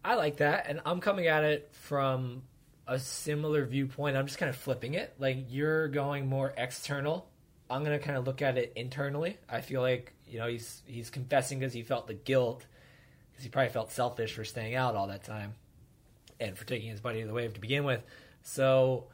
I 0.04 0.14
like 0.14 0.38
that, 0.38 0.66
and 0.68 0.80
I'm 0.86 1.00
coming 1.00 1.26
at 1.26 1.44
it 1.44 1.68
from 1.72 2.42
a 2.86 2.98
similar 2.98 3.64
viewpoint. 3.66 4.16
I'm 4.16 4.26
just 4.26 4.38
kind 4.38 4.50
of 4.50 4.56
flipping 4.56 4.94
it. 4.94 5.14
Like 5.18 5.46
you're 5.48 5.88
going 5.88 6.26
more 6.26 6.52
external. 6.56 7.28
I'm 7.68 7.84
gonna 7.84 7.98
kind 7.98 8.16
of 8.16 8.26
look 8.26 8.42
at 8.42 8.58
it 8.58 8.72
internally. 8.74 9.38
I 9.48 9.60
feel 9.60 9.80
like 9.80 10.12
you 10.26 10.38
know 10.38 10.48
he's 10.48 10.82
he's 10.86 11.10
confessing 11.10 11.58
because 11.58 11.72
he 11.72 11.82
felt 11.82 12.06
the 12.06 12.14
guilt 12.14 12.66
because 13.30 13.44
he 13.44 13.50
probably 13.50 13.70
felt 13.70 13.92
selfish 13.92 14.34
for 14.34 14.44
staying 14.44 14.74
out 14.74 14.96
all 14.96 15.06
that 15.08 15.24
time 15.24 15.54
and 16.40 16.56
for 16.56 16.64
taking 16.64 16.90
his 16.90 17.00
buddy 17.00 17.20
to 17.20 17.26
the 17.26 17.32
wave 17.32 17.54
to 17.54 17.60
begin 17.60 17.84
with. 17.84 18.02
So 18.42 19.08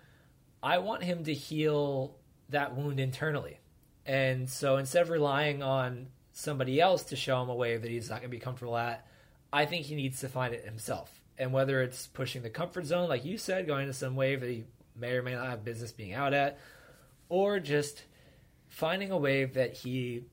I 0.63 0.79
want 0.79 1.03
him 1.03 1.25
to 1.25 1.35
heal 1.35 2.17
that 2.49 2.75
wound 2.77 3.01
internally. 3.01 3.59
And 4.07 4.49
so 4.49 4.77
instead 4.77 5.03
of 5.03 5.11
relying 5.11 5.63
on 5.63 6.07
somebody 6.33 6.81
else 6.81 7.05
to 7.05 7.17
show 7.17 7.43
him 7.43 7.49
a 7.49 7.55
wave 7.55 7.83
that 7.83 7.91
he's 7.91 8.09
not 8.09 8.21
going 8.21 8.31
to 8.31 8.37
be 8.37 8.41
comfortable 8.41 8.77
at, 8.77 9.07
I 9.53 9.67
think 9.67 9.87
he 9.87 9.95
needs 9.95 10.21
to 10.21 10.29
find 10.29 10.55
it 10.55 10.65
himself. 10.65 11.21
And 11.39 11.53
whether 11.53 11.83
it's 11.83 12.07
pushing 12.07 12.43
the 12.43 12.51
comfort 12.51 12.87
zone, 12.87 13.09
like 13.09 13.25
you 13.25 13.39
said, 13.39 13.67
going 13.67 13.87
to 13.87 13.93
some 13.93 14.17
wave 14.17 14.41
that 14.41 14.51
he 14.51 14.65
may 14.95 15.13
or 15.13 15.23
may 15.23 15.35
not 15.35 15.47
have 15.47 15.65
business 15.65 15.93
being 15.93 16.15
out 16.15 16.33
at, 16.33 16.59
or 17.29 17.61
just 17.61 18.05
finding 18.69 19.11
a 19.11 19.19
wave 19.19 19.55
that 19.55 19.75
he 19.75 20.25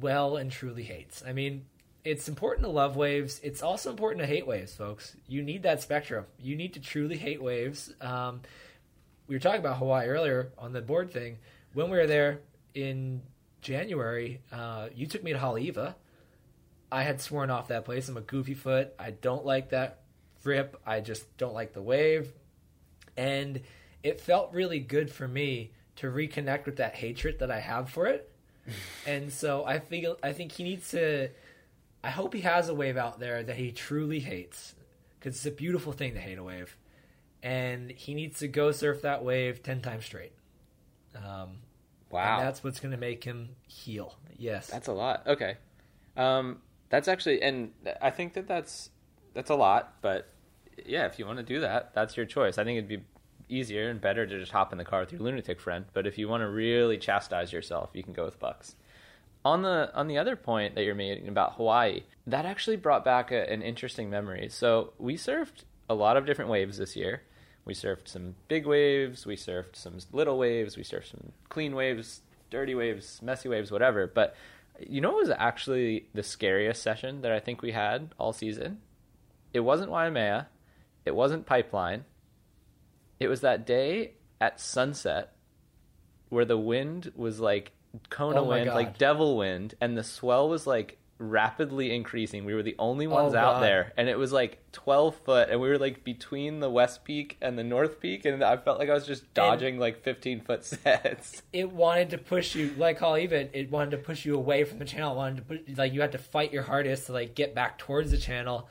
well 0.00 0.36
and 0.36 0.50
truly 0.50 0.82
hates. 0.82 1.22
I 1.26 1.32
mean, 1.32 1.64
it's 2.04 2.28
important 2.28 2.64
to 2.64 2.70
love 2.70 2.96
waves. 2.96 3.40
It's 3.42 3.62
also 3.62 3.90
important 3.90 4.20
to 4.20 4.26
hate 4.26 4.46
waves, 4.46 4.74
folks. 4.74 5.16
You 5.26 5.42
need 5.42 5.62
that 5.62 5.82
spectrum. 5.82 6.26
You 6.40 6.56
need 6.56 6.74
to 6.74 6.80
truly 6.80 7.16
hate 7.16 7.42
waves. 7.42 7.92
Um, 8.00 8.40
we 9.26 9.36
were 9.36 9.40
talking 9.40 9.60
about 9.60 9.78
Hawaii 9.78 10.08
earlier 10.08 10.52
on 10.58 10.72
the 10.72 10.80
board 10.80 11.12
thing 11.12 11.38
when 11.74 11.90
we 11.90 11.98
were 11.98 12.06
there 12.06 12.40
in 12.74 13.22
January, 13.60 14.40
uh, 14.52 14.88
you 14.94 15.06
took 15.06 15.22
me 15.22 15.32
to 15.32 15.38
Haleiwa. 15.38 15.94
I 16.90 17.02
had 17.02 17.20
sworn 17.20 17.50
off 17.50 17.68
that 17.68 17.84
place. 17.84 18.08
I'm 18.08 18.16
a 18.16 18.22
goofy 18.22 18.54
foot. 18.54 18.94
I 18.98 19.10
don't 19.10 19.44
like 19.44 19.70
that 19.70 20.00
rip. 20.44 20.80
I 20.86 21.00
just 21.00 21.36
don't 21.36 21.54
like 21.54 21.72
the 21.72 21.82
wave. 21.82 22.32
And 23.16 23.60
it 24.02 24.20
felt 24.20 24.52
really 24.52 24.78
good 24.80 25.10
for 25.10 25.28
me 25.28 25.72
to 25.96 26.06
reconnect 26.06 26.66
with 26.66 26.76
that 26.76 26.94
hatred 26.94 27.40
that 27.40 27.50
I 27.50 27.60
have 27.60 27.90
for 27.90 28.06
it. 28.06 28.30
and 29.06 29.32
so 29.32 29.64
I 29.64 29.78
feel 29.78 30.16
I 30.22 30.32
think 30.32 30.52
he 30.52 30.64
needs 30.64 30.90
to 30.90 31.28
I 32.04 32.10
hope 32.10 32.34
he 32.34 32.42
has 32.42 32.68
a 32.68 32.74
wave 32.74 32.96
out 32.96 33.18
there 33.18 33.42
that 33.42 33.56
he 33.56 33.72
truly 33.72 34.20
hates 34.20 34.74
cuz 35.20 35.36
it's 35.36 35.46
a 35.46 35.50
beautiful 35.50 35.92
thing 35.92 36.14
to 36.14 36.20
hate 36.20 36.38
a 36.38 36.44
wave. 36.44 36.76
And 37.42 37.90
he 37.90 38.14
needs 38.14 38.38
to 38.40 38.48
go 38.48 38.72
surf 38.72 39.02
that 39.02 39.24
wave 39.24 39.62
10 39.62 39.80
times 39.80 40.04
straight. 40.04 40.32
Um, 41.14 41.58
wow, 42.10 42.40
that's 42.40 42.62
what's 42.64 42.80
going 42.80 42.92
to 42.92 42.98
make 42.98 43.24
him 43.24 43.50
heal. 43.66 44.16
Yes, 44.36 44.68
that's 44.68 44.88
a 44.88 44.92
lot. 44.92 45.26
Okay, 45.26 45.56
um, 46.16 46.60
that's 46.90 47.08
actually, 47.08 47.42
and 47.42 47.72
I 48.00 48.10
think 48.10 48.34
that 48.34 48.46
that's 48.46 48.90
that's 49.34 49.50
a 49.50 49.54
lot. 49.54 49.94
But 50.00 50.28
yeah, 50.84 51.06
if 51.06 51.18
you 51.18 51.26
want 51.26 51.38
to 51.38 51.44
do 51.44 51.60
that, 51.60 51.94
that's 51.94 52.16
your 52.16 52.26
choice. 52.26 52.58
I 52.58 52.64
think 52.64 52.78
it'd 52.78 52.88
be 52.88 53.04
easier 53.48 53.88
and 53.88 54.00
better 54.00 54.26
to 54.26 54.38
just 54.38 54.52
hop 54.52 54.72
in 54.72 54.78
the 54.78 54.84
car 54.84 55.00
with 55.00 55.12
your 55.12 55.20
lunatic 55.20 55.60
friend. 55.60 55.86
But 55.92 56.06
if 56.06 56.18
you 56.18 56.28
want 56.28 56.42
to 56.42 56.48
really 56.48 56.98
chastise 56.98 57.52
yourself, 57.52 57.90
you 57.94 58.02
can 58.02 58.12
go 58.12 58.24
with 58.24 58.38
Bucks. 58.38 58.76
On 59.44 59.62
the 59.62 59.90
on 59.94 60.08
the 60.08 60.18
other 60.18 60.36
point 60.36 60.74
that 60.74 60.84
you're 60.84 60.94
making 60.94 61.28
about 61.28 61.54
Hawaii, 61.54 62.02
that 62.26 62.44
actually 62.44 62.76
brought 62.76 63.04
back 63.04 63.30
a, 63.30 63.50
an 63.50 63.62
interesting 63.62 64.10
memory. 64.10 64.48
So 64.50 64.92
we 64.98 65.16
surfed 65.16 65.64
a 65.88 65.94
lot 65.94 66.16
of 66.16 66.26
different 66.26 66.50
waves 66.50 66.78
this 66.78 66.96
year. 66.96 67.22
We 67.64 67.74
surfed 67.74 68.08
some 68.08 68.34
big 68.48 68.66
waves, 68.66 69.26
we 69.26 69.36
surfed 69.36 69.76
some 69.76 69.98
little 70.12 70.38
waves, 70.38 70.76
we 70.76 70.82
surfed 70.82 71.10
some 71.10 71.32
clean 71.50 71.74
waves, 71.74 72.22
dirty 72.50 72.74
waves, 72.74 73.20
messy 73.22 73.48
waves, 73.48 73.70
whatever. 73.70 74.06
But 74.06 74.34
you 74.86 75.00
know 75.00 75.10
what 75.10 75.22
was 75.22 75.30
actually 75.30 76.08
the 76.14 76.22
scariest 76.22 76.82
session 76.82 77.22
that 77.22 77.32
I 77.32 77.40
think 77.40 77.62
we 77.62 77.72
had 77.72 78.14
all 78.18 78.32
season? 78.32 78.78
It 79.52 79.60
wasn't 79.60 79.90
Waimea, 79.90 80.48
it 81.04 81.14
wasn't 81.14 81.46
Pipeline. 81.46 82.04
It 83.18 83.28
was 83.28 83.40
that 83.40 83.66
day 83.66 84.12
at 84.40 84.60
sunset 84.60 85.32
where 86.28 86.44
the 86.44 86.58
wind 86.58 87.12
was 87.16 87.40
like 87.40 87.72
Kona 88.10 88.40
oh 88.40 88.44
wind, 88.44 88.66
God. 88.66 88.74
like 88.74 88.98
devil 88.98 89.36
wind, 89.36 89.74
and 89.80 89.96
the 89.96 90.04
swell 90.04 90.48
was 90.48 90.66
like 90.66 90.97
rapidly 91.18 91.94
increasing. 91.94 92.44
We 92.44 92.54
were 92.54 92.62
the 92.62 92.76
only 92.78 93.06
oh, 93.06 93.10
ones 93.10 93.34
oh, 93.34 93.38
out 93.38 93.60
there, 93.60 93.92
and 93.96 94.08
it 94.08 94.18
was 94.18 94.32
like 94.32 94.58
12 94.72 95.16
foot, 95.16 95.48
and 95.50 95.60
we 95.60 95.68
were 95.68 95.78
like 95.78 96.04
between 96.04 96.60
the 96.60 96.70
west 96.70 97.04
peak 97.04 97.36
and 97.40 97.58
the 97.58 97.64
north 97.64 98.00
peak, 98.00 98.24
and 98.24 98.42
I 98.42 98.56
felt 98.56 98.78
like 98.78 98.88
I 98.88 98.94
was 98.94 99.06
just 99.06 99.32
dodging 99.34 99.74
and 99.74 99.80
like 99.80 100.02
15 100.02 100.40
foot 100.40 100.64
sets. 100.64 101.42
It 101.52 101.72
wanted 101.72 102.10
to 102.10 102.18
push 102.18 102.54
you, 102.54 102.74
like 102.76 103.00
Haleiwa, 103.00 103.50
it 103.52 103.70
wanted 103.70 103.92
to 103.92 103.98
push 103.98 104.24
you 104.24 104.36
away 104.36 104.64
from 104.64 104.78
the 104.78 104.84
channel. 104.84 105.12
It 105.12 105.16
wanted 105.16 105.36
to 105.36 105.42
put, 105.42 105.78
like 105.78 105.92
you 105.92 106.00
had 106.00 106.12
to 106.12 106.18
fight 106.18 106.52
your 106.52 106.62
hardest 106.62 107.06
to 107.06 107.12
like 107.12 107.34
get 107.34 107.54
back 107.54 107.78
towards 107.78 108.10
the 108.10 108.18
channel. 108.18 108.68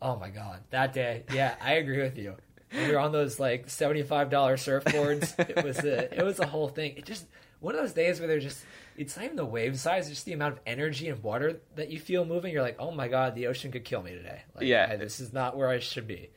Oh 0.00 0.16
my 0.16 0.30
god, 0.30 0.60
that 0.70 0.92
day, 0.92 1.24
yeah, 1.32 1.54
I 1.60 1.74
agree 1.74 2.02
with 2.02 2.18
you. 2.18 2.36
we 2.72 2.90
were 2.90 2.98
on 2.98 3.12
those 3.12 3.38
like 3.38 3.70
seventy-five 3.70 4.30
dollar 4.30 4.56
surfboards. 4.56 5.38
It 5.38 5.64
was 5.64 5.78
a, 5.78 6.18
it 6.18 6.24
was 6.24 6.38
a 6.38 6.46
whole 6.46 6.68
thing. 6.68 6.94
It 6.96 7.04
just 7.04 7.26
one 7.60 7.74
of 7.74 7.80
those 7.80 7.92
days 7.92 8.18
where 8.18 8.28
they're 8.28 8.40
just 8.40 8.64
it's 8.96 9.16
not 9.16 9.24
even 9.24 9.36
the 9.36 9.44
wave 9.44 9.78
size, 9.78 10.06
it's 10.06 10.16
just 10.16 10.26
the 10.26 10.32
amount 10.32 10.54
of 10.54 10.60
energy 10.66 11.08
and 11.08 11.22
water 11.22 11.60
that 11.74 11.90
you 11.90 11.98
feel 11.98 12.24
moving. 12.24 12.52
You're 12.52 12.62
like, 12.62 12.76
oh 12.78 12.90
my 12.90 13.08
god, 13.08 13.34
the 13.34 13.46
ocean 13.46 13.72
could 13.72 13.84
kill 13.84 14.02
me 14.02 14.12
today. 14.12 14.42
Like, 14.54 14.66
yeah, 14.66 14.88
I, 14.92 14.96
this 14.96 15.20
is 15.20 15.32
not 15.32 15.56
where 15.56 15.68
I 15.68 15.78
should 15.78 16.06
be. 16.06 16.30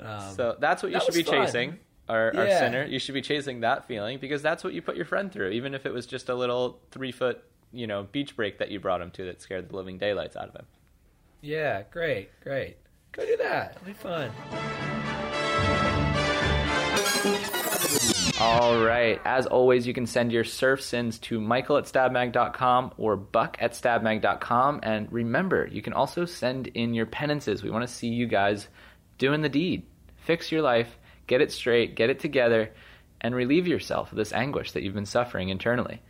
Um, 0.00 0.34
so 0.34 0.56
that's 0.58 0.82
what 0.82 0.92
you 0.92 0.98
that 0.98 1.04
should 1.04 1.14
be 1.14 1.22
fun. 1.22 1.46
chasing. 1.46 1.78
Our, 2.08 2.32
yeah. 2.32 2.40
our 2.40 2.48
center, 2.48 2.86
you 2.86 2.98
should 2.98 3.14
be 3.14 3.20
chasing 3.20 3.60
that 3.60 3.86
feeling 3.86 4.18
because 4.18 4.40
that's 4.40 4.64
what 4.64 4.72
you 4.72 4.80
put 4.80 4.96
your 4.96 5.04
friend 5.04 5.30
through, 5.30 5.50
even 5.50 5.74
if 5.74 5.84
it 5.84 5.92
was 5.92 6.06
just 6.06 6.30
a 6.30 6.34
little 6.34 6.80
three 6.90 7.12
foot, 7.12 7.44
you 7.70 7.86
know, 7.86 8.04
beach 8.10 8.34
break 8.34 8.58
that 8.58 8.70
you 8.70 8.80
brought 8.80 9.02
him 9.02 9.10
to 9.10 9.26
that 9.26 9.42
scared 9.42 9.68
the 9.68 9.76
living 9.76 9.98
daylights 9.98 10.34
out 10.34 10.48
of 10.48 10.54
him. 10.54 10.64
Yeah, 11.42 11.82
great, 11.90 12.30
great. 12.40 12.78
Go 13.12 13.26
do 13.26 13.36
that. 13.36 13.76
It'll 13.76 13.86
be 13.86 13.92
fun. 13.92 14.30
All 18.40 18.80
right. 18.84 19.20
As 19.24 19.46
always, 19.46 19.84
you 19.84 19.92
can 19.92 20.06
send 20.06 20.30
your 20.30 20.44
surf 20.44 20.80
sins 20.80 21.18
to 21.20 21.40
michael 21.40 21.76
at 21.76 21.86
stabmag.com 21.86 22.92
or 22.96 23.16
buck 23.16 23.56
at 23.58 23.72
stabmag.com. 23.72 24.78
And 24.84 25.12
remember, 25.12 25.66
you 25.66 25.82
can 25.82 25.92
also 25.92 26.24
send 26.24 26.68
in 26.68 26.94
your 26.94 27.06
penances. 27.06 27.64
We 27.64 27.70
want 27.70 27.88
to 27.88 27.92
see 27.92 28.06
you 28.06 28.28
guys 28.28 28.68
doing 29.18 29.42
the 29.42 29.48
deed. 29.48 29.86
Fix 30.18 30.52
your 30.52 30.62
life, 30.62 30.98
get 31.26 31.40
it 31.40 31.50
straight, 31.50 31.96
get 31.96 32.10
it 32.10 32.20
together, 32.20 32.70
and 33.20 33.34
relieve 33.34 33.66
yourself 33.66 34.12
of 34.12 34.18
this 34.18 34.32
anguish 34.32 34.70
that 34.70 34.84
you've 34.84 34.94
been 34.94 35.04
suffering 35.04 35.48
internally. 35.48 36.00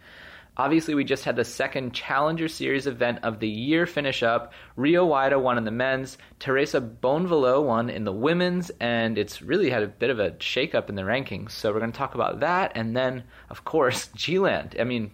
Obviously, 0.58 0.96
we 0.96 1.04
just 1.04 1.24
had 1.24 1.36
the 1.36 1.44
second 1.44 1.94
Challenger 1.94 2.48
Series 2.48 2.88
event 2.88 3.20
of 3.22 3.38
the 3.38 3.48
year 3.48 3.86
finish 3.86 4.24
up. 4.24 4.52
Rio 4.74 5.06
Waida 5.06 5.40
won 5.40 5.56
in 5.56 5.64
the 5.64 5.70
men's, 5.70 6.18
Teresa 6.40 6.80
Bonvalot 6.80 7.64
won 7.64 7.88
in 7.88 8.02
the 8.02 8.12
women's, 8.12 8.70
and 8.80 9.16
it's 9.18 9.40
really 9.40 9.70
had 9.70 9.84
a 9.84 9.88
bit 9.88 10.10
of 10.10 10.18
a 10.18 10.32
shakeup 10.32 10.88
in 10.88 10.96
the 10.96 11.02
rankings. 11.02 11.52
So 11.52 11.72
we're 11.72 11.78
going 11.78 11.92
to 11.92 11.98
talk 11.98 12.16
about 12.16 12.40
that, 12.40 12.72
and 12.74 12.96
then, 12.96 13.22
of 13.50 13.64
course, 13.64 14.08
G-Land. 14.16 14.74
I 14.80 14.82
mean, 14.82 15.12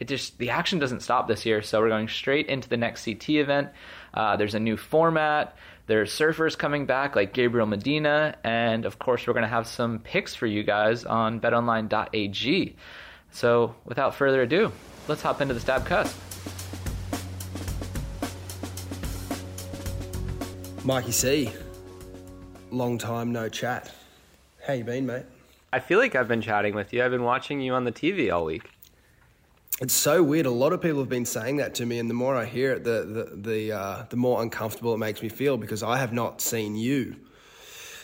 it 0.00 0.08
just 0.08 0.38
the 0.38 0.50
action 0.50 0.78
doesn't 0.78 1.00
stop 1.00 1.28
this 1.28 1.44
year, 1.44 1.60
so 1.60 1.80
we're 1.80 1.90
going 1.90 2.08
straight 2.08 2.46
into 2.46 2.70
the 2.70 2.78
next 2.78 3.04
CT 3.04 3.28
event. 3.30 3.68
Uh, 4.14 4.36
there's 4.36 4.54
a 4.54 4.60
new 4.60 4.78
format. 4.78 5.54
There's 5.86 6.12
surfers 6.12 6.56
coming 6.56 6.86
back 6.86 7.14
like 7.14 7.34
Gabriel 7.34 7.66
Medina, 7.66 8.36
and 8.42 8.86
of 8.86 8.98
course, 8.98 9.26
we're 9.26 9.34
going 9.34 9.42
to 9.42 9.48
have 9.48 9.66
some 9.66 9.98
picks 9.98 10.34
for 10.34 10.46
you 10.46 10.62
guys 10.62 11.04
on 11.04 11.40
BetOnline.ag. 11.40 12.76
So, 13.32 13.74
without 13.84 14.14
further 14.14 14.42
ado, 14.42 14.72
let's 15.06 15.22
hop 15.22 15.40
into 15.40 15.54
the 15.54 15.60
stab 15.60 15.86
cusp. 15.86 16.16
Mikey 20.84 21.12
C, 21.12 21.50
long 22.70 22.98
time 22.98 23.32
no 23.32 23.48
chat. 23.48 23.92
How 24.66 24.72
you 24.72 24.84
been, 24.84 25.06
mate? 25.06 25.24
I 25.72 25.80
feel 25.80 25.98
like 25.98 26.14
I've 26.14 26.28
been 26.28 26.40
chatting 26.40 26.74
with 26.74 26.92
you. 26.92 27.04
I've 27.04 27.10
been 27.10 27.24
watching 27.24 27.60
you 27.60 27.74
on 27.74 27.84
the 27.84 27.92
TV 27.92 28.32
all 28.32 28.44
week. 28.46 28.70
It's 29.80 29.94
so 29.94 30.22
weird. 30.22 30.46
A 30.46 30.50
lot 30.50 30.72
of 30.72 30.80
people 30.80 30.98
have 31.00 31.08
been 31.08 31.26
saying 31.26 31.58
that 31.58 31.74
to 31.76 31.86
me, 31.86 31.98
and 31.98 32.08
the 32.08 32.14
more 32.14 32.34
I 32.34 32.46
hear 32.46 32.72
it, 32.72 32.84
the 32.84 33.04
the 33.04 33.36
the, 33.50 33.72
uh, 33.72 34.06
the 34.08 34.16
more 34.16 34.42
uncomfortable 34.42 34.94
it 34.94 34.98
makes 34.98 35.22
me 35.22 35.28
feel 35.28 35.56
because 35.56 35.82
I 35.82 35.98
have 35.98 36.12
not 36.12 36.40
seen 36.40 36.74
you. 36.74 37.16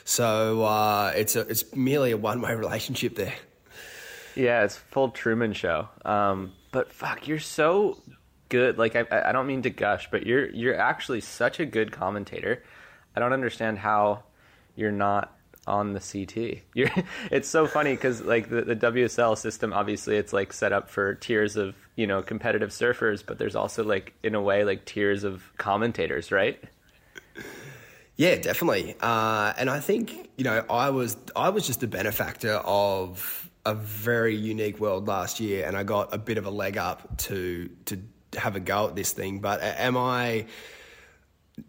So 0.04 0.62
uh, 0.62 1.12
it's 1.16 1.36
a 1.36 1.40
it's 1.40 1.74
merely 1.74 2.12
a 2.12 2.16
one 2.16 2.40
way 2.40 2.54
relationship 2.66 3.16
there. 3.16 3.34
Yeah, 4.34 4.64
it's 4.64 4.76
full 4.76 5.10
Truman 5.10 5.52
Show. 5.52 5.88
Um, 6.04 6.52
but 6.72 6.92
fuck, 6.92 7.28
you're 7.28 7.38
so 7.38 7.98
good. 8.48 8.78
Like 8.78 8.96
I, 8.96 9.06
I 9.28 9.32
don't 9.32 9.46
mean 9.46 9.62
to 9.62 9.70
gush, 9.70 10.08
but 10.10 10.26
you're 10.26 10.50
you're 10.50 10.78
actually 10.78 11.20
such 11.20 11.60
a 11.60 11.66
good 11.66 11.92
commentator. 11.92 12.62
I 13.16 13.20
don't 13.20 13.32
understand 13.32 13.78
how 13.78 14.24
you're 14.76 14.92
not 14.92 15.36
on 15.66 15.92
the 15.92 16.00
CT. 16.00 16.62
You're, 16.74 16.90
it's 17.30 17.48
so 17.48 17.66
funny 17.66 17.94
because 17.94 18.20
like 18.22 18.48
the, 18.48 18.62
the 18.62 18.76
WSL 18.76 19.36
system, 19.38 19.72
obviously 19.72 20.16
it's 20.16 20.32
like 20.32 20.52
set 20.52 20.72
up 20.72 20.88
for 20.90 21.14
tiers 21.14 21.56
of 21.56 21.74
you 21.96 22.06
know 22.06 22.22
competitive 22.22 22.70
surfers, 22.70 23.24
but 23.24 23.38
there's 23.38 23.56
also 23.56 23.84
like 23.84 24.12
in 24.22 24.34
a 24.34 24.42
way 24.42 24.64
like 24.64 24.84
tiers 24.84 25.24
of 25.24 25.42
commentators, 25.58 26.30
right? 26.32 26.62
Yeah, 28.16 28.36
definitely. 28.36 28.94
Uh, 29.00 29.52
and 29.56 29.68
I 29.68 29.80
think 29.80 30.30
you 30.36 30.44
know 30.44 30.64
I 30.70 30.90
was 30.90 31.16
I 31.34 31.48
was 31.48 31.66
just 31.66 31.82
a 31.82 31.88
benefactor 31.88 32.54
of 32.54 33.50
a 33.66 33.74
very 33.74 34.36
unique 34.36 34.78
world 34.78 35.08
last 35.08 35.40
year, 35.40 35.66
and 35.66 35.76
I 35.76 35.82
got 35.82 36.14
a 36.14 36.18
bit 36.18 36.38
of 36.38 36.46
a 36.46 36.50
leg 36.50 36.76
up 36.76 37.18
to 37.18 37.70
to 37.86 37.98
have 38.36 38.56
a 38.56 38.60
go 38.60 38.88
at 38.88 38.96
this 38.96 39.12
thing. 39.12 39.40
But 39.40 39.62
am 39.62 39.96
I? 39.96 40.46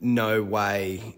No 0.01 0.41
way 0.41 1.15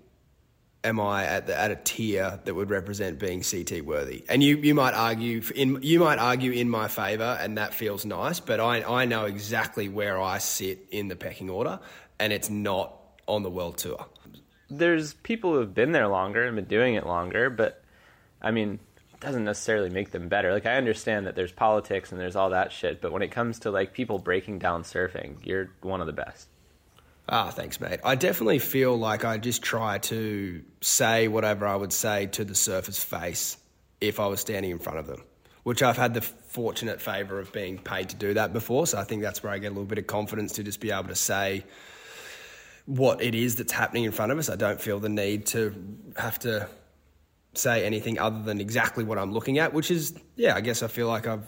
am 0.84 1.00
I 1.00 1.26
at 1.26 1.48
the, 1.48 1.60
at 1.60 1.72
a 1.72 1.76
tier 1.76 2.40
that 2.44 2.54
would 2.54 2.70
represent 2.70 3.20
being 3.20 3.44
CT 3.44 3.84
worthy? 3.84 4.24
And 4.30 4.42
you, 4.42 4.58
you 4.58 4.74
might 4.74 4.94
argue 4.94 5.42
in 5.56 5.80
you 5.82 6.00
might 6.00 6.20
argue 6.20 6.52
in 6.52 6.70
my 6.70 6.88
favour, 6.88 7.38
and 7.40 7.58
that 7.58 7.74
feels 7.74 8.06
nice. 8.06 8.40
But 8.40 8.60
I 8.60 8.84
I 8.84 9.06
know 9.06 9.26
exactly 9.26 9.90
where 9.90 10.20
I 10.20 10.38
sit 10.38 10.80
in 10.92 11.08
the 11.08 11.16
pecking 11.16 11.50
order, 11.50 11.80
and 12.20 12.34
it's 12.34 12.50
not 12.50 12.94
on 13.28 13.44
the 13.44 13.50
world 13.50 13.78
tour. 13.78 14.06
There's 14.70 15.14
people 15.14 15.54
who 15.54 15.60
have 15.60 15.74
been 15.74 15.92
there 15.92 16.08
longer 16.08 16.44
and 16.44 16.56
been 16.56 16.66
doing 16.66 16.96
it 16.96 17.06
longer, 17.06 17.50
but 17.50 17.84
I 18.42 18.52
mean, 18.52 18.80
doesn't 19.20 19.46
necessarily 19.46 19.90
make 19.90 20.12
them 20.12 20.28
better. 20.28 20.54
Like 20.54 20.66
I 20.66 20.76
understand 20.76 21.28
that 21.28 21.36
there's 21.36 21.52
politics 21.52 22.12
and 22.12 22.20
there's 22.20 22.36
all 22.36 22.52
that 22.52 22.72
shit, 22.72 23.02
but 23.02 23.12
when 23.12 23.22
it 23.22 23.32
comes 23.32 23.60
to 23.60 23.72
like 23.72 23.94
people 23.94 24.20
breaking 24.20 24.60
down 24.60 24.84
surfing, 24.84 25.46
you're 25.46 25.70
one 25.82 26.02
of 26.02 26.08
the 26.08 26.14
best. 26.14 26.48
Ah, 27.30 27.50
thanks, 27.50 27.82
mate. 27.82 28.00
I 28.06 28.16
definitely 28.16 28.60
feel 28.60 28.98
like 28.98 29.26
I 29.26 29.38
just 29.38 29.62
try 29.62 29.98
to 29.98 30.64
say 30.80 31.28
whatever 31.28 31.68
I 31.68 31.76
would 31.76 31.92
say 31.92 32.28
to 32.28 32.46
the 32.46 32.56
surfer's 32.56 33.04
face 33.04 33.58
if 34.00 34.20
I 34.20 34.28
was 34.28 34.40
standing 34.40 34.72
in 34.72 34.80
front 34.80 35.00
of 35.00 35.08
them, 35.08 35.24
which 35.64 35.84
I've 35.84 35.98
had 35.98 36.14
the 36.14 36.22
fortunate 36.22 37.02
favour 37.02 37.40
of 37.40 37.52
being 37.52 37.80
paid 37.80 38.10
to 38.10 38.16
do 38.16 38.36
that 38.36 38.54
before. 38.54 38.88
So 38.88 38.98
I 38.98 39.04
think 39.04 39.24
that's 39.24 39.44
where 39.44 39.52
I 39.52 39.58
get 39.58 39.68
a 39.68 39.72
little 39.72 39.86
bit 39.86 39.98
of 39.98 40.08
confidence 40.08 40.54
to 40.54 40.64
just 40.64 40.80
be 40.80 40.92
able 40.92 41.10
to 41.10 41.16
say 41.16 41.66
what 42.86 43.22
it 43.22 43.36
is 43.36 43.58
that's 43.58 43.74
happening 43.74 44.06
in 44.06 44.14
front 44.14 44.32
of 44.32 44.38
us. 44.38 44.50
I 44.50 44.56
don't 44.56 44.80
feel 44.80 45.00
the 45.00 45.10
need 45.10 45.48
to 45.48 45.76
have 46.16 46.40
to 46.40 46.70
say 47.58 47.86
anything 47.86 48.20
other 48.20 48.42
than 48.44 48.62
exactly 48.62 49.04
what 49.04 49.18
I'm 49.18 49.34
looking 49.34 49.60
at, 49.60 49.74
which 49.74 49.92
is, 49.92 50.14
yeah, 50.36 50.56
I 50.56 50.62
guess 50.62 50.84
I 50.84 50.88
feel 50.88 51.08
like 51.08 51.28
I've 51.28 51.46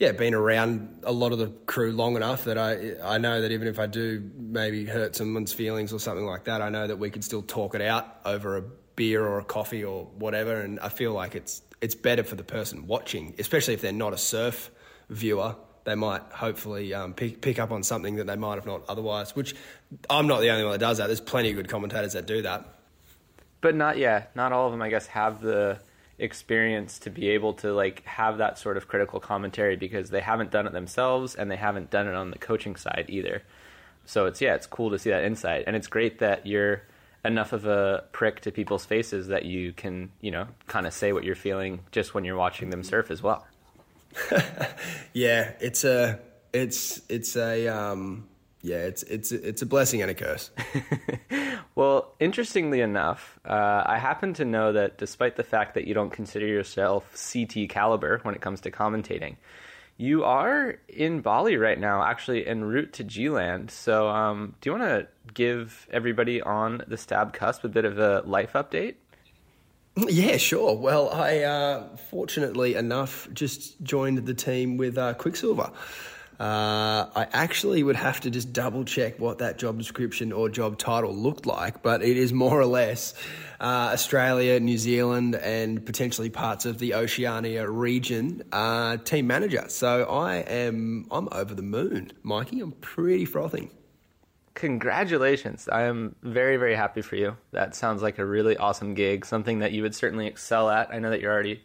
yeah, 0.00 0.12
been 0.12 0.32
around 0.32 1.02
a 1.02 1.12
lot 1.12 1.32
of 1.32 1.38
the 1.38 1.48
crew 1.66 1.92
long 1.92 2.16
enough 2.16 2.44
that 2.44 2.56
I 2.56 2.94
I 3.04 3.18
know 3.18 3.42
that 3.42 3.52
even 3.52 3.68
if 3.68 3.78
I 3.78 3.86
do 3.86 4.30
maybe 4.34 4.86
hurt 4.86 5.14
someone's 5.14 5.52
feelings 5.52 5.92
or 5.92 6.00
something 6.00 6.24
like 6.24 6.44
that, 6.44 6.62
I 6.62 6.70
know 6.70 6.86
that 6.86 6.98
we 6.98 7.10
could 7.10 7.22
still 7.22 7.42
talk 7.42 7.74
it 7.74 7.82
out 7.82 8.16
over 8.24 8.56
a 8.56 8.62
beer 8.96 9.24
or 9.24 9.38
a 9.38 9.44
coffee 9.44 9.84
or 9.84 10.06
whatever. 10.06 10.58
And 10.58 10.80
I 10.80 10.88
feel 10.88 11.12
like 11.12 11.34
it's 11.34 11.60
it's 11.82 11.94
better 11.94 12.24
for 12.24 12.34
the 12.34 12.42
person 12.42 12.86
watching, 12.86 13.34
especially 13.38 13.74
if 13.74 13.82
they're 13.82 13.92
not 13.92 14.14
a 14.14 14.18
surf 14.18 14.70
viewer. 15.10 15.54
They 15.84 15.94
might 15.94 16.22
hopefully 16.32 16.94
um, 16.94 17.12
pick 17.12 17.42
pick 17.42 17.58
up 17.58 17.70
on 17.70 17.82
something 17.82 18.16
that 18.16 18.26
they 18.26 18.36
might 18.36 18.54
have 18.54 18.66
not 18.66 18.82
otherwise. 18.88 19.36
Which 19.36 19.54
I'm 20.08 20.26
not 20.26 20.40
the 20.40 20.48
only 20.48 20.64
one 20.64 20.72
that 20.72 20.78
does 20.78 20.96
that. 20.96 21.08
There's 21.08 21.20
plenty 21.20 21.50
of 21.50 21.56
good 21.56 21.68
commentators 21.68 22.14
that 22.14 22.26
do 22.26 22.40
that. 22.40 22.79
But 23.60 23.74
not 23.74 23.98
yeah, 23.98 24.24
not 24.34 24.52
all 24.52 24.66
of 24.66 24.72
them 24.72 24.82
I 24.82 24.88
guess 24.88 25.06
have 25.08 25.40
the 25.42 25.78
experience 26.18 26.98
to 27.00 27.10
be 27.10 27.30
able 27.30 27.54
to 27.54 27.72
like 27.72 28.04
have 28.04 28.38
that 28.38 28.58
sort 28.58 28.76
of 28.76 28.86
critical 28.86 29.20
commentary 29.20 29.76
because 29.76 30.10
they 30.10 30.20
haven't 30.20 30.50
done 30.50 30.66
it 30.66 30.72
themselves 30.72 31.34
and 31.34 31.50
they 31.50 31.56
haven't 31.56 31.90
done 31.90 32.06
it 32.06 32.14
on 32.14 32.30
the 32.30 32.38
coaching 32.38 32.76
side 32.76 33.06
either. 33.08 33.42
So 34.04 34.26
it's 34.26 34.40
yeah, 34.40 34.54
it's 34.54 34.66
cool 34.66 34.90
to 34.90 34.98
see 34.98 35.10
that 35.10 35.24
insight 35.24 35.64
and 35.66 35.74
it's 35.76 35.86
great 35.86 36.18
that 36.18 36.46
you're 36.46 36.82
enough 37.24 37.52
of 37.52 37.66
a 37.66 38.04
prick 38.12 38.40
to 38.40 38.50
people's 38.50 38.84
faces 38.84 39.28
that 39.28 39.44
you 39.44 39.72
can, 39.72 40.10
you 40.20 40.30
know, 40.30 40.46
kind 40.66 40.86
of 40.86 40.92
say 40.92 41.12
what 41.12 41.24
you're 41.24 41.34
feeling 41.34 41.80
just 41.90 42.14
when 42.14 42.24
you're 42.24 42.36
watching 42.36 42.70
them 42.70 42.82
surf 42.82 43.10
as 43.10 43.22
well. 43.22 43.46
yeah, 45.12 45.52
it's 45.60 45.84
a 45.84 46.18
it's 46.52 47.00
it's 47.08 47.36
a 47.36 47.68
um 47.68 48.28
yeah, 48.62 48.76
it's 48.76 49.02
it's 49.04 49.32
it's 49.32 49.62
a 49.62 49.66
blessing 49.66 50.02
and 50.02 50.10
a 50.10 50.14
curse. 50.14 50.50
well, 51.74 52.14
interestingly 52.20 52.80
enough, 52.80 53.38
uh, 53.44 53.82
I 53.86 53.98
happen 53.98 54.34
to 54.34 54.44
know 54.44 54.72
that 54.72 54.98
despite 54.98 55.36
the 55.36 55.44
fact 55.44 55.74
that 55.74 55.86
you 55.86 55.94
don't 55.94 56.10
consider 56.10 56.46
yourself 56.46 57.04
CT 57.32 57.70
caliber 57.70 58.20
when 58.22 58.34
it 58.34 58.42
comes 58.42 58.60
to 58.62 58.70
commentating, 58.70 59.36
you 59.96 60.24
are 60.24 60.78
in 60.88 61.20
Bali 61.20 61.56
right 61.56 61.78
now, 61.78 62.02
actually 62.02 62.46
en 62.46 62.64
route 62.64 62.92
to 62.94 63.04
G-Land. 63.04 63.70
So, 63.70 64.08
um, 64.08 64.54
do 64.60 64.70
you 64.70 64.78
want 64.78 64.90
to 64.90 65.08
give 65.32 65.86
everybody 65.90 66.42
on 66.42 66.82
the 66.86 66.98
Stab 66.98 67.32
Cusp 67.32 67.64
a 67.64 67.68
bit 67.68 67.86
of 67.86 67.98
a 67.98 68.20
life 68.26 68.52
update? 68.52 68.96
Yeah, 69.96 70.36
sure. 70.36 70.76
Well, 70.76 71.10
I 71.10 71.40
uh, 71.40 71.96
fortunately 72.10 72.74
enough 72.74 73.28
just 73.32 73.82
joined 73.82 74.26
the 74.26 74.34
team 74.34 74.76
with 74.76 74.98
uh, 74.98 75.14
Quiksilver. 75.14 75.70
Uh, 76.40 77.04
I 77.14 77.26
actually 77.34 77.82
would 77.82 77.96
have 77.96 78.20
to 78.20 78.30
just 78.30 78.50
double 78.54 78.84
check 78.84 79.18
what 79.18 79.38
that 79.38 79.58
job 79.58 79.76
description 79.76 80.32
or 80.32 80.48
job 80.48 80.78
title 80.78 81.14
looked 81.14 81.44
like, 81.44 81.82
but 81.82 82.02
it 82.02 82.16
is 82.16 82.32
more 82.32 82.58
or 82.58 82.64
less 82.64 83.12
uh, 83.60 83.90
Australia, 83.92 84.58
New 84.58 84.78
Zealand, 84.78 85.34
and 85.34 85.84
potentially 85.84 86.30
parts 86.30 86.64
of 86.64 86.78
the 86.78 86.94
Oceania 86.94 87.68
region 87.68 88.42
uh, 88.52 88.96
team 88.96 89.26
manager. 89.26 89.66
So 89.68 90.04
I 90.04 90.36
am 90.36 91.06
I'm 91.10 91.28
over 91.30 91.54
the 91.54 91.62
moon, 91.62 92.10
Mikey. 92.22 92.60
I'm 92.62 92.72
pretty 92.72 93.26
frothing. 93.26 93.70
Congratulations. 94.54 95.68
I 95.70 95.82
am 95.82 96.16
very, 96.22 96.56
very 96.56 96.74
happy 96.74 97.02
for 97.02 97.16
you. 97.16 97.36
That 97.52 97.74
sounds 97.74 98.00
like 98.00 98.18
a 98.18 98.24
really 98.24 98.56
awesome 98.56 98.94
gig, 98.94 99.26
something 99.26 99.58
that 99.58 99.72
you 99.72 99.82
would 99.82 99.94
certainly 99.94 100.26
excel 100.26 100.70
at. 100.70 100.90
I 100.90 101.00
know 101.00 101.10
that 101.10 101.20
you're 101.20 101.32
already 101.32 101.62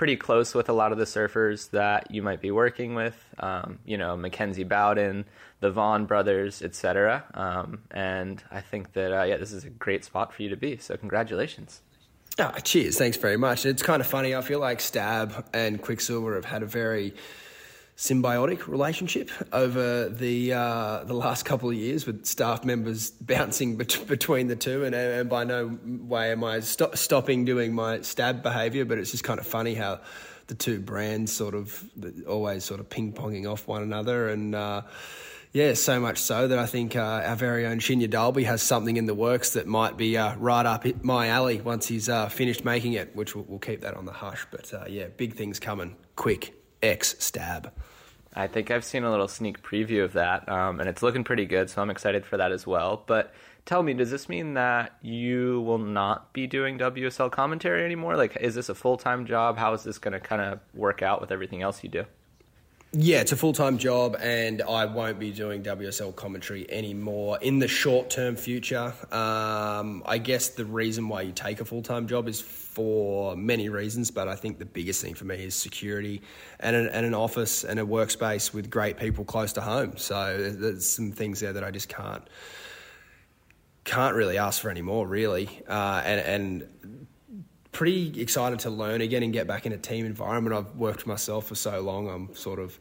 pretty 0.00 0.16
close 0.16 0.54
with 0.54 0.70
a 0.70 0.72
lot 0.72 0.92
of 0.92 0.96
the 0.96 1.04
surfers 1.04 1.68
that 1.72 2.10
you 2.10 2.22
might 2.22 2.40
be 2.40 2.50
working 2.50 2.94
with. 2.94 3.22
Um, 3.38 3.80
you 3.84 3.98
know, 3.98 4.16
Mackenzie 4.16 4.64
Bowden, 4.64 5.26
the 5.60 5.70
Vaughn 5.70 6.06
brothers, 6.06 6.62
etc. 6.62 7.22
Um, 7.34 7.82
and 7.90 8.42
I 8.50 8.62
think 8.62 8.94
that 8.94 9.12
uh, 9.12 9.24
yeah, 9.24 9.36
this 9.36 9.52
is 9.52 9.64
a 9.64 9.68
great 9.68 10.02
spot 10.02 10.32
for 10.32 10.42
you 10.42 10.48
to 10.48 10.56
be. 10.56 10.78
So 10.78 10.96
congratulations. 10.96 11.82
Oh, 12.38 12.50
cheers! 12.64 12.96
Thanks 12.96 13.18
very 13.18 13.36
much. 13.36 13.66
It's 13.66 13.82
kind 13.82 14.00
of 14.00 14.06
funny. 14.06 14.34
I 14.34 14.40
feel 14.40 14.58
like 14.58 14.80
Stab 14.80 15.46
and 15.52 15.82
Quiksilver 15.82 16.34
have 16.34 16.46
had 16.46 16.62
a 16.62 16.66
very 16.66 17.12
symbiotic 18.00 18.66
relationship 18.66 19.30
over 19.52 20.08
the 20.08 20.54
uh, 20.54 21.04
the 21.04 21.12
last 21.12 21.44
couple 21.44 21.68
of 21.68 21.76
years 21.76 22.06
with 22.06 22.24
staff 22.24 22.64
members 22.64 23.10
bouncing 23.10 23.76
bet- 23.76 24.06
between 24.08 24.46
the 24.46 24.56
two, 24.56 24.84
and, 24.84 24.94
and 24.94 25.28
by 25.28 25.44
no 25.44 25.78
way 25.84 26.32
am 26.32 26.42
I 26.42 26.60
st- 26.60 26.96
stopping 26.96 27.44
doing 27.44 27.74
my 27.74 28.00
stab 28.00 28.42
behaviour, 28.42 28.86
but 28.86 28.96
it's 28.96 29.10
just 29.10 29.22
kind 29.22 29.38
of 29.38 29.46
funny 29.46 29.74
how 29.74 30.00
the 30.46 30.54
two 30.54 30.80
brands 30.80 31.30
sort 31.30 31.54
of 31.54 31.84
always 32.26 32.64
sort 32.64 32.80
of 32.80 32.88
ping 32.88 33.12
ponging 33.12 33.46
off 33.50 33.68
one 33.68 33.82
another, 33.82 34.30
and 34.30 34.54
uh, 34.54 34.80
yeah, 35.52 35.74
so 35.74 36.00
much 36.00 36.16
so 36.16 36.48
that 36.48 36.58
I 36.58 36.64
think 36.64 36.96
uh, 36.96 37.22
our 37.26 37.36
very 37.36 37.66
own 37.66 37.80
Shinya 37.80 38.08
Dalby 38.08 38.44
has 38.44 38.62
something 38.62 38.96
in 38.96 39.04
the 39.04 39.14
works 39.14 39.52
that 39.52 39.66
might 39.66 39.98
be 39.98 40.16
uh, 40.16 40.36
right 40.36 40.64
up 40.64 40.86
my 41.04 41.28
alley 41.28 41.60
once 41.60 41.86
he's 41.86 42.08
uh, 42.08 42.30
finished 42.30 42.64
making 42.64 42.94
it, 42.94 43.14
which 43.14 43.34
we'll, 43.34 43.44
we'll, 43.46 43.58
keep 43.58 43.82
that 43.82 43.92
on 43.92 44.06
the 44.06 44.12
hush. 44.12 44.46
But 44.50 44.72
uh, 44.72 44.84
yeah, 44.88 45.08
big 45.08 45.34
things 45.34 45.60
coming 45.60 45.96
quick. 46.16 46.54
X 46.82 47.16
stab. 47.18 47.72
I 48.34 48.46
think 48.46 48.70
I've 48.70 48.84
seen 48.84 49.02
a 49.02 49.10
little 49.10 49.26
sneak 49.26 49.62
preview 49.62 50.04
of 50.04 50.12
that, 50.12 50.48
um, 50.48 50.78
and 50.78 50.88
it's 50.88 51.02
looking 51.02 51.24
pretty 51.24 51.46
good, 51.46 51.68
so 51.68 51.82
I'm 51.82 51.90
excited 51.90 52.24
for 52.24 52.36
that 52.36 52.52
as 52.52 52.64
well. 52.64 53.02
But 53.06 53.34
tell 53.66 53.82
me, 53.82 53.92
does 53.92 54.10
this 54.10 54.28
mean 54.28 54.54
that 54.54 54.96
you 55.02 55.62
will 55.62 55.78
not 55.78 56.32
be 56.32 56.46
doing 56.46 56.78
WSL 56.78 57.32
commentary 57.32 57.84
anymore? 57.84 58.16
Like, 58.16 58.36
is 58.40 58.54
this 58.54 58.68
a 58.68 58.74
full 58.74 58.96
time 58.96 59.26
job? 59.26 59.58
How 59.58 59.72
is 59.72 59.82
this 59.82 59.98
going 59.98 60.12
to 60.12 60.20
kind 60.20 60.42
of 60.42 60.60
work 60.74 61.02
out 61.02 61.20
with 61.20 61.32
everything 61.32 61.62
else 61.62 61.82
you 61.82 61.90
do? 61.90 62.04
Yeah, 62.92 63.20
it's 63.20 63.30
a 63.30 63.36
full 63.36 63.52
time 63.52 63.78
job, 63.78 64.16
and 64.20 64.62
I 64.62 64.84
won't 64.86 65.20
be 65.20 65.30
doing 65.30 65.62
WSL 65.62 66.16
commentary 66.16 66.68
anymore 66.68 67.38
in 67.40 67.60
the 67.60 67.68
short 67.68 68.10
term 68.10 68.34
future. 68.34 68.92
Um, 69.12 70.02
I 70.06 70.18
guess 70.18 70.48
the 70.48 70.64
reason 70.64 71.08
why 71.08 71.22
you 71.22 71.30
take 71.30 71.60
a 71.60 71.64
full 71.64 71.82
time 71.82 72.08
job 72.08 72.26
is 72.26 72.40
for 72.40 73.36
many 73.36 73.68
reasons, 73.68 74.10
but 74.10 74.26
I 74.26 74.34
think 74.34 74.58
the 74.58 74.64
biggest 74.64 75.02
thing 75.02 75.14
for 75.14 75.24
me 75.24 75.36
is 75.36 75.54
security 75.54 76.22
and 76.58 76.74
an, 76.74 76.88
and 76.88 77.06
an 77.06 77.14
office 77.14 77.62
and 77.62 77.78
a 77.78 77.86
workspace 77.86 78.52
with 78.52 78.70
great 78.70 78.96
people 78.96 79.24
close 79.24 79.52
to 79.52 79.60
home. 79.60 79.96
So 79.96 80.50
there's 80.50 80.90
some 80.90 81.12
things 81.12 81.38
there 81.38 81.52
that 81.52 81.62
I 81.62 81.70
just 81.70 81.88
can't 81.88 82.24
can't 83.84 84.16
really 84.16 84.38
ask 84.38 84.60
for 84.60 84.68
anymore, 84.68 85.06
really. 85.06 85.62
Uh, 85.68 86.02
and, 86.04 86.20
and 86.20 86.99
pretty 87.72 88.20
excited 88.20 88.60
to 88.60 88.70
learn 88.70 89.00
again 89.00 89.22
and 89.22 89.32
get 89.32 89.46
back 89.46 89.66
in 89.66 89.72
a 89.72 89.78
team 89.78 90.06
environment. 90.06 90.54
I've 90.54 90.76
worked 90.76 91.06
myself 91.06 91.46
for 91.46 91.54
so 91.54 91.80
long. 91.80 92.08
I'm 92.08 92.34
sort 92.34 92.58
of 92.58 92.78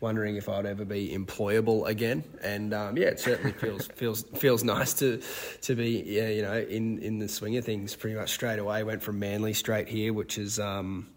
wondering 0.00 0.36
if 0.36 0.48
I'd 0.48 0.66
ever 0.66 0.84
be 0.84 1.16
employable 1.16 1.86
again. 1.86 2.22
And 2.42 2.74
um, 2.74 2.96
yeah, 2.96 3.06
it 3.06 3.20
certainly 3.20 3.52
feels 3.52 3.86
feels 3.94 4.22
feels 4.22 4.64
nice 4.64 4.94
to 4.94 5.20
to 5.62 5.74
be 5.74 6.02
yeah, 6.06 6.28
you 6.28 6.42
know 6.42 6.58
in 6.58 6.98
in 6.98 7.18
the 7.18 7.28
swing 7.28 7.56
of 7.56 7.64
things 7.64 7.94
pretty 7.94 8.16
much 8.16 8.32
straight 8.32 8.58
away. 8.58 8.82
Went 8.82 9.02
from 9.02 9.18
Manly 9.18 9.52
straight 9.52 9.88
here, 9.88 10.12
which 10.12 10.38
is. 10.38 10.58
Um, 10.58 11.08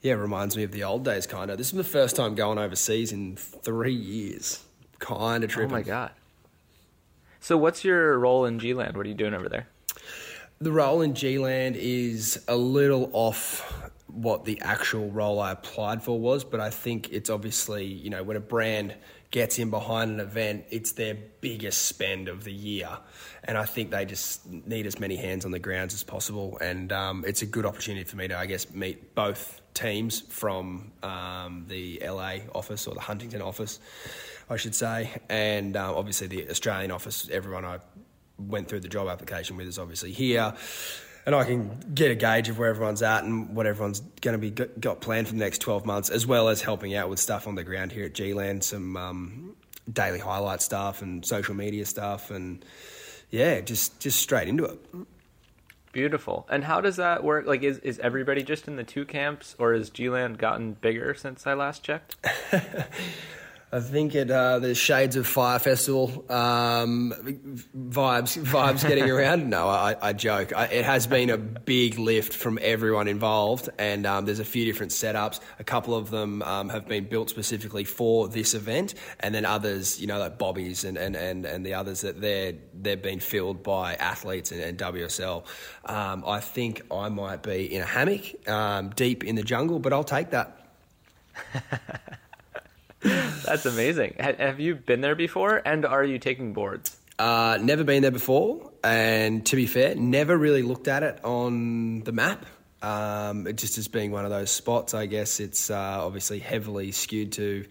yeah, 0.00 0.12
reminds 0.12 0.56
me 0.56 0.62
of 0.62 0.70
the 0.70 0.84
old 0.84 1.04
days, 1.04 1.26
kind 1.26 1.50
of. 1.50 1.58
This 1.58 1.68
is 1.68 1.72
the 1.72 1.82
first 1.82 2.14
time 2.14 2.36
going 2.36 2.56
overseas 2.56 3.10
in 3.10 3.34
three 3.34 3.92
years. 3.92 4.62
Kind 5.00 5.42
of 5.42 5.50
tripping. 5.50 5.72
Oh 5.72 5.78
my 5.78 5.82
god. 5.82 6.12
So, 7.40 7.56
what's 7.56 7.84
your 7.84 8.18
role 8.18 8.44
in 8.44 8.58
G 8.58 8.74
Land? 8.74 8.96
What 8.96 9.06
are 9.06 9.08
you 9.08 9.14
doing 9.14 9.34
over 9.34 9.48
there? 9.48 9.66
The 10.60 10.72
role 10.72 11.02
in 11.02 11.14
G 11.14 11.38
Land 11.38 11.76
is 11.76 12.42
a 12.48 12.56
little 12.56 13.10
off 13.12 13.90
what 14.08 14.44
the 14.44 14.60
actual 14.62 15.08
role 15.10 15.38
I 15.38 15.52
applied 15.52 16.02
for 16.02 16.18
was, 16.18 16.42
but 16.42 16.58
I 16.58 16.70
think 16.70 17.12
it's 17.12 17.30
obviously, 17.30 17.84
you 17.84 18.10
know, 18.10 18.24
when 18.24 18.36
a 18.36 18.40
brand 18.40 18.96
gets 19.30 19.60
in 19.60 19.70
behind 19.70 20.10
an 20.10 20.18
event, 20.18 20.64
it's 20.70 20.92
their 20.92 21.16
biggest 21.40 21.82
spend 21.82 22.26
of 22.26 22.42
the 22.42 22.52
year. 22.52 22.88
And 23.44 23.56
I 23.56 23.66
think 23.66 23.92
they 23.92 24.04
just 24.04 24.44
need 24.50 24.86
as 24.86 24.98
many 24.98 25.14
hands 25.14 25.44
on 25.44 25.52
the 25.52 25.60
grounds 25.60 25.94
as 25.94 26.02
possible. 26.02 26.58
And 26.60 26.90
um, 26.90 27.24
it's 27.24 27.42
a 27.42 27.46
good 27.46 27.64
opportunity 27.64 28.02
for 28.04 28.16
me 28.16 28.26
to, 28.26 28.36
I 28.36 28.46
guess, 28.46 28.68
meet 28.72 29.14
both 29.14 29.60
teams 29.74 30.20
from 30.22 30.90
um, 31.04 31.66
the 31.68 32.02
LA 32.04 32.38
office 32.52 32.88
or 32.88 32.94
the 32.94 33.00
Huntington 33.00 33.42
office, 33.42 33.78
I 34.50 34.56
should 34.56 34.74
say. 34.74 35.20
And 35.28 35.76
um, 35.76 35.94
obviously 35.94 36.26
the 36.26 36.50
Australian 36.50 36.90
office, 36.90 37.28
everyone 37.30 37.64
I 37.64 37.78
went 38.38 38.68
through 38.68 38.80
the 38.80 38.88
job 38.88 39.08
application 39.08 39.56
with 39.56 39.66
is 39.66 39.78
obviously 39.78 40.12
here 40.12 40.54
and 41.28 41.34
I 41.34 41.44
can 41.44 41.78
get 41.92 42.10
a 42.10 42.14
gauge 42.14 42.48
of 42.48 42.58
where 42.58 42.70
everyone's 42.70 43.02
at 43.02 43.22
and 43.22 43.54
what 43.54 43.66
everyone's 43.66 44.00
going 44.22 44.32
to 44.32 44.38
be 44.38 44.50
got 44.50 45.02
planned 45.02 45.26
for 45.26 45.34
the 45.34 45.38
next 45.38 45.58
12 45.58 45.84
months, 45.84 46.08
as 46.08 46.26
well 46.26 46.48
as 46.48 46.62
helping 46.62 46.94
out 46.94 47.10
with 47.10 47.18
stuff 47.18 47.46
on 47.46 47.54
the 47.54 47.64
ground 47.64 47.92
here 47.92 48.06
at 48.06 48.14
G-Land, 48.14 48.64
some 48.64 48.96
um, 48.96 49.54
daily 49.92 50.20
highlight 50.20 50.62
stuff 50.62 51.02
and 51.02 51.26
social 51.26 51.54
media 51.54 51.84
stuff, 51.84 52.30
and 52.30 52.64
yeah, 53.30 53.60
just 53.60 54.00
just 54.00 54.20
straight 54.20 54.48
into 54.48 54.64
it. 54.64 54.78
Beautiful. 55.92 56.46
And 56.50 56.64
how 56.64 56.80
does 56.80 56.96
that 56.96 57.22
work? 57.22 57.46
Like, 57.46 57.62
is 57.62 57.76
is 57.80 57.98
everybody 57.98 58.42
just 58.42 58.66
in 58.66 58.76
the 58.76 58.84
two 58.84 59.04
camps, 59.04 59.54
or 59.58 59.74
has 59.74 59.90
G-Land 59.90 60.38
gotten 60.38 60.72
bigger 60.80 61.12
since 61.12 61.46
I 61.46 61.52
last 61.52 61.82
checked? 61.82 62.16
I 63.70 63.80
think 63.80 64.14
it 64.14 64.30
uh, 64.30 64.60
the 64.60 64.74
Shades 64.74 65.16
of 65.16 65.26
Fyre 65.26 65.58
Festival 65.58 66.24
um, 66.30 67.12
vibes 67.76 68.42
vibes 68.42 68.86
getting 68.86 69.10
around. 69.10 69.50
No, 69.50 69.68
I, 69.68 69.94
I 70.00 70.12
joke. 70.14 70.56
I, 70.56 70.64
it 70.66 70.86
has 70.86 71.06
been 71.06 71.28
a 71.28 71.36
big 71.36 71.98
lift 71.98 72.32
from 72.32 72.58
everyone 72.62 73.08
involved, 73.08 73.68
and 73.78 74.06
um, 74.06 74.24
there's 74.24 74.38
a 74.38 74.44
few 74.44 74.64
different 74.64 74.92
setups. 74.92 75.40
A 75.58 75.64
couple 75.64 75.94
of 75.94 76.08
them 76.08 76.40
um, 76.42 76.70
have 76.70 76.88
been 76.88 77.04
built 77.04 77.28
specifically 77.28 77.84
for 77.84 78.26
this 78.26 78.54
event, 78.54 78.94
and 79.20 79.34
then 79.34 79.44
others, 79.44 80.00
you 80.00 80.06
know, 80.06 80.18
like 80.18 80.38
Bobby's 80.38 80.84
and, 80.84 80.96
and, 80.96 81.14
and, 81.14 81.44
and 81.44 81.66
the 81.66 81.74
others 81.74 82.00
that 82.00 82.22
they're 82.22 82.54
they've 82.72 83.02
been 83.02 83.20
filled 83.20 83.62
by 83.62 83.96
athletes 83.96 84.50
and, 84.50 84.62
and 84.62 84.78
WSL. 84.78 85.44
Um, 85.84 86.24
I 86.26 86.40
think 86.40 86.80
I 86.90 87.10
might 87.10 87.42
be 87.42 87.74
in 87.74 87.82
a 87.82 87.86
hammock 87.86 88.48
um, 88.48 88.90
deep 88.90 89.24
in 89.24 89.34
the 89.34 89.42
jungle, 89.42 89.78
but 89.78 89.92
I'll 89.92 90.04
take 90.04 90.30
that. 90.30 90.54
That's 93.02 93.66
amazing. 93.66 94.16
Have 94.18 94.60
you 94.60 94.74
been 94.74 95.00
there 95.00 95.14
before? 95.14 95.62
And 95.64 95.86
are 95.86 96.04
you 96.04 96.18
taking 96.18 96.52
boards? 96.52 96.96
Uh, 97.18 97.58
never 97.60 97.82
been 97.82 98.02
there 98.02 98.12
before, 98.12 98.70
and 98.84 99.44
to 99.46 99.56
be 99.56 99.66
fair, 99.66 99.96
never 99.96 100.36
really 100.36 100.62
looked 100.62 100.86
at 100.86 101.02
it 101.02 101.24
on 101.24 102.00
the 102.04 102.12
map. 102.12 102.46
Um, 102.80 103.48
it 103.48 103.56
just 103.56 103.76
as 103.76 103.88
being 103.88 104.12
one 104.12 104.24
of 104.24 104.30
those 104.30 104.52
spots, 104.52 104.94
I 104.94 105.06
guess 105.06 105.40
it's 105.40 105.68
uh, 105.68 105.98
obviously 106.00 106.38
heavily 106.38 106.92
skewed 106.92 107.32
to 107.32 107.66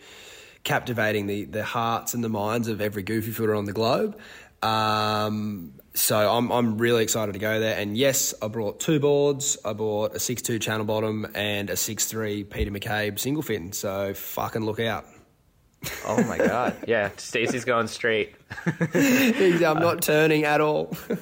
captivating 0.65 1.27
the, 1.27 1.45
the 1.45 1.63
hearts 1.63 2.13
and 2.13 2.21
the 2.21 2.29
minds 2.29 2.67
of 2.67 2.81
every 2.81 3.03
goofy 3.03 3.31
footer 3.31 3.55
on 3.55 3.63
the 3.63 3.71
globe. 3.71 4.19
Um, 4.61 5.73
so 5.93 6.29
I'm, 6.29 6.51
I'm 6.51 6.77
really 6.77 7.03
excited 7.03 7.31
to 7.33 7.39
go 7.39 7.61
there. 7.61 7.79
And 7.79 7.95
yes, 7.95 8.33
I 8.41 8.49
brought 8.49 8.81
two 8.81 8.99
boards. 8.99 9.57
I 9.63 9.71
bought 9.71 10.11
a 10.11 10.19
6.2 10.19 10.61
channel 10.61 10.85
bottom 10.85 11.25
and 11.35 11.69
a 11.69 11.73
6.3 11.73 12.49
Peter 12.49 12.71
McCabe 12.71 13.17
single 13.17 13.43
fin. 13.43 13.71
So 13.71 14.13
fucking 14.13 14.65
look 14.65 14.81
out. 14.81 15.05
Oh 16.05 16.21
my 16.23 16.37
god! 16.37 16.75
Yeah, 16.87 17.11
Stacy's 17.17 17.63
going 17.63 17.87
straight. 17.87 18.35
I'm 18.65 19.79
not 19.79 20.01
turning 20.01 20.43
at 20.43 20.59
all. 20.59 20.95
no, 21.09 21.15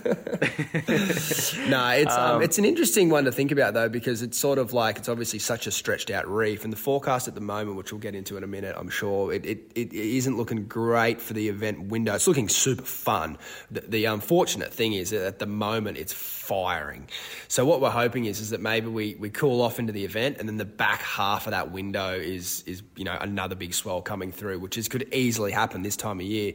it's 1.89 2.15
um, 2.15 2.35
um, 2.35 2.41
it's 2.41 2.57
an 2.57 2.65
interesting 2.65 3.09
one 3.09 3.25
to 3.25 3.31
think 3.31 3.51
about 3.51 3.73
though 3.73 3.89
because 3.89 4.21
it's 4.21 4.37
sort 4.37 4.57
of 4.57 4.73
like 4.73 4.97
it's 4.97 5.09
obviously 5.09 5.39
such 5.39 5.67
a 5.67 5.71
stretched 5.71 6.09
out 6.09 6.27
reef, 6.27 6.63
and 6.63 6.71
the 6.71 6.77
forecast 6.77 7.27
at 7.27 7.35
the 7.35 7.41
moment, 7.41 7.77
which 7.77 7.91
we'll 7.91 7.99
get 7.99 8.15
into 8.15 8.37
in 8.37 8.43
a 8.43 8.47
minute, 8.47 8.75
I'm 8.77 8.89
sure 8.89 9.33
it 9.33 9.45
it, 9.45 9.71
it 9.75 9.93
isn't 9.93 10.37
looking 10.37 10.65
great 10.65 11.19
for 11.19 11.33
the 11.33 11.49
event 11.49 11.89
window. 11.89 12.15
It's 12.15 12.27
looking 12.27 12.47
super 12.47 12.83
fun. 12.83 13.37
The, 13.71 13.81
the 13.81 14.05
unfortunate 14.05 14.73
thing 14.73 14.93
is 14.93 15.09
that 15.09 15.25
at 15.25 15.39
the 15.39 15.47
moment 15.47 15.97
it's 15.97 16.13
firing. 16.45 17.07
So 17.47 17.65
what 17.65 17.81
we're 17.81 17.89
hoping 17.89 18.25
is 18.25 18.39
is 18.39 18.51
that 18.51 18.61
maybe 18.61 18.87
we, 18.87 19.15
we 19.15 19.29
cool 19.29 19.61
off 19.61 19.79
into 19.79 19.91
the 19.91 20.05
event, 20.05 20.37
and 20.39 20.47
then 20.47 20.57
the 20.57 20.65
back 20.65 21.01
half 21.01 21.47
of 21.47 21.51
that 21.51 21.71
window 21.71 22.13
is 22.13 22.63
is 22.67 22.83
you 22.95 23.03
know 23.03 23.17
another 23.19 23.55
big 23.55 23.73
swell 23.73 24.01
coming 24.01 24.31
through, 24.31 24.59
which 24.59 24.77
is 24.77 24.87
could 24.87 25.11
easily 25.13 25.51
happen 25.51 25.81
this 25.81 25.97
time 25.97 26.19
of 26.19 26.25
year. 26.25 26.53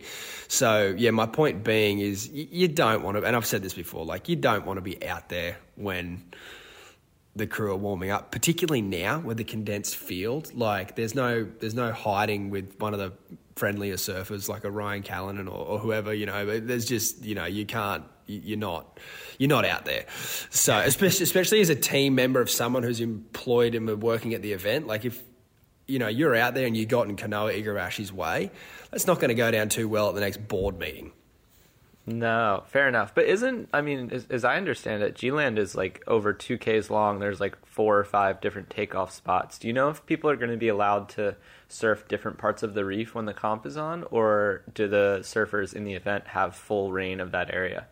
So 0.49 0.95
yeah, 0.97 1.11
my 1.11 1.27
point 1.27 1.65
being 1.65 1.99
is 1.99 2.29
you, 2.29 2.69
don't 2.69 3.03
want 3.03 3.17
to, 3.17 3.25
and 3.25 3.35
I've 3.35 3.47
said 3.47 3.63
this 3.63 3.75
before, 3.75 4.05
like 4.05 4.29
you 4.29 4.37
don't 4.37 4.65
want 4.65 4.77
to 4.77 4.83
be 4.83 5.05
out 5.07 5.29
there 5.29 5.57
when 5.77 6.23
the 7.37 7.47
crew 7.47 7.73
are 7.73 7.77
warming 7.77 8.11
up, 8.11 8.31
particularly 8.31 8.83
now 8.83 9.19
with 9.19 9.37
the 9.37 9.45
condensed 9.45 9.97
field. 9.97 10.55
Like 10.55 10.97
there's 10.97 11.15
no 11.15 11.49
there's 11.59 11.75
no 11.75 11.93
hiding 11.93 12.51
with 12.51 12.79
one 12.79 12.95
of 12.95 13.01
the 13.01 13.13
friendlier 13.57 13.97
surfers 13.97 14.49
like 14.49 14.65
a 14.65 14.71
Ryan 14.71 15.03
Callinan 15.03 15.49
or, 15.49 15.67
or 15.67 15.79
whoever. 15.79 16.15
You 16.15 16.27
know, 16.27 16.61
there's 16.61 16.87
just 16.87 17.25
you 17.25 17.35
know 17.35 17.47
you 17.47 17.67
can't 17.67 18.05
you're 18.31 18.59
not 18.59 18.99
you're 19.39 19.49
not 19.49 19.65
out 19.65 19.85
there. 19.85 20.07
So 20.51 20.79
especially 20.79 21.25
especially 21.25 21.61
as 21.61 21.71
a 21.71 21.75
team 21.75 22.15
member 22.15 22.41
of 22.41 22.51
someone 22.51 22.83
who's 22.83 23.01
employed 23.01 23.75
and 23.75 24.03
working 24.03 24.35
at 24.35 24.43
the 24.43 24.53
event, 24.53 24.87
like 24.87 25.05
if 25.05 25.23
you 25.87 25.99
know 25.99 26.09
you're 26.09 26.37
out 26.37 26.55
there 26.55 26.67
and 26.67 26.77
you 26.77 26.87
got 26.87 27.09
in 27.09 27.17
Kanoa 27.17 27.63
Igarashi's 27.63 28.13
way, 28.13 28.51
that's 28.91 29.07
not 29.07 29.19
going 29.19 29.29
to 29.29 29.35
go 29.35 29.51
down 29.51 29.69
too 29.69 29.89
well 29.89 30.09
at 30.09 30.15
the 30.15 30.21
next 30.21 30.47
board 30.49 30.79
meeting. 30.79 31.13
No, 32.07 32.65
fair 32.67 32.89
enough. 32.89 33.15
But 33.15 33.27
isn't 33.27 33.69
I 33.73 33.83
mean, 33.83 34.11
as, 34.11 34.27
as 34.31 34.45
I 34.45 34.57
understand 34.57 35.03
it, 35.03 35.15
G-Land 35.15 35.59
is 35.59 35.75
like 35.75 36.03
over 36.07 36.33
two 36.33 36.59
k's 36.59 36.91
long. 36.91 37.19
There's 37.19 37.41
like 37.41 37.57
four 37.67 37.99
or 37.99 38.05
five 38.05 38.41
different 38.41 38.71
takeoff 38.71 39.13
spots. 39.13 39.59
Do 39.59 39.69
you 39.69 39.73
know 39.73 39.91
if 39.91 40.05
people 40.07 40.31
are 40.31 40.37
going 40.37 40.51
to 40.51 40.57
be 40.57 40.69
allowed 40.69 41.09
to 41.11 41.37
surf 41.69 42.09
different 42.09 42.39
parts 42.39 42.63
of 42.63 42.75
the 42.75 42.85
reef 42.85 43.15
when 43.15 43.27
the 43.27 43.35
comp 43.35 43.67
is 43.67 43.77
on, 43.77 44.05
or 44.11 44.63
do 44.75 44.89
the 44.89 45.19
surfers 45.23 45.75
in 45.75 45.85
the 45.85 45.95
event 45.95 46.29
have 46.29 46.57
full 46.57 46.91
reign 46.91 47.21
of 47.21 47.33
that 47.33 47.53
area? 47.53 47.87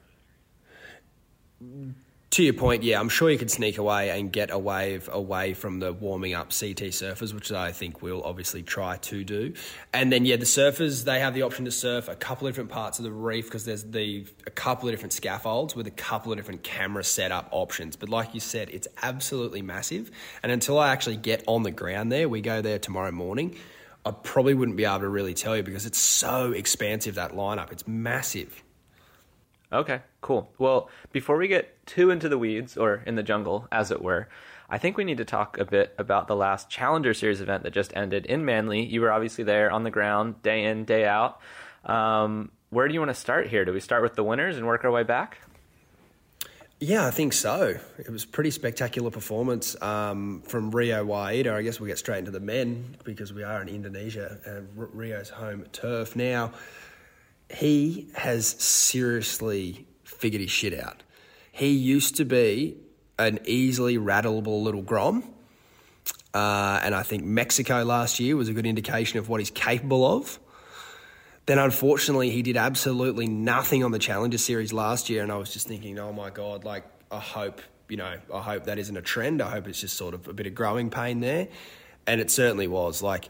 To 2.30 2.42
your 2.42 2.52
point, 2.52 2.82
yeah, 2.82 3.00
I'm 3.00 3.08
sure 3.08 3.30
you 3.30 3.38
could 3.38 3.50
sneak 3.50 3.78
away 3.78 4.10
and 4.10 4.30
get 4.30 4.50
a 4.50 4.58
wave 4.58 5.08
away 5.10 5.54
from 5.54 5.80
the 5.80 5.94
warming 5.94 6.34
up 6.34 6.48
CT 6.48 6.92
surfers, 6.92 7.32
which 7.32 7.50
I 7.50 7.72
think 7.72 8.02
we'll 8.02 8.22
obviously 8.22 8.62
try 8.62 8.98
to 8.98 9.24
do. 9.24 9.54
And 9.94 10.12
then, 10.12 10.26
yeah, 10.26 10.36
the 10.36 10.44
surfers, 10.44 11.04
they 11.04 11.20
have 11.20 11.32
the 11.32 11.42
option 11.42 11.64
to 11.64 11.70
surf 11.70 12.06
a 12.06 12.14
couple 12.14 12.46
of 12.46 12.52
different 12.52 12.70
parts 12.70 12.98
of 12.98 13.04
the 13.04 13.12
reef 13.12 13.46
because 13.46 13.64
there's 13.64 13.84
the 13.84 14.26
a 14.46 14.50
couple 14.50 14.88
of 14.88 14.92
different 14.92 15.14
scaffolds 15.14 15.74
with 15.74 15.86
a 15.86 15.92
couple 15.92 16.30
of 16.30 16.38
different 16.38 16.62
camera 16.62 17.02
setup 17.02 17.48
options. 17.50 17.96
But 17.96 18.10
like 18.10 18.34
you 18.34 18.40
said, 18.40 18.68
it's 18.70 18.88
absolutely 19.02 19.62
massive. 19.62 20.10
And 20.42 20.52
until 20.52 20.78
I 20.78 20.90
actually 20.90 21.16
get 21.16 21.42
on 21.46 21.62
the 21.62 21.70
ground 21.70 22.12
there, 22.12 22.28
we 22.28 22.42
go 22.42 22.60
there 22.60 22.78
tomorrow 22.78 23.10
morning. 23.10 23.56
I 24.04 24.10
probably 24.10 24.54
wouldn't 24.54 24.76
be 24.76 24.84
able 24.84 25.00
to 25.00 25.08
really 25.08 25.34
tell 25.34 25.56
you 25.56 25.62
because 25.62 25.86
it's 25.86 25.98
so 25.98 26.52
expansive 26.52 27.14
that 27.16 27.32
lineup. 27.32 27.72
It's 27.72 27.88
massive. 27.88 28.62
Okay, 29.72 30.00
cool. 30.20 30.50
Well, 30.58 30.88
before 31.12 31.36
we 31.36 31.46
get 31.46 31.86
too 31.86 32.10
into 32.10 32.28
the 32.28 32.38
weeds, 32.38 32.76
or 32.76 33.02
in 33.06 33.16
the 33.16 33.22
jungle, 33.22 33.68
as 33.70 33.90
it 33.90 34.00
were, 34.02 34.28
I 34.70 34.78
think 34.78 34.96
we 34.96 35.04
need 35.04 35.18
to 35.18 35.24
talk 35.24 35.58
a 35.58 35.64
bit 35.64 35.94
about 35.98 36.26
the 36.26 36.36
last 36.36 36.70
Challenger 36.70 37.12
Series 37.12 37.40
event 37.40 37.62
that 37.64 37.72
just 37.72 37.94
ended 37.96 38.26
in 38.26 38.44
Manly. 38.44 38.84
You 38.84 39.00
were 39.02 39.12
obviously 39.12 39.44
there 39.44 39.70
on 39.70 39.82
the 39.82 39.90
ground, 39.90 40.42
day 40.42 40.64
in, 40.64 40.84
day 40.84 41.06
out. 41.06 41.40
Um, 41.84 42.50
where 42.70 42.88
do 42.88 42.94
you 42.94 43.00
want 43.00 43.10
to 43.10 43.14
start 43.14 43.48
here? 43.48 43.64
Do 43.64 43.72
we 43.72 43.80
start 43.80 44.02
with 44.02 44.14
the 44.14 44.24
winners 44.24 44.56
and 44.56 44.66
work 44.66 44.84
our 44.84 44.90
way 44.90 45.02
back? 45.02 45.38
Yeah, 46.80 47.06
I 47.06 47.10
think 47.10 47.32
so. 47.32 47.76
It 47.98 48.08
was 48.08 48.24
pretty 48.24 48.52
spectacular 48.52 49.10
performance 49.10 49.80
um, 49.82 50.42
from 50.42 50.70
Rio 50.70 51.04
Waida. 51.04 51.52
I 51.52 51.62
guess 51.62 51.80
we'll 51.80 51.88
get 51.88 51.98
straight 51.98 52.20
into 52.20 52.30
the 52.30 52.40
men 52.40 52.96
because 53.04 53.32
we 53.32 53.42
are 53.42 53.60
in 53.60 53.68
Indonesia 53.68 54.38
and 54.44 54.68
Rio's 54.76 55.28
home 55.28 55.64
turf. 55.72 56.14
Now, 56.14 56.52
he 57.50 58.08
has 58.14 58.46
seriously 58.46 59.86
figured 60.04 60.42
his 60.42 60.50
shit 60.50 60.78
out. 60.78 61.02
He 61.52 61.70
used 61.70 62.16
to 62.16 62.24
be 62.24 62.76
an 63.18 63.40
easily 63.44 63.98
rattleable 63.98 64.62
little 64.62 64.82
grom. 64.82 65.24
Uh, 66.34 66.80
and 66.82 66.94
I 66.94 67.02
think 67.02 67.24
Mexico 67.24 67.82
last 67.84 68.20
year 68.20 68.36
was 68.36 68.48
a 68.48 68.52
good 68.52 68.66
indication 68.66 69.18
of 69.18 69.28
what 69.28 69.40
he's 69.40 69.50
capable 69.50 70.06
of. 70.06 70.38
Then, 71.46 71.58
unfortunately, 71.58 72.30
he 72.30 72.42
did 72.42 72.56
absolutely 72.56 73.26
nothing 73.26 73.82
on 73.82 73.90
the 73.90 73.98
Challenger 73.98 74.36
Series 74.36 74.72
last 74.72 75.08
year, 75.08 75.22
and 75.22 75.32
I 75.32 75.36
was 75.36 75.50
just 75.50 75.66
thinking, 75.66 75.98
oh 75.98 76.12
my 76.12 76.28
god, 76.28 76.64
like 76.64 76.84
I 77.10 77.18
hope 77.18 77.62
you 77.88 77.96
know, 77.96 78.18
I 78.32 78.42
hope 78.42 78.64
that 78.64 78.78
isn't 78.78 78.96
a 78.96 79.02
trend. 79.02 79.42
I 79.42 79.50
hope 79.50 79.66
it's 79.66 79.80
just 79.80 79.96
sort 79.96 80.14
of 80.14 80.28
a 80.28 80.32
bit 80.32 80.46
of 80.46 80.54
growing 80.54 80.90
pain 80.90 81.20
there. 81.20 81.48
And 82.06 82.20
it 82.20 82.30
certainly 82.30 82.68
was. 82.68 83.02
Like, 83.02 83.28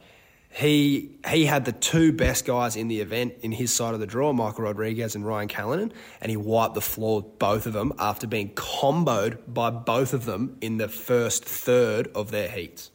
he 0.50 1.10
he 1.28 1.44
had 1.44 1.64
the 1.64 1.72
two 1.72 2.12
best 2.12 2.46
guys 2.46 2.74
in 2.76 2.88
the 2.88 3.00
event 3.00 3.34
in 3.42 3.52
his 3.52 3.72
side 3.72 3.94
of 3.94 4.00
the 4.00 4.06
draw, 4.06 4.32
Michael 4.32 4.64
Rodrigues 4.64 5.14
and 5.14 5.26
Ryan 5.26 5.48
Callinan, 5.48 5.92
and 6.20 6.30
he 6.30 6.36
wiped 6.36 6.74
the 6.74 6.80
floor 6.80 7.22
both 7.22 7.66
of 7.66 7.72
them 7.72 7.92
after 7.98 8.26
being 8.26 8.50
comboed 8.50 9.38
by 9.46 9.70
both 9.70 10.12
of 10.14 10.24
them 10.24 10.56
in 10.60 10.78
the 10.78 10.88
first 10.88 11.44
third 11.44 12.08
of 12.14 12.30
their 12.30 12.48
heats. 12.48 12.90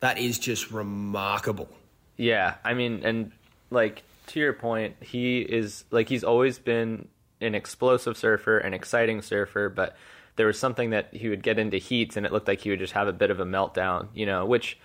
That 0.00 0.18
is 0.18 0.38
just 0.38 0.70
remarkable. 0.70 1.68
Yeah, 2.16 2.54
I 2.64 2.74
mean, 2.74 3.02
and 3.04 3.32
like 3.70 4.02
to 4.28 4.40
your 4.40 4.52
point, 4.52 4.96
he 5.00 5.40
is 5.40 5.84
like 5.90 6.08
he's 6.08 6.24
always 6.24 6.58
been 6.58 7.08
an 7.40 7.54
explosive 7.54 8.16
surfer, 8.16 8.58
an 8.58 8.74
exciting 8.74 9.22
surfer, 9.22 9.68
but 9.68 9.96
there 10.36 10.46
was 10.46 10.58
something 10.58 10.90
that 10.90 11.12
he 11.12 11.28
would 11.28 11.42
get 11.42 11.58
into 11.58 11.78
heats 11.78 12.16
and 12.16 12.24
it 12.24 12.32
looked 12.32 12.48
like 12.48 12.60
he 12.60 12.70
would 12.70 12.78
just 12.78 12.92
have 12.92 13.08
a 13.08 13.12
bit 13.12 13.30
of 13.30 13.40
a 13.40 13.44
meltdown, 13.44 14.08
you 14.14 14.26
know, 14.26 14.44
which 14.46 14.78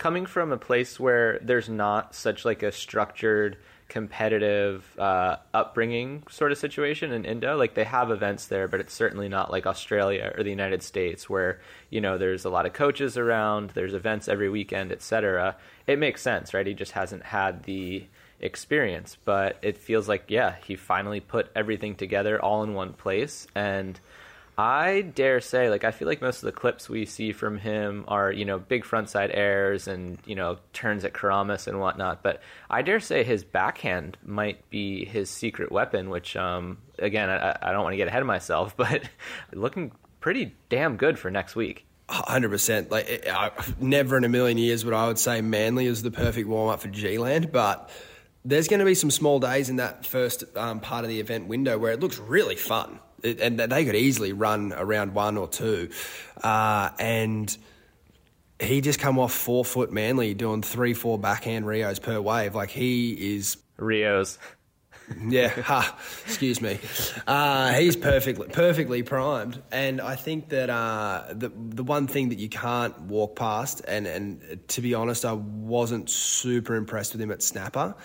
coming 0.00 0.24
from 0.24 0.50
a 0.50 0.56
place 0.56 0.98
where 0.98 1.38
there's 1.42 1.68
not 1.68 2.14
such 2.14 2.46
like 2.46 2.62
a 2.62 2.72
structured 2.72 3.58
competitive 3.88 4.98
uh, 4.98 5.36
upbringing 5.52 6.22
sort 6.30 6.52
of 6.52 6.56
situation 6.56 7.12
in 7.12 7.26
Indo. 7.26 7.58
Like 7.58 7.74
they 7.74 7.84
have 7.84 8.10
events 8.10 8.46
there, 8.46 8.66
but 8.66 8.80
it's 8.80 8.94
certainly 8.94 9.28
not 9.28 9.50
like 9.50 9.66
Australia 9.66 10.32
or 10.34 10.42
the 10.42 10.48
United 10.48 10.82
States 10.82 11.28
where 11.28 11.60
you 11.90 12.00
know 12.00 12.16
there's 12.16 12.46
a 12.46 12.50
lot 12.50 12.64
of 12.64 12.72
coaches 12.72 13.18
around, 13.18 13.70
there's 13.70 13.92
events 13.92 14.26
every 14.26 14.48
weekend, 14.48 14.90
etc. 14.90 15.56
It 15.86 15.98
makes 15.98 16.22
sense, 16.22 16.54
right? 16.54 16.66
He 16.66 16.72
just 16.72 16.92
hasn't 16.92 17.22
had 17.22 17.64
the 17.64 18.06
experience, 18.40 19.18
but 19.26 19.58
it 19.60 19.76
feels 19.76 20.08
like 20.08 20.24
yeah, 20.28 20.54
he 20.64 20.76
finally 20.76 21.20
put 21.20 21.50
everything 21.54 21.94
together 21.94 22.42
all 22.42 22.62
in 22.62 22.72
one 22.72 22.94
place 22.94 23.46
and 23.54 24.00
I 24.60 25.00
dare 25.00 25.40
say, 25.40 25.70
like, 25.70 25.84
I 25.84 25.90
feel 25.90 26.06
like 26.06 26.20
most 26.20 26.42
of 26.42 26.46
the 26.46 26.52
clips 26.52 26.86
we 26.86 27.06
see 27.06 27.32
from 27.32 27.56
him 27.56 28.04
are, 28.08 28.30
you 28.30 28.44
know, 28.44 28.58
big 28.58 28.84
frontside 28.84 29.30
airs 29.32 29.88
and, 29.88 30.18
you 30.26 30.34
know, 30.34 30.58
turns 30.74 31.02
at 31.06 31.14
Keramas 31.14 31.66
and 31.66 31.80
whatnot. 31.80 32.22
But 32.22 32.42
I 32.68 32.82
dare 32.82 33.00
say 33.00 33.24
his 33.24 33.42
backhand 33.42 34.18
might 34.22 34.68
be 34.68 35.06
his 35.06 35.30
secret 35.30 35.72
weapon, 35.72 36.10
which, 36.10 36.36
um, 36.36 36.76
again, 36.98 37.30
I, 37.30 37.56
I 37.62 37.72
don't 37.72 37.84
want 37.84 37.94
to 37.94 37.96
get 37.96 38.08
ahead 38.08 38.20
of 38.20 38.26
myself, 38.26 38.76
but 38.76 39.08
looking 39.54 39.92
pretty 40.20 40.54
damn 40.68 40.98
good 40.98 41.18
for 41.18 41.30
next 41.30 41.56
week. 41.56 41.86
Hundred 42.10 42.50
percent. 42.50 42.90
Like, 42.90 43.26
I, 43.26 43.52
never 43.78 44.18
in 44.18 44.24
a 44.24 44.28
million 44.28 44.58
years 44.58 44.84
would 44.84 44.92
I 44.92 45.06
would 45.06 45.18
say 45.18 45.40
Manly 45.40 45.86
is 45.86 46.02
the 46.02 46.10
perfect 46.10 46.46
warm 46.46 46.68
up 46.68 46.80
for 46.80 46.88
G 46.88 47.16
Land, 47.16 47.50
but 47.50 47.88
there's 48.44 48.68
going 48.68 48.80
to 48.80 48.86
be 48.86 48.94
some 48.94 49.10
small 49.10 49.40
days 49.40 49.70
in 49.70 49.76
that 49.76 50.04
first 50.04 50.44
um, 50.54 50.80
part 50.80 51.04
of 51.04 51.08
the 51.08 51.18
event 51.18 51.46
window 51.46 51.78
where 51.78 51.92
it 51.92 52.00
looks 52.00 52.18
really 52.18 52.56
fun 52.56 53.00
and 53.24 53.58
they 53.58 53.84
could 53.84 53.96
easily 53.96 54.32
run 54.32 54.72
around 54.72 55.14
one 55.14 55.36
or 55.36 55.48
two. 55.48 55.90
Uh, 56.42 56.90
and 56.98 57.56
he 58.60 58.80
just 58.80 58.98
come 58.98 59.18
off 59.18 59.32
four 59.32 59.64
foot 59.64 59.92
manly 59.92 60.34
doing 60.34 60.62
three, 60.62 60.94
four 60.94 61.18
backhand 61.18 61.66
Rios 61.66 61.98
per 61.98 62.20
wave. 62.20 62.54
Like 62.54 62.70
he 62.70 63.36
is 63.36 63.56
Rios. 63.76 64.38
yeah, 65.28 65.48
ha, 65.48 65.98
excuse 66.24 66.60
me. 66.60 66.78
Uh, 67.26 67.72
he's 67.72 67.96
perfectly 67.96 68.46
perfectly 68.48 69.02
primed, 69.02 69.60
and 69.72 70.00
I 70.00 70.14
think 70.14 70.50
that 70.50 70.70
uh, 70.70 71.24
the 71.32 71.48
the 71.48 71.82
one 71.82 72.06
thing 72.06 72.28
that 72.28 72.38
you 72.38 72.48
can't 72.48 72.98
walk 73.02 73.34
past, 73.34 73.82
and 73.88 74.06
and 74.06 74.60
to 74.68 74.80
be 74.80 74.94
honest, 74.94 75.24
I 75.24 75.32
wasn't 75.32 76.10
super 76.10 76.76
impressed 76.76 77.12
with 77.12 77.20
him 77.20 77.32
at 77.32 77.42
snapper 77.42 77.96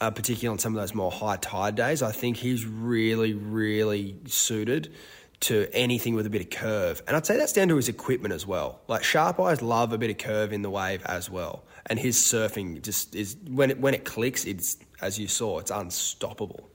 uh, 0.00 0.10
particularly 0.10 0.52
on 0.52 0.58
some 0.58 0.74
of 0.74 0.80
those 0.80 0.94
more 0.94 1.10
high 1.10 1.36
tide 1.36 1.74
days. 1.74 2.02
I 2.02 2.12
think 2.12 2.36
he's 2.36 2.64
really, 2.64 3.34
really 3.34 4.16
suited 4.26 4.92
to 5.40 5.68
anything 5.72 6.14
with 6.14 6.26
a 6.26 6.30
bit 6.30 6.42
of 6.42 6.50
curve. 6.50 7.02
And 7.06 7.16
I'd 7.16 7.26
say 7.26 7.36
that's 7.36 7.52
down 7.52 7.68
to 7.68 7.76
his 7.76 7.88
equipment 7.88 8.34
as 8.34 8.46
well. 8.46 8.80
Like 8.88 9.02
sharp 9.02 9.40
eyes 9.40 9.62
love 9.62 9.92
a 9.92 9.98
bit 9.98 10.10
of 10.10 10.18
curve 10.18 10.52
in 10.52 10.62
the 10.62 10.70
wave 10.70 11.02
as 11.06 11.30
well. 11.30 11.64
And 11.86 11.98
his 11.98 12.16
surfing 12.18 12.82
just 12.82 13.14
is 13.14 13.36
when 13.48 13.70
it 13.70 13.80
when 13.80 13.94
it 13.94 14.04
clicks, 14.04 14.44
it's 14.44 14.76
as 15.00 15.18
you 15.18 15.28
saw, 15.28 15.58
it's 15.58 15.70
unstoppable. 15.70 16.68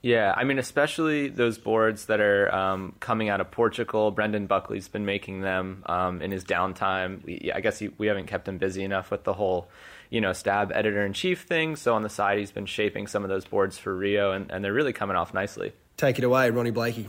Yeah, 0.00 0.32
I 0.36 0.44
mean, 0.44 0.60
especially 0.60 1.28
those 1.28 1.58
boards 1.58 2.06
that 2.06 2.20
are 2.20 2.54
um, 2.54 2.94
coming 3.00 3.30
out 3.30 3.40
of 3.40 3.50
Portugal. 3.50 4.12
Brendan 4.12 4.46
Buckley's 4.46 4.86
been 4.86 5.04
making 5.04 5.40
them 5.40 5.82
um, 5.86 6.22
in 6.22 6.30
his 6.30 6.44
downtime. 6.44 7.24
We, 7.24 7.50
I 7.52 7.60
guess 7.60 7.80
he, 7.80 7.88
we 7.98 8.06
haven't 8.06 8.26
kept 8.26 8.46
him 8.46 8.58
busy 8.58 8.84
enough 8.84 9.10
with 9.10 9.24
the 9.24 9.32
whole 9.32 9.68
you 10.10 10.20
know, 10.20 10.32
stab 10.32 10.72
editor 10.72 11.04
in 11.04 11.12
chief 11.12 11.42
thing. 11.42 11.76
So 11.76 11.94
on 11.94 12.02
the 12.02 12.08
side, 12.08 12.38
he's 12.38 12.52
been 12.52 12.66
shaping 12.66 13.06
some 13.06 13.22
of 13.22 13.28
those 13.28 13.44
boards 13.44 13.78
for 13.78 13.94
Rio, 13.94 14.32
and, 14.32 14.50
and 14.50 14.64
they're 14.64 14.72
really 14.72 14.92
coming 14.92 15.16
off 15.16 15.34
nicely. 15.34 15.72
Take 15.96 16.18
it 16.18 16.24
away, 16.24 16.50
Ronnie 16.50 16.70
Blakey. 16.70 17.08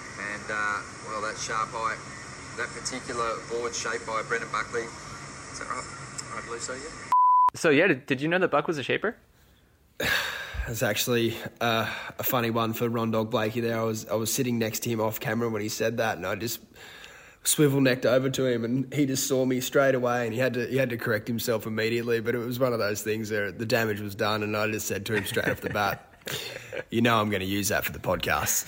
And 0.00 0.50
uh, 0.50 0.80
well, 1.06 1.22
that 1.22 1.36
sharp 1.38 1.68
eye, 1.74 1.96
that 2.56 2.68
particular 2.68 3.36
board 3.50 3.74
shaped 3.74 4.06
by 4.06 4.22
Brendan 4.28 4.50
Buckley. 4.50 4.82
Is 4.82 5.58
that 5.58 5.68
right? 5.68 5.84
I 6.34 6.46
believe 6.46 6.62
so. 6.62 6.74
Yeah. 6.74 7.12
So 7.54 7.70
yeah, 7.70 7.86
did, 7.88 8.06
did 8.06 8.20
you 8.20 8.28
know 8.28 8.38
that 8.38 8.50
Buck 8.50 8.66
was 8.66 8.78
a 8.78 8.82
shaper? 8.82 9.16
It's 10.68 10.84
actually 10.84 11.36
uh, 11.60 11.92
a 12.20 12.22
funny 12.22 12.50
one 12.50 12.72
for 12.72 12.88
Ron 12.88 13.10
Dog 13.10 13.32
Blakey. 13.32 13.58
There, 13.58 13.76
I 13.76 13.82
was 13.82 14.06
I 14.06 14.14
was 14.14 14.32
sitting 14.32 14.60
next 14.60 14.84
to 14.84 14.90
him 14.90 15.00
off 15.00 15.18
camera 15.18 15.50
when 15.50 15.60
he 15.60 15.68
said 15.68 15.96
that, 15.96 16.18
and 16.18 16.24
I 16.24 16.36
just 16.36 16.60
swivel 17.44 17.80
necked 17.80 18.06
over 18.06 18.30
to 18.30 18.46
him, 18.46 18.64
and 18.64 18.92
he 18.92 19.06
just 19.06 19.26
saw 19.26 19.44
me 19.44 19.60
straight 19.60 19.94
away, 19.94 20.24
and 20.24 20.34
he 20.34 20.40
had 20.40 20.54
to 20.54 20.66
he 20.66 20.76
had 20.76 20.90
to 20.90 20.96
correct 20.96 21.28
himself 21.28 21.66
immediately. 21.66 22.20
But 22.20 22.34
it 22.34 22.38
was 22.38 22.58
one 22.58 22.72
of 22.72 22.78
those 22.78 23.02
things 23.02 23.30
where 23.30 23.52
the 23.52 23.66
damage 23.66 24.00
was 24.00 24.14
done, 24.14 24.42
and 24.42 24.56
I 24.56 24.70
just 24.70 24.86
said 24.86 25.06
to 25.06 25.14
him 25.14 25.24
straight 25.24 25.48
off 25.48 25.60
the 25.60 25.70
bat, 25.70 26.06
"You 26.90 27.02
know, 27.02 27.20
I'm 27.20 27.30
going 27.30 27.40
to 27.40 27.46
use 27.46 27.68
that 27.68 27.84
for 27.84 27.92
the 27.92 27.98
podcast." 27.98 28.66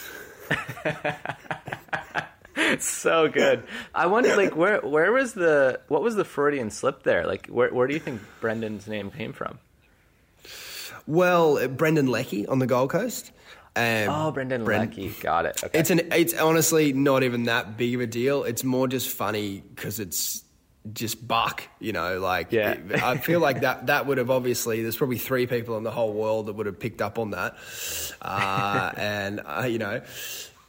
so 2.81 3.29
good. 3.29 3.65
I 3.95 4.07
wonder, 4.07 4.37
like, 4.37 4.57
where 4.57 4.81
where 4.81 5.13
was 5.13 5.35
the 5.35 5.81
what 5.89 6.03
was 6.03 6.17
the 6.17 6.25
Freudian 6.25 6.71
slip 6.71 7.03
there? 7.03 7.27
Like, 7.27 7.47
where 7.47 7.73
where 7.73 7.87
do 7.87 7.95
you 7.95 8.01
think 8.01 8.21
Brendan's 8.41 8.87
name 8.87 9.11
came 9.11 9.33
from? 9.33 9.59
Well, 11.07 11.69
Brendan 11.69 12.07
Leckie 12.07 12.47
on 12.47 12.59
the 12.61 12.67
Gold 12.67 12.91
Coast. 12.91 13.31
Um, 13.77 14.09
oh, 14.09 14.31
Brendan 14.31 14.65
Brent, 14.65 14.97
Leckie, 14.97 15.11
got 15.21 15.47
it. 15.47 15.63
Okay. 15.65 15.79
It's 15.79 15.91
an. 15.91 16.13
It's 16.13 16.35
honestly 16.35 16.93
not 16.93 17.25
even 17.25 17.45
that 17.45 17.77
big 17.77 17.95
of 17.97 18.01
a 18.01 18.07
deal. 18.07 18.45
It's 18.45 18.63
more 18.63 18.87
just 18.87 19.09
funny 19.09 19.65
because 19.75 19.99
it's 19.99 20.45
just 20.93 21.27
Buck. 21.27 21.65
You 21.81 21.93
know, 21.93 22.21
like 22.21 22.53
yeah. 22.53 22.73
It, 22.73 23.03
I 23.03 23.17
feel 23.17 23.41
like 23.41 23.63
that. 23.63 23.89
That 23.89 24.07
would 24.07 24.19
have 24.19 24.31
obviously. 24.31 24.83
There's 24.83 24.97
probably 24.97 25.19
three 25.19 25.47
people 25.47 25.77
in 25.77 25.83
the 25.83 25.91
whole 25.91 26.13
world 26.13 26.47
that 26.47 26.53
would 26.53 26.67
have 26.67 26.79
picked 26.79 27.03
up 27.03 27.19
on 27.19 27.33
that, 27.33 27.57
uh, 28.23 28.93
and 28.97 29.41
uh, 29.45 29.67
you 29.69 29.79
know. 29.79 30.03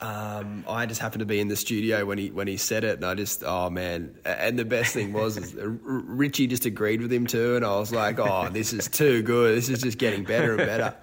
Um, 0.02 0.66
I 0.68 0.86
just 0.86 1.00
happened 1.00 1.22
to 1.22 1.26
be 1.26 1.40
in 1.40 1.48
the 1.48 1.56
studio 1.56 2.06
when 2.06 2.18
he 2.18 2.30
when 2.30 2.48
he 2.48 2.58
said 2.58 2.84
it, 2.84 2.98
and 2.98 3.06
I 3.06 3.16
just 3.16 3.44
oh 3.46 3.70
man! 3.70 4.18
And 4.26 4.60
the 4.60 4.66
best 4.66 4.94
thing 4.94 5.14
was 5.14 5.38
is 5.38 5.56
Richie 5.56 6.48
just 6.48 6.66
agreed 6.66 7.02
with 7.02 7.12
him 7.12 7.28
too, 7.28 7.56
and 7.56 7.64
I 7.64 7.78
was 7.78 7.94
like, 7.94 8.20
oh, 8.20 8.50
this 8.50 8.74
is 8.74 8.90
too 8.90 9.22
good. 9.22 9.58
This 9.58 9.70
is 9.70 9.82
just 9.82 9.98
getting 9.98 10.26
better 10.26 10.58
and 10.58 10.68
better. 10.68 10.96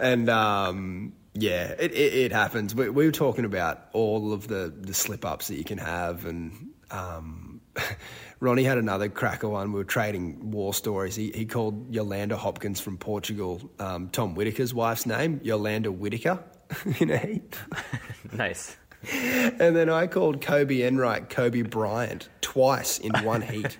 And 0.00 0.30
um, 0.30 1.12
yeah, 1.34 1.74
it, 1.78 1.92
it, 1.92 2.14
it 2.14 2.32
happens. 2.32 2.74
We, 2.74 2.88
we, 2.88 3.04
were 3.04 3.12
talking 3.12 3.44
about 3.44 3.88
all 3.92 4.32
of 4.32 4.48
the 4.48 4.72
the 4.74 4.94
slip 4.94 5.24
ups 5.24 5.48
that 5.48 5.56
you 5.56 5.64
can 5.64 5.78
have, 5.78 6.24
and 6.24 6.70
um, 6.90 7.60
Ronnie 8.40 8.64
had 8.64 8.78
another 8.78 9.08
cracker 9.08 9.48
one. 9.48 9.72
We 9.72 9.78
were 9.78 9.84
trading 9.84 10.50
war 10.50 10.72
stories. 10.72 11.14
He, 11.14 11.30
he 11.30 11.44
called 11.46 11.94
Yolanda 11.94 12.36
Hopkins 12.36 12.80
from 12.80 12.96
Portugal 12.96 13.60
um, 13.78 14.08
Tom 14.08 14.34
Whitaker's 14.34 14.72
wife's 14.72 15.06
name, 15.06 15.40
Yolanda 15.42 15.92
Whitaker. 15.92 16.42
in 17.00 17.10
a 17.10 17.18
heat. 17.18 17.56
nice. 18.32 18.76
And 19.10 19.76
then 19.76 19.88
I 19.88 20.06
called 20.06 20.40
Kobe 20.40 20.82
Enright 20.82 21.30
Kobe 21.30 21.62
Bryant 21.62 22.28
twice 22.40 22.98
in 22.98 23.12
one 23.24 23.42
heat. 23.42 23.78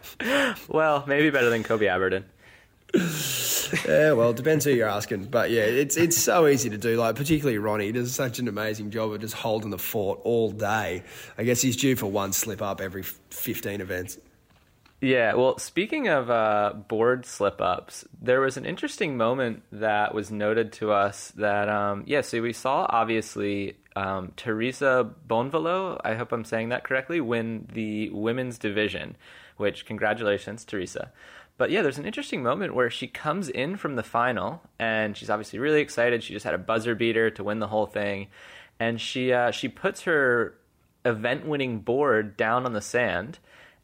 well, 0.68 1.04
maybe 1.06 1.30
better 1.30 1.48
than 1.48 1.62
Kobe 1.62 1.86
Aberdeen. 1.86 2.24
yeah, 3.88 4.12
well, 4.12 4.30
it 4.30 4.36
depends 4.36 4.64
who 4.64 4.70
you're 4.70 4.88
asking, 4.88 5.24
but 5.24 5.50
yeah, 5.50 5.62
it's 5.62 5.96
it's 5.96 6.16
so 6.16 6.46
easy 6.46 6.70
to 6.70 6.78
do. 6.78 6.96
Like 6.96 7.16
particularly 7.16 7.58
Ronnie 7.58 7.90
does 7.90 8.14
such 8.14 8.38
an 8.38 8.46
amazing 8.46 8.90
job 8.90 9.12
of 9.12 9.20
just 9.20 9.34
holding 9.34 9.70
the 9.70 9.78
fort 9.78 10.20
all 10.22 10.50
day. 10.50 11.02
I 11.36 11.44
guess 11.44 11.60
he's 11.62 11.76
due 11.76 11.96
for 11.96 12.06
one 12.06 12.32
slip 12.32 12.62
up 12.62 12.80
every 12.80 13.02
15 13.02 13.80
events. 13.80 14.18
Yeah, 15.04 15.34
well, 15.34 15.58
speaking 15.58 16.08
of 16.08 16.30
uh, 16.30 16.72
board 16.88 17.26
slip 17.26 17.60
ups, 17.60 18.06
there 18.22 18.40
was 18.40 18.56
an 18.56 18.64
interesting 18.64 19.18
moment 19.18 19.62
that 19.70 20.14
was 20.14 20.30
noted 20.30 20.72
to 20.74 20.92
us 20.92 21.30
that, 21.32 21.68
um, 21.68 22.04
yeah, 22.06 22.22
so 22.22 22.40
we 22.40 22.54
saw 22.54 22.86
obviously 22.88 23.76
um, 23.96 24.32
Teresa 24.34 25.06
Bonvalot, 25.28 26.00
I 26.02 26.14
hope 26.14 26.32
I'm 26.32 26.46
saying 26.46 26.70
that 26.70 26.84
correctly, 26.84 27.20
win 27.20 27.68
the 27.70 28.08
women's 28.08 28.56
division, 28.56 29.18
which 29.58 29.84
congratulations, 29.84 30.64
Teresa. 30.64 31.12
But 31.58 31.70
yeah, 31.70 31.82
there's 31.82 31.98
an 31.98 32.06
interesting 32.06 32.42
moment 32.42 32.74
where 32.74 32.88
she 32.88 33.06
comes 33.06 33.50
in 33.50 33.76
from 33.76 33.96
the 33.96 34.02
final 34.02 34.62
and 34.78 35.14
she's 35.18 35.28
obviously 35.28 35.58
really 35.58 35.82
excited. 35.82 36.22
She 36.22 36.32
just 36.32 36.46
had 36.46 36.54
a 36.54 36.58
buzzer 36.58 36.94
beater 36.94 37.28
to 37.32 37.44
win 37.44 37.58
the 37.58 37.68
whole 37.68 37.86
thing. 37.86 38.28
And 38.80 38.98
she, 38.98 39.34
uh, 39.34 39.50
she 39.50 39.68
puts 39.68 40.04
her 40.04 40.54
event 41.04 41.46
winning 41.46 41.80
board 41.80 42.38
down 42.38 42.64
on 42.64 42.72
the 42.72 42.80
sand 42.80 43.38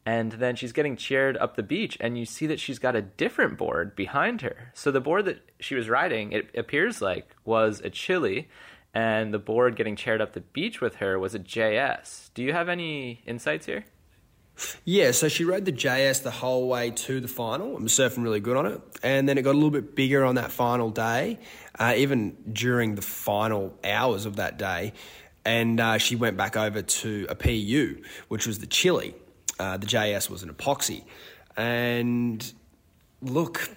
and 0.05 0.33
then 0.33 0.55
she's 0.55 0.71
getting 0.71 0.95
cheered 0.95 1.37
up 1.37 1.55
the 1.55 1.63
beach 1.63 1.97
and 1.99 2.17
you 2.17 2.25
see 2.25 2.47
that 2.47 2.59
she's 2.59 2.79
got 2.79 2.95
a 2.95 3.01
different 3.01 3.57
board 3.57 3.95
behind 3.95 4.41
her 4.41 4.71
so 4.73 4.91
the 4.91 5.01
board 5.01 5.25
that 5.25 5.39
she 5.59 5.75
was 5.75 5.89
riding 5.89 6.31
it 6.31 6.49
appears 6.55 7.01
like 7.01 7.27
was 7.45 7.79
a 7.81 7.89
Chilli 7.89 8.47
and 8.93 9.33
the 9.33 9.39
board 9.39 9.75
getting 9.75 9.95
chaired 9.95 10.21
up 10.21 10.33
the 10.33 10.41
beach 10.41 10.81
with 10.81 10.95
her 10.95 11.17
was 11.17 11.33
a 11.33 11.39
JS. 11.39 12.31
Do 12.33 12.43
you 12.43 12.51
have 12.53 12.67
any 12.67 13.21
insights 13.25 13.65
here? 13.65 13.85
Yeah, 14.83 15.11
so 15.11 15.29
she 15.29 15.45
rode 15.45 15.65
the 15.65 15.71
JS 15.71 16.23
the 16.23 16.31
whole 16.31 16.67
way 16.67 16.91
to 16.91 17.21
the 17.21 17.27
final. 17.27 17.75
I'm 17.75 17.87
surfing 17.87 18.23
really 18.23 18.41
good 18.41 18.57
on 18.57 18.65
it. 18.65 18.81
And 19.01 19.27
then 19.27 19.37
it 19.37 19.43
got 19.43 19.51
a 19.51 19.53
little 19.53 19.71
bit 19.71 19.95
bigger 19.95 20.25
on 20.25 20.35
that 20.35 20.51
final 20.51 20.89
day, 20.89 21.39
uh, 21.79 21.93
even 21.95 22.35
during 22.51 22.95
the 22.95 23.01
final 23.01 23.73
hours 23.83 24.25
of 24.25 24.35
that 24.35 24.57
day. 24.57 24.93
And 25.45 25.79
uh, 25.79 25.97
she 25.97 26.15
went 26.15 26.37
back 26.37 26.57
over 26.57 26.81
to 26.81 27.25
a 27.29 27.35
PU, 27.35 28.03
which 28.27 28.45
was 28.45 28.59
the 28.59 28.67
Chilli. 28.67 29.15
Uh, 29.61 29.77
the 29.77 29.85
JS 29.85 30.27
was 30.27 30.41
an 30.41 30.49
epoxy. 30.49 31.03
And 31.55 32.51
look, 33.21 33.69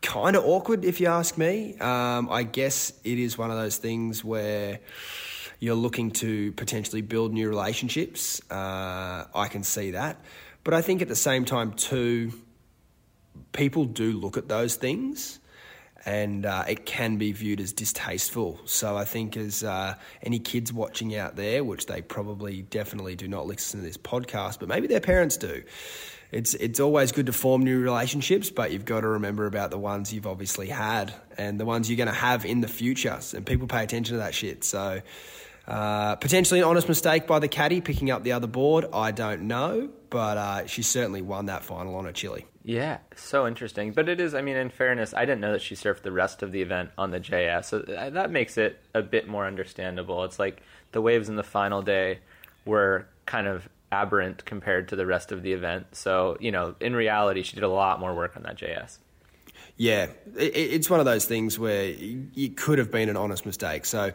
kind 0.00 0.34
of 0.34 0.44
awkward 0.46 0.82
if 0.86 0.98
you 0.98 1.08
ask 1.08 1.36
me. 1.36 1.76
Um, 1.78 2.30
I 2.30 2.42
guess 2.42 2.92
it 3.04 3.18
is 3.18 3.36
one 3.36 3.50
of 3.50 3.58
those 3.58 3.76
things 3.76 4.24
where 4.24 4.80
you're 5.60 5.74
looking 5.74 6.10
to 6.10 6.52
potentially 6.52 7.02
build 7.02 7.34
new 7.34 7.50
relationships. 7.50 8.40
Uh, 8.50 9.26
I 9.34 9.48
can 9.48 9.62
see 9.62 9.90
that. 9.90 10.16
But 10.64 10.72
I 10.72 10.80
think 10.80 11.02
at 11.02 11.08
the 11.08 11.16
same 11.16 11.44
time, 11.44 11.74
too, 11.74 12.32
people 13.52 13.84
do 13.84 14.12
look 14.12 14.38
at 14.38 14.48
those 14.48 14.76
things 14.76 15.38
and 16.04 16.46
uh, 16.46 16.64
it 16.68 16.84
can 16.84 17.16
be 17.16 17.32
viewed 17.32 17.60
as 17.60 17.72
distasteful. 17.72 18.60
So 18.64 18.96
I 18.96 19.04
think 19.04 19.36
as 19.36 19.62
uh, 19.62 19.94
any 20.22 20.38
kids 20.38 20.72
watching 20.72 21.14
out 21.16 21.36
there, 21.36 21.62
which 21.62 21.86
they 21.86 22.02
probably 22.02 22.62
definitely 22.62 23.14
do 23.14 23.28
not 23.28 23.46
listen 23.46 23.80
to 23.80 23.86
this 23.86 23.96
podcast, 23.96 24.58
but 24.58 24.68
maybe 24.68 24.86
their 24.86 25.00
parents 25.00 25.36
do. 25.36 25.62
It's 26.32 26.54
it's 26.54 26.80
always 26.80 27.12
good 27.12 27.26
to 27.26 27.32
form 27.32 27.62
new 27.62 27.80
relationships, 27.80 28.48
but 28.48 28.72
you've 28.72 28.86
got 28.86 29.02
to 29.02 29.08
remember 29.08 29.44
about 29.46 29.70
the 29.70 29.78
ones 29.78 30.14
you've 30.14 30.26
obviously 30.26 30.68
had 30.68 31.12
and 31.36 31.60
the 31.60 31.66
ones 31.66 31.90
you're 31.90 31.98
going 31.98 32.08
to 32.08 32.14
have 32.14 32.46
in 32.46 32.62
the 32.62 32.68
future. 32.68 33.18
And 33.34 33.44
people 33.44 33.66
pay 33.66 33.84
attention 33.84 34.14
to 34.14 34.18
that 34.20 34.34
shit. 34.34 34.64
So 34.64 35.02
uh, 35.68 36.16
potentially 36.16 36.60
an 36.60 36.66
honest 36.66 36.88
mistake 36.88 37.26
by 37.26 37.38
the 37.38 37.48
caddy 37.48 37.82
picking 37.82 38.10
up 38.10 38.22
the 38.22 38.32
other 38.32 38.46
board. 38.46 38.86
I 38.94 39.12
don't 39.12 39.42
know, 39.42 39.90
but 40.12 40.36
uh, 40.36 40.66
she 40.66 40.82
certainly 40.82 41.22
won 41.22 41.46
that 41.46 41.64
final 41.64 41.94
on 41.96 42.06
a 42.06 42.12
Chilli. 42.12 42.44
Yeah, 42.64 42.98
so 43.16 43.46
interesting. 43.46 43.92
But 43.92 44.10
it 44.10 44.20
is, 44.20 44.34
I 44.34 44.42
mean, 44.42 44.56
in 44.56 44.68
fairness, 44.68 45.14
I 45.14 45.24
didn't 45.24 45.40
know 45.40 45.52
that 45.52 45.62
she 45.62 45.74
surfed 45.74 46.02
the 46.02 46.12
rest 46.12 46.42
of 46.42 46.52
the 46.52 46.60
event 46.60 46.90
on 46.98 47.10
the 47.10 47.18
JS. 47.18 47.64
So 47.64 47.78
that 47.78 48.30
makes 48.30 48.58
it 48.58 48.78
a 48.94 49.00
bit 49.00 49.26
more 49.26 49.46
understandable. 49.46 50.22
It's 50.24 50.38
like 50.38 50.62
the 50.92 51.00
waves 51.00 51.30
in 51.30 51.36
the 51.36 51.42
final 51.42 51.80
day 51.80 52.18
were 52.66 53.06
kind 53.24 53.46
of 53.46 53.70
aberrant 53.90 54.44
compared 54.44 54.88
to 54.88 54.96
the 54.96 55.06
rest 55.06 55.32
of 55.32 55.42
the 55.42 55.54
event. 55.54 55.86
So, 55.92 56.36
you 56.40 56.52
know, 56.52 56.74
in 56.78 56.94
reality, 56.94 57.42
she 57.42 57.54
did 57.54 57.64
a 57.64 57.68
lot 57.68 57.98
more 57.98 58.14
work 58.14 58.36
on 58.36 58.42
that 58.42 58.58
JS. 58.58 58.98
Yeah, 59.78 60.08
it's 60.36 60.90
one 60.90 61.00
of 61.00 61.06
those 61.06 61.24
things 61.24 61.58
where 61.58 61.94
it 61.96 62.58
could 62.58 62.78
have 62.78 62.90
been 62.90 63.08
an 63.08 63.16
honest 63.16 63.46
mistake. 63.46 63.86
So, 63.86 64.12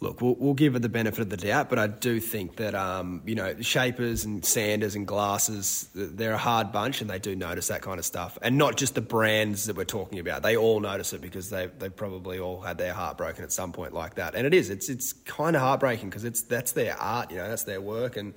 look, 0.00 0.22
we'll, 0.22 0.34
we'll, 0.38 0.54
give 0.54 0.72
her 0.72 0.78
the 0.78 0.88
benefit 0.88 1.20
of 1.20 1.28
the 1.28 1.36
doubt, 1.36 1.68
but 1.68 1.78
I 1.78 1.86
do 1.86 2.20
think 2.20 2.56
that, 2.56 2.74
um, 2.74 3.22
you 3.26 3.34
know, 3.34 3.60
shapers 3.60 4.24
and 4.24 4.42
sanders 4.44 4.94
and 4.94 5.06
glasses, 5.06 5.88
they're 5.94 6.32
a 6.32 6.38
hard 6.38 6.72
bunch 6.72 7.02
and 7.02 7.10
they 7.10 7.18
do 7.18 7.36
notice 7.36 7.68
that 7.68 7.82
kind 7.82 7.98
of 7.98 8.04
stuff. 8.04 8.38
And 8.40 8.56
not 8.56 8.76
just 8.78 8.94
the 8.94 9.02
brands 9.02 9.66
that 9.66 9.76
we're 9.76 9.84
talking 9.84 10.18
about. 10.18 10.42
They 10.42 10.56
all 10.56 10.80
notice 10.80 11.12
it 11.12 11.20
because 11.20 11.50
they 11.50 11.66
they 11.78 11.90
probably 11.90 12.38
all 12.38 12.62
had 12.62 12.78
their 12.78 12.94
heart 12.94 13.18
broken 13.18 13.44
at 13.44 13.52
some 13.52 13.72
point 13.72 13.92
like 13.92 14.14
that. 14.14 14.34
And 14.34 14.46
it 14.46 14.54
is, 14.54 14.70
it's, 14.70 14.88
it's 14.88 15.12
kind 15.12 15.54
of 15.54 15.62
heartbreaking 15.62 16.08
because 16.08 16.24
it's, 16.24 16.42
that's 16.42 16.72
their 16.72 16.96
art, 16.98 17.30
you 17.30 17.36
know, 17.36 17.48
that's 17.48 17.64
their 17.64 17.80
work. 17.80 18.16
And 18.16 18.34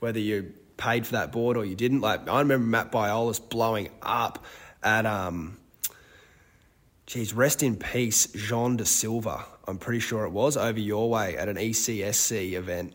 whether 0.00 0.18
you 0.18 0.54
paid 0.78 1.06
for 1.06 1.12
that 1.12 1.32
board 1.32 1.58
or 1.58 1.66
you 1.66 1.76
didn't, 1.76 2.00
like, 2.00 2.28
I 2.28 2.38
remember 2.38 2.66
Matt 2.66 2.90
Biolos 2.90 3.46
blowing 3.46 3.90
up 4.00 4.44
at, 4.82 5.04
um, 5.04 5.58
geez, 7.06 7.34
rest 7.34 7.62
in 7.62 7.76
peace, 7.76 8.26
Jean 8.28 8.78
da 8.78 8.84
Silva 8.84 9.44
I'm 9.66 9.78
pretty 9.78 10.00
sure 10.00 10.24
it 10.24 10.30
was, 10.30 10.56
over 10.56 10.78
your 10.78 11.08
way 11.08 11.36
at 11.36 11.48
an 11.48 11.56
ECSC 11.56 12.52
event. 12.52 12.94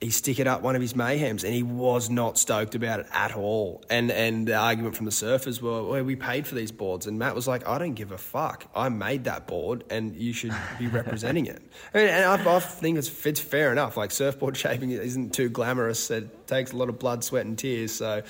He 0.00 0.10
stick 0.10 0.38
it 0.38 0.46
up 0.46 0.60
one 0.60 0.76
of 0.76 0.82
his 0.82 0.92
mayhems, 0.92 1.42
and 1.42 1.54
he 1.54 1.62
was 1.62 2.10
not 2.10 2.36
stoked 2.36 2.74
about 2.74 3.00
it 3.00 3.06
at 3.12 3.34
all. 3.34 3.82
And 3.88 4.10
and 4.10 4.46
the 4.46 4.54
argument 4.54 4.94
from 4.94 5.06
the 5.06 5.10
surfers 5.10 5.62
were, 5.62 5.82
well, 5.82 6.04
we 6.04 6.16
paid 6.16 6.46
for 6.46 6.54
these 6.54 6.70
boards, 6.70 7.06
and 7.06 7.18
Matt 7.18 7.34
was 7.34 7.48
like, 7.48 7.66
I 7.66 7.78
don't 7.78 7.94
give 7.94 8.12
a 8.12 8.18
fuck. 8.18 8.66
I 8.74 8.90
made 8.90 9.24
that 9.24 9.46
board, 9.46 9.84
and 9.88 10.14
you 10.14 10.34
should 10.34 10.54
be 10.78 10.86
representing 10.88 11.46
it. 11.46 11.62
I 11.94 11.98
mean, 11.98 12.08
and 12.08 12.24
I, 12.26 12.56
I 12.56 12.60
think 12.60 12.98
it's, 12.98 13.24
it's 13.24 13.40
fair 13.40 13.72
enough. 13.72 13.96
Like 13.96 14.10
surfboard 14.10 14.56
shaping 14.58 14.90
isn't 14.90 15.32
too 15.32 15.48
glamorous. 15.48 16.10
It 16.10 16.46
takes 16.46 16.72
a 16.72 16.76
lot 16.76 16.90
of 16.90 16.98
blood, 16.98 17.24
sweat, 17.24 17.46
and 17.46 17.58
tears. 17.58 17.94
So 17.94 18.22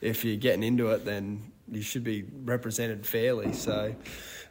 if 0.00 0.24
you're 0.24 0.36
getting 0.36 0.62
into 0.62 0.90
it, 0.90 1.04
then 1.04 1.50
you 1.70 1.82
should 1.82 2.04
be 2.04 2.24
represented 2.44 3.06
fairly. 3.06 3.52
So 3.52 3.94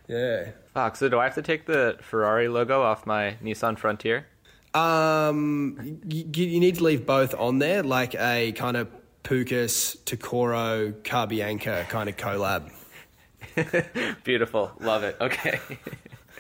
yeah. 0.10 0.50
Fuck. 0.74 0.98
So 0.98 1.08
do 1.08 1.20
I 1.20 1.24
have 1.24 1.36
to 1.36 1.42
take 1.42 1.66
the 1.66 1.98
Ferrari 2.02 2.50
logo 2.50 2.82
off 2.82 3.06
my 3.06 3.38
Nissan 3.42 3.78
Frontier? 3.78 4.26
Um, 4.74 6.00
you, 6.08 6.26
you 6.34 6.60
need 6.60 6.76
to 6.76 6.84
leave 6.84 7.06
both 7.06 7.34
on 7.36 7.60
there, 7.60 7.84
like 7.84 8.16
a 8.16 8.52
kind 8.52 8.76
of 8.76 8.90
Pukas, 9.24 9.98
Tokoro, 10.04 10.94
Carbianca 11.04 11.88
kind 11.90 12.10
of 12.10 12.18
collab. 12.18 12.72
Beautiful. 14.24 14.72
Love 14.80 15.04
it. 15.04 15.18
Okay. 15.22 15.60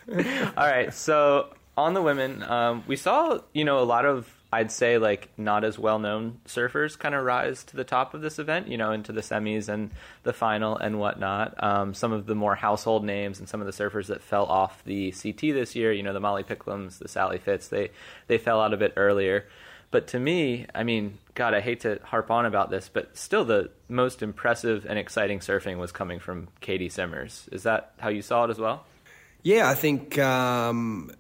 All 0.57 0.67
right. 0.67 0.93
So 0.93 1.53
on 1.77 1.93
the 1.93 2.01
women, 2.01 2.43
um, 2.43 2.83
we 2.87 2.95
saw, 2.95 3.39
you 3.53 3.65
know, 3.65 3.79
a 3.79 3.85
lot 3.85 4.05
of 4.05 4.27
I'd 4.51 4.71
say 4.71 4.97
like 4.97 5.29
not 5.37 5.63
as 5.63 5.77
well 5.77 5.99
known 5.99 6.39
surfers 6.47 6.97
kind 6.97 7.13
of 7.13 7.23
rise 7.23 7.63
to 7.65 7.75
the 7.75 7.83
top 7.83 8.15
of 8.15 8.21
this 8.21 8.39
event, 8.39 8.67
you 8.67 8.77
know, 8.77 8.91
into 8.91 9.11
the 9.11 9.21
semis 9.21 9.69
and 9.69 9.91
the 10.23 10.33
final 10.33 10.75
and 10.75 10.99
whatnot. 10.99 11.63
Um, 11.63 11.93
some 11.93 12.11
of 12.11 12.25
the 12.25 12.33
more 12.33 12.55
household 12.55 13.05
names 13.05 13.39
and 13.39 13.47
some 13.47 13.61
of 13.61 13.67
the 13.67 13.73
surfers 13.73 14.07
that 14.07 14.23
fell 14.23 14.45
off 14.45 14.83
the 14.85 15.11
CT 15.11 15.41
this 15.41 15.75
year, 15.75 15.91
you 15.91 16.01
know, 16.01 16.13
the 16.13 16.19
Molly 16.19 16.43
Picklums, 16.43 16.97
the 16.97 17.07
Sally 17.07 17.37
Fitz, 17.37 17.67
they 17.67 17.91
they 18.27 18.39
fell 18.39 18.59
out 18.59 18.73
a 18.73 18.77
bit 18.77 18.93
earlier. 18.97 19.45
But 19.91 20.07
to 20.09 20.19
me, 20.19 20.67
I 20.73 20.83
mean, 20.83 21.17
God, 21.33 21.53
I 21.53 21.61
hate 21.61 21.81
to 21.81 21.99
harp 22.03 22.29
on 22.29 22.45
about 22.45 22.69
this, 22.69 22.89
but 22.89 23.17
still 23.17 23.43
the 23.45 23.71
most 23.87 24.21
impressive 24.21 24.85
and 24.87 24.99
exciting 24.99 25.39
surfing 25.39 25.77
was 25.77 25.91
coming 25.91 26.19
from 26.19 26.47
Caity 26.61 26.91
Simmers. 26.91 27.49
Is 27.51 27.63
that 27.63 27.93
how 27.99 28.09
you 28.09 28.21
saw 28.21 28.45
it 28.45 28.51
as 28.51 28.59
well? 28.59 28.85
Yeah, 29.41 29.69
I 29.69 29.73
think 29.73 30.19
um, 30.19 31.11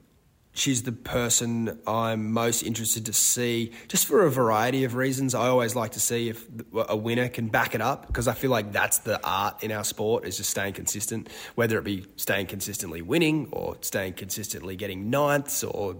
she's 0.59 0.83
the 0.83 0.91
person 0.91 1.79
I'm 1.87 2.31
most 2.31 2.63
interested 2.63 3.05
to 3.05 3.13
see, 3.13 3.71
just 3.87 4.05
for 4.05 4.25
a 4.25 4.31
variety 4.31 4.83
of 4.83 4.95
reasons. 4.95 5.33
I 5.33 5.47
always 5.47 5.75
like 5.75 5.91
to 5.91 5.99
see 5.99 6.29
if 6.29 6.45
a 6.73 6.95
winner 6.95 7.29
can 7.29 7.47
back 7.47 7.75
it 7.75 7.81
up 7.81 8.07
because 8.07 8.27
I 8.27 8.33
feel 8.33 8.51
like 8.51 8.71
that's 8.71 8.99
the 8.99 9.19
art 9.23 9.63
in 9.63 9.71
our 9.71 9.83
sport 9.83 10.25
is 10.25 10.37
just 10.37 10.49
staying 10.49 10.73
consistent, 10.73 11.29
whether 11.55 11.77
it 11.77 11.83
be 11.83 12.05
staying 12.17 12.47
consistently 12.47 13.01
winning 13.01 13.49
or 13.51 13.77
staying 13.81 14.13
consistently 14.13 14.75
getting 14.75 15.09
ninths 15.09 15.63
or 15.63 15.97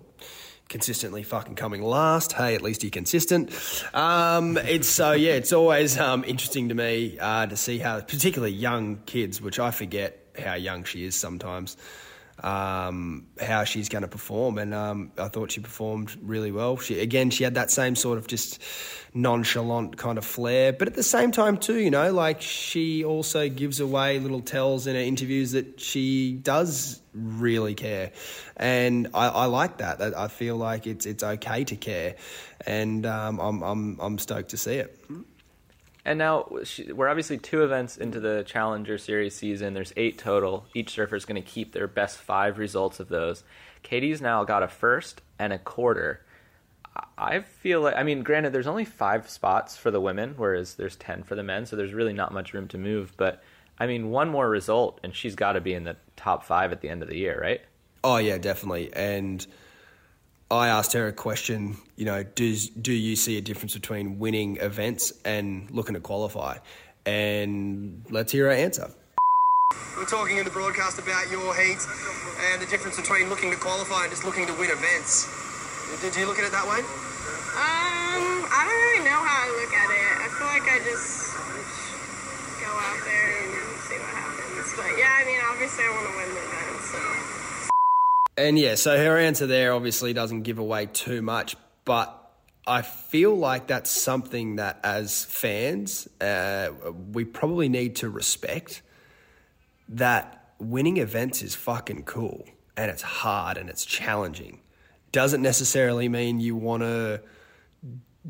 consistently 0.68 1.24
fucking 1.24 1.55
coming 1.55 1.82
last. 1.82 2.34
Hey, 2.34 2.53
at 2.53 2.62
least 2.62 2.84
you're 2.84 2.91
consistent. 2.91 3.51
Um, 3.93 4.57
it's 4.57 4.88
so 4.88 5.14
yeah, 5.14 5.34
it's 5.34 5.53
always 5.53 5.97
um, 5.97 6.24
interesting 6.26 6.70
to 6.70 6.76
me 6.76 7.18
uh, 7.20 7.47
to 7.47 7.57
see 7.57 7.80
how, 7.80 8.01
particularly 8.01 8.53
young 8.53 8.97
kids, 9.05 9.41
which 9.41 9.60
I 9.60 9.72
forget 9.72 10.18
how 10.38 10.53
young 10.53 10.84
she 10.84 11.03
is 11.03 11.16
sometimes 11.16 11.76
um, 12.43 13.27
how 13.41 13.63
she's 13.63 13.89
going 13.89 14.01
to 14.03 14.07
perform. 14.07 14.57
And 14.57 14.73
um, 14.73 15.11
I 15.17 15.27
thought 15.27 15.51
she 15.51 15.61
performed 15.61 16.15
really 16.21 16.51
well. 16.51 16.77
She 16.77 16.99
again, 16.99 17.29
she 17.29 17.43
had 17.43 17.55
that 17.55 17.71
same 17.71 17.95
sort 17.95 18.17
of 18.17 18.27
just 18.27 18.61
nonchalant 19.13 19.97
kind 19.97 20.17
of 20.17 20.25
flair, 20.25 20.71
but 20.73 20.87
at 20.87 20.93
the 20.93 21.03
same 21.03 21.31
time 21.31 21.57
too, 21.57 21.79
you 21.79 21.91
know, 21.91 22.11
like 22.11 22.41
she 22.41 23.03
also 23.03 23.49
gives 23.49 23.79
away 23.79 24.19
little 24.19 24.41
tells 24.41 24.87
in 24.87 24.95
her 24.95 25.01
interviews 25.01 25.51
that 25.51 25.79
she 25.79 26.33
does 26.33 27.01
really 27.13 27.73
care, 27.73 28.11
and 28.55 29.07
I, 29.13 29.27
I 29.27 29.45
like 29.45 29.79
that. 29.79 30.01
I 30.01 30.27
feel 30.27 30.55
like 30.57 30.85
it's 30.87 31.05
it's 31.05 31.23
okay 31.23 31.63
to 31.63 31.75
care, 31.75 32.15
and 32.65 33.05
um, 33.05 33.39
I'm 33.39 33.63
I'm 33.63 33.99
I'm 33.99 34.17
stoked 34.19 34.49
to 34.49 34.57
see 34.57 34.75
it. 34.75 34.95
And 36.06 36.18
now 36.18 36.50
we're 36.93 37.10
obviously 37.10 37.38
two 37.38 37.64
events 37.64 37.97
into 37.97 38.20
the 38.20 38.43
Challenger 38.47 38.97
Series 38.97 39.36
season. 39.36 39.74
There's 39.74 39.93
eight 39.97 40.18
total. 40.18 40.66
Each 40.74 40.91
surfer 40.91 41.16
is 41.16 41.26
going 41.26 41.41
to 41.41 41.47
keep 41.47 41.74
their 41.74 41.88
best 41.88 42.18
five 42.18 42.58
results 42.58 43.00
of 43.00 43.10
those. 43.10 43.43
Caity's 43.84 44.22
now 44.22 44.43
got 44.43 44.64
a 44.64 44.68
first 44.68 45.22
and 45.38 45.52
a 45.54 45.60
quarter. 45.60 46.22
I 47.18 47.41
feel 47.41 47.82
like, 47.82 47.95
I 47.95 48.04
mean, 48.04 48.24
granted, 48.24 48.54
there's 48.54 48.68
only 48.68 48.86
five 48.86 49.30
spots 49.30 49.78
for 49.78 49.91
the 49.91 50.02
women, 50.02 50.34
whereas 50.38 50.76
there's 50.76 50.95
10 50.95 51.24
for 51.24 51.36
the 51.36 51.43
men, 51.43 51.66
so 51.66 51.76
there's 51.76 51.93
really 51.93 52.14
not 52.14 52.34
much 52.34 52.54
room 52.54 52.68
to 52.70 52.78
move. 52.78 53.14
But, 53.18 53.43
I 53.78 53.88
mean, 53.88 54.10
one 54.10 54.30
more 54.30 54.50
result, 54.50 55.00
and 55.04 55.16
she's 55.16 55.36
got 55.36 55.54
to 55.54 55.62
be 55.62 55.74
in 55.74 55.84
the 55.84 55.97
top 56.16 56.43
five 56.43 56.72
at 56.72 56.82
the 56.82 56.89
end 56.89 57.04
of 57.04 57.10
the 57.10 57.18
year, 57.18 57.39
right? 57.39 57.62
Oh, 58.04 58.18
yeah, 58.18 58.38
definitely. 58.38 58.91
And 58.93 59.45
I 60.52 60.70
asked 60.70 60.93
her 60.93 61.08
a 61.08 61.14
question, 61.14 61.78
you 61.95 62.06
know, 62.06 62.24
does, 62.24 62.70
do 62.70 62.91
you 62.91 63.16
see 63.16 63.38
a 63.38 63.41
difference 63.41 63.76
between 63.76 64.18
winning 64.18 64.58
events 64.58 65.14
and 65.24 65.70
looking 65.70 65.93
to 65.93 66.00
qualify? 66.02 66.58
And 67.06 68.04
let's 68.10 68.32
hear 68.32 68.45
her 68.45 68.52
answer. 68.52 68.89
We're 69.95 70.10
talking 70.10 70.38
in 70.38 70.45
the 70.45 70.52
broadcast 70.52 70.97
about 70.97 71.30
your 71.30 71.54
heat 71.54 71.78
and 72.50 72.62
the 72.62 72.66
difference 72.66 72.97
between 72.97 73.30
looking 73.30 73.52
to 73.52 73.58
qualify 73.58 74.04
and 74.04 74.10
just 74.10 74.26
looking 74.26 74.47
to 74.47 74.54
win 74.58 74.72
events. 74.74 75.30
Did 76.02 76.18
you 76.18 76.26
look 76.26 76.39
at 76.41 76.45
it 76.45 76.52
that 76.52 76.66
way? 76.66 76.82
Um, 76.82 78.41
I 78.50 78.66
don't 78.66 78.82
really 78.89 79.06
know 79.06 79.22
how 79.22 79.45
I 79.45 79.50
look 79.54 79.70
at 79.70 79.89
it. 79.93 80.14
I 80.18 80.28
feel 80.34 80.50
like 80.50 80.66
I 80.66 80.82
just 80.82 81.30
go 82.58 82.74
out 82.74 83.02
there 83.06 83.30
and 83.38 83.54
see 83.86 84.02
what 84.02 84.14
happens. 84.18 84.74
But 84.74 84.97
yeah, 84.97 85.14
I 85.14 85.30
mean, 85.30 85.41
obviously 85.45 85.86
I 85.86 85.93
want 85.93 86.10
to 86.10 86.14
win 86.18 86.30
the 86.34 86.41
event, 86.41 86.82
so. 86.89 87.38
And 88.39 88.57
yeah, 88.57 88.75
so 88.75 88.97
her 88.97 89.17
answer 89.17 89.47
there 89.47 89.73
obviously 89.73 90.13
doesn't 90.13 90.43
give 90.43 90.59
away 90.59 90.85
too 90.85 91.21
much, 91.21 91.57
but 91.83 92.15
I 92.65 92.83
feel 92.83 93.35
like 93.35 93.67
that's 93.67 93.91
something 93.91 94.55
that 94.55 94.79
as 94.81 95.25
fans, 95.25 96.07
uh, 96.21 96.69
we 97.11 97.25
probably 97.25 97.67
need 97.67 97.97
to 97.97 98.09
respect 98.09 98.81
that 99.89 100.53
winning 100.57 100.97
events 100.97 101.41
is 101.41 101.53
fucking 101.53 102.03
cool 102.03 102.45
and 102.77 102.89
it's 102.89 103.01
hard 103.01 103.57
and 103.57 103.69
it's 103.69 103.83
challenging. 103.83 104.61
Doesn't 105.11 105.41
necessarily 105.41 106.07
mean 106.07 106.39
you 106.39 106.55
want 106.55 106.83
to 106.83 107.21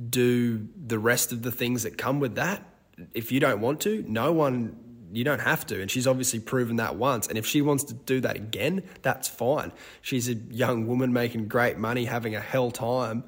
do 0.09 0.67
the 0.87 0.97
rest 0.97 1.31
of 1.31 1.43
the 1.43 1.51
things 1.51 1.83
that 1.83 1.99
come 1.99 2.19
with 2.19 2.33
that. 2.33 2.63
If 3.13 3.31
you 3.31 3.39
don't 3.39 3.61
want 3.61 3.81
to, 3.81 4.03
no 4.07 4.31
one, 4.31 4.75
you 5.11 5.23
don't 5.23 5.41
have 5.41 5.65
to. 5.67 5.81
And 5.81 5.89
she's 5.89 6.07
obviously 6.07 6.39
proven 6.39 6.77
that 6.77 6.95
once. 6.95 7.27
And 7.27 7.37
if 7.37 7.45
she 7.45 7.61
wants 7.61 7.83
to 7.85 7.93
do 7.93 8.19
that 8.21 8.35
again, 8.35 8.83
that's 9.01 9.27
fine. 9.27 9.71
She's 10.01 10.29
a 10.29 10.33
young 10.33 10.87
woman 10.87 11.13
making 11.13 11.47
great 11.47 11.77
money, 11.77 12.05
having 12.05 12.35
a 12.35 12.41
hell 12.41 12.71
time. 12.71 13.23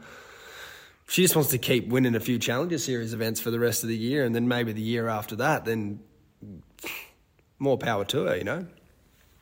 She 1.08 1.22
just 1.22 1.36
wants 1.36 1.52
to 1.52 1.58
keep 1.58 1.88
winning 1.88 2.16
a 2.16 2.20
few 2.20 2.40
Challenger 2.40 2.78
Series 2.78 3.14
events 3.14 3.42
for 3.42 3.52
the 3.52 3.60
rest 3.60 3.84
of 3.84 3.90
the 3.90 3.98
year. 3.98 4.24
And 4.24 4.34
then 4.34 4.48
maybe 4.48 4.72
the 4.72 4.82
year 4.82 5.08
after 5.08 5.36
that, 5.38 5.66
then 5.66 6.00
more 7.60 7.78
power 7.78 8.06
to 8.06 8.26
her, 8.26 8.38
you 8.38 8.44
know? 8.44 8.66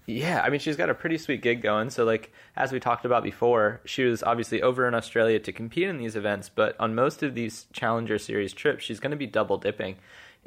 Yeah, 0.05 0.41
I 0.41 0.49
mean, 0.49 0.59
she's 0.59 0.75
got 0.75 0.89
a 0.89 0.95
pretty 0.95 1.19
sweet 1.19 1.43
gig 1.43 1.61
going. 1.61 1.91
So, 1.91 2.03
like, 2.03 2.33
as 2.55 2.71
we 2.71 2.79
talked 2.79 3.05
about 3.05 3.23
before, 3.23 3.79
she 3.85 4.03
was 4.03 4.23
obviously 4.23 4.59
over 4.59 4.87
in 4.87 4.95
Australia 4.95 5.37
to 5.39 5.51
compete 5.51 5.87
in 5.87 5.97
these 5.97 6.15
events, 6.15 6.49
but 6.49 6.75
on 6.79 6.95
most 6.95 7.21
of 7.21 7.35
these 7.35 7.67
Challenger 7.73 8.17
Series 8.17 8.51
trips, 8.51 8.83
she's 8.83 8.99
going 8.99 9.11
to 9.11 9.17
be 9.17 9.27
double 9.27 9.57
dipping 9.57 9.97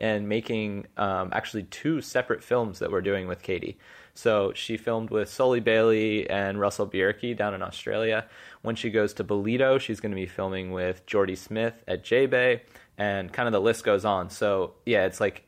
and 0.02 0.28
making 0.28 0.86
um, 0.98 1.30
actually 1.32 1.62
two 1.62 2.02
separate 2.02 2.44
films 2.44 2.80
that 2.80 2.90
we're 2.90 3.00
doing 3.00 3.26
with 3.26 3.42
Caity. 3.42 3.76
So, 4.14 4.52
she 4.54 4.76
filmed 4.76 5.08
with 5.08 5.30
Soli 5.30 5.60
Bailey 5.60 6.28
and 6.28 6.60
Russell 6.60 6.86
Bierke 6.86 7.34
down 7.34 7.54
in 7.54 7.62
Australia. 7.62 8.26
When 8.60 8.76
she 8.76 8.90
goes 8.90 9.14
to 9.14 9.24
Ballito, 9.24 9.80
she's 9.80 10.00
going 10.00 10.12
to 10.12 10.16
be 10.16 10.26
filming 10.26 10.70
with 10.72 11.06
Jordy 11.06 11.36
Smith 11.36 11.82
at 11.88 12.04
J 12.04 12.26
Bay 12.26 12.62
and 12.98 13.32
kind 13.32 13.48
of 13.48 13.52
the 13.52 13.60
list 13.60 13.84
goes 13.84 14.04
on. 14.04 14.28
So 14.30 14.74
yeah, 14.84 15.06
it's 15.06 15.20
like, 15.20 15.44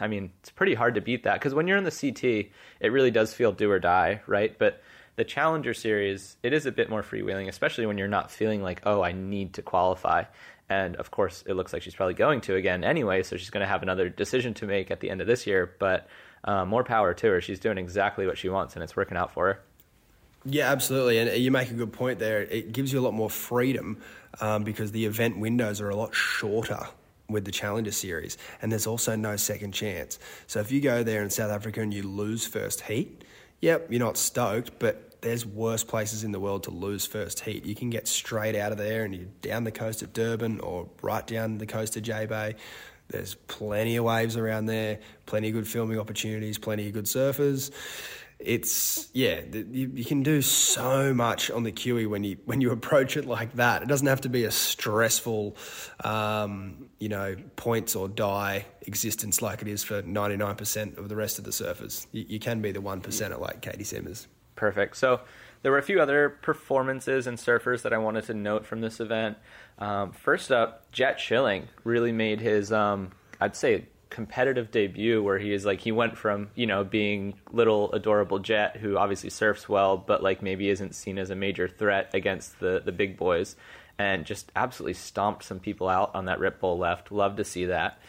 I 0.00 0.06
mean, 0.06 0.30
it's 0.40 0.50
pretty 0.50 0.74
hard 0.74 0.94
to 0.94 1.00
beat 1.00 1.24
that 1.24 1.34
because 1.34 1.54
when 1.54 1.66
you're 1.66 1.76
in 1.76 1.84
the 1.84 1.90
CT, 1.90 2.50
it 2.80 2.92
really 2.92 3.10
does 3.10 3.34
feel 3.34 3.52
do 3.52 3.70
or 3.70 3.80
die, 3.80 4.20
right? 4.26 4.56
But 4.56 4.80
the 5.16 5.24
Challenger 5.24 5.74
Series, 5.74 6.36
it 6.44 6.52
is 6.52 6.66
a 6.66 6.72
bit 6.72 6.88
more 6.88 7.02
freewheeling, 7.02 7.48
especially 7.48 7.86
when 7.86 7.98
you're 7.98 8.06
not 8.06 8.30
feeling 8.30 8.62
like, 8.62 8.80
oh, 8.84 9.02
I 9.02 9.12
need 9.12 9.54
to 9.54 9.62
qualify. 9.62 10.24
And 10.70 10.96
of 10.96 11.10
course, 11.10 11.44
it 11.46 11.54
looks 11.54 11.72
like 11.72 11.82
she's 11.82 11.94
probably 11.94 12.14
going 12.14 12.40
to 12.42 12.54
again 12.54 12.84
anyway, 12.84 13.22
so 13.22 13.36
she's 13.36 13.50
going 13.50 13.62
to 13.62 13.66
have 13.66 13.82
another 13.82 14.08
decision 14.08 14.54
to 14.54 14.66
make 14.66 14.90
at 14.90 15.00
the 15.00 15.10
end 15.10 15.20
of 15.20 15.26
this 15.26 15.46
year. 15.46 15.74
But 15.78 16.08
uh, 16.44 16.64
more 16.64 16.84
power 16.84 17.14
to 17.14 17.26
her. 17.28 17.40
She's 17.40 17.58
doing 17.58 17.78
exactly 17.78 18.26
what 18.26 18.38
she 18.38 18.48
wants, 18.48 18.74
and 18.74 18.82
it's 18.82 18.96
working 18.96 19.16
out 19.16 19.32
for 19.32 19.46
her. 19.46 19.60
Yeah, 20.44 20.70
absolutely. 20.70 21.18
And 21.18 21.42
you 21.42 21.50
make 21.50 21.70
a 21.70 21.74
good 21.74 21.92
point 21.92 22.18
there. 22.18 22.42
It 22.42 22.72
gives 22.72 22.92
you 22.92 23.00
a 23.00 23.02
lot 23.02 23.14
more 23.14 23.30
freedom 23.30 24.00
um, 24.40 24.64
because 24.64 24.92
the 24.92 25.04
event 25.04 25.38
windows 25.38 25.80
are 25.80 25.88
a 25.88 25.96
lot 25.96 26.14
shorter 26.14 26.86
with 27.28 27.44
the 27.44 27.52
Challenger 27.52 27.90
Series, 27.90 28.38
and 28.62 28.72
there's 28.72 28.86
also 28.86 29.14
no 29.14 29.36
second 29.36 29.72
chance. 29.72 30.18
So 30.46 30.60
if 30.60 30.72
you 30.72 30.80
go 30.80 31.02
there 31.02 31.22
in 31.22 31.30
South 31.30 31.50
Africa 31.50 31.82
and 31.82 31.92
you 31.92 32.02
lose 32.02 32.46
first 32.46 32.82
heat, 32.82 33.24
yep, 33.60 33.86
you're 33.90 33.98
not 34.00 34.16
stoked, 34.16 34.78
but 34.78 35.07
there's 35.20 35.44
worse 35.44 35.84
places 35.84 36.24
in 36.24 36.32
the 36.32 36.40
world 36.40 36.64
to 36.64 36.70
lose 36.70 37.06
first 37.06 37.40
heat. 37.40 37.64
You 37.64 37.74
can 37.74 37.90
get 37.90 38.08
straight 38.08 38.56
out 38.56 38.72
of 38.72 38.78
there 38.78 39.04
and 39.04 39.14
you're 39.14 39.26
down 39.42 39.64
the 39.64 39.72
coast 39.72 40.02
of 40.02 40.12
Durban 40.12 40.60
or 40.60 40.88
right 41.02 41.26
down 41.26 41.58
the 41.58 41.66
coast 41.66 41.96
of 41.96 42.02
J 42.02 42.26
Bay. 42.26 42.56
There's 43.08 43.34
plenty 43.34 43.96
of 43.96 44.04
waves 44.04 44.36
around 44.36 44.66
there, 44.66 45.00
plenty 45.26 45.48
of 45.48 45.54
good 45.54 45.68
filming 45.68 45.98
opportunities, 45.98 46.58
plenty 46.58 46.88
of 46.88 46.92
good 46.92 47.06
surfers 47.06 47.70
it's 48.38 49.08
yeah, 49.14 49.40
you, 49.52 49.90
you, 49.94 50.04
can 50.04 50.22
do 50.22 50.42
so 50.42 51.12
much 51.12 51.50
on 51.50 51.64
the 51.64 51.72
Kiwi 51.72 52.06
when 52.06 52.22
you 52.22 52.36
when 52.44 52.60
you 52.60 52.70
approach 52.72 53.16
it 53.16 53.24
like 53.24 53.54
that. 53.54 53.82
It 53.82 53.88
doesn't 53.88 54.06
have 54.06 54.20
to 54.22 54.28
be 54.28 54.44
a 54.44 54.50
stressful, 54.50 55.56
um, 56.04 56.88
you 56.98 57.08
know, 57.08 57.36
points 57.56 57.96
or 57.96 58.08
die 58.08 58.66
existence 58.82 59.42
like 59.42 59.62
it 59.62 59.68
is 59.68 59.82
for 59.82 60.02
ninety 60.02 60.36
nine 60.36 60.54
percent 60.54 60.98
of 60.98 61.08
the 61.08 61.16
rest 61.16 61.38
of 61.38 61.44
the 61.44 61.50
surfers. 61.50 62.06
You, 62.12 62.26
you 62.28 62.38
can 62.38 62.60
be 62.62 62.70
the 62.70 62.80
one 62.80 63.00
percent 63.00 63.38
like 63.40 63.60
Caity 63.60 63.84
Simmers. 63.84 64.28
Perfect. 64.58 64.96
So 64.96 65.20
there 65.62 65.70
were 65.70 65.78
a 65.78 65.82
few 65.82 66.00
other 66.00 66.30
performances 66.30 67.28
and 67.28 67.38
surfers 67.38 67.82
that 67.82 67.92
I 67.92 67.98
wanted 67.98 68.24
to 68.24 68.34
note 68.34 68.66
from 68.66 68.80
this 68.80 68.98
event. 68.98 69.38
Um, 69.78 70.10
first 70.10 70.50
up, 70.50 70.90
Jett 70.90 71.20
Schilling 71.20 71.68
really 71.84 72.10
made 72.10 72.40
his, 72.40 72.72
um, 72.72 73.12
I'd 73.40 73.54
say, 73.54 73.86
competitive 74.10 74.72
debut 74.72 75.22
where 75.22 75.38
he 75.38 75.52
is 75.52 75.64
like 75.64 75.80
he 75.80 75.92
went 75.92 76.16
from 76.16 76.48
you 76.54 76.66
know 76.66 76.82
being 76.82 77.34
little 77.52 77.92
adorable 77.92 78.38
Jett 78.38 78.78
who 78.78 78.96
obviously 78.96 79.28
surfs 79.28 79.68
well 79.68 79.98
but 79.98 80.22
like 80.22 80.40
maybe 80.40 80.70
isn't 80.70 80.94
seen 80.94 81.18
as 81.18 81.28
a 81.28 81.34
major 81.34 81.68
threat 81.68 82.08
against 82.14 82.58
the 82.58 82.80
the 82.82 82.90
big 82.90 83.18
boys 83.18 83.54
and 83.98 84.24
just 84.24 84.50
absolutely 84.56 84.94
stomped 84.94 85.44
some 85.44 85.60
people 85.60 85.90
out 85.90 86.10
on 86.14 86.24
that 86.24 86.40
rip 86.40 86.58
bowl 86.58 86.78
left 86.78 87.12
love 87.12 87.36
to 87.36 87.44
see 87.44 87.66
that 87.66 88.00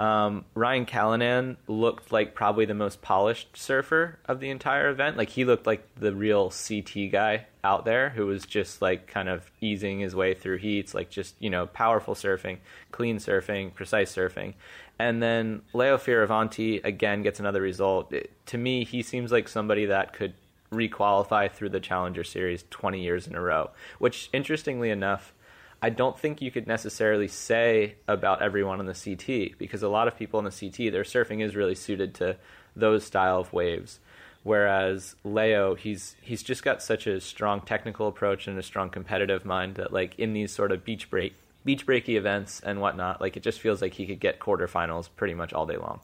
um, 0.00 0.46
Ryan 0.54 0.86
Callinan 0.86 1.58
looked 1.68 2.10
like 2.10 2.34
probably 2.34 2.64
the 2.64 2.72
most 2.72 3.02
polished 3.02 3.54
surfer 3.54 4.18
of 4.24 4.40
the 4.40 4.48
entire 4.48 4.88
event. 4.88 5.18
Like 5.18 5.28
he 5.28 5.44
looked 5.44 5.66
like 5.66 5.86
the 5.94 6.14
real 6.14 6.50
CT 6.50 7.12
guy 7.12 7.44
out 7.62 7.84
there 7.84 8.08
who 8.08 8.24
was 8.24 8.46
just 8.46 8.80
like 8.80 9.08
kind 9.08 9.28
of 9.28 9.50
easing 9.60 10.00
his 10.00 10.14
way 10.14 10.32
through 10.32 10.56
heats, 10.56 10.94
like 10.94 11.10
just, 11.10 11.34
you 11.38 11.50
know, 11.50 11.66
powerful 11.66 12.14
surfing, 12.14 12.56
clean 12.92 13.18
surfing, 13.18 13.74
precise 13.74 14.10
surfing. 14.16 14.54
And 14.98 15.22
then 15.22 15.60
Leo 15.74 15.98
Fioravanti 15.98 16.82
again 16.82 17.22
gets 17.22 17.38
another 17.38 17.60
result. 17.60 18.10
It, 18.10 18.32
to 18.46 18.56
me, 18.56 18.84
he 18.84 19.02
seems 19.02 19.30
like 19.30 19.48
somebody 19.48 19.84
that 19.84 20.14
could 20.14 20.32
requalify 20.72 21.52
through 21.52 21.70
the 21.70 21.80
Challenger 21.80 22.24
Series 22.24 22.64
20 22.70 23.02
years 23.02 23.26
in 23.26 23.34
a 23.34 23.40
row, 23.40 23.70
which 23.98 24.30
interestingly 24.32 24.88
enough, 24.88 25.34
I 25.82 25.90
don't 25.90 26.18
think 26.18 26.42
you 26.42 26.50
could 26.50 26.66
necessarily 26.66 27.28
say 27.28 27.94
about 28.06 28.42
everyone 28.42 28.80
on 28.80 28.86
the 28.86 28.94
CT 28.94 29.58
because 29.58 29.82
a 29.82 29.88
lot 29.88 30.08
of 30.08 30.16
people 30.16 30.38
on 30.38 30.44
the 30.44 30.50
CT, 30.50 30.92
their 30.92 31.04
surfing 31.04 31.42
is 31.42 31.56
really 31.56 31.74
suited 31.74 32.14
to 32.16 32.36
those 32.76 33.04
style 33.04 33.40
of 33.40 33.52
waves. 33.52 33.98
Whereas 34.42 35.16
Leo, 35.24 35.74
he's 35.74 36.16
he's 36.22 36.42
just 36.42 36.62
got 36.62 36.82
such 36.82 37.06
a 37.06 37.20
strong 37.20 37.60
technical 37.60 38.08
approach 38.08 38.46
and 38.46 38.58
a 38.58 38.62
strong 38.62 38.88
competitive 38.90 39.44
mind 39.44 39.74
that 39.74 39.92
like 39.92 40.18
in 40.18 40.32
these 40.32 40.52
sort 40.52 40.72
of 40.72 40.84
beach 40.84 41.10
break 41.10 41.34
beach 41.64 41.86
breaky 41.86 42.16
events 42.16 42.60
and 42.60 42.80
whatnot. 42.80 43.20
Like 43.20 43.36
it 43.36 43.42
just 43.42 43.60
feels 43.60 43.82
like 43.82 43.94
he 43.94 44.06
could 44.06 44.20
get 44.20 44.38
quarterfinals 44.38 45.08
pretty 45.16 45.34
much 45.34 45.52
all 45.52 45.66
day 45.66 45.76
long. 45.76 46.00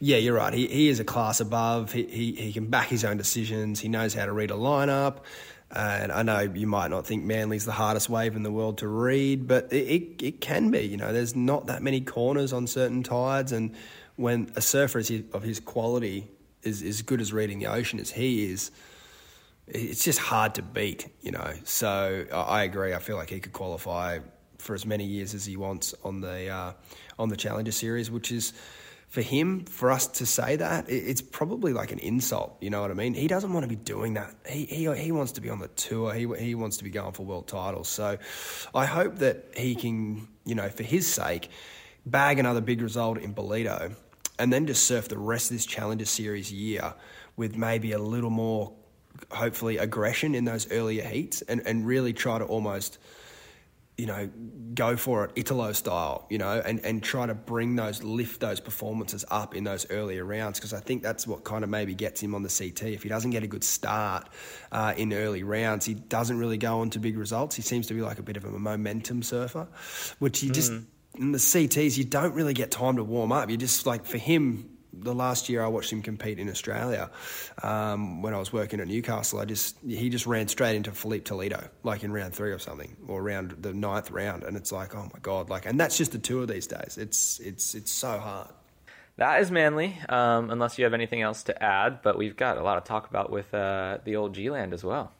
Yeah, 0.00 0.16
you're 0.16 0.34
right. 0.34 0.52
He, 0.52 0.66
he 0.66 0.88
is 0.88 1.00
a 1.00 1.04
class 1.04 1.40
above. 1.40 1.92
He, 1.92 2.04
he, 2.04 2.32
he 2.32 2.52
can 2.52 2.66
back 2.66 2.88
his 2.88 3.04
own 3.04 3.16
decisions. 3.16 3.80
He 3.80 3.88
knows 3.88 4.12
how 4.12 4.26
to 4.26 4.32
read 4.32 4.50
a 4.50 4.54
lineup. 4.54 5.18
And 5.74 6.12
I 6.12 6.22
know 6.22 6.40
you 6.40 6.66
might 6.66 6.88
not 6.88 7.06
think 7.06 7.24
Manly's 7.24 7.64
the 7.64 7.72
hardest 7.72 8.08
wave 8.08 8.36
in 8.36 8.44
the 8.44 8.52
world 8.52 8.78
to 8.78 8.88
read, 8.88 9.48
but 9.48 9.72
it, 9.72 9.76
it, 9.76 10.22
it, 10.22 10.40
can 10.40 10.70
be. 10.70 10.82
You 10.82 10.96
know, 10.96 11.12
there's 11.12 11.34
not 11.34 11.66
that 11.66 11.82
many 11.82 12.00
corners 12.00 12.52
on 12.52 12.66
certain 12.66 13.02
tides, 13.02 13.50
and 13.50 13.74
when 14.16 14.52
a 14.54 14.60
surfer 14.60 15.00
of 15.32 15.42
his 15.42 15.58
quality 15.58 16.28
is 16.62 16.82
as 16.82 17.02
good 17.02 17.20
as 17.20 17.32
reading 17.32 17.58
the 17.58 17.66
ocean 17.66 17.98
as 17.98 18.12
he 18.12 18.50
is, 18.50 18.70
it's 19.66 20.04
just 20.04 20.20
hard 20.20 20.54
to 20.54 20.62
beat. 20.62 21.08
You 21.22 21.32
know, 21.32 21.52
so 21.64 22.24
I 22.32 22.62
agree. 22.62 22.94
I 22.94 23.00
feel 23.00 23.16
like 23.16 23.30
he 23.30 23.40
could 23.40 23.52
qualify 23.52 24.20
for 24.58 24.74
as 24.74 24.86
many 24.86 25.04
years 25.04 25.34
as 25.34 25.44
he 25.44 25.56
wants 25.56 25.94
on 26.04 26.20
the 26.20 26.48
uh, 26.48 26.72
on 27.18 27.30
the 27.30 27.36
Challenger 27.36 27.72
Series, 27.72 28.10
which 28.10 28.30
is 28.30 28.52
for 29.14 29.22
him 29.22 29.64
for 29.64 29.92
us 29.92 30.08
to 30.08 30.26
say 30.26 30.56
that 30.56 30.86
it's 30.88 31.20
probably 31.20 31.72
like 31.72 31.92
an 31.92 32.00
insult. 32.00 32.56
You 32.60 32.70
know 32.70 32.80
what 32.80 32.90
I 32.90 32.94
mean? 32.94 33.14
He 33.14 33.28
doesn't 33.28 33.52
want 33.52 33.62
to 33.62 33.68
be 33.68 33.76
doing 33.76 34.14
that. 34.14 34.34
He 34.44 34.64
he 34.64 34.92
he 34.96 35.12
wants 35.12 35.30
to 35.32 35.40
be 35.40 35.50
on 35.50 35.60
the 35.60 35.68
tour. 35.68 36.12
He 36.12 36.26
he 36.36 36.56
wants 36.56 36.78
to 36.78 36.84
be 36.84 36.90
going 36.90 37.12
for 37.12 37.24
world 37.24 37.46
titles. 37.46 37.88
So 37.88 38.18
I 38.74 38.86
hope 38.86 39.18
that 39.18 39.52
he 39.56 39.76
can, 39.76 40.26
you 40.44 40.56
know, 40.56 40.68
for 40.68 40.82
his 40.82 41.06
sake, 41.06 41.48
bag 42.04 42.40
another 42.40 42.60
big 42.60 42.82
result 42.82 43.18
in 43.18 43.32
Ballito, 43.36 43.94
and 44.36 44.52
then 44.52 44.66
just 44.66 44.84
surf 44.84 45.06
the 45.06 45.16
rest 45.16 45.52
of 45.52 45.58
this 45.58 45.64
Challenger 45.64 46.06
Series 46.06 46.52
year 46.52 46.92
with 47.36 47.56
maybe 47.56 47.92
a 47.92 48.00
little 48.00 48.30
more, 48.30 48.72
hopefully, 49.30 49.78
aggression 49.78 50.34
in 50.34 50.44
those 50.44 50.68
earlier 50.72 51.04
heats, 51.04 51.40
and 51.42 51.64
and 51.64 51.86
really 51.86 52.12
try 52.12 52.40
to 52.40 52.44
almost 52.44 52.98
you 53.96 54.06
know, 54.06 54.28
go 54.74 54.96
for 54.96 55.24
it 55.24 55.30
Italo 55.36 55.72
style, 55.72 56.26
you 56.28 56.36
know, 56.36 56.60
and, 56.64 56.84
and 56.84 57.02
try 57.02 57.26
to 57.26 57.34
bring 57.34 57.76
those, 57.76 58.02
lift 58.02 58.40
those 58.40 58.58
performances 58.58 59.24
up 59.30 59.54
in 59.54 59.62
those 59.62 59.88
earlier 59.90 60.24
rounds 60.24 60.58
because 60.58 60.72
I 60.72 60.80
think 60.80 61.02
that's 61.02 61.26
what 61.26 61.44
kind 61.44 61.62
of 61.62 61.70
maybe 61.70 61.94
gets 61.94 62.20
him 62.20 62.34
on 62.34 62.42
the 62.42 62.48
CT. 62.48 62.88
If 62.88 63.04
he 63.04 63.08
doesn't 63.08 63.30
get 63.30 63.44
a 63.44 63.46
good 63.46 63.62
start 63.62 64.28
uh, 64.72 64.94
in 64.96 65.12
early 65.12 65.44
rounds, 65.44 65.86
he 65.86 65.94
doesn't 65.94 66.38
really 66.38 66.58
go 66.58 66.80
on 66.80 66.90
to 66.90 66.98
big 66.98 67.16
results. 67.16 67.54
He 67.54 67.62
seems 67.62 67.86
to 67.86 67.94
be 67.94 68.00
like 68.00 68.18
a 68.18 68.22
bit 68.22 68.36
of 68.36 68.44
a 68.44 68.50
momentum 68.50 69.22
surfer, 69.22 69.68
which 70.18 70.42
you 70.42 70.50
just, 70.50 70.72
mm. 70.72 70.84
in 71.16 71.30
the 71.30 71.38
CTs, 71.38 71.96
you 71.96 72.04
don't 72.04 72.34
really 72.34 72.54
get 72.54 72.72
time 72.72 72.96
to 72.96 73.04
warm 73.04 73.30
up. 73.30 73.48
You 73.48 73.56
just 73.56 73.86
like, 73.86 74.06
for 74.06 74.18
him, 74.18 74.73
the 75.00 75.14
last 75.14 75.48
year 75.48 75.62
I 75.62 75.68
watched 75.68 75.92
him 75.92 76.02
compete 76.02 76.38
in 76.38 76.48
Australia, 76.48 77.10
um, 77.62 78.22
when 78.22 78.34
I 78.34 78.38
was 78.38 78.52
working 78.52 78.80
at 78.80 78.88
Newcastle, 78.88 79.40
I 79.40 79.44
just 79.44 79.76
he 79.86 80.08
just 80.08 80.26
ran 80.26 80.48
straight 80.48 80.76
into 80.76 80.92
Filipe 80.92 81.24
Toledo, 81.24 81.68
like 81.82 82.04
in 82.04 82.12
round 82.12 82.34
three 82.34 82.52
or 82.52 82.58
something, 82.58 82.96
or 83.06 83.20
around 83.20 83.56
the 83.60 83.72
ninth 83.72 84.10
round, 84.10 84.42
and 84.42 84.56
it's 84.56 84.72
like, 84.72 84.94
oh 84.94 85.08
my 85.12 85.20
god, 85.22 85.50
like, 85.50 85.66
and 85.66 85.78
that's 85.78 85.96
just 85.96 86.12
the 86.12 86.18
tour 86.18 86.46
these 86.46 86.66
days. 86.66 86.98
It's 86.98 87.40
it's 87.40 87.74
it's 87.74 87.92
so 87.92 88.18
hard. 88.18 88.50
That 89.16 89.40
is 89.40 89.50
Manly, 89.50 89.96
um, 90.08 90.50
unless 90.50 90.76
you 90.76 90.84
have 90.84 90.94
anything 90.94 91.22
else 91.22 91.44
to 91.44 91.62
add. 91.62 92.02
But 92.02 92.18
we've 92.18 92.36
got 92.36 92.58
a 92.58 92.62
lot 92.62 92.84
to 92.84 92.88
talk 92.88 93.08
about 93.08 93.30
with 93.30 93.52
uh, 93.54 93.98
the 94.04 94.16
old 94.16 94.34
G 94.34 94.50
Land 94.50 94.72
as 94.72 94.82
well. 94.82 95.12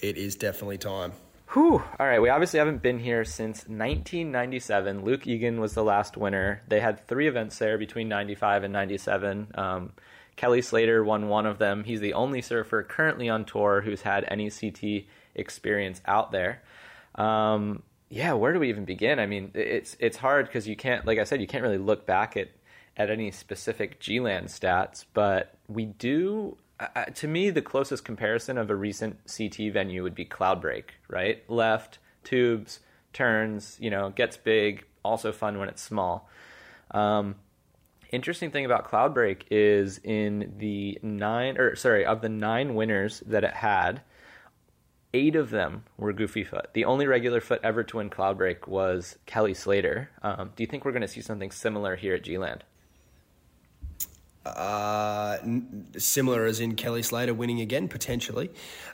It 0.00 0.16
is 0.16 0.36
definitely 0.36 0.78
time. 0.78 1.12
Whew. 1.56 1.82
All 1.98 2.06
right, 2.06 2.20
we 2.20 2.28
obviously 2.28 2.58
haven't 2.58 2.82
been 2.82 2.98
here 2.98 3.24
since 3.24 3.60
1997. 3.60 5.02
Luke 5.02 5.26
Egan 5.26 5.58
was 5.58 5.72
the 5.72 5.82
last 5.82 6.18
winner. 6.18 6.60
They 6.68 6.80
had 6.80 7.08
three 7.08 7.28
events 7.28 7.56
there 7.56 7.78
between 7.78 8.10
95 8.10 8.64
and 8.64 8.74
97. 8.74 9.52
Um, 9.54 9.92
Kelly 10.36 10.60
Slater 10.60 11.02
won 11.02 11.28
one 11.30 11.46
of 11.46 11.56
them. 11.56 11.84
He's 11.84 12.00
the 12.00 12.12
only 12.12 12.42
surfer 12.42 12.82
currently 12.82 13.30
on 13.30 13.46
tour 13.46 13.80
who's 13.80 14.02
had 14.02 14.26
any 14.28 14.50
CT 14.50 15.06
experience 15.34 16.02
out 16.04 16.30
there. 16.30 16.60
Um, 17.14 17.82
yeah, 18.10 18.34
where 18.34 18.52
do 18.52 18.60
we 18.60 18.68
even 18.68 18.84
begin? 18.84 19.18
I 19.18 19.24
mean, 19.24 19.50
it's 19.54 19.96
it's 19.98 20.18
hard 20.18 20.44
because 20.44 20.68
you 20.68 20.76
can't, 20.76 21.06
like 21.06 21.18
I 21.18 21.24
said, 21.24 21.40
you 21.40 21.46
can't 21.46 21.62
really 21.62 21.78
look 21.78 22.04
back 22.04 22.36
at 22.36 22.50
at 22.98 23.08
any 23.08 23.30
specific 23.30 23.98
G-Land 23.98 24.48
stats, 24.48 25.06
but 25.14 25.54
we 25.68 25.86
do. 25.86 26.58
Uh, 26.78 27.04
to 27.04 27.26
me, 27.26 27.50
the 27.50 27.62
closest 27.62 28.04
comparison 28.04 28.58
of 28.58 28.70
a 28.70 28.76
recent 28.76 29.18
CT 29.26 29.72
venue 29.72 30.02
would 30.02 30.14
be 30.14 30.26
Cloudbreak, 30.26 30.84
right? 31.08 31.48
Left 31.48 31.98
tubes, 32.22 32.80
turns, 33.12 33.78
you 33.80 33.90
know, 33.90 34.10
gets 34.10 34.36
big. 34.36 34.84
Also 35.02 35.32
fun 35.32 35.58
when 35.58 35.68
it's 35.68 35.80
small. 35.80 36.28
Um, 36.90 37.36
interesting 38.10 38.50
thing 38.50 38.64
about 38.64 38.90
Cloudbreak 38.90 39.42
is 39.50 39.98
in 40.02 40.54
the 40.58 40.98
nine, 41.02 41.56
or 41.58 41.76
sorry, 41.76 42.04
of 42.04 42.20
the 42.20 42.28
nine 42.28 42.74
winners 42.74 43.20
that 43.26 43.44
it 43.44 43.54
had, 43.54 44.02
eight 45.14 45.36
of 45.36 45.50
them 45.50 45.84
were 45.96 46.12
Goofy 46.12 46.44
Foot. 46.44 46.70
The 46.74 46.84
only 46.84 47.06
regular 47.06 47.40
foot 47.40 47.60
ever 47.62 47.82
to 47.84 47.96
win 47.96 48.10
Cloudbreak 48.10 48.66
was 48.68 49.16
Kelly 49.24 49.54
Slater. 49.54 50.10
Um, 50.22 50.52
do 50.54 50.62
you 50.62 50.66
think 50.66 50.84
we're 50.84 50.92
going 50.92 51.02
to 51.02 51.08
see 51.08 51.22
something 51.22 51.50
similar 51.50 51.96
here 51.96 52.14
at 52.14 52.24
G-Land? 52.24 52.64
Uh, 54.46 55.38
similar 55.98 56.44
as 56.44 56.60
in 56.60 56.74
Kelly 56.74 57.02
Slater 57.02 57.34
winning 57.34 57.60
again, 57.60 57.88
potentially. 57.88 58.48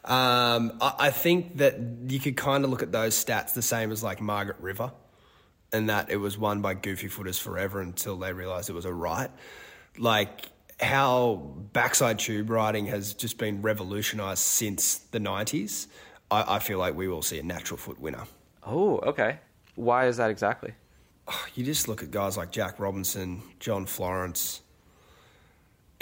Um, 0.04 0.78
I, 0.80 0.94
I 0.98 1.10
think 1.10 1.58
that 1.58 1.78
you 2.08 2.20
could 2.20 2.36
kind 2.36 2.64
of 2.64 2.70
look 2.70 2.82
at 2.82 2.92
those 2.92 3.22
stats 3.22 3.54
the 3.54 3.62
same 3.62 3.92
as 3.92 4.02
like 4.02 4.20
Margaret 4.20 4.58
River, 4.60 4.92
and 5.72 5.88
that 5.88 6.10
it 6.10 6.16
was 6.16 6.36
won 6.36 6.62
by 6.62 6.74
Goofy 6.74 7.08
Footers 7.08 7.38
forever 7.38 7.80
until 7.80 8.16
they 8.16 8.32
realised 8.32 8.70
it 8.70 8.74
was 8.74 8.84
a 8.84 8.92
right. 8.92 9.30
Like 9.98 10.48
how 10.82 11.54
backside 11.72 12.18
tube 12.18 12.50
riding 12.50 12.86
has 12.86 13.14
just 13.14 13.38
been 13.38 13.62
revolutionised 13.62 14.42
since 14.42 14.98
the 14.98 15.20
90s, 15.20 15.86
I, 16.30 16.56
I 16.56 16.58
feel 16.58 16.78
like 16.78 16.94
we 16.94 17.08
will 17.08 17.22
see 17.22 17.38
a 17.38 17.42
natural 17.42 17.78
foot 17.78 18.00
winner. 18.00 18.24
Oh, 18.66 18.98
okay. 18.98 19.38
Why 19.74 20.06
is 20.06 20.16
that 20.16 20.30
exactly? 20.30 20.74
You 21.54 21.64
just 21.64 21.88
look 21.88 22.02
at 22.02 22.10
guys 22.10 22.36
like 22.36 22.50
Jack 22.50 22.80
Robinson, 22.80 23.42
John 23.60 23.86
Florence. 23.86 24.60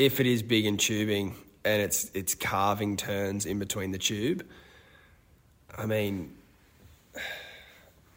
If 0.00 0.18
it 0.18 0.24
is 0.24 0.42
big 0.42 0.64
and 0.64 0.80
tubing 0.80 1.34
and 1.62 1.82
it's 1.82 2.10
it's 2.14 2.34
carving 2.34 2.96
turns 2.96 3.44
in 3.44 3.58
between 3.58 3.92
the 3.92 3.98
tube, 3.98 4.46
I 5.76 5.84
mean, 5.84 6.32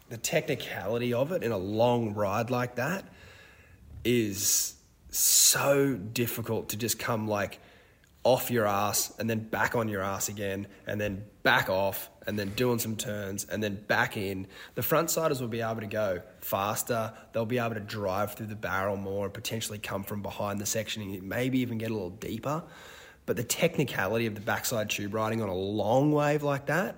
the 0.08 0.16
technicality 0.16 1.12
of 1.12 1.30
it 1.30 1.42
in 1.42 1.52
a 1.52 1.58
long 1.58 2.14
ride 2.14 2.48
like 2.48 2.76
that 2.76 3.04
is 4.02 4.76
so 5.10 5.92
difficult 5.94 6.70
to 6.70 6.78
just 6.78 6.98
come 6.98 7.28
like 7.28 7.60
off 8.24 8.50
your 8.50 8.66
ass 8.66 9.14
and 9.18 9.28
then 9.28 9.38
back 9.38 9.76
on 9.76 9.88
your 9.88 10.02
ass 10.02 10.28
again 10.28 10.66
and 10.86 11.00
then 11.00 11.24
back 11.42 11.68
off 11.68 12.10
and 12.26 12.38
then 12.38 12.48
doing 12.50 12.78
some 12.78 12.96
turns 12.96 13.44
and 13.44 13.62
then 13.62 13.76
back 13.86 14.16
in. 14.16 14.46
The 14.74 14.82
front 14.82 15.10
siders 15.10 15.40
will 15.40 15.48
be 15.48 15.60
able 15.60 15.80
to 15.80 15.86
go 15.86 16.22
faster. 16.40 17.12
They'll 17.32 17.44
be 17.44 17.58
able 17.58 17.74
to 17.74 17.80
drive 17.80 18.34
through 18.34 18.46
the 18.46 18.56
barrel 18.56 18.96
more 18.96 19.26
and 19.26 19.34
potentially 19.34 19.78
come 19.78 20.02
from 20.02 20.22
behind 20.22 20.58
the 20.58 20.66
section 20.66 21.02
and 21.02 21.22
maybe 21.22 21.60
even 21.60 21.76
get 21.78 21.90
a 21.90 21.94
little 21.94 22.10
deeper. 22.10 22.64
But 23.26 23.36
the 23.36 23.44
technicality 23.44 24.26
of 24.26 24.34
the 24.34 24.40
backside 24.40 24.90
tube 24.90 25.14
riding 25.14 25.42
on 25.42 25.48
a 25.48 25.54
long 25.54 26.10
wave 26.10 26.42
like 26.42 26.66
that 26.66 26.96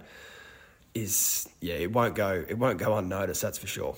is 0.94 1.48
yeah, 1.60 1.74
it 1.74 1.92
won't 1.92 2.14
go 2.14 2.44
it 2.48 2.56
won't 2.56 2.78
go 2.78 2.96
unnoticed, 2.96 3.42
that's 3.42 3.58
for 3.58 3.66
sure. 3.66 3.96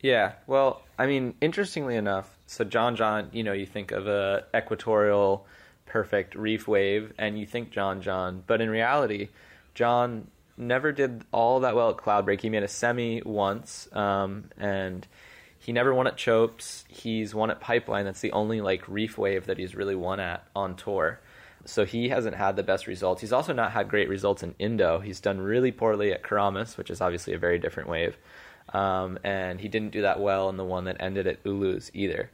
Yeah, 0.00 0.32
well, 0.46 0.82
I 0.98 1.06
mean, 1.06 1.34
interestingly 1.40 1.96
enough, 1.96 2.28
so 2.46 2.64
John 2.64 2.96
John, 2.96 3.30
you 3.32 3.44
know, 3.44 3.52
you 3.52 3.66
think 3.66 3.92
of 3.92 4.06
a 4.08 4.44
equatorial 4.54 5.46
perfect 5.92 6.34
reef 6.34 6.66
wave 6.66 7.12
and 7.18 7.38
you 7.38 7.44
think 7.44 7.70
John 7.70 8.00
John, 8.00 8.42
but 8.46 8.62
in 8.62 8.70
reality, 8.70 9.28
John 9.74 10.28
never 10.56 10.90
did 10.90 11.24
all 11.32 11.60
that 11.60 11.76
well 11.76 11.90
at 11.90 11.98
Cloudbreak. 11.98 12.40
He 12.40 12.48
made 12.48 12.62
a 12.62 12.68
semi 12.68 13.20
once, 13.22 13.88
um, 13.92 14.44
and 14.56 15.06
he 15.58 15.70
never 15.70 15.92
won 15.94 16.06
at 16.06 16.16
Chopes. 16.16 16.86
He's 16.88 17.34
won 17.34 17.50
at 17.50 17.60
Pipeline. 17.60 18.06
That's 18.06 18.22
the 18.22 18.32
only 18.32 18.62
like 18.62 18.88
reef 18.88 19.18
wave 19.18 19.44
that 19.46 19.58
he's 19.58 19.74
really 19.74 19.94
won 19.94 20.18
at 20.18 20.46
on 20.56 20.76
tour. 20.76 21.20
So 21.66 21.84
he 21.84 22.08
hasn't 22.08 22.36
had 22.36 22.56
the 22.56 22.62
best 22.62 22.86
results. 22.86 23.20
He's 23.20 23.32
also 23.32 23.52
not 23.52 23.72
had 23.72 23.88
great 23.88 24.08
results 24.08 24.42
in 24.42 24.54
Indo. 24.58 24.98
He's 24.98 25.20
done 25.20 25.40
really 25.40 25.72
poorly 25.72 26.10
at 26.10 26.22
Keramas, 26.22 26.78
which 26.78 26.90
is 26.90 27.02
obviously 27.02 27.34
a 27.34 27.38
very 27.38 27.58
different 27.58 27.88
wave. 27.88 28.16
Um, 28.72 29.18
and 29.22 29.60
he 29.60 29.68
didn't 29.68 29.92
do 29.92 30.02
that 30.02 30.20
well 30.20 30.48
in 30.48 30.56
the 30.56 30.64
one 30.64 30.84
that 30.84 30.96
ended 31.00 31.26
at 31.26 31.38
Ulus 31.44 31.90
either. 31.92 32.30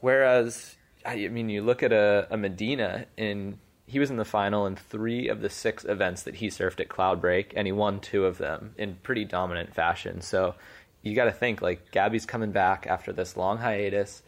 Whereas, 0.00 0.76
I 1.06 1.28
mean, 1.28 1.48
you 1.48 1.62
look 1.62 1.82
at 1.82 1.92
a, 1.92 2.26
a 2.30 2.36
Medina 2.36 3.06
in 3.16 3.58
he 3.86 4.00
was 4.00 4.10
in 4.10 4.16
the 4.16 4.24
final 4.24 4.66
in 4.66 4.74
three 4.74 5.28
of 5.28 5.40
the 5.40 5.48
six 5.48 5.84
events 5.84 6.24
that 6.24 6.34
he 6.34 6.48
surfed 6.48 6.80
at 6.80 6.88
Cloudbreak, 6.88 7.52
and 7.54 7.66
he 7.66 7.72
won 7.72 8.00
two 8.00 8.24
of 8.26 8.38
them 8.38 8.74
in 8.76 8.96
pretty 9.02 9.24
dominant 9.24 9.74
fashion. 9.74 10.20
So 10.20 10.56
you 11.02 11.14
got 11.14 11.26
to 11.26 11.32
think 11.32 11.62
like 11.62 11.92
Gabby's 11.92 12.26
coming 12.26 12.50
back 12.50 12.86
after 12.88 13.12
this 13.12 13.36
long 13.36 13.58
hiatus. 13.58 14.22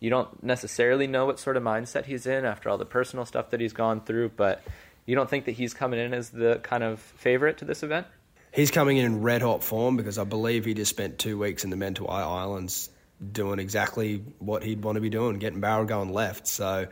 You 0.00 0.10
don't 0.10 0.42
necessarily 0.42 1.06
know 1.06 1.26
what 1.26 1.38
sort 1.38 1.56
of 1.56 1.62
mindset 1.62 2.06
he's 2.06 2.26
in 2.26 2.44
after 2.44 2.68
all 2.68 2.76
the 2.76 2.84
personal 2.84 3.24
stuff 3.24 3.50
that 3.50 3.60
he's 3.60 3.72
gone 3.72 4.00
through, 4.00 4.30
but 4.30 4.62
you 5.06 5.14
don't 5.14 5.30
think 5.30 5.44
that 5.44 5.52
he's 5.52 5.72
coming 5.72 6.00
in 6.00 6.12
as 6.12 6.30
the 6.30 6.58
kind 6.62 6.82
of 6.82 6.98
favorite 6.98 7.58
to 7.58 7.64
this 7.64 7.82
event? 7.84 8.06
He's 8.52 8.70
coming 8.70 8.96
in 8.96 9.04
in 9.04 9.22
red 9.22 9.42
hot 9.42 9.62
form 9.62 9.96
because 9.96 10.18
I 10.18 10.24
believe 10.24 10.64
he 10.64 10.74
just 10.74 10.90
spent 10.90 11.18
two 11.18 11.38
weeks 11.38 11.64
in 11.64 11.70
the 11.70 11.76
Mentawai 11.76 12.10
Islands 12.10 12.90
doing 13.32 13.58
exactly 13.58 14.24
what 14.38 14.62
he'd 14.62 14.82
want 14.82 14.96
to 14.96 15.00
be 15.00 15.10
doing, 15.10 15.38
getting 15.38 15.60
barrel 15.60 15.84
going 15.84 16.12
left. 16.12 16.46
So, 16.46 16.86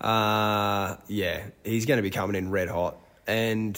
uh, 0.00 0.96
yeah, 1.08 1.44
he's 1.64 1.86
going 1.86 1.98
to 1.98 2.02
be 2.02 2.10
coming 2.10 2.36
in 2.36 2.50
red 2.50 2.68
hot. 2.68 2.96
And 3.26 3.76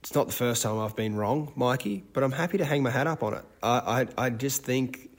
it's 0.00 0.14
not 0.14 0.26
the 0.26 0.32
first 0.32 0.62
time 0.62 0.78
I've 0.78 0.96
been 0.96 1.16
wrong, 1.16 1.52
Mikey, 1.56 2.04
but 2.12 2.22
I'm 2.24 2.32
happy 2.32 2.58
to 2.58 2.64
hang 2.64 2.82
my 2.82 2.90
hat 2.90 3.06
up 3.06 3.22
on 3.22 3.34
it. 3.34 3.44
I, 3.62 4.06
I, 4.18 4.26
I 4.26 4.30
just 4.30 4.62
think, 4.62 5.10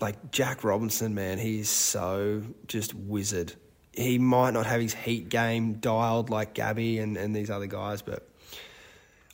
like 0.00 0.30
Jack 0.30 0.64
Robinson, 0.64 1.14
man, 1.14 1.38
he's 1.38 1.68
so 1.68 2.42
just 2.68 2.94
wizard. 2.94 3.54
He 3.92 4.18
might 4.18 4.52
not 4.52 4.66
have 4.66 4.80
his 4.80 4.94
heat 4.94 5.28
game 5.28 5.74
dialed 5.74 6.30
like 6.30 6.54
Gabby 6.54 6.98
and, 6.98 7.16
and 7.16 7.34
these 7.34 7.50
other 7.50 7.66
guys, 7.66 8.00
but 8.00 8.28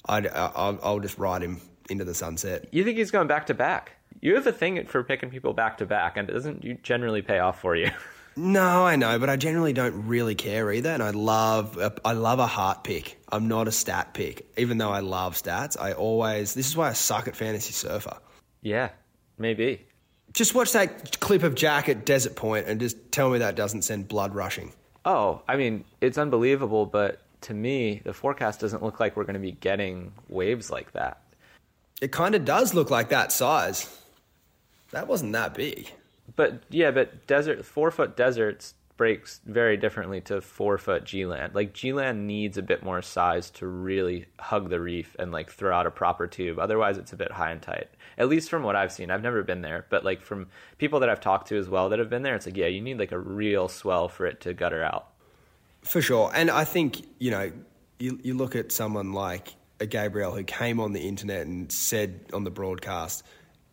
I'd, 0.07 0.27
I'll, 0.27 0.79
I'll 0.83 1.01
just 1.01 1.19
ride 1.19 1.43
him 1.43 1.61
into 1.91 2.05
the 2.05 2.15
sunset. 2.15 2.67
You 2.73 2.83
think 2.83 2.97
he's 2.97 3.11
going 3.11 3.29
back 3.29 3.47
to 3.47 3.55
back? 3.55 3.93
You 4.27 4.35
have 4.35 4.47
a 4.49 4.53
thing 4.53 4.85
for 4.87 5.05
picking 5.05 5.31
people 5.31 5.53
back 5.53 5.79
to 5.79 5.87
back, 5.87 6.17
and 6.17 6.29
it 6.29 6.33
doesn't 6.33 6.83
generally 6.83 7.23
pay 7.23 7.39
off 7.39 7.61
for 7.61 7.77
you. 7.77 7.91
No, 8.39 8.85
I 8.85 8.97
know, 8.97 9.19
but 9.19 9.31
I 9.31 9.37
generally 9.37 9.73
don't 9.73 10.09
really 10.09 10.35
care 10.35 10.71
either, 10.71 10.91
and 10.91 11.03
I 11.03 11.09
love 11.09 11.79
a, 11.79 11.91
I 12.05 12.13
love 12.13 12.39
a 12.39 12.47
heart 12.47 12.85
pick. 12.85 13.19
I'm 13.33 13.49
not 13.49 13.67
a 13.67 13.73
stat 13.73 14.13
pick, 14.13 14.47
even 14.59 14.77
though 14.77 14.91
I 14.91 15.01
love 15.01 15.37
stats. 15.37 15.75
I 15.81 15.95
always 15.95 16.53
this 16.53 16.67
is 16.69 16.77
why 16.77 16.91
I 16.91 16.93
suck 16.93 17.29
at 17.29 17.35
fantasy 17.35 17.73
surfer. 17.73 18.19
yeah, 18.61 18.91
maybe. 19.39 19.87
Just 20.35 20.55
watch 20.55 20.73
that 20.73 21.19
clip 21.19 21.45
of 21.45 21.55
Jack 21.55 21.89
at 21.89 22.05
Desert 22.05 22.37
Point 22.37 22.67
and 22.67 22.79
just 22.79 23.11
tell 23.11 23.31
me 23.31 23.39
that 23.39 23.57
doesn't 23.57 23.83
send 23.83 24.07
blood 24.07 24.35
rushing. 24.35 24.75
Oh, 25.07 25.41
I 25.49 25.57
mean, 25.57 25.87
it's 26.03 26.19
unbelievable, 26.19 26.85
but 26.85 27.23
to 27.41 27.55
me, 27.55 28.03
the 28.05 28.13
forecast 28.13 28.61
doesn't 28.61 28.83
look 28.83 29.01
like 29.01 29.17
we're 29.17 29.25
going 29.25 29.33
to 29.33 29.41
be 29.41 29.53
getting 29.53 30.13
waves 30.29 30.69
like 30.69 30.93
that. 30.93 31.23
It 32.03 32.13
kind 32.13 32.35
of 32.35 32.45
does 32.45 32.75
look 32.75 32.91
like 32.91 33.09
that 33.09 33.33
size. 33.33 34.03
That 34.93 35.09
wasn't 35.09 35.33
that 35.33 35.55
big. 35.55 35.91
But 36.35 36.63
yeah, 36.71 36.91
but 36.91 37.27
desert 37.27 37.65
four 37.65 37.91
foot 37.91 38.17
deserts 38.17 38.75
breaks 38.97 39.41
very 39.45 39.77
differently 39.77 40.21
to 40.23 40.41
four 40.41 40.79
foot 40.79 41.05
G 41.05 41.27
land. 41.27 41.55
Like 41.55 41.75
G 41.75 41.93
land 41.93 42.27
needs 42.27 42.57
a 42.57 42.63
bit 42.63 42.83
more 42.83 43.03
size 43.03 43.51
to 43.53 43.67
really 43.67 44.27
hug 44.39 44.71
the 44.71 44.81
reef 44.81 45.15
and 45.19 45.33
like 45.33 45.51
throw 45.51 45.75
out 45.77 45.87
a 45.87 45.91
proper 45.91 46.27
tube. 46.27 46.59
Otherwise, 46.59 46.97
it's 46.99 47.13
a 47.13 47.17
bit 47.17 47.33
high 47.33 47.51
and 47.51 47.61
tight. 47.61 47.89
At 48.19 48.29
least 48.29 48.49
from 48.49 48.63
what 48.63 48.77
I've 48.77 48.93
seen, 48.93 49.11
I've 49.11 49.23
never 49.23 49.43
been 49.43 49.61
there, 49.61 49.87
but 49.91 50.05
like 50.05 50.23
from 50.23 50.49
people 50.79 51.01
that 51.01 51.11
I've 51.11 51.21
talked 51.21 51.49
to 51.49 51.59
as 51.59 51.69
well 51.69 51.91
that 51.91 51.99
have 51.99 52.11
been 52.11 52.23
there, 52.23 52.35
it's 52.35 52.47
like 52.47 52.57
yeah, 52.57 52.67
you 52.67 52.81
need 52.81 52.99
like 52.99 53.13
a 53.13 53.19
real 53.19 53.69
swell 53.69 54.09
for 54.09 54.27
it 54.27 54.41
to 54.43 54.55
gutter 54.55 54.83
out. 54.83 55.09
For 55.83 56.03
sure. 56.03 56.33
And 56.35 56.51
I 56.51 56.65
think, 56.65 57.07
you 57.19 57.31
know, 57.31 57.53
you, 57.99 58.19
you 58.23 58.35
look 58.35 58.57
at 58.57 58.73
someone 58.73 59.13
like 59.13 59.55
a 59.79 59.87
Gabriel 59.87 60.35
who 60.35 60.43
came 60.43 60.81
on 60.81 60.93
the 60.93 61.07
internet 61.07 61.47
and 61.47 61.71
said 61.71 62.21
on 62.33 62.43
the 62.43 62.51
broadcast, 62.51 63.23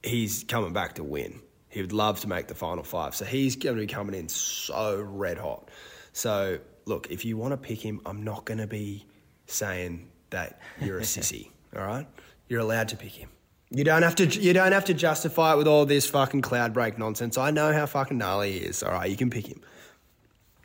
he's 0.04 0.44
coming 0.44 0.74
back 0.74 0.96
to 0.96 1.04
win. 1.04 1.42
He 1.70 1.82
would 1.82 1.94
love 1.94 2.20
to 2.20 2.28
make 2.28 2.48
the 2.48 2.56
final 2.56 2.84
five. 2.84 3.16
So 3.16 3.26
he's 3.26 3.56
going 3.56 3.76
to 3.76 3.82
be 3.82 3.88
coming 3.88 4.16
in 4.16 4.30
so 4.30 5.02
red 5.02 5.38
hot. 5.38 5.70
So, 6.12 6.60
look, 6.86 7.10
if 7.10 7.26
you 7.26 7.38
want 7.38 7.52
to 7.52 7.58
pick 7.58 7.84
him, 7.84 8.02
I'm 8.06 8.24
not 8.24 8.46
going 8.46 8.60
to 8.60 8.68
be 8.68 9.06
saying 9.48 10.10
that 10.30 10.60
you're 10.80 11.00
a 11.00 11.04
sissy, 11.04 11.50
all 11.76 11.86
right? 11.86 12.08
You're 12.48 12.62
allowed 12.62 12.90
to 12.90 12.98
pick 12.98 13.14
him. 13.14 13.30
You 13.72 13.84
don't 13.84 14.04
have 14.04 14.16
to. 14.18 14.28
You 14.28 14.54
don't 14.54 14.72
have 14.72 14.86
to 14.86 14.94
justify 14.94 15.54
it 15.54 15.58
with 15.58 15.66
all 15.66 15.88
this 15.88 16.08
fucking 16.08 16.44
cloud 16.44 16.74
break 16.74 17.00
nonsense. 17.00 17.40
I 17.40 17.50
know 17.50 17.74
how 17.74 17.88
fucking 17.88 18.20
gnarly 18.20 18.52
he 18.52 18.58
is. 18.60 18.84
All 18.84 18.92
right, 18.92 19.10
you 19.10 19.18
can 19.18 19.32
pick 19.32 19.48
him. 19.48 19.62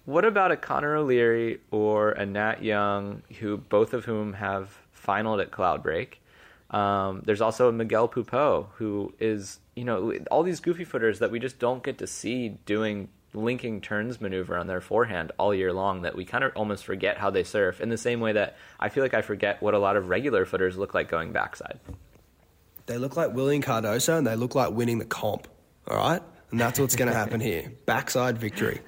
What 0.05 0.27
about 0.27 0.52
a 0.52 0.59
Connor 0.59 0.94
O'Leary 0.94 1.60
or 1.70 2.10
a 2.10 2.27
Nat 2.27 2.62
Young, 2.62 3.23
who 3.40 3.56
both 3.56 3.94
of 3.94 4.05
whom 4.05 4.35
have 4.35 4.77
finaled 4.93 5.40
at 5.40 5.51
Cloudbreak? 5.51 6.15
Um, 6.70 7.23
there's 7.24 7.40
also 7.40 7.73
Miguel 7.73 8.09
Pupo, 8.09 8.66
who 8.74 9.15
is 9.19 9.59
you 9.74 9.85
know 9.85 10.12
all 10.31 10.43
these 10.43 10.61
goofy 10.61 10.85
footers 10.85 11.20
that 11.20 11.31
we 11.31 11.39
just 11.39 11.59
don't 11.59 11.82
get 11.82 11.99
to 11.99 12.07
see 12.07 12.51
doing 12.66 13.09
linking 13.35 13.81
turns 13.81 14.20
maneuver 14.20 14.57
on 14.57 14.66
their 14.66 14.81
forehand 14.81 15.32
all 15.39 15.55
year 15.55 15.73
long 15.73 16.03
that 16.03 16.16
we 16.16 16.24
kind 16.24 16.45
of 16.45 16.53
almost 16.57 16.85
forget 16.85 17.19
how 17.19 17.31
they 17.31 17.45
surf 17.45 17.81
in 17.81 17.89
the 17.89 17.99
same 17.99 18.20
way 18.20 18.32
that 18.32 18.57
I 18.81 18.89
feel 18.89 19.03
like 19.03 19.15
I 19.15 19.23
forget 19.23 19.62
what 19.62 19.74
a 19.74 19.78
lot 19.78 19.97
of 19.97 20.09
regular 20.09 20.47
footers 20.47 20.77
look 20.77 20.95
like 20.95 21.11
going 21.11 21.32
backside. 21.32 21.78
They 22.86 22.97
look 22.97 23.16
like 23.16 23.35
Willian 23.35 23.62
Cardoso 23.62 24.16
and 24.16 24.27
they 24.27 24.36
look 24.36 24.55
like 24.55 24.70
winning 24.73 24.99
the 24.99 25.05
comp. 25.05 25.47
All 25.86 25.97
right, 25.97 26.23
and 26.51 26.61
that's 26.61 26.78
what's 26.78 26.97
going 26.97 27.09
to 27.09 27.15
happen 27.15 27.40
here. 27.40 27.73
Backside 27.86 28.36
victory. 28.39 28.81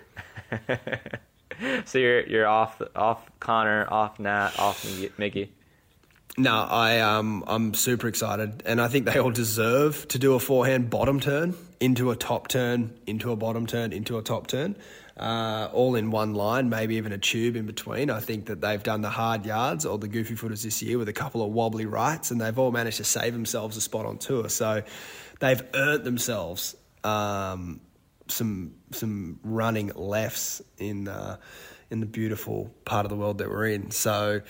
so 1.84 1.98
you're 1.98 2.26
you're 2.26 2.46
off 2.46 2.80
off 2.94 3.30
Connor, 3.40 3.86
off 3.90 4.18
Nat, 4.18 4.52
off 4.58 4.86
Mickey. 5.18 5.52
No, 6.38 6.54
I 6.54 7.00
um 7.00 7.44
I'm 7.46 7.74
super 7.74 8.06
excited, 8.08 8.62
and 8.64 8.80
I 8.80 8.88
think 8.88 9.04
they 9.04 9.18
all 9.18 9.30
deserve 9.32 10.06
to 10.08 10.18
do 10.18 10.34
a 10.34 10.38
forehand 10.38 10.88
bottom 10.88 11.20
turn 11.20 11.54
into 11.80 12.10
a 12.10 12.16
top 12.16 12.48
turn, 12.48 12.92
into 13.06 13.32
a 13.32 13.36
bottom 13.36 13.66
turn, 13.66 13.92
into 13.92 14.16
a 14.16 14.22
top 14.22 14.46
turn, 14.46 14.76
uh, 15.16 15.68
all 15.72 15.96
in 15.96 16.10
one 16.10 16.34
line, 16.34 16.68
maybe 16.68 16.96
even 16.96 17.12
a 17.12 17.18
tube 17.18 17.56
in 17.56 17.66
between. 17.66 18.10
I 18.10 18.20
think 18.20 18.46
that 18.46 18.60
they've 18.60 18.82
done 18.82 19.00
the 19.00 19.10
hard 19.10 19.44
yards, 19.44 19.84
or 19.84 19.98
the 19.98 20.08
goofy 20.08 20.34
footers 20.36 20.62
this 20.62 20.82
year, 20.82 20.98
with 20.98 21.08
a 21.08 21.12
couple 21.12 21.42
of 21.42 21.50
wobbly 21.50 21.86
rights, 21.86 22.30
and 22.30 22.40
they've 22.40 22.58
all 22.58 22.70
managed 22.70 22.98
to 22.98 23.04
save 23.04 23.32
themselves 23.32 23.76
a 23.76 23.80
spot 23.80 24.06
on 24.06 24.18
tour. 24.18 24.48
So 24.48 24.82
they've 25.40 25.62
earned 25.74 26.04
themselves 26.04 26.76
um, 27.02 27.80
some 28.28 28.74
some 28.92 29.40
running 29.42 29.90
lefts 29.94 30.62
in 30.78 31.08
uh, 31.08 31.38
in 31.90 32.00
the 32.00 32.06
beautiful 32.06 32.70
part 32.84 33.04
of 33.04 33.10
the 33.10 33.16
world 33.16 33.38
that 33.38 33.48
we're 33.48 33.66
in. 33.66 33.90
So 33.90 34.42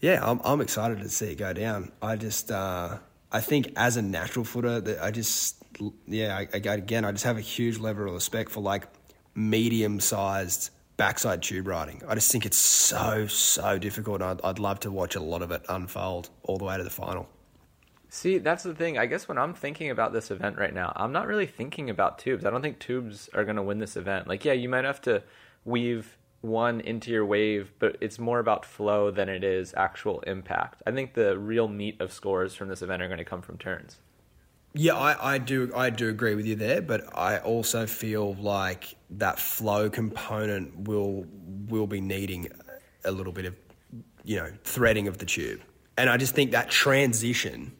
yeah, 0.00 0.20
I'm 0.22 0.40
I'm 0.44 0.60
excited 0.60 1.00
to 1.00 1.08
see 1.08 1.32
it 1.32 1.36
go 1.36 1.52
down. 1.52 1.92
I 2.02 2.16
just 2.16 2.50
uh, 2.50 2.98
I 3.32 3.40
think 3.40 3.72
as 3.76 3.96
a 3.96 4.02
natural 4.02 4.44
footer, 4.44 4.80
that 4.80 5.02
I 5.02 5.10
just 5.10 5.62
yeah, 6.06 6.36
I, 6.36 6.48
I, 6.54 6.74
again, 6.74 7.04
I 7.04 7.12
just 7.12 7.24
have 7.24 7.36
a 7.36 7.42
huge 7.42 7.78
level 7.78 8.08
of 8.08 8.14
respect 8.14 8.50
for 8.50 8.60
like 8.60 8.86
medium 9.34 10.00
sized 10.00 10.70
backside 10.96 11.42
tube 11.42 11.66
riding. 11.66 12.02
I 12.06 12.14
just 12.14 12.30
think 12.30 12.46
it's 12.46 12.56
so, 12.56 13.26
so 13.26 13.78
difficult. 13.78 14.22
I'd, 14.22 14.40
I'd 14.42 14.58
love 14.58 14.80
to 14.80 14.90
watch 14.90 15.16
a 15.16 15.20
lot 15.20 15.42
of 15.42 15.50
it 15.50 15.62
unfold 15.68 16.30
all 16.42 16.58
the 16.58 16.64
way 16.64 16.76
to 16.76 16.84
the 16.84 16.90
final. 16.90 17.28
See, 18.08 18.38
that's 18.38 18.62
the 18.62 18.74
thing. 18.74 18.96
I 18.96 19.06
guess 19.06 19.26
when 19.26 19.38
I'm 19.38 19.54
thinking 19.54 19.90
about 19.90 20.12
this 20.12 20.30
event 20.30 20.56
right 20.56 20.72
now, 20.72 20.92
I'm 20.94 21.10
not 21.10 21.26
really 21.26 21.46
thinking 21.46 21.90
about 21.90 22.20
tubes. 22.20 22.44
I 22.44 22.50
don't 22.50 22.62
think 22.62 22.78
tubes 22.78 23.28
are 23.34 23.42
going 23.42 23.56
to 23.56 23.62
win 23.62 23.78
this 23.78 23.96
event. 23.96 24.28
Like, 24.28 24.44
yeah, 24.44 24.52
you 24.52 24.68
might 24.68 24.84
have 24.84 25.00
to 25.02 25.24
weave 25.64 26.16
one 26.44 26.80
into 26.80 27.10
your 27.10 27.24
wave, 27.24 27.72
but 27.78 27.96
it's 28.00 28.18
more 28.18 28.38
about 28.38 28.64
flow 28.64 29.10
than 29.10 29.28
it 29.28 29.42
is 29.42 29.74
actual 29.76 30.20
impact. 30.20 30.82
I 30.86 30.92
think 30.92 31.14
the 31.14 31.38
real 31.38 31.66
meat 31.66 32.00
of 32.00 32.12
scores 32.12 32.54
from 32.54 32.68
this 32.68 32.82
event 32.82 33.02
are 33.02 33.08
going 33.08 33.18
to 33.18 33.24
come 33.24 33.42
from 33.42 33.58
turns. 33.58 33.98
Yeah, 34.74 34.94
I, 34.94 35.34
I 35.34 35.38
do 35.38 35.72
I 35.74 35.90
do 35.90 36.08
agree 36.08 36.34
with 36.34 36.46
you 36.46 36.56
there, 36.56 36.82
but 36.82 37.16
I 37.16 37.38
also 37.38 37.86
feel 37.86 38.34
like 38.34 38.96
that 39.10 39.38
flow 39.38 39.88
component 39.88 40.88
will 40.88 41.26
will 41.68 41.86
be 41.86 42.00
needing 42.00 42.48
a 43.04 43.12
little 43.12 43.32
bit 43.32 43.44
of 43.44 43.54
you 44.24 44.36
know 44.36 44.50
threading 44.64 45.06
of 45.06 45.18
the 45.18 45.26
tube, 45.26 45.60
and 45.96 46.10
I 46.10 46.16
just 46.16 46.34
think 46.34 46.50
that 46.50 46.70
transition 46.70 47.72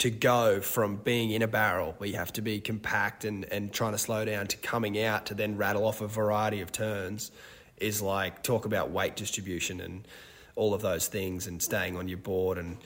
to 0.00 0.10
go 0.10 0.60
from 0.60 0.96
being 0.96 1.30
in 1.30 1.42
a 1.42 1.48
barrel 1.48 1.94
where 1.98 2.08
you 2.08 2.16
have 2.16 2.32
to 2.32 2.42
be 2.42 2.58
compact 2.60 3.24
and, 3.24 3.44
and 3.52 3.70
trying 3.70 3.92
to 3.92 3.98
slow 3.98 4.24
down 4.24 4.46
to 4.46 4.56
coming 4.58 5.02
out 5.02 5.26
to 5.26 5.34
then 5.34 5.58
rattle 5.58 5.86
off 5.86 6.00
a 6.00 6.06
variety 6.06 6.62
of 6.62 6.72
turns 6.72 7.30
is 7.80 8.02
like 8.02 8.42
talk 8.42 8.64
about 8.64 8.90
weight 8.90 9.16
distribution 9.16 9.80
and 9.80 10.06
all 10.56 10.74
of 10.74 10.82
those 10.82 11.08
things 11.08 11.46
and 11.46 11.62
staying 11.62 11.96
on 11.96 12.08
your 12.08 12.18
board 12.18 12.58
and 12.58 12.78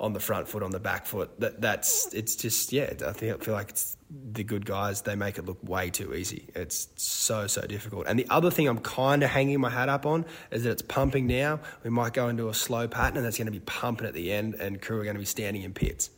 on 0.00 0.12
the 0.12 0.20
front 0.20 0.48
foot, 0.48 0.62
on 0.62 0.70
the 0.70 0.80
back 0.80 1.06
foot. 1.06 1.38
That 1.40 1.60
that's 1.60 2.12
it's 2.12 2.36
just 2.36 2.72
yeah. 2.72 2.92
I 3.06 3.12
think 3.12 3.40
I 3.40 3.44
feel 3.44 3.54
like 3.54 3.70
it's 3.70 3.96
the 4.10 4.44
good 4.44 4.66
guys. 4.66 5.02
They 5.02 5.14
make 5.14 5.38
it 5.38 5.44
look 5.44 5.58
way 5.66 5.90
too 5.90 6.14
easy. 6.14 6.48
It's 6.54 6.88
so 6.96 7.46
so 7.46 7.62
difficult. 7.62 8.06
And 8.06 8.18
the 8.18 8.26
other 8.30 8.50
thing 8.50 8.68
I'm 8.68 8.78
kind 8.78 9.22
of 9.22 9.30
hanging 9.30 9.60
my 9.60 9.70
hat 9.70 9.88
up 9.88 10.06
on 10.06 10.24
is 10.50 10.64
that 10.64 10.70
it's 10.70 10.82
pumping 10.82 11.26
now. 11.26 11.60
We 11.82 11.90
might 11.90 12.12
go 12.12 12.28
into 12.28 12.48
a 12.48 12.54
slow 12.54 12.88
pattern, 12.88 13.18
and 13.18 13.26
that's 13.26 13.38
going 13.38 13.46
to 13.46 13.52
be 13.52 13.60
pumping 13.60 14.06
at 14.06 14.14
the 14.14 14.32
end, 14.32 14.54
and 14.54 14.80
crew 14.80 15.00
are 15.00 15.04
going 15.04 15.16
to 15.16 15.20
be 15.20 15.26
standing 15.26 15.62
in 15.62 15.72
pits. 15.72 16.10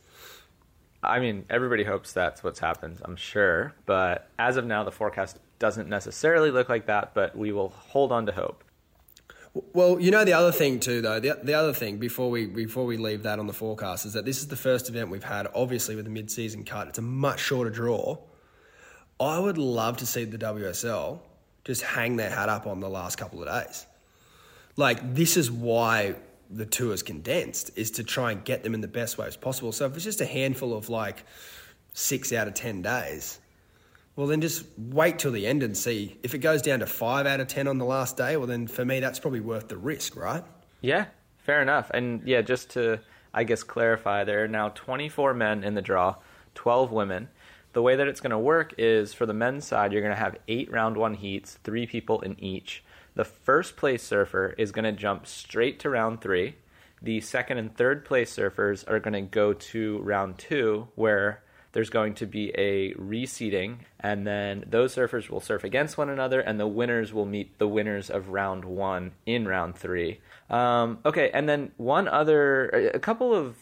I 1.03 1.19
mean, 1.19 1.45
everybody 1.49 1.83
hopes 1.83 2.11
that's 2.11 2.43
what's 2.43 2.59
happened. 2.59 2.99
I'm 3.05 3.15
sure, 3.15 3.73
but 3.85 4.29
as 4.39 4.57
of 4.57 4.65
now, 4.65 4.83
the 4.83 4.91
forecast 4.91 5.37
doesn't 5.59 5.89
necessarily 5.89 6.51
look 6.51 6.69
like 6.69 6.85
that. 6.87 7.13
But 7.13 7.37
we 7.37 7.51
will 7.51 7.69
hold 7.69 8.11
on 8.11 8.25
to 8.25 8.31
hope. 8.31 8.63
Well, 9.73 9.99
you 9.99 10.11
know 10.11 10.23
the 10.23 10.33
other 10.33 10.51
thing 10.51 10.79
too, 10.79 11.01
though. 11.01 11.19
The, 11.19 11.39
the 11.41 11.53
other 11.53 11.73
thing 11.73 11.97
before 11.97 12.29
we 12.29 12.45
before 12.45 12.85
we 12.85 12.97
leave 12.97 13.23
that 13.23 13.39
on 13.39 13.47
the 13.47 13.53
forecast 13.53 14.05
is 14.05 14.13
that 14.13 14.25
this 14.25 14.37
is 14.39 14.47
the 14.47 14.55
first 14.55 14.89
event 14.89 15.09
we've 15.09 15.23
had, 15.23 15.47
obviously 15.55 15.95
with 15.95 16.05
the 16.05 16.11
mid 16.11 16.29
season 16.29 16.63
cut. 16.63 16.87
It's 16.87 16.99
a 16.99 17.03
much 17.03 17.39
shorter 17.39 17.69
draw. 17.69 18.17
I 19.19 19.39
would 19.39 19.57
love 19.57 19.97
to 19.97 20.05
see 20.05 20.25
the 20.25 20.37
WSL 20.37 21.19
just 21.63 21.81
hang 21.81 22.17
their 22.17 22.29
hat 22.29 22.49
up 22.49 22.67
on 22.67 22.79
the 22.79 22.89
last 22.89 23.17
couple 23.17 23.41
of 23.41 23.47
days. 23.47 23.85
Like 24.75 25.15
this 25.15 25.37
is 25.37 25.49
why 25.49 26.15
the 26.49 26.65
tour 26.65 26.93
is 26.93 27.03
condensed 27.03 27.71
is 27.75 27.91
to 27.91 28.03
try 28.03 28.31
and 28.31 28.43
get 28.45 28.63
them 28.63 28.73
in 28.73 28.81
the 28.81 28.87
best 28.87 29.17
ways 29.17 29.35
possible. 29.35 29.71
So 29.71 29.85
if 29.85 29.95
it's 29.95 30.05
just 30.05 30.21
a 30.21 30.25
handful 30.25 30.73
of 30.73 30.89
like 30.89 31.23
six 31.93 32.31
out 32.31 32.47
of 32.47 32.53
ten 32.53 32.81
days, 32.81 33.39
well, 34.17 34.25
then 34.25 34.41
just 34.41 34.65
wait 34.77 35.19
till 35.19 35.31
the 35.31 35.45
end 35.45 35.61
and 35.61 35.77
see. 35.77 36.17
If 36.23 36.33
it 36.33 36.39
goes 36.39 36.63
down 36.63 36.79
to 36.79 36.87
five 36.87 37.27
out 37.27 37.39
of 37.39 37.47
10 37.47 37.67
on 37.67 37.77
the 37.77 37.85
last 37.85 38.17
day, 38.17 38.35
well, 38.35 38.47
then 38.47 38.65
for 38.65 38.83
me, 38.83 38.99
that's 38.99 39.19
probably 39.19 39.41
worth 39.41 39.67
the 39.67 39.77
risk, 39.77 40.17
right? 40.17 40.43
Yeah, 40.81 41.05
fair 41.37 41.61
enough. 41.61 41.91
And 41.93 42.23
yeah, 42.25 42.41
just 42.41 42.71
to, 42.71 42.99
I 43.31 43.43
guess, 43.43 43.61
clarify, 43.61 44.23
there 44.23 44.43
are 44.43 44.47
now 44.47 44.69
24 44.69 45.35
men 45.35 45.63
in 45.63 45.75
the 45.75 45.83
draw, 45.83 46.15
12 46.55 46.91
women. 46.91 47.29
The 47.73 47.83
way 47.83 47.95
that 47.95 48.07
it's 48.07 48.19
going 48.19 48.31
to 48.31 48.39
work 48.39 48.73
is 48.79 49.13
for 49.13 49.27
the 49.27 49.35
men's 49.35 49.67
side, 49.67 49.93
you're 49.93 50.01
going 50.01 50.15
to 50.15 50.19
have 50.19 50.37
eight 50.47 50.71
round 50.71 50.97
one 50.97 51.13
heats, 51.13 51.59
three 51.63 51.85
people 51.85 52.21
in 52.21 52.43
each. 52.43 52.83
The 53.13 53.23
first 53.23 53.77
place 53.77 54.01
surfer 54.01 54.55
is 54.57 54.71
going 54.71 54.85
to 54.85 54.93
jump 54.93 55.27
straight 55.27 55.79
to 55.81 55.91
round 55.91 56.21
three. 56.21 56.55
The 57.03 57.21
second 57.21 57.59
and 57.59 57.77
third 57.77 58.03
place 58.03 58.35
surfers 58.35 58.83
are 58.89 58.99
going 58.99 59.13
to 59.13 59.21
go 59.21 59.53
to 59.53 59.99
round 59.99 60.39
two, 60.39 60.87
where 60.95 61.43
there's 61.77 61.91
going 61.91 62.15
to 62.15 62.25
be 62.25 62.49
a 62.57 62.91
reseeding, 62.95 63.77
and 63.99 64.25
then 64.25 64.63
those 64.67 64.95
surfers 64.95 65.29
will 65.29 65.39
surf 65.39 65.63
against 65.63 65.95
one 65.95 66.09
another, 66.09 66.39
and 66.39 66.59
the 66.59 66.65
winners 66.65 67.13
will 67.13 67.27
meet 67.27 67.59
the 67.59 67.67
winners 67.67 68.09
of 68.09 68.29
round 68.29 68.65
one 68.65 69.11
in 69.27 69.47
round 69.47 69.75
three. 69.75 70.19
Um, 70.49 70.97
okay, 71.05 71.29
and 71.31 71.47
then 71.47 71.71
one 71.77 72.07
other, 72.07 72.91
a 72.95 72.99
couple 72.99 73.31
of 73.31 73.55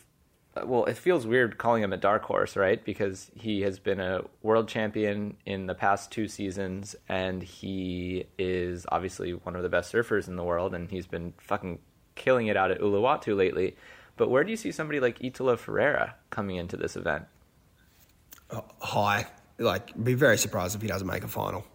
well, 0.64 0.86
it 0.86 0.96
feels 0.96 1.28
weird 1.28 1.58
calling 1.58 1.84
him 1.84 1.92
a 1.92 1.98
dark 1.98 2.24
horse, 2.24 2.56
right? 2.56 2.82
Because 2.86 3.30
he 3.36 3.64
has 3.64 3.80
been 3.80 4.00
a 4.00 4.22
world 4.42 4.70
champion 4.70 5.36
in 5.46 5.66
the 5.66 5.76
past 5.76 6.10
two 6.10 6.30
seasons, 6.30 6.96
and 7.10 7.44
he 7.44 8.28
is 8.40 8.86
obviously 8.94 9.34
one 9.34 9.58
of 9.58 9.64
the 9.64 9.68
best 9.68 9.92
surfers 9.92 10.30
in 10.30 10.38
the 10.38 10.44
world, 10.46 10.74
and 10.74 10.90
he's 10.90 11.06
been 11.06 11.34
fucking 11.38 11.80
killing 12.16 12.48
it 12.48 12.56
out 12.56 12.72
at 12.72 12.80
Uluwatu 12.80 13.36
lately. 13.36 13.76
But 14.16 14.30
where 14.30 14.46
do 14.46 14.52
you 14.52 14.56
see 14.56 14.72
somebody 14.72 15.02
like 15.02 15.22
Italo 15.22 15.58
Ferreira 15.58 16.16
coming 16.30 16.56
into 16.56 16.78
this 16.78 16.96
event? 16.96 17.26
High. 18.82 19.28
Like, 19.58 20.02
be 20.04 20.14
very 20.14 20.38
surprised 20.38 20.76
if 20.76 20.82
he 20.82 20.88
doesn't 20.88 21.08
make 21.08 21.24
a 21.24 21.28
final. 21.28 21.66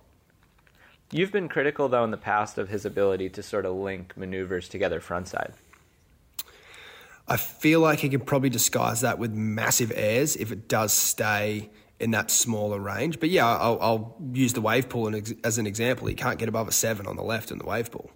You've 1.12 1.32
been 1.32 1.48
critical, 1.48 1.88
though, 1.88 2.04
in 2.04 2.10
the 2.10 2.16
past 2.16 2.58
of 2.58 2.68
his 2.68 2.84
ability 2.84 3.30
to 3.30 3.42
sort 3.42 3.66
of 3.66 3.74
link 3.74 4.16
maneuvers 4.16 4.68
together 4.68 5.00
frontside. 5.00 5.52
I 7.26 7.36
feel 7.36 7.80
like 7.80 8.00
he 8.00 8.08
could 8.08 8.26
probably 8.26 8.50
disguise 8.50 9.00
that 9.00 9.18
with 9.18 9.32
massive 9.32 9.92
airs 9.94 10.36
if 10.36 10.52
it 10.52 10.68
does 10.68 10.92
stay 10.92 11.70
in 12.00 12.10
that 12.12 12.30
smaller 12.30 12.78
range. 12.78 13.20
But 13.20 13.28
yeah, 13.28 13.46
I'll, 13.46 13.78
I'll 13.80 14.16
use 14.32 14.52
the 14.52 14.60
wave 14.60 14.88
pool 14.88 15.14
as 15.44 15.58
an 15.58 15.66
example. 15.66 16.06
He 16.08 16.14
can't 16.14 16.38
get 16.38 16.48
above 16.48 16.66
a 16.66 16.72
seven 16.72 17.06
on 17.06 17.16
the 17.16 17.22
left 17.22 17.50
in 17.50 17.58
the 17.58 17.66
wave 17.66 17.90
pool. 17.90 18.10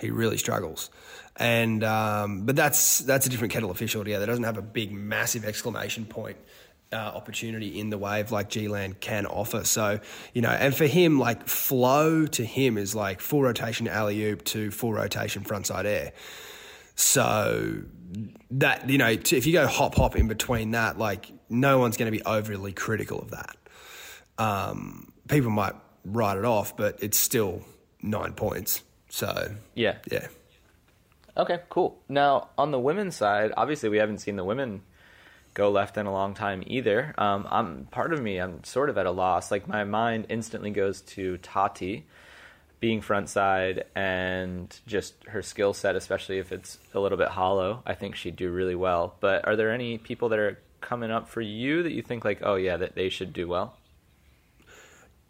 He 0.00 0.10
really 0.10 0.38
struggles, 0.38 0.90
and 1.36 1.84
um, 1.84 2.44
but 2.44 2.56
that's 2.56 2.98
that's 3.00 3.26
a 3.26 3.28
different 3.28 3.52
kettle 3.52 3.70
of 3.70 3.78
fish 3.78 3.94
altogether. 3.94 4.24
It 4.24 4.26
doesn't 4.26 4.42
have 4.42 4.58
a 4.58 4.62
big, 4.62 4.90
massive 4.92 5.44
exclamation 5.44 6.06
point 6.06 6.38
uh, 6.92 6.96
opportunity 6.96 7.80
in 7.80 7.90
the 7.90 7.98
wave 7.98 8.30
like 8.30 8.48
G-Land 8.48 9.00
can 9.00 9.26
offer. 9.26 9.64
So, 9.64 10.00
you 10.32 10.42
know, 10.42 10.50
and 10.50 10.74
for 10.74 10.86
him, 10.86 11.18
like 11.18 11.48
flow 11.48 12.26
to 12.26 12.44
him 12.44 12.76
is 12.76 12.94
like 12.94 13.20
full 13.20 13.42
rotation 13.42 13.88
alley 13.88 14.22
oop 14.24 14.44
to 14.46 14.70
full 14.70 14.92
rotation 14.92 15.44
frontside 15.44 15.84
air. 15.84 16.12
So 16.94 17.82
that, 18.50 18.88
you 18.88 18.98
know, 18.98 19.08
if 19.08 19.46
you 19.46 19.52
go 19.52 19.66
hop 19.66 19.94
hop 19.94 20.16
in 20.16 20.28
between 20.28 20.72
that, 20.72 20.98
like 20.98 21.30
no 21.48 21.78
one's 21.78 21.96
going 21.96 22.12
to 22.12 22.16
be 22.16 22.24
overly 22.24 22.72
critical 22.72 23.20
of 23.20 23.30
that. 23.30 23.56
Um, 24.38 25.12
people 25.28 25.50
might 25.50 25.74
write 26.04 26.38
it 26.38 26.44
off, 26.44 26.76
but 26.76 27.02
it's 27.02 27.18
still 27.18 27.62
nine 28.02 28.32
points. 28.32 28.82
So, 29.08 29.52
yeah. 29.74 29.98
Yeah. 30.10 30.28
Okay, 31.36 31.60
cool. 31.70 31.98
Now, 32.08 32.50
on 32.58 32.72
the 32.72 32.78
women's 32.78 33.16
side, 33.16 33.52
obviously 33.56 33.88
we 33.88 33.96
haven't 33.98 34.18
seen 34.18 34.36
the 34.36 34.44
women 34.44 34.82
go 35.54 35.70
left 35.70 35.96
in 35.96 36.06
a 36.06 36.12
long 36.12 36.34
time 36.34 36.62
either. 36.66 37.14
Um, 37.18 37.46
I'm 37.50 37.84
part 37.86 38.12
of 38.12 38.22
me. 38.22 38.38
I'm 38.38 38.64
sort 38.64 38.90
of 38.90 38.98
at 38.98 39.06
a 39.06 39.10
loss. 39.10 39.50
Like 39.50 39.68
my 39.68 39.84
mind 39.84 40.26
instantly 40.28 40.70
goes 40.70 41.00
to 41.02 41.38
Tati 41.38 42.06
being 42.80 43.00
front 43.00 43.28
side 43.28 43.84
and 43.94 44.80
just 44.86 45.14
her 45.28 45.40
skill 45.40 45.72
set, 45.72 45.94
especially 45.94 46.38
if 46.38 46.50
it's 46.50 46.78
a 46.94 47.00
little 47.00 47.18
bit 47.18 47.28
hollow. 47.28 47.82
I 47.86 47.94
think 47.94 48.16
she'd 48.16 48.36
do 48.36 48.50
really 48.50 48.74
well. 48.74 49.14
But 49.20 49.46
are 49.46 49.54
there 49.54 49.70
any 49.70 49.98
people 49.98 50.30
that 50.30 50.38
are 50.38 50.58
coming 50.80 51.10
up 51.10 51.28
for 51.28 51.40
you 51.40 51.84
that 51.84 51.92
you 51.92 52.02
think 52.02 52.24
like, 52.24 52.40
oh 52.42 52.56
yeah, 52.56 52.76
that 52.78 52.94
they 52.94 53.08
should 53.08 53.32
do 53.32 53.46
well? 53.46 53.76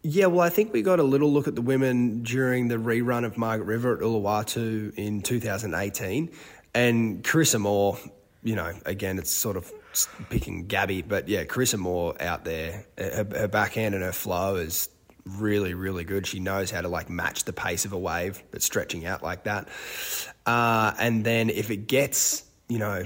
Yeah, 0.01 0.25
well, 0.25 0.41
I 0.41 0.49
think 0.49 0.73
we 0.73 0.81
got 0.81 0.99
a 0.99 1.03
little 1.03 1.31
look 1.31 1.47
at 1.47 1.55
the 1.55 1.61
women 1.61 2.23
during 2.23 2.67
the 2.67 2.75
rerun 2.75 3.23
of 3.23 3.37
Margaret 3.37 3.65
River 3.65 3.93
at 3.93 4.01
Uluwatu 4.01 4.93
in 4.95 5.21
2018. 5.21 6.29
And 6.73 7.23
Carissa 7.23 7.59
Moore, 7.59 7.97
you 8.43 8.55
know, 8.55 8.73
again, 8.85 9.17
it's 9.17 9.31
sort 9.31 9.55
of 9.55 9.71
picking 10.29 10.67
Gabby, 10.67 11.01
but 11.01 11.27
yeah, 11.27 11.43
Carissa 11.45 11.77
Moore 11.77 12.15
out 12.21 12.45
there, 12.45 12.85
her, 12.97 13.27
her 13.35 13.47
backhand 13.47 13.95
and 13.95 14.03
her 14.03 14.11
flow 14.11 14.55
is 14.55 14.89
really, 15.25 15.73
really 15.73 16.03
good. 16.03 16.27
She 16.27 16.39
knows 16.39 16.71
how 16.71 16.81
to 16.81 16.87
like 16.87 17.09
match 17.09 17.45
the 17.45 17.53
pace 17.53 17.85
of 17.85 17.93
a 17.93 17.97
wave 17.97 18.43
that's 18.51 18.65
stretching 18.65 19.05
out 19.05 19.23
like 19.23 19.43
that. 19.43 19.67
Uh, 20.45 20.93
and 20.99 21.23
then 21.23 21.49
if 21.49 21.69
it 21.69 21.87
gets, 21.87 22.43
you 22.67 22.79
know, 22.79 23.03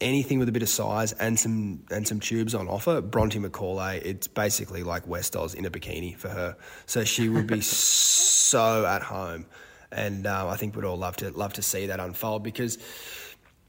anything 0.00 0.38
with 0.38 0.48
a 0.48 0.52
bit 0.52 0.62
of 0.62 0.68
size 0.68 1.12
and 1.12 1.38
some 1.38 1.82
and 1.90 2.06
some 2.06 2.20
tubes 2.20 2.54
on 2.54 2.68
offer, 2.68 3.00
Bronte 3.00 3.38
Macaulay, 3.38 4.00
it's 4.04 4.26
basically 4.26 4.82
like 4.82 5.06
West 5.06 5.36
Oz 5.36 5.54
in 5.54 5.64
a 5.64 5.70
bikini 5.70 6.16
for 6.16 6.28
her. 6.28 6.56
So 6.86 7.04
she 7.04 7.28
would 7.28 7.46
be 7.46 7.60
so 7.62 8.86
at 8.86 9.02
home, 9.02 9.46
and 9.92 10.26
um, 10.26 10.48
I 10.48 10.56
think 10.56 10.74
we'd 10.74 10.84
all 10.84 10.96
love 10.96 11.16
to 11.16 11.30
love 11.30 11.54
to 11.54 11.62
see 11.62 11.86
that 11.86 12.00
unfold 12.00 12.42
because. 12.42 12.78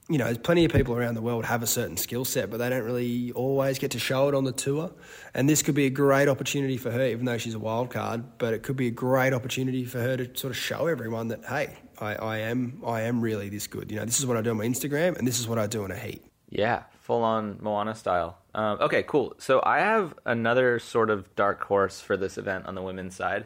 You 0.10 0.18
know, 0.18 0.26
there's 0.26 0.40
plenty 0.40 0.65
of 0.65 0.72
people 0.72 0.95
around 0.95 1.14
the 1.14 1.22
world 1.22 1.45
have 1.45 1.61
a 1.61 1.68
certain 1.68 1.95
skill 1.95 2.26
set, 2.26 2.49
but 2.49 2.57
they 2.57 2.69
don't 2.69 2.84
really 2.84 3.31
always 3.34 3.77
get 3.77 3.91
to 3.91 3.99
show 3.99 4.27
it 4.27 4.34
on 4.34 4.44
the 4.44 4.52
tour. 4.52 4.91
And 5.36 5.48
this 5.48 5.61
could 5.61 5.76
be 5.76 5.86
a 5.86 5.91
great 5.91 6.27
opportunity 6.27 6.77
for 6.77 6.90
her, 6.90 7.06
even 7.06 7.26
though 7.26 7.38
she's 7.38 7.53
a 7.53 7.60
wild 7.60 7.91
card. 7.91 8.40
But 8.40 8.56
it 8.56 8.64
could 8.64 8.76
be 8.76 8.88
a 8.88 8.91
great 8.91 9.34
opportunity 9.34 9.86
for 9.86 9.99
her 9.99 10.18
to 10.18 10.26
sort 10.38 10.49
of 10.52 10.57
show 10.57 10.88
everyone 10.88 11.27
that, 11.27 11.45
hey, 11.45 11.77
I, 12.02 12.15
I 12.15 12.38
am 12.40 12.81
I 12.86 13.02
am 13.02 13.22
really 13.22 13.49
this 13.49 13.68
good. 13.68 13.91
You 13.91 13.99
know, 13.99 14.06
this 14.06 14.19
is 14.19 14.26
what 14.26 14.36
I 14.36 14.41
do 14.41 14.49
on 14.52 14.57
my 14.57 14.65
Instagram, 14.65 15.18
and 15.18 15.27
this 15.27 15.40
is 15.40 15.48
what 15.48 15.60
I 15.60 15.68
do 15.68 15.86
in 15.86 15.91
a 15.91 15.98
heat. 15.98 16.26
Yeah, 16.49 16.84
full 17.02 17.23
on 17.23 17.60
Moana 17.61 17.94
style. 17.94 18.38
Um, 18.56 18.80
okay, 18.81 19.03
cool. 19.03 19.36
So 19.38 19.61
I 19.64 19.80
have 19.80 20.15
another 20.26 20.80
sort 20.80 21.10
of 21.10 21.36
dark 21.36 21.64
horse 21.64 22.02
for 22.02 22.18
this 22.18 22.38
event 22.38 22.65
on 22.65 22.76
the 22.76 22.81
women's 22.81 23.15
side. 23.15 23.45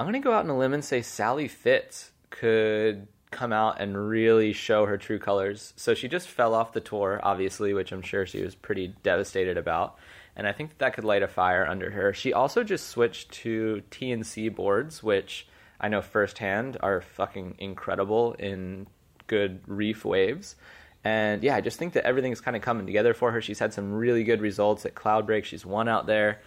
I'm 0.00 0.06
going 0.06 0.20
to 0.20 0.24
go 0.24 0.32
out 0.32 0.44
on 0.44 0.50
a 0.50 0.58
limb 0.58 0.74
and 0.74 0.84
say 0.84 1.02
Sally 1.02 1.46
Fitz 1.46 2.10
could 2.30 3.06
come 3.34 3.52
out 3.52 3.80
and 3.80 4.08
really 4.08 4.52
show 4.52 4.86
her 4.86 4.96
true 4.96 5.18
colors. 5.18 5.74
So 5.76 5.94
she 5.94 6.08
just 6.08 6.28
fell 6.28 6.54
off 6.54 6.72
the 6.72 6.80
tour, 6.80 7.20
obviously, 7.22 7.74
which 7.74 7.92
I'm 7.92 8.02
sure 8.02 8.24
she 8.24 8.42
was 8.42 8.54
pretty 8.54 8.94
devastated 9.02 9.58
about. 9.58 9.98
And 10.36 10.46
I 10.46 10.52
think 10.52 10.70
that, 10.70 10.78
that 10.78 10.94
could 10.94 11.04
light 11.04 11.22
a 11.22 11.28
fire 11.28 11.66
under 11.66 11.90
her. 11.90 12.12
She 12.12 12.32
also 12.32 12.64
just 12.64 12.88
switched 12.88 13.30
to 13.32 13.82
TNC 13.90 14.54
boards, 14.54 15.02
which 15.02 15.46
I 15.80 15.88
know 15.88 16.00
firsthand 16.00 16.76
are 16.80 17.00
fucking 17.00 17.56
incredible 17.58 18.32
in 18.34 18.86
good 19.26 19.60
reef 19.66 20.04
waves. 20.04 20.56
And 21.04 21.42
yeah, 21.42 21.54
I 21.54 21.60
just 21.60 21.78
think 21.78 21.92
that 21.92 22.06
everything's 22.06 22.40
kind 22.40 22.56
of 22.56 22.62
coming 22.62 22.86
together 22.86 23.12
for 23.12 23.30
her. 23.32 23.42
She's 23.42 23.58
had 23.58 23.74
some 23.74 23.92
really 23.92 24.24
good 24.24 24.40
results 24.40 24.86
at 24.86 24.94
Cloudbreak. 24.94 25.44
She's 25.44 25.66
won 25.66 25.88
out 25.88 26.06
there. 26.06 26.40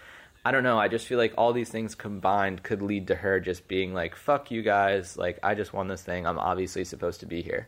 I 0.47 0.51
don't 0.51 0.63
know. 0.63 0.79
I 0.79 0.87
just 0.87 1.07
feel 1.07 1.17
like 1.17 1.33
all 1.37 1.51
these 1.51 1.67
things 1.67 1.93
combined 1.93 2.63
could 2.63 2.81
lead 2.81 3.07
to 3.07 3.15
her 3.15 3.41
just 3.41 3.67
being 3.67 3.93
like, 3.93 4.15
fuck 4.15 4.49
you 4.49 4.61
guys. 4.61 5.17
Like, 5.17 5.39
I 5.43 5.55
just 5.55 5.73
won 5.73 5.89
this 5.89 6.01
thing. 6.01 6.25
I'm 6.25 6.39
obviously 6.39 6.85
supposed 6.85 7.19
to 7.19 7.25
be 7.25 7.41
here. 7.41 7.67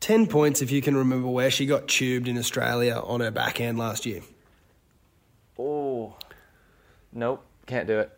10 0.00 0.26
points 0.26 0.60
if 0.60 0.72
you 0.72 0.82
can 0.82 0.96
remember 0.96 1.28
where 1.28 1.48
she 1.48 1.64
got 1.64 1.86
tubed 1.86 2.26
in 2.26 2.36
Australia 2.36 3.00
on 3.04 3.20
her 3.20 3.30
backhand 3.30 3.78
last 3.78 4.04
year. 4.04 4.22
Oh, 5.56 6.16
nope. 7.12 7.44
Can't 7.66 7.86
do 7.86 8.00
it. 8.00 8.10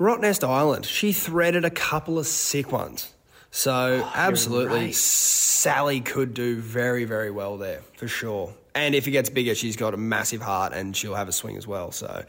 Rottnest 0.00 0.48
Island. 0.48 0.86
She 0.86 1.12
threaded 1.12 1.66
a 1.66 1.70
couple 1.70 2.18
of 2.18 2.26
sick 2.26 2.72
ones. 2.72 3.12
So 3.50 4.00
Oh, 4.02 4.12
absolutely, 4.14 4.86
right. 4.86 4.94
Sally 4.94 6.00
could 6.00 6.32
do 6.32 6.56
very, 6.56 7.04
very 7.04 7.30
well 7.30 7.58
there 7.58 7.82
for 7.98 8.08
sure. 8.08 8.54
And 8.74 8.94
if 8.94 9.06
it 9.06 9.12
gets 9.12 9.30
bigger, 9.30 9.54
she's 9.54 9.76
got 9.76 9.94
a 9.94 9.96
massive 9.96 10.42
heart 10.42 10.72
and 10.72 10.96
she'll 10.96 11.14
have 11.14 11.28
a 11.28 11.32
swing 11.32 11.56
as 11.56 11.66
well. 11.66 11.92
So, 11.92 12.24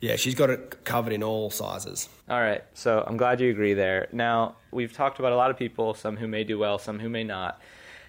yeah, 0.00 0.16
she's 0.16 0.34
got 0.34 0.50
it 0.50 0.84
covered 0.84 1.12
in 1.12 1.22
all 1.22 1.50
sizes. 1.50 2.08
All 2.28 2.40
right. 2.40 2.64
So 2.72 3.04
I'm 3.06 3.16
glad 3.16 3.40
you 3.40 3.50
agree 3.50 3.74
there. 3.74 4.08
Now, 4.12 4.56
we've 4.70 4.92
talked 4.92 5.18
about 5.18 5.32
a 5.32 5.36
lot 5.36 5.50
of 5.50 5.58
people, 5.58 5.94
some 5.94 6.16
who 6.16 6.26
may 6.26 6.44
do 6.44 6.58
well, 6.58 6.78
some 6.78 6.98
who 6.98 7.08
may 7.08 7.24
not. 7.24 7.60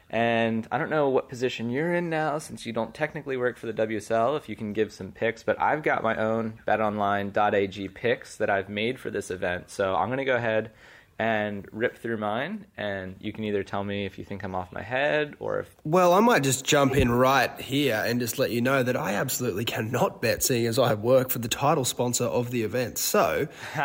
And 0.10 0.68
I 0.72 0.77
don't 0.77 0.89
know 0.89 1.10
what 1.10 1.30
position 1.30 1.69
you're 1.69 1.93
in 1.93 2.10
now 2.10 2.38
since 2.38 2.65
you 2.65 2.72
don't 2.72 2.93
technically 2.93 3.38
work 3.38 3.57
for 3.57 3.65
the 3.65 3.73
WSL, 3.73 4.38
if 4.38 4.47
you 4.47 4.56
can 4.56 4.72
give 4.72 4.93
some 4.93 5.11
picks, 5.11 5.41
but 5.41 5.60
I've 5.60 5.81
got 5.81 6.03
my 6.03 6.15
own 6.15 6.60
betonline.ag 6.68 7.89
picks 7.89 8.38
that 8.38 8.49
I've 8.49 8.69
made 8.69 8.99
for 8.99 9.10
this 9.10 9.31
event. 9.31 9.69
So 9.72 9.95
I'm 9.95 10.07
going 10.07 10.19
to 10.19 10.26
go 10.26 10.35
ahead 10.35 10.72
and 11.18 11.66
rip 11.72 11.98
through 11.98 12.18
mine, 12.18 12.66
and 12.76 13.16
you 13.20 13.32
can 13.32 13.46
either 13.46 13.64
tell 13.64 13.84
me 13.84 14.06
if 14.06 14.18
you 14.18 14.26
think 14.26 14.44
I'm 14.44 14.54
off 14.54 14.72
my 14.72 14.82
head 14.82 15.36
or 15.40 15.60
if. 15.60 15.76
Well, 15.84 16.14
I 16.14 16.20
might 16.20 16.44
just 16.44 16.66
jump 16.66 16.96
in 16.96 17.10
right 17.10 17.60
here 17.60 18.04
and 18.06 18.20
just 18.20 18.38
let 18.38 18.52
you 18.52 18.62
know 18.62 18.84
that 18.84 18.98
I 18.98 19.14
absolutely 19.14 19.66
cannot 19.66 20.22
bet, 20.22 20.44
seeing 20.44 20.66
as 20.66 20.78
I 20.78 20.94
work 20.94 21.30
for 21.30 21.40
the 21.40 21.48
title 21.48 21.86
sponsor 21.86 22.26
of 22.26 22.52
the 22.52 22.64
event. 22.64 22.98
So 22.98 23.48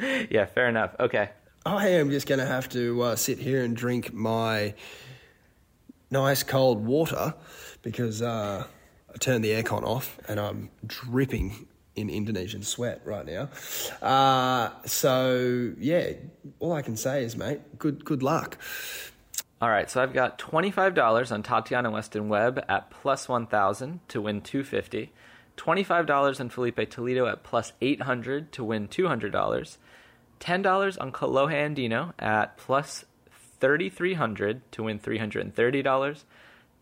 yeah, 0.00 0.44
fair 0.46 0.68
enough. 0.68 0.94
Okay. 1.00 1.30
I 1.64 1.88
am 1.88 2.10
just 2.10 2.26
going 2.26 2.38
to 2.38 2.46
have 2.46 2.68
to 2.70 3.02
uh, 3.02 3.16
sit 3.16 3.38
here 3.38 3.62
and 3.62 3.76
drink 3.76 4.12
my 4.12 4.74
nice 6.10 6.42
cold 6.42 6.84
water 6.84 7.34
because 7.82 8.22
uh, 8.22 8.64
I 9.12 9.18
turned 9.18 9.44
the 9.44 9.50
aircon 9.50 9.84
off 9.84 10.18
and 10.28 10.40
I'm 10.40 10.70
dripping 10.86 11.66
in 11.96 12.08
Indonesian 12.08 12.62
sweat 12.62 13.00
right 13.04 13.26
now. 13.26 13.48
Uh, 14.00 14.70
so 14.86 15.72
yeah, 15.78 16.12
all 16.58 16.72
I 16.72 16.82
can 16.82 16.96
say 16.96 17.24
is, 17.24 17.36
mate, 17.36 17.78
good 17.78 18.04
good 18.04 18.22
luck. 18.22 18.58
All 19.62 19.68
right, 19.68 19.90
so 19.90 20.02
I've 20.02 20.14
got 20.14 20.38
$25 20.38 21.30
on 21.30 21.42
Tatiana 21.42 21.90
Weston 21.90 22.30
Webb 22.30 22.64
at 22.66 22.90
plus 22.90 23.28
1,000 23.28 24.00
to 24.08 24.22
win 24.22 24.40
250. 24.40 25.12
$25 25.58 26.40
on 26.40 26.48
Filipe 26.48 26.88
Toledo 26.88 27.26
at 27.26 27.42
plus 27.42 27.74
800 27.82 28.52
to 28.52 28.64
win 28.64 28.88
$200. 28.88 29.76
$10 30.40 30.96
on 30.98 31.12
Kolohe 31.12 31.52
Andino 31.52 32.14
at 32.18 32.56
plus 32.56 33.04
3,300 33.60 34.72
to 34.72 34.82
win 34.82 34.98
$330. 34.98 36.24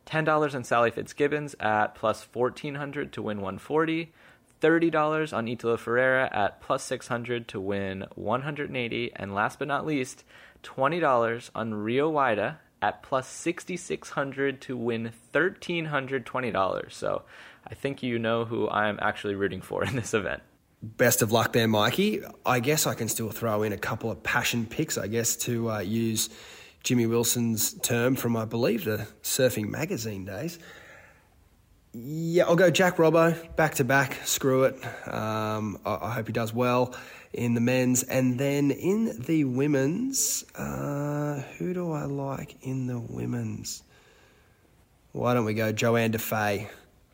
$10 0.07 0.55
on 0.55 0.65
Sally 0.65 0.91
Fitzgibbons 0.93 1.57
at 1.59 1.97
plus 1.97 2.29
1,400 2.33 3.13
to 3.13 3.23
win 3.23 3.39
140. 3.39 4.13
$30 4.61 5.33
on 5.33 5.49
Italo 5.49 5.77
Ferreira 5.77 6.29
at 6.33 6.61
plus 6.61 6.83
600 6.85 7.49
to 7.49 7.61
win 7.61 8.05
180. 8.15 9.13
And 9.17 9.35
last 9.35 9.59
but 9.59 9.69
not 9.69 9.87
least, 9.87 10.25
$20 10.63 11.51
on 11.55 11.75
Rio 11.75 12.13
Waida 12.13 12.57
at 12.81 13.03
plus 13.03 13.29
6600 13.29 14.61
to 14.63 14.77
win 14.77 15.13
$1,320. 15.33 16.93
So 16.93 17.23
I 17.67 17.75
think 17.75 18.03
you 18.03 18.19
know 18.19 18.45
who 18.45 18.69
I'm 18.69 18.99
actually 19.01 19.35
rooting 19.35 19.61
for 19.61 19.85
in 19.85 19.97
this 19.97 20.15
event. 20.15 20.43
Best 20.81 21.23
of 21.23 21.33
luck 21.33 21.53
there, 21.53 21.67
Mikey. 21.67 22.23
I 22.47 22.61
guess 22.61 22.87
I 22.87 22.95
can 22.95 23.09
still 23.09 23.31
throw 23.31 23.65
in 23.65 23.73
a 23.73 23.79
couple 23.79 24.13
of 24.13 24.23
passion 24.23 24.65
picks, 24.65 24.97
I 24.97 25.09
guess, 25.09 25.35
to 25.39 25.73
uh, 25.73 25.79
use 25.81 26.31
Jimmy 26.85 27.07
Wilson's 27.07 27.73
term 27.81 28.15
from, 28.15 28.37
I 28.37 28.45
believe, 28.45 28.85
the 28.85 29.09
Surfing 29.23 29.69
Magazine 29.69 30.25
days. 30.25 30.61
Yeah, 31.93 32.45
I'll 32.45 32.57
go 32.57 32.71
Jack 32.71 32.97
Robbo, 32.97 33.57
back 33.57 33.77
to 33.77 33.85
back, 33.85 34.19
screw 34.25 34.65
it. 34.65 34.75
Um, 35.09 35.79
I, 35.87 35.99
I 36.03 36.11
hope 36.13 36.27
he 36.27 36.33
does 36.33 36.53
well 36.53 36.95
in 37.33 37.55
the 37.55 37.61
men's. 37.61 38.03
And 38.03 38.39
then 38.39 38.71
in 38.71 39.23
the 39.23 39.45
women's, 39.45 40.45
uh, 40.55 41.43
who 41.57 41.73
do 41.73 41.93
I 41.93 42.05
like 42.05 42.57
in 42.63 42.87
the 42.87 42.99
women's? 42.99 43.83
Why 45.13 45.35
don't 45.35 45.47
we 45.47 45.55
go 45.55 45.73
Johanne 45.73 46.13
Defay? 46.13 46.69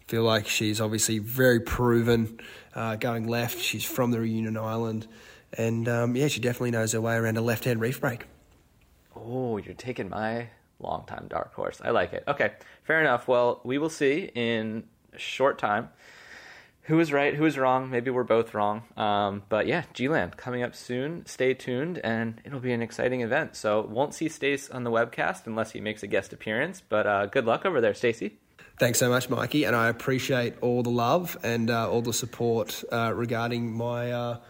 Feel 0.09 0.25
like 0.25 0.49
she's 0.49 0.81
obviously 0.81 1.19
very 1.19 1.61
proven 1.61 2.41
uh, 2.75 2.97
going 2.97 3.29
left. 3.29 3.59
She's 3.59 3.85
from 3.85 4.11
the 4.11 4.21
Reunion 4.21 4.57
Island. 4.57 5.07
And 5.57 5.89
um, 5.89 6.17
yeah, 6.17 6.29
she 6.29 6.41
definitely 6.41 6.73
knows 6.73 6.93
her 6.93 7.01
way 7.01 7.15
around 7.15 7.37
a 7.37 7.41
left 7.41 7.65
hand 7.65 7.81
reef 7.81 8.01
break. 8.01 8.27
Oh, 9.17 9.57
you're 9.57 9.75
taking 9.75 10.09
my 10.11 10.49
longtime 10.81 11.27
dark 11.29 11.55
horse. 11.55 11.81
I 11.83 11.91
like 11.91 12.13
it. 12.13 12.25
Okay, 12.29 12.53
fair 12.83 13.01
enough. 13.01 13.29
Well, 13.29 13.61
we 13.65 13.79
will 13.79 13.91
see 13.91 14.31
in 14.35 14.85
a 15.13 15.19
short 15.19 15.59
time 15.59 15.91
who 16.83 17.01
is 17.01 17.13
right, 17.13 17.35
who 17.35 17.47
is 17.47 17.57
wrong. 17.59 17.91
Maybe 17.91 18.11
we're 18.11 18.25
both 18.25 18.53
wrong. 18.53 18.83
Um, 18.97 19.43
but 19.49 19.67
yeah, 19.67 19.85
G-Land 19.95 20.37
coming 20.37 20.63
up 20.63 20.75
soon. 20.75 21.25
Stay 21.27 21.55
tuned, 21.55 21.99
and 22.05 22.41
it'll 22.45 22.61
be 22.61 22.73
an 22.73 22.83
exciting 22.83 23.23
event. 23.23 23.57
So 23.57 23.81
won't 23.83 24.15
see 24.15 24.29
Stace 24.29 24.69
on 24.71 24.85
the 24.85 24.91
webcast 24.91 25.47
unless 25.47 25.73
he 25.73 25.81
makes 25.81 26.03
a 26.03 26.07
guest 26.07 26.33
appearance. 26.33 26.83
But 26.87 27.07
uh, 27.07 27.27
good 27.27 27.47
luck 27.47 27.65
over 27.65 27.81
there, 27.81 27.95
Stacey. 27.95 28.39
Thanks 28.79 28.99
so 28.99 29.09
much, 29.09 29.31
Mikey, 29.31 29.65
and 29.65 29.77
I 29.77 29.89
appreciate 29.89 30.55
all 30.61 30.83
the 30.83 30.91
love 30.91 31.39
and 31.45 31.71
uh, 31.71 31.89
all 31.89 32.03
the 32.03 32.13
support 32.13 32.83
uh, 32.91 33.13
regarding 33.15 33.73
my 33.73 34.11
uh, 34.11 34.41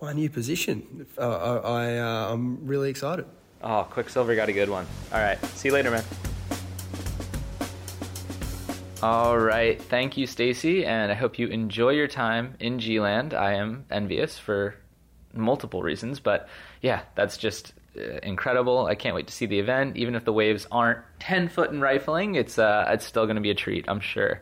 my 0.00 0.12
new 0.12 0.28
position. 0.28 1.06
Uh, 1.16 1.30
I, 1.30 1.56
I 1.56 1.98
uh, 1.98 2.32
I'm 2.32 2.66
really 2.66 2.90
excited. 2.90 3.24
Oh, 3.62 3.86
Quiksilver 3.90 4.34
got 4.34 4.48
a 4.48 4.52
good 4.52 4.68
one. 4.68 4.86
All 5.12 5.20
right, 5.20 5.42
see 5.46 5.68
you 5.68 5.74
later, 5.74 5.90
man. 5.90 6.04
All 9.02 9.36
right. 9.36 9.82
Thank 9.82 10.16
you, 10.16 10.28
Stacy, 10.28 10.86
and 10.86 11.10
I 11.10 11.16
hope 11.16 11.36
you 11.36 11.48
enjoy 11.48 11.90
your 11.90 12.06
time 12.06 12.54
in 12.60 12.78
G-Land. 12.78 13.34
I 13.34 13.54
am 13.54 13.84
envious 13.90 14.38
for 14.38 14.76
multiple 15.34 15.82
reasons, 15.82 16.20
but 16.20 16.48
yeah, 16.82 17.02
that's 17.16 17.36
just 17.36 17.72
uh, 17.98 18.18
incredible. 18.22 18.86
I 18.86 18.94
can't 18.94 19.16
wait 19.16 19.26
to 19.26 19.32
see 19.32 19.46
the 19.46 19.58
event. 19.58 19.96
Even 19.96 20.14
if 20.14 20.24
the 20.24 20.32
waves 20.32 20.68
aren't 20.70 21.00
10 21.18 21.48
foot 21.48 21.70
in 21.72 21.80
rifling, 21.80 22.36
it's 22.36 22.60
uh, 22.60 22.84
it's 22.90 23.04
still 23.04 23.26
going 23.26 23.34
to 23.34 23.42
be 23.42 23.50
a 23.50 23.56
treat, 23.56 23.86
I'm 23.88 23.98
sure. 23.98 24.40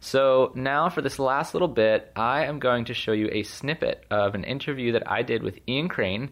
So 0.00 0.50
now 0.56 0.88
for 0.88 1.02
this 1.02 1.20
last 1.20 1.54
little 1.54 1.68
bit, 1.68 2.10
I 2.16 2.46
am 2.46 2.58
going 2.58 2.86
to 2.86 2.94
show 2.94 3.12
you 3.12 3.28
a 3.30 3.44
snippet 3.44 4.04
of 4.10 4.34
an 4.34 4.42
interview 4.42 4.92
that 4.92 5.08
I 5.08 5.22
did 5.22 5.44
with 5.44 5.60
Ian 5.68 5.88
Crane. 5.88 6.30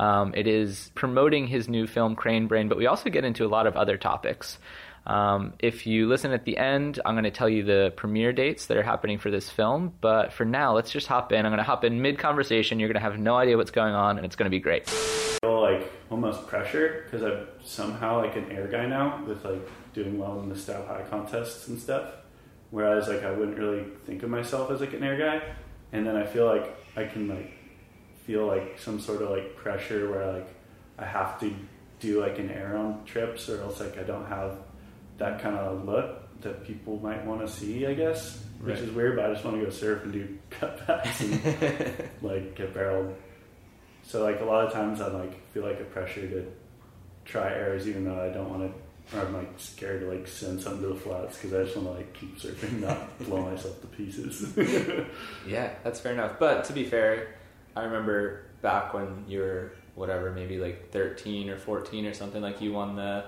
Um, 0.00 0.32
it 0.34 0.46
is 0.46 0.90
promoting 0.94 1.46
his 1.46 1.68
new 1.68 1.86
film 1.86 2.16
Crane 2.16 2.46
Brain, 2.46 2.68
but 2.68 2.78
we 2.78 2.86
also 2.86 3.10
get 3.10 3.26
into 3.26 3.44
a 3.44 3.48
lot 3.48 3.66
of 3.66 3.76
other 3.76 3.98
topics. 3.98 4.58
Um, 5.06 5.52
if 5.58 5.86
you 5.86 6.08
listen 6.08 6.32
at 6.32 6.46
the 6.46 6.56
end, 6.56 7.00
I'm 7.04 7.14
going 7.14 7.24
to 7.24 7.30
tell 7.30 7.50
you 7.50 7.62
the 7.64 7.92
premiere 7.96 8.32
dates 8.32 8.66
that 8.66 8.78
are 8.78 8.82
happening 8.82 9.18
for 9.18 9.30
this 9.30 9.50
film. 9.50 9.92
But 10.00 10.32
for 10.32 10.46
now, 10.46 10.74
let's 10.74 10.90
just 10.90 11.06
hop 11.06 11.32
in. 11.32 11.44
I'm 11.44 11.52
going 11.52 11.58
to 11.58 11.64
hop 11.64 11.84
in 11.84 12.00
mid 12.00 12.18
conversation. 12.18 12.80
You're 12.80 12.88
going 12.88 13.02
to 13.02 13.10
have 13.10 13.18
no 13.18 13.36
idea 13.36 13.58
what's 13.58 13.70
going 13.70 13.92
on, 13.92 14.16
and 14.16 14.24
it's 14.24 14.36
going 14.36 14.46
to 14.46 14.50
be 14.50 14.58
great. 14.58 14.88
feel 14.88 15.60
like 15.60 15.92
almost 16.10 16.46
pressure 16.46 17.02
because 17.04 17.22
I'm 17.22 17.46
somehow 17.62 18.22
like 18.22 18.36
an 18.36 18.50
air 18.50 18.68
guy 18.68 18.86
now 18.86 19.22
with 19.26 19.44
like 19.44 19.68
doing 19.92 20.18
well 20.18 20.40
in 20.40 20.48
the 20.48 20.56
Stab 20.56 20.86
High 20.86 21.04
contests 21.10 21.68
and 21.68 21.78
stuff. 21.78 22.14
Whereas 22.70 23.06
like 23.06 23.22
I 23.22 23.32
wouldn't 23.32 23.58
really 23.58 23.84
think 24.06 24.22
of 24.22 24.30
myself 24.30 24.70
as 24.70 24.80
like 24.80 24.94
an 24.94 25.04
air 25.04 25.18
guy, 25.18 25.42
and 25.92 26.06
then 26.06 26.16
I 26.16 26.24
feel 26.24 26.46
like 26.46 26.74
I 26.96 27.04
can 27.04 27.28
like 27.28 27.59
feel 28.30 28.46
like 28.46 28.78
some 28.78 29.00
sort 29.00 29.22
of 29.22 29.30
like 29.30 29.56
pressure 29.56 30.08
where 30.08 30.32
like 30.34 30.48
I 30.96 31.04
have 31.04 31.40
to 31.40 31.52
do 31.98 32.20
like 32.20 32.38
an 32.38 32.48
air 32.48 32.76
on 32.76 33.04
trips 33.04 33.48
or 33.48 33.60
else 33.60 33.80
like 33.80 33.98
I 33.98 34.04
don't 34.04 34.26
have 34.26 34.56
that 35.18 35.42
kind 35.42 35.56
of 35.56 35.84
look 35.84 36.40
that 36.42 36.64
people 36.64 37.00
might 37.00 37.26
want 37.26 37.40
to 37.40 37.48
see. 37.48 37.86
I 37.86 37.94
guess, 37.94 38.40
which 38.60 38.78
is 38.78 38.92
weird, 38.92 39.16
but 39.16 39.26
I 39.26 39.32
just 39.32 39.44
want 39.44 39.58
to 39.58 39.64
go 39.64 39.70
surf 39.70 40.04
and 40.04 40.12
do 40.12 40.38
cutbacks 40.50 41.20
and 41.20 42.08
like 42.22 42.54
get 42.54 42.72
barreled. 42.72 43.16
So 44.04 44.22
like 44.22 44.40
a 44.40 44.44
lot 44.44 44.64
of 44.64 44.72
times 44.72 45.00
I 45.00 45.08
like 45.08 45.50
feel 45.50 45.64
like 45.64 45.80
a 45.80 45.84
pressure 45.84 46.28
to 46.28 46.46
try 47.24 47.48
airs 47.48 47.88
even 47.88 48.04
though 48.04 48.20
I 48.20 48.28
don't 48.28 48.48
want 48.48 48.72
to 48.72 49.16
or 49.18 49.26
I'm 49.26 49.34
like 49.34 49.50
scared 49.56 50.02
to 50.02 50.06
like 50.06 50.28
send 50.28 50.60
something 50.60 50.82
to 50.82 50.94
the 50.94 51.00
flats 51.00 51.36
because 51.36 51.52
I 51.52 51.64
just 51.64 51.76
want 51.76 51.88
to 51.88 51.94
like 51.94 52.12
keep 52.12 52.38
surfing, 52.38 52.80
not 52.80 53.18
blow 53.18 53.42
myself 53.42 53.80
to 53.80 53.88
pieces. 53.88 54.56
Yeah, 55.48 55.74
that's 55.82 55.98
fair 55.98 56.12
enough. 56.12 56.38
But 56.38 56.62
to 56.66 56.72
be 56.72 56.84
fair, 56.84 57.34
I 57.76 57.84
remember 57.84 58.42
back 58.62 58.92
when 58.94 59.24
you 59.28 59.40
were 59.40 59.72
whatever, 59.94 60.30
maybe 60.32 60.58
like 60.58 60.90
13 60.90 61.50
or 61.50 61.56
14 61.58 62.06
or 62.06 62.14
something, 62.14 62.42
like 62.42 62.60
you 62.60 62.72
won 62.72 62.96
the 62.96 63.24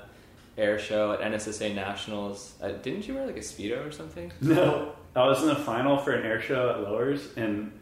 air 0.56 0.78
show 0.78 1.12
at 1.12 1.20
NSSA 1.20 1.74
Nationals. 1.74 2.54
Uh, 2.62 2.68
didn't 2.72 3.06
you 3.08 3.14
wear 3.14 3.26
like 3.26 3.36
a 3.36 3.40
Speedo 3.40 3.86
or 3.86 3.92
something? 3.92 4.32
no, 4.40 4.92
I 5.16 5.26
was 5.26 5.42
in 5.42 5.48
the 5.48 5.54
final 5.56 5.98
for 5.98 6.12
an 6.12 6.24
air 6.26 6.40
show 6.40 6.70
at 6.70 6.80
Lowers 6.80 7.28
and 7.36 7.72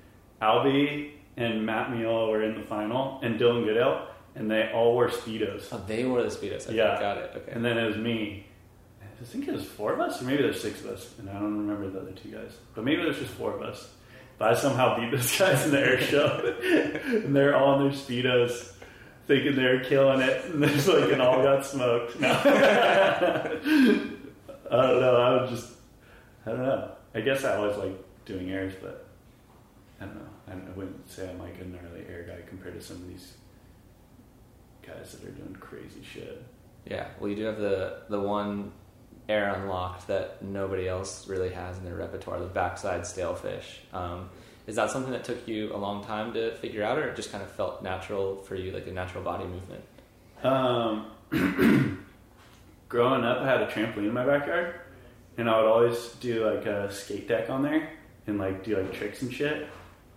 Albee 0.41 1.15
and 1.37 1.65
Matt 1.65 1.91
Meola 1.91 2.31
were 2.31 2.43
in 2.43 2.55
the 2.55 2.67
final 2.67 3.21
and 3.23 3.39
Dylan 3.39 3.65
Goodell 3.65 4.07
and 4.35 4.51
they 4.51 4.71
all 4.73 4.93
wore 4.95 5.09
speedos. 5.09 5.69
Oh, 5.73 5.83
they 5.87 6.05
wore 6.05 6.23
the 6.23 6.29
Speedos. 6.29 6.67
Okay, 6.67 6.77
Yeah. 6.77 7.01
got 7.01 7.19
it. 7.19 7.33
Okay. 7.37 7.53
And 7.53 7.65
then 7.65 7.77
it 7.79 7.87
was 7.87 7.97
me. 7.97 8.47
I 9.03 9.25
think 9.25 9.49
it 9.49 9.53
was 9.53 9.65
four 9.67 9.93
of 9.93 10.01
us, 10.01 10.23
or 10.23 10.25
maybe 10.25 10.43
there's 10.43 10.63
six 10.63 10.81
of 10.81 10.87
us, 10.87 11.13
and 11.19 11.29
I 11.29 11.35
don't 11.35 11.59
remember 11.67 11.91
the 11.91 12.01
other 12.01 12.13
two 12.13 12.31
guys. 12.31 12.57
But 12.75 12.85
maybe 12.85 13.03
there's 13.03 13.19
just 13.19 13.33
four 13.33 13.53
of 13.55 13.61
us. 13.61 13.91
But 14.41 14.53
I 14.53 14.55
somehow 14.59 14.99
beat 14.99 15.11
those 15.11 15.39
guys 15.39 15.67
in 15.67 15.73
the 15.73 15.81
air 15.81 16.01
show, 16.01 16.55
and 17.05 17.37
they're 17.37 17.55
all 17.55 17.79
in 17.79 17.83
their 17.83 17.93
speedos, 17.93 18.73
thinking 19.27 19.55
they're 19.55 19.85
killing 19.85 20.23
it, 20.23 20.47
and 20.47 20.63
there's 20.63 20.89
like 20.89 21.13
an 21.13 21.21
all 21.21 21.43
got 21.43 21.67
smoked. 21.67 22.19
No. 22.19 22.31
I 22.33 23.51
don't 24.71 25.01
know. 25.01 25.17
I 25.17 25.43
would 25.43 25.51
just, 25.51 25.71
I 26.47 26.53
don't 26.53 26.63
know. 26.63 26.91
I 27.15 27.21
guess 27.21 27.45
I 27.45 27.57
always 27.57 27.77
like 27.77 28.03
doing 28.25 28.51
airs, 28.51 28.73
but 28.81 29.07
I 30.01 30.07
don't 30.07 30.15
know. 30.15 30.31
I, 30.49 30.53
I 30.53 30.71
wouldn't 30.75 31.11
say 31.11 31.29
I'm 31.29 31.39
like 31.39 31.61
a 31.61 31.65
gnarly 31.67 32.07
air 32.09 32.23
guy 32.27 32.41
compared 32.49 32.81
to 32.81 32.81
some 32.83 32.97
of 32.97 33.09
these 33.09 33.35
guys 34.87 35.13
that 35.13 35.29
are 35.29 35.33
doing 35.33 35.55
crazy 35.61 36.03
shit. 36.03 36.43
Yeah, 36.87 37.09
well, 37.21 37.29
you 37.29 37.37
do 37.37 37.45
have 37.45 37.59
the 37.59 38.05
the 38.09 38.19
one 38.19 38.73
air 39.31 39.55
unlocked 39.55 40.09
that 40.09 40.43
nobody 40.43 40.89
else 40.89 41.29
really 41.29 41.51
has 41.51 41.79
in 41.79 41.85
their 41.85 41.95
repertoire, 41.95 42.41
the 42.41 42.47
backside 42.47 43.03
stalefish. 43.03 43.65
Um, 43.93 44.29
is 44.67 44.77
that 44.77 44.91
something 44.91 45.13
that 45.13 45.25
took 45.25 45.49
you 45.49 45.75
a 45.75 45.79
long 45.79 46.05
time 46.05 46.33
to 46.35 46.55
figure 46.57 46.85
out, 46.85 46.99
or 46.99 47.09
it 47.09 47.17
just 47.17 47.33
kind 47.33 47.43
of 47.43 47.51
felt 47.51 47.83
natural 47.83 48.37
for 48.37 48.55
you, 48.55 48.73
like 48.73 48.87
a 48.87 48.93
natural 48.93 49.25
body 49.25 49.45
movement? 49.45 49.85
Um, 50.43 51.11
growing 52.89 53.25
up, 53.25 53.39
I 53.39 53.47
had 53.47 53.63
a 53.63 53.67
trampoline 53.67 54.09
in 54.09 54.13
my 54.13 54.25
backyard, 54.25 54.81
and 55.39 55.49
I 55.49 55.57
would 55.61 55.67
always 55.69 56.09
do 56.21 56.45
like 56.45 56.67
a 56.67 56.93
skate 56.93 57.29
deck 57.29 57.51
on 57.51 57.63
there 57.63 57.91
and 58.27 58.39
like 58.39 58.65
do 58.65 58.77
like 58.77 58.93
tricks 58.93 59.23
and 59.23 59.33
shit. 59.33 59.69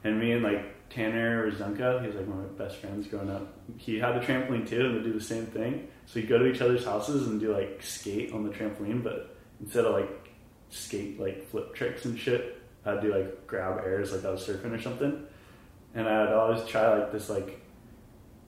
And 0.04 0.20
me 0.20 0.34
and 0.34 0.44
like 0.44 0.90
Tanner 0.90 1.50
Rzunka, 1.52 2.02
he 2.02 2.08
was 2.08 2.16
like 2.16 2.28
one 2.28 2.44
of 2.44 2.52
my 2.52 2.66
best 2.66 2.78
friends 2.78 3.08
growing 3.08 3.30
up. 3.30 3.54
He 3.78 4.00
had 4.00 4.16
a 4.16 4.20
trampoline 4.20 4.68
too, 4.68 4.86
and 4.86 4.94
would 4.96 5.04
do 5.04 5.14
the 5.14 5.22
same 5.22 5.46
thing. 5.46 5.88
So 6.06 6.20
we'd 6.20 6.30
go 6.30 6.38
to 6.38 6.46
each 6.46 6.62
other's 6.62 6.86
houses 6.86 7.28
and 7.28 7.40
do 7.40 7.54
like 7.54 7.82
skate 7.82 8.34
on 8.34 8.44
the 8.44 8.50
trampoline, 8.50 9.04
but 9.04 9.36
instead 9.62 9.86
of 9.86 9.94
like 9.94 10.30
skate 10.70 11.20
like 11.20 11.48
flip 11.50 11.74
tricks 11.74 12.06
and 12.06 12.18
shit, 12.18 12.62
I'd 12.86 13.02
do 13.02 13.14
like 13.14 13.48
grab 13.48 13.82
airs 13.84 14.12
like 14.12 14.26
I 14.26 14.32
was 14.32 14.46
surfing 14.46 14.78
or 14.78 14.82
something. 14.82 15.26
And 15.96 16.08
I'd 16.08 16.34
always 16.34 16.66
try 16.66 17.00
like 17.00 17.12
this 17.12 17.30
like 17.30 17.62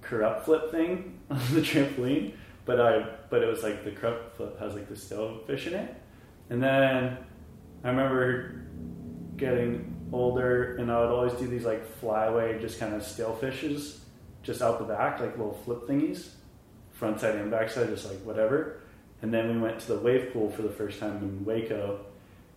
corrupt 0.01 0.45
flip 0.45 0.71
thing 0.71 1.19
on 1.29 1.39
the 1.53 1.61
trampoline, 1.61 2.33
but 2.65 2.79
I 2.79 3.15
but 3.29 3.41
it 3.41 3.47
was 3.47 3.63
like 3.63 3.83
the 3.83 3.91
corrupt 3.91 4.37
flip 4.37 4.59
has 4.59 4.73
like 4.73 4.87
the 4.87 4.95
stalefish 4.95 5.67
in 5.67 5.73
it. 5.73 5.95
And 6.49 6.61
then 6.61 7.17
I 7.83 7.89
remember 7.89 8.61
getting 9.37 9.95
older, 10.11 10.75
and 10.77 10.91
I 10.91 10.99
would 10.99 11.09
always 11.09 11.33
do 11.33 11.47
these 11.47 11.65
like 11.65 11.85
flyaway, 11.99 12.59
just 12.59 12.79
kind 12.79 12.93
of 12.93 13.01
stalefishes, 13.01 13.99
just 14.43 14.61
out 14.61 14.79
the 14.79 14.85
back, 14.85 15.19
like 15.19 15.37
little 15.37 15.59
flip 15.65 15.87
thingies, 15.87 16.29
front 16.95 17.19
side 17.19 17.35
and 17.35 17.51
back 17.51 17.69
side, 17.69 17.89
just 17.89 18.09
like 18.09 18.19
whatever. 18.19 18.79
And 19.21 19.33
then 19.33 19.53
we 19.53 19.61
went 19.61 19.79
to 19.81 19.87
the 19.87 19.99
wave 19.99 20.31
pool 20.33 20.49
for 20.49 20.61
the 20.61 20.69
first 20.69 20.99
time 20.99 21.17
in 21.17 21.45
Waco, 21.45 21.99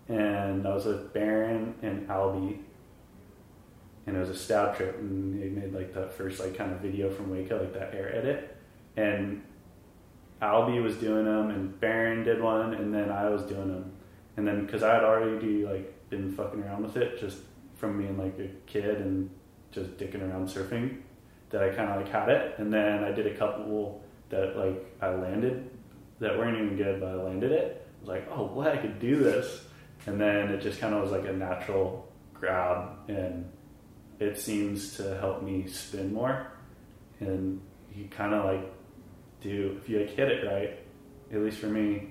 and 0.09 0.67
I 0.67 0.75
was 0.75 0.87
with 0.87 1.13
Barron 1.13 1.75
and 1.83 2.11
Albee, 2.11 2.61
and 4.07 4.17
it 4.17 4.21
was 4.21 4.31
a 4.31 4.37
stab 4.37 4.77
trip, 4.77 4.99
and 4.99 5.41
they 5.41 5.49
made 5.49 5.73
like 5.73 5.93
that 5.95 6.13
first 6.13 6.41
like 6.41 6.57
kind 6.57 6.73
of 6.73 6.81
video 6.81 7.11
from 7.11 7.31
Waco, 7.31 7.59
like 7.59 7.75
that 7.75 7.95
air 7.95 8.15
edit, 8.15 8.57
and 8.97 9.43
Albee 10.41 10.81
was 10.81 10.97
doing 10.97 11.25
them, 11.25 11.51
and 11.51 11.79
Barron 11.81 12.25
did 12.25 12.41
one, 12.41 12.75
and 12.75 12.95
then 12.95 13.11
I 13.11 13.29
was 13.29 13.43
doing 13.43 13.69
them, 13.69 13.93
and 14.37 14.47
then 14.47 14.67
because 14.67 14.83
I 14.83 14.95
had 14.95 15.05
already 15.05 15.65
like 15.65 16.11
been 16.11 16.33
fucking 16.33 16.63
around 16.63 16.83
with 16.83 16.97
it 16.97 17.19
just 17.21 17.39
from 17.77 17.99
being 17.99 18.19
like 18.19 18.39
a 18.39 18.49
kid 18.67 19.01
and 19.01 19.31
just 19.71 19.97
dicking 19.97 20.23
around 20.23 20.49
surfing, 20.49 20.99
that 21.51 21.63
I 21.63 21.71
kind 21.71 21.91
of 21.91 21.97
like 21.97 22.11
had 22.11 22.29
it, 22.29 22.55
and 22.59 22.73
then 22.73 23.05
I 23.05 23.13
did 23.13 23.27
a 23.27 23.35
couple 23.35 24.03
that 24.31 24.57
like 24.57 24.85
I 25.01 25.11
landed 25.11 25.71
that 26.21 26.37
weren't 26.37 26.57
even 26.57 26.77
good, 26.77 27.01
but 27.01 27.11
I 27.11 27.15
landed 27.15 27.53
it. 27.53 27.87
I 27.97 28.01
was 28.01 28.09
like, 28.09 28.29
oh, 28.31 28.47
what 28.47 28.69
I 28.69 28.77
could 28.77 28.99
do 28.99 29.17
this, 29.17 29.65
and 30.07 30.21
then 30.21 30.51
it 30.51 30.61
just 30.61 30.81
kind 30.81 30.95
of 30.95 31.03
was 31.03 31.13
like 31.13 31.27
a 31.27 31.33
natural 31.33 32.09
grab, 32.35 32.91
and 33.09 33.51
it 34.19 34.39
seems 34.39 34.97
to 34.97 35.17
help 35.19 35.43
me 35.43 35.67
spin 35.67 36.13
more, 36.13 36.47
and 37.21 37.61
you 37.95 38.07
kind 38.09 38.35
of 38.35 38.45
like 38.45 38.73
do 39.41 39.79
if 39.81 39.89
you 39.89 40.01
like 40.01 40.11
hit 40.11 40.29
it 40.29 40.47
right, 40.47 40.79
at 41.33 41.41
least 41.41 41.59
for 41.59 41.69
me, 41.69 42.11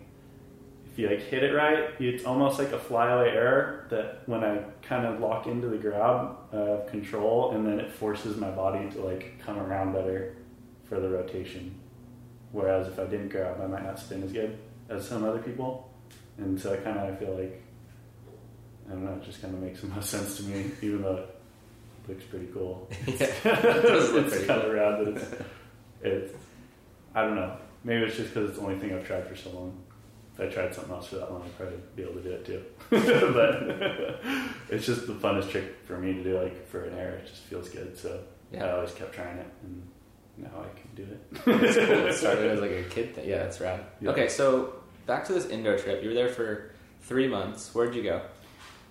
if 0.92 0.98
you 0.98 1.10
like 1.10 1.22
hit 1.22 1.44
it 1.44 1.54
right, 1.54 1.90
it's 2.00 2.26
almost 2.26 2.60
like 2.60 2.72
a 2.72 2.80
flyaway 2.80 3.30
error 3.30 3.88
that 3.90 4.24
when 4.26 4.44
I 4.44 4.64
kind 4.82 5.06
of 5.06 5.20
lock 5.20 5.48
into 5.48 5.68
the 5.68 5.78
grab 5.78 6.38
of 6.52 6.88
control, 6.88 7.52
and 7.52 7.66
then 7.66 7.80
it 7.80 7.92
forces 7.92 8.38
my 8.38 8.52
body 8.52 8.90
to 8.92 9.02
like 9.02 9.40
come 9.40 9.60
around 9.60 9.94
better 9.94 10.36
for 10.88 11.00
the 11.00 11.10
rotation. 11.10 11.76
Whereas 12.52 12.88
if 12.88 13.00
I 13.00 13.06
didn't 13.06 13.30
grab, 13.30 13.60
I 13.62 13.68
might 13.68 13.84
not 13.84 14.00
spin 14.00 14.24
as 14.24 14.32
good 14.32 14.58
as 14.90 15.08
some 15.08 15.24
other 15.24 15.40
people, 15.40 15.92
and 16.38 16.60
so 16.60 16.74
I 16.74 16.78
kind 16.78 16.98
of 16.98 17.14
I 17.14 17.16
feel 17.16 17.36
like 17.36 17.62
I 18.88 18.92
don't 18.92 19.04
know, 19.06 19.14
it 19.14 19.24
just 19.24 19.42
kind 19.42 19.54
of 19.54 19.62
makes 19.62 19.82
the 19.82 19.88
most 19.88 20.10
sense 20.10 20.38
to 20.38 20.44
me, 20.44 20.72
even 20.82 21.02
though 21.02 21.18
it 21.18 21.30
looks 22.08 22.24
pretty 22.26 22.48
cool. 22.54 22.90
Yeah, 23.06 23.26
it 23.44 24.34
it's 24.34 24.46
kind 24.46 24.62
of 24.62 24.74
rad 24.74 25.06
that 25.06 25.08
it's, 25.18 25.44
it's. 26.02 26.34
I 27.14 27.24
don't 27.24 27.36
know. 27.36 27.58
Maybe 27.84 28.04
it's 28.06 28.16
just 28.16 28.34
because 28.34 28.50
it's 28.50 28.60
the 28.60 28.66
only 28.66 28.80
thing 28.80 28.94
I've 28.94 29.06
tried 29.06 29.28
for 29.28 29.36
so 29.36 29.50
long. 29.50 29.78
If 30.34 30.42
I 30.42 30.48
tried 30.54 30.74
something 30.74 30.94
else 30.94 31.08
for 31.08 31.16
that 31.16 31.32
long, 31.32 31.42
I'd 31.44 31.58
probably 31.58 31.78
be 31.96 32.04
able 32.04 32.14
to 32.14 32.22
do 32.22 32.30
it 32.32 32.46
too. 32.46 32.64
but 32.90 34.22
it's 34.70 34.86
just 34.86 35.08
the 35.08 35.14
funnest 35.14 35.50
trick 35.50 35.78
for 35.86 35.98
me 35.98 36.14
to 36.14 36.24
do, 36.24 36.40
like 36.40 36.68
for 36.68 36.84
an 36.86 36.98
air. 36.98 37.16
It 37.16 37.28
just 37.28 37.42
feels 37.44 37.70
good. 37.70 37.98
So 37.98 38.22
I 38.58 38.70
always 38.70 38.94
kept 38.94 39.14
trying 39.14 39.38
it, 39.38 39.48
and 39.64 39.88
now 40.38 40.50
I 40.60 40.80
can 40.80 40.90
do 40.96 41.04
it. 41.04 41.64
It's 41.64 41.76
cool. 41.76 42.08
It 42.08 42.14
started 42.14 42.52
as 42.52 42.60
like 42.62 42.72
a 42.72 42.84
kid 42.84 43.16
thing. 43.16 43.28
Yeah, 43.28 43.40
that's 43.40 43.60
rad. 43.60 43.84
Yeah. 44.02 44.12
Okay, 44.12 44.28
so 44.28 44.74
back 45.06 45.26
to 45.26 45.34
this 45.34 45.48
Indo 45.48 45.78
trip. 45.78 46.04
You 46.04 46.10
were 46.10 46.16
there 46.16 46.30
for 46.30 46.72
three 47.02 47.28
months. 47.28 47.74
Where'd 47.74 47.96
you 47.96 48.04
go? 48.04 48.22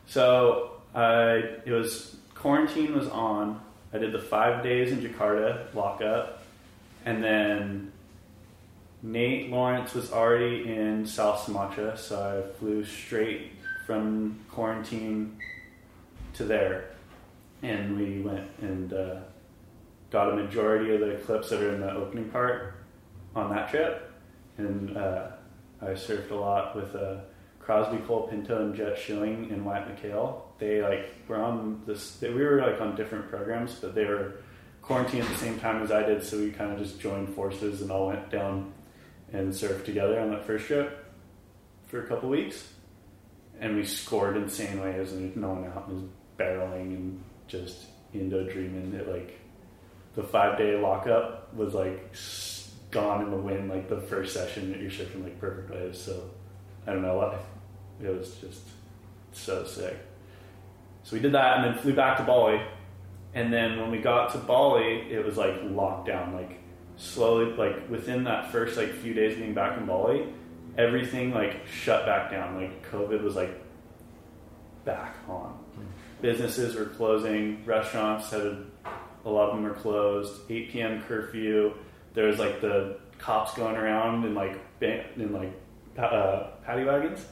So 0.06 0.72
I 0.94 1.58
it 1.64 1.70
was 1.70 2.16
quarantine 2.34 2.94
was 2.96 3.08
on. 3.08 3.60
I 3.92 3.98
did 3.98 4.12
the 4.12 4.18
five 4.18 4.62
days 4.62 4.92
in 4.92 5.00
Jakarta 5.00 5.72
lockup, 5.74 6.42
and 7.04 7.22
then 7.22 7.92
Nate 9.02 9.50
Lawrence 9.50 9.94
was 9.94 10.12
already 10.12 10.68
in 10.68 11.06
South 11.06 11.44
Sumatra, 11.44 11.96
so 11.96 12.16
I 12.18 12.58
flew 12.58 12.84
straight 12.84 13.52
from 13.86 14.40
quarantine 14.50 15.38
to 16.34 16.44
there, 16.44 16.90
and 17.62 17.96
we 17.96 18.20
went 18.20 18.50
and 18.60 18.92
uh, 18.92 19.16
got 20.10 20.32
a 20.32 20.36
majority 20.36 20.94
of 20.94 21.00
the 21.00 21.16
clips 21.24 21.50
that 21.50 21.62
are 21.62 21.74
in 21.74 21.80
the 21.80 21.92
opening 21.92 22.28
part 22.30 22.74
on 23.34 23.50
that 23.54 23.70
trip, 23.70 24.12
and 24.58 24.96
uh, 24.96 25.28
I 25.82 25.88
surfed 25.88 26.30
a 26.30 26.34
lot 26.34 26.74
with 26.74 26.94
uh, 26.94 27.16
Crosby 27.60 27.98
Colapinto, 27.98 28.60
and 28.60 28.74
Jett 28.74 28.96
Schilling 28.96 29.50
and 29.50 29.64
Wyatt 29.64 29.96
McHale. 29.96 30.42
They 30.58 30.82
like 30.82 31.12
were 31.26 31.42
on 31.42 31.82
this. 31.86 32.16
They, 32.16 32.30
we 32.30 32.44
were 32.44 32.60
like 32.60 32.80
on 32.80 32.94
different 32.94 33.28
programs, 33.28 33.74
but 33.74 33.94
they 33.94 34.04
were 34.04 34.40
quarantined 34.82 35.24
at 35.24 35.28
the 35.30 35.38
same 35.38 35.58
time 35.58 35.82
as 35.82 35.90
I 35.90 36.04
did, 36.04 36.22
so 36.22 36.38
we 36.38 36.52
kind 36.52 36.72
of 36.72 36.78
just 36.78 37.00
joined 37.00 37.34
forces 37.34 37.82
and 37.82 37.90
all 37.90 38.06
went 38.06 38.30
down 38.30 38.72
and 39.32 39.52
surfed 39.52 39.84
together 39.84 40.20
on 40.20 40.30
that 40.30 40.46
first 40.46 40.66
trip 40.66 41.04
for 41.88 42.04
a 42.04 42.06
couple 42.06 42.28
weeks. 42.28 42.72
And 43.58 43.74
we 43.74 43.84
scored 43.84 44.36
insane 44.36 44.80
waves, 44.80 45.12
and 45.12 45.36
no 45.36 45.50
one 45.50 45.64
out 45.64 45.90
was 45.90 46.02
barreling 46.38 46.94
and 46.94 47.24
just 47.48 47.86
Indo 48.14 48.48
dreaming. 48.48 48.94
It 48.94 49.08
like 49.08 49.40
the 50.16 50.22
five 50.22 50.58
day 50.58 50.76
lockup 50.76 51.54
was 51.54 51.74
like 51.74 52.14
gone 52.90 53.22
in 53.22 53.30
the 53.30 53.36
wind. 53.36 53.68
Like 53.68 53.88
the 53.88 54.00
first 54.00 54.34
session, 54.34 54.72
that 54.72 54.80
you're 54.80 54.90
surfing 54.90 55.22
like 55.22 55.38
perfect 55.38 55.70
waves. 55.70 56.00
So 56.00 56.30
I 56.86 56.92
don't 56.92 57.02
know 57.02 57.16
what 57.16 57.40
it 58.02 58.08
was 58.08 58.34
just 58.36 58.62
so 59.32 59.64
sick. 59.64 59.96
So 61.04 61.14
we 61.14 61.22
did 61.22 61.32
that, 61.32 61.58
and 61.58 61.64
then 61.64 61.82
flew 61.82 61.94
back 61.94 62.16
to 62.16 62.24
Bali. 62.24 62.60
And 63.34 63.52
then 63.52 63.78
when 63.78 63.90
we 63.90 63.98
got 63.98 64.32
to 64.32 64.38
Bali, 64.38 65.06
it 65.10 65.24
was 65.24 65.36
like 65.36 65.54
lockdown. 65.62 66.34
Like 66.34 66.58
slowly, 66.96 67.52
like 67.52 67.88
within 67.90 68.24
that 68.24 68.50
first 68.50 68.76
like 68.76 68.90
few 68.90 69.14
days 69.14 69.36
being 69.36 69.54
back 69.54 69.78
in 69.78 69.86
Bali, 69.86 70.26
everything 70.78 71.32
like 71.32 71.66
shut 71.66 72.06
back 72.06 72.30
down. 72.30 72.56
Like 72.56 72.90
COVID 72.90 73.22
was 73.22 73.36
like 73.36 73.62
back 74.86 75.16
on. 75.28 75.50
Hmm. 75.50 75.82
Businesses 76.22 76.74
were 76.74 76.86
closing. 76.86 77.62
Restaurants 77.66 78.30
had 78.30 78.64
a, 79.26 79.30
lot 79.30 79.50
of 79.50 79.56
them 79.56 79.66
are 79.66 79.74
closed. 79.74 80.50
8 80.50 80.70
p.m. 80.70 81.02
curfew. 81.02 81.74
There 82.14 82.26
was 82.26 82.38
like 82.38 82.60
the 82.60 82.98
cops 83.18 83.54
going 83.54 83.76
around 83.76 84.24
in 84.24 84.34
like 84.34 84.58
in 84.80 85.32
like 85.32 85.52
uh, 85.98 86.48
paddy 86.64 86.84
wagons 86.84 87.24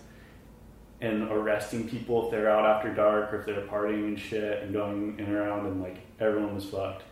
and 1.01 1.31
arresting 1.31 1.89
people 1.89 2.25
if 2.25 2.31
they're 2.31 2.51
out 2.51 2.65
after 2.65 2.93
dark 2.93 3.33
or 3.33 3.41
if 3.41 3.47
they're 3.47 3.67
partying 3.67 4.09
and 4.09 4.19
shit 4.19 4.63
and 4.63 4.73
going 4.73 5.19
in 5.19 5.27
and 5.27 5.35
around 5.35 5.67
and 5.67 5.83
like 5.83 5.99
everyone 6.21 6.55
was 6.55 6.65
fucked. 6.65 7.03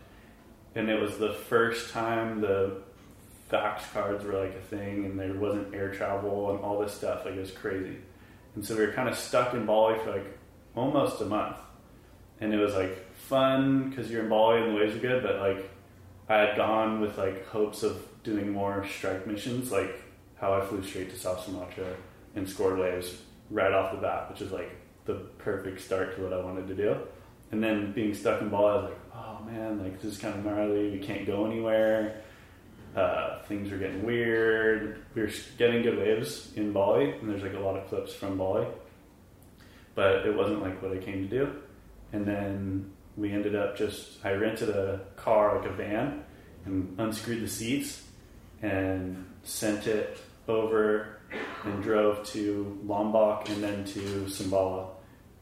And 0.75 0.89
it 0.89 0.99
was 0.99 1.17
the 1.17 1.33
first 1.33 1.91
time 1.91 2.41
the 2.41 2.81
fax 3.49 3.83
cards 3.91 4.23
were 4.23 4.33
like 4.33 4.55
a 4.55 4.61
thing 4.61 5.05
and 5.05 5.19
there 5.19 5.33
wasn't 5.33 5.73
air 5.75 5.93
travel 5.93 6.51
and 6.51 6.59
all 6.63 6.79
this 6.79 6.93
stuff. 6.93 7.25
Like 7.25 7.35
it 7.35 7.39
was 7.39 7.51
crazy. 7.51 7.97
And 8.55 8.65
so 8.65 8.75
we 8.75 8.85
were 8.85 8.93
kind 8.93 9.09
of 9.09 9.15
stuck 9.15 9.53
in 9.53 9.65
Bali 9.65 9.99
for 9.99 10.11
like 10.11 10.37
almost 10.75 11.21
a 11.21 11.25
month. 11.25 11.57
And 12.41 12.53
it 12.53 12.57
was 12.57 12.73
like 12.73 12.97
fun 13.33 13.89
because 13.89 14.11
you're 14.11 14.21
in 14.21 14.29
Bali 14.29 14.61
and 14.61 14.71
the 14.71 14.75
waves 14.75 14.95
are 14.95 14.99
good, 14.99 15.23
but 15.23 15.39
like 15.39 15.67
I 16.29 16.37
had 16.37 16.55
gone 16.55 17.01
with 17.01 17.17
like 17.17 17.47
hopes 17.47 17.81
of 17.81 17.97
doing 18.21 18.51
more 18.51 18.85
strike 18.87 19.25
missions, 19.25 19.71
like 19.71 19.99
how 20.35 20.53
I 20.53 20.61
flew 20.61 20.83
straight 20.83 21.09
to 21.09 21.17
South 21.17 21.43
Sumatra 21.43 21.95
and 22.35 22.47
scored 22.47 22.77
waves 22.77 23.17
right 23.49 23.71
off 23.71 23.91
the 23.91 23.97
bat, 23.97 24.29
which 24.29 24.41
is 24.41 24.51
like 24.51 24.69
the 25.05 25.15
perfect 25.39 25.81
start 25.81 26.15
to 26.15 26.21
what 26.21 26.31
I 26.31 26.37
wanted 26.43 26.67
to 26.67 26.75
do. 26.75 26.95
And 27.51 27.63
then 27.63 27.91
being 27.91 28.13
stuck 28.13 28.39
in 28.39 28.49
Bali, 28.49 28.71
I 28.71 28.75
was 28.75 28.83
like, 28.91 28.99
oh 29.15 29.43
man, 29.45 29.83
like 29.83 29.99
this 29.99 30.13
is 30.13 30.19
kind 30.19 30.35
of 30.35 30.45
gnarly. 30.45 30.91
We 30.91 30.99
can't 30.99 31.25
go 31.25 31.47
anywhere. 31.47 32.21
Uh, 32.95 33.41
things 33.45 33.71
are 33.71 33.79
getting 33.79 34.05
weird. 34.05 35.03
We 35.15 35.23
were 35.23 35.31
getting 35.57 35.81
good 35.81 35.97
waves 35.97 36.51
in 36.55 36.71
Bali, 36.71 37.13
and 37.13 37.27
there's 37.27 37.41
like 37.41 37.55
a 37.55 37.59
lot 37.59 37.77
of 37.77 37.89
clips 37.89 38.13
from 38.13 38.37
Bali, 38.37 38.67
but 39.95 40.27
it 40.27 40.35
wasn't 40.35 40.61
like 40.61 40.79
what 40.83 40.91
I 40.91 40.97
came 40.97 41.27
to 41.27 41.39
do. 41.39 41.51
And 42.11 42.27
then 42.27 42.92
we 43.15 43.31
ended 43.31 43.55
up 43.55 43.77
just 43.77 44.23
I 44.25 44.33
rented 44.33 44.69
a 44.69 45.01
car, 45.15 45.59
like 45.59 45.69
a 45.69 45.73
van, 45.73 46.23
and 46.65 46.95
unscrewed 46.97 47.41
the 47.41 47.47
seats 47.47 48.03
and 48.61 49.25
sent 49.43 49.87
it 49.87 50.17
over 50.47 51.19
and 51.63 51.83
drove 51.83 52.25
to 52.27 52.79
Lombok 52.85 53.49
and 53.49 53.63
then 53.63 53.85
to 53.85 53.99
Sumbawa 54.25 54.87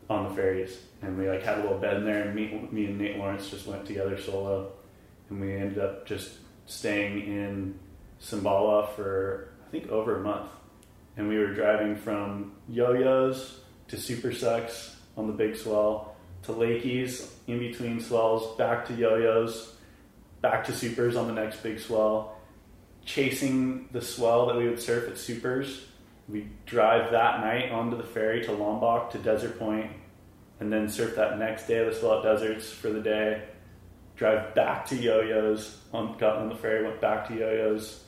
on 0.10 0.30
the 0.30 0.36
ferries. 0.36 0.78
And 1.02 1.18
we 1.18 1.30
like 1.30 1.44
had 1.44 1.60
a 1.60 1.62
little 1.62 1.80
bed 1.80 1.98
in 1.98 2.06
there, 2.06 2.24
and 2.24 2.36
me, 2.36 2.68
me 2.72 2.86
and 2.86 2.98
Nate 2.98 3.18
Lawrence 3.18 3.50
just 3.50 3.66
went 3.66 3.86
together 3.86 4.20
solo, 4.20 4.72
and 5.30 5.42
we 5.42 5.56
ended 5.56 5.80
up 5.80 6.06
just 6.06 6.32
staying 6.66 7.22
in 7.22 7.80
Sumbawa 8.22 8.94
for 8.96 9.54
I 9.68 9.72
think 9.72 9.90
over 9.90 10.20
a 10.20 10.24
month. 10.24 10.50
And 11.18 11.28
we 11.28 11.38
were 11.38 11.54
driving 11.54 11.96
from 11.96 12.54
Yo-Yos 12.70 13.60
to 13.90 13.98
Super 13.98 14.32
Sucks 14.32 14.96
on 15.18 15.28
the 15.28 15.34
big 15.34 15.56
swell 15.56 16.11
to 16.44 16.54
Lakeys 16.54 17.30
in 17.48 17.60
between 17.60 18.00
swells, 18.00 18.58
back 18.58 18.86
to 18.88 18.94
Yo-Yos, 18.94 19.76
back 20.42 20.66
to 20.66 20.74
Supers 20.74 21.16
on 21.16 21.28
the 21.28 21.34
next 21.34 21.62
big 21.62 21.80
swell, 21.80 22.38
chasing 23.06 23.88
the 23.92 24.02
swell 24.02 24.48
that 24.48 24.58
we 24.58 24.68
would 24.68 24.82
surf 24.82 25.10
at 25.10 25.18
Supers. 25.18 25.86
We 26.28 26.48
drive 26.66 27.12
that 27.12 27.42
night 27.42 27.72
onto 27.72 27.98
the 27.98 28.04
ferry 28.04 28.44
to 28.46 28.52
Lombok 28.52 29.12
to 29.12 29.18
Desert 29.18 29.60
Point, 29.60 29.92
and 30.60 30.72
then 30.72 30.90
surf 30.90 31.16
that 31.16 31.38
next 31.38 31.68
day 31.68 31.84
the 31.84 31.94
swell 31.94 32.20
at 32.20 32.24
Deserts 32.24 32.72
for 32.72 32.90
the 32.90 33.02
day. 33.02 33.44
Drive 34.16 34.54
back 34.56 34.86
to 34.88 34.96
Yo-Yos, 34.96 35.80
on, 35.94 36.18
got 36.18 36.38
on 36.38 36.50
the 36.50 36.56
ferry, 36.56 36.84
went 36.84 37.02
back 37.02 37.28
to 37.28 37.36
Yo-Yos, 37.36 38.04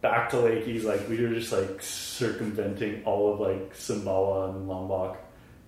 back 0.00 0.30
to 0.30 0.36
Lakeys. 0.36 0.84
Like 0.84 1.08
we 1.08 1.20
were 1.20 1.34
just 1.34 1.52
like 1.52 1.80
circumventing 1.82 3.02
all 3.04 3.34
of 3.34 3.40
like 3.40 3.74
Sumbawa 3.74 4.50
and 4.50 4.68
Lombok 4.68 5.18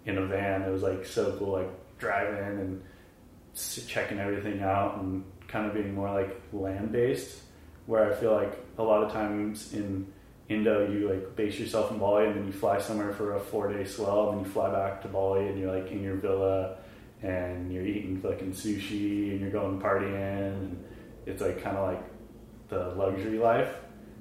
in 0.07 0.19
a 0.19 0.27
van. 0.27 0.63
It 0.63 0.71
was 0.71 0.83
like 0.83 1.05
so 1.05 1.37
cool, 1.39 1.53
like 1.53 1.99
driving 1.99 2.61
and 2.61 2.83
checking 3.87 4.19
everything 4.19 4.63
out 4.63 4.99
and 4.99 5.25
kind 5.49 5.67
of 5.67 5.75
being 5.75 5.95
more 5.95 6.13
like 6.13 6.41
land 6.53 6.93
based. 6.93 7.41
Where 7.87 8.11
I 8.11 8.15
feel 8.15 8.33
like 8.33 8.59
a 8.79 8.83
lot 8.83 9.03
of 9.05 9.13
times 9.13 9.75
in 9.75 10.07
Indo, 10.49 10.91
you 10.91 11.09
like 11.09 11.37
base 11.37 11.59
yourself 11.59 11.91
in 11.91 11.99
Bali 11.99 12.27
and 12.27 12.37
then 12.37 12.47
you 12.47 12.53
fly 12.53 12.79
somewhere 12.81 13.13
for 13.13 13.37
a 13.37 13.41
four 13.41 13.73
day 13.73 13.85
swell 13.85 14.31
and 14.31 14.39
then 14.39 14.45
you 14.45 14.51
fly 14.51 14.71
back 14.71 15.03
to 15.03 15.09
Bali 15.09 15.49
and 15.49 15.59
you're 15.59 15.75
like 15.75 15.91
in 15.91 16.03
your 16.03 16.17
villa 16.17 16.77
and 17.23 17.73
you're 17.73 17.87
eating 17.87 18.21
fucking 18.21 18.53
sushi 18.53 19.31
and 19.31 19.41
you're 19.41 19.51
going 19.51 19.81
partying 19.81 20.55
and 20.55 20.85
it's 21.27 21.41
like 21.41 21.63
kind 21.63 21.77
of 21.77 21.89
like 21.89 22.05
the 22.69 22.89
luxury 22.95 23.39
life. 23.39 23.73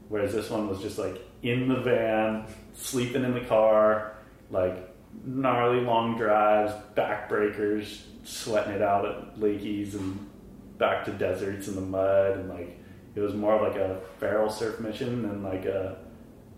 Whereas 0.10 0.34
this 0.34 0.50
one 0.50 0.70
was 0.70 0.82
just 0.82 0.98
like 0.98 1.22
in 1.42 1.68
the 1.68 1.82
van, 1.82 2.46
sleeping 2.74 3.24
in 3.24 3.34
the 3.34 3.42
car, 3.42 4.16
like 4.52 4.93
gnarly 5.24 5.82
long 5.82 6.18
drives, 6.18 6.74
backbreakers, 6.96 8.02
sweating 8.24 8.74
it 8.74 8.82
out 8.82 9.06
at 9.06 9.40
Lakeys 9.40 9.94
and 9.94 10.30
back 10.78 11.06
to 11.06 11.12
deserts 11.12 11.68
in 11.68 11.76
the 11.76 11.82
mud 11.82 12.38
and 12.38 12.50
like 12.50 12.80
it 13.16 13.20
was 13.20 13.34
more 13.34 13.62
like 13.62 13.76
a 13.76 14.02
feral 14.20 14.50
surf 14.50 14.80
mission 14.80 15.22
than 15.22 15.44
like 15.44 15.66
a 15.66 15.98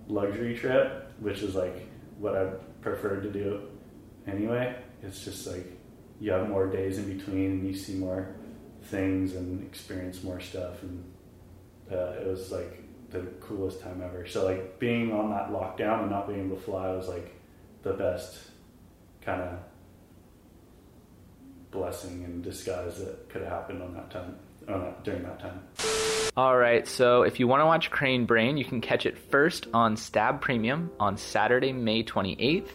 luxury 0.07 0.55
trip, 0.55 1.11
which 1.19 1.41
is 1.41 1.55
like 1.55 1.87
what 2.17 2.35
I 2.35 2.45
preferred 2.81 3.23
to 3.23 3.31
do 3.31 3.67
anyway. 4.25 4.75
It's 5.03 5.23
just 5.23 5.47
like 5.47 5.65
you 6.19 6.31
have 6.31 6.47
more 6.47 6.67
days 6.67 6.97
in 6.97 7.17
between 7.17 7.51
and 7.51 7.67
you 7.67 7.75
see 7.75 7.95
more 7.95 8.35
things 8.83 9.35
and 9.35 9.63
experience 9.63 10.23
more 10.23 10.39
stuff 10.39 10.81
and 10.83 11.03
uh, 11.91 12.13
it 12.21 12.27
was 12.27 12.51
like 12.51 12.83
the 13.09 13.19
coolest 13.41 13.81
time 13.81 14.01
ever. 14.01 14.25
So 14.25 14.45
like 14.45 14.79
being 14.79 15.11
on 15.11 15.29
that 15.31 15.49
lockdown 15.49 16.03
and 16.03 16.09
not 16.09 16.27
being 16.27 16.45
able 16.45 16.55
to 16.55 16.61
fly 16.61 16.89
was 16.91 17.07
like 17.07 17.34
the 17.85 17.93
best 17.93 18.39
kind 19.21 19.41
of 19.41 19.59
blessing 21.69 22.23
and 22.25 22.43
disguise 22.43 22.97
that 22.97 23.29
could 23.29 23.43
have 23.43 23.51
happened 23.51 23.81
on 23.81 23.93
that 23.93 24.09
time 24.09 24.35
on 24.67 24.81
that, 24.81 25.03
during 25.03 25.21
that 25.21 25.39
time. 25.39 25.61
All 26.35 26.57
right, 26.57 26.87
so 26.87 27.21
if 27.21 27.39
you 27.39 27.47
want 27.47 27.61
to 27.61 27.65
watch 27.65 27.91
Crane 27.91 28.25
Brain, 28.25 28.57
you 28.57 28.65
can 28.65 28.81
catch 28.81 29.05
it 29.05 29.17
first 29.17 29.67
on 29.73 29.95
Stab 29.95 30.41
Premium 30.41 30.89
on 30.99 31.15
Saturday, 31.15 31.71
May 31.71 32.03
28th. 32.03 32.69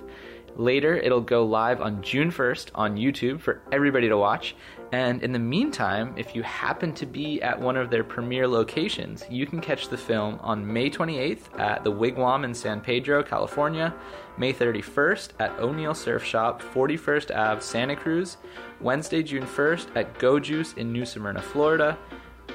Later, 0.54 0.96
it'll 0.96 1.20
go 1.20 1.44
live 1.44 1.80
on 1.80 2.02
June 2.02 2.30
1st 2.30 2.70
on 2.76 2.96
YouTube 2.96 3.40
for 3.40 3.60
everybody 3.72 4.08
to 4.08 4.16
watch. 4.16 4.54
And 4.92 5.22
in 5.22 5.32
the 5.32 5.38
meantime, 5.38 6.14
if 6.16 6.34
you 6.34 6.42
happen 6.42 6.92
to 6.94 7.06
be 7.06 7.40
at 7.42 7.58
one 7.58 7.76
of 7.76 7.90
their 7.90 8.02
premiere 8.02 8.48
locations, 8.48 9.24
you 9.30 9.46
can 9.46 9.60
catch 9.60 9.88
the 9.88 9.96
film 9.96 10.38
on 10.40 10.66
May 10.66 10.90
28th 10.90 11.58
at 11.60 11.84
the 11.84 11.92
Wigwam 11.92 12.44
in 12.44 12.52
San 12.52 12.80
Pedro, 12.80 13.22
California, 13.22 13.94
May 14.36 14.52
31st 14.52 15.30
at 15.38 15.56
O'Neill 15.60 15.94
Surf 15.94 16.24
Shop, 16.24 16.60
41st 16.60 17.36
Ave, 17.36 17.60
Santa 17.60 17.94
Cruz, 17.94 18.36
Wednesday, 18.80 19.22
June 19.22 19.46
1st 19.46 19.94
at 19.94 20.18
Go 20.18 20.40
Juice 20.40 20.72
in 20.72 20.92
New 20.92 21.04
Smyrna, 21.04 21.40
Florida, 21.40 21.96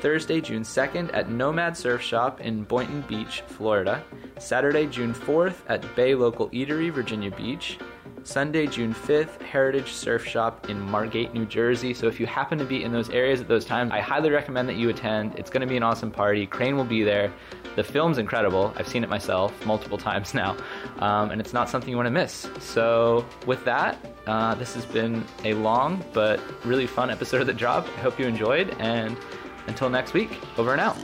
Thursday, 0.01 0.41
June 0.41 0.63
2nd 0.63 1.11
at 1.13 1.29
Nomad 1.29 1.77
Surf 1.77 2.01
Shop 2.01 2.41
in 2.41 2.63
Boynton 2.63 3.01
Beach, 3.01 3.43
Florida. 3.47 4.03
Saturday, 4.39 4.87
June 4.87 5.13
4th 5.13 5.61
at 5.67 5.95
Bay 5.95 6.15
Local 6.15 6.49
Eatery, 6.49 6.91
Virginia 6.91 7.31
Beach. 7.31 7.77
Sunday, 8.25 8.65
June 8.65 8.93
5th, 8.93 9.39
Heritage 9.43 9.93
Surf 9.93 10.25
Shop 10.25 10.67
in 10.67 10.79
Margate, 10.79 11.33
New 11.33 11.45
Jersey. 11.45 11.93
So 11.93 12.07
if 12.07 12.19
you 12.19 12.25
happen 12.25 12.57
to 12.57 12.65
be 12.65 12.83
in 12.83 12.91
those 12.91 13.09
areas 13.11 13.39
at 13.39 13.47
those 13.47 13.65
times, 13.65 13.91
I 13.91 13.99
highly 13.99 14.31
recommend 14.31 14.67
that 14.67 14.75
you 14.75 14.89
attend. 14.89 15.35
It's 15.37 15.51
going 15.51 15.61
to 15.61 15.67
be 15.67 15.77
an 15.77 15.83
awesome 15.83 16.09
party. 16.09 16.47
Crane 16.47 16.75
will 16.75 16.85
be 16.85 17.03
there. 17.03 17.31
The 17.75 17.83
film's 17.83 18.17
incredible. 18.17 18.73
I've 18.77 18.87
seen 18.87 19.03
it 19.03 19.09
myself 19.09 19.65
multiple 19.65 19.97
times 20.09 20.33
now, 20.33 20.57
um, 20.99 21.29
and 21.29 21.39
it's 21.39 21.53
not 21.53 21.69
something 21.69 21.89
you 21.89 21.97
want 21.97 22.07
to 22.07 22.11
miss. 22.11 22.49
So 22.59 23.25
with 23.45 23.63
that, 23.65 23.97
uh, 24.25 24.55
this 24.55 24.73
has 24.73 24.85
been 24.85 25.23
a 25.43 25.53
long 25.53 26.03
but 26.11 26.39
really 26.65 26.87
fun 26.87 27.11
episode 27.11 27.41
of 27.41 27.47
The 27.47 27.53
Drop. 27.53 27.85
I 27.85 28.01
hope 28.01 28.19
you 28.19 28.25
enjoyed, 28.25 28.75
and 28.79 29.15
until 29.67 29.89
next 29.89 30.13
week, 30.13 30.31
over 30.57 30.71
and 30.71 30.81
out. 30.81 30.97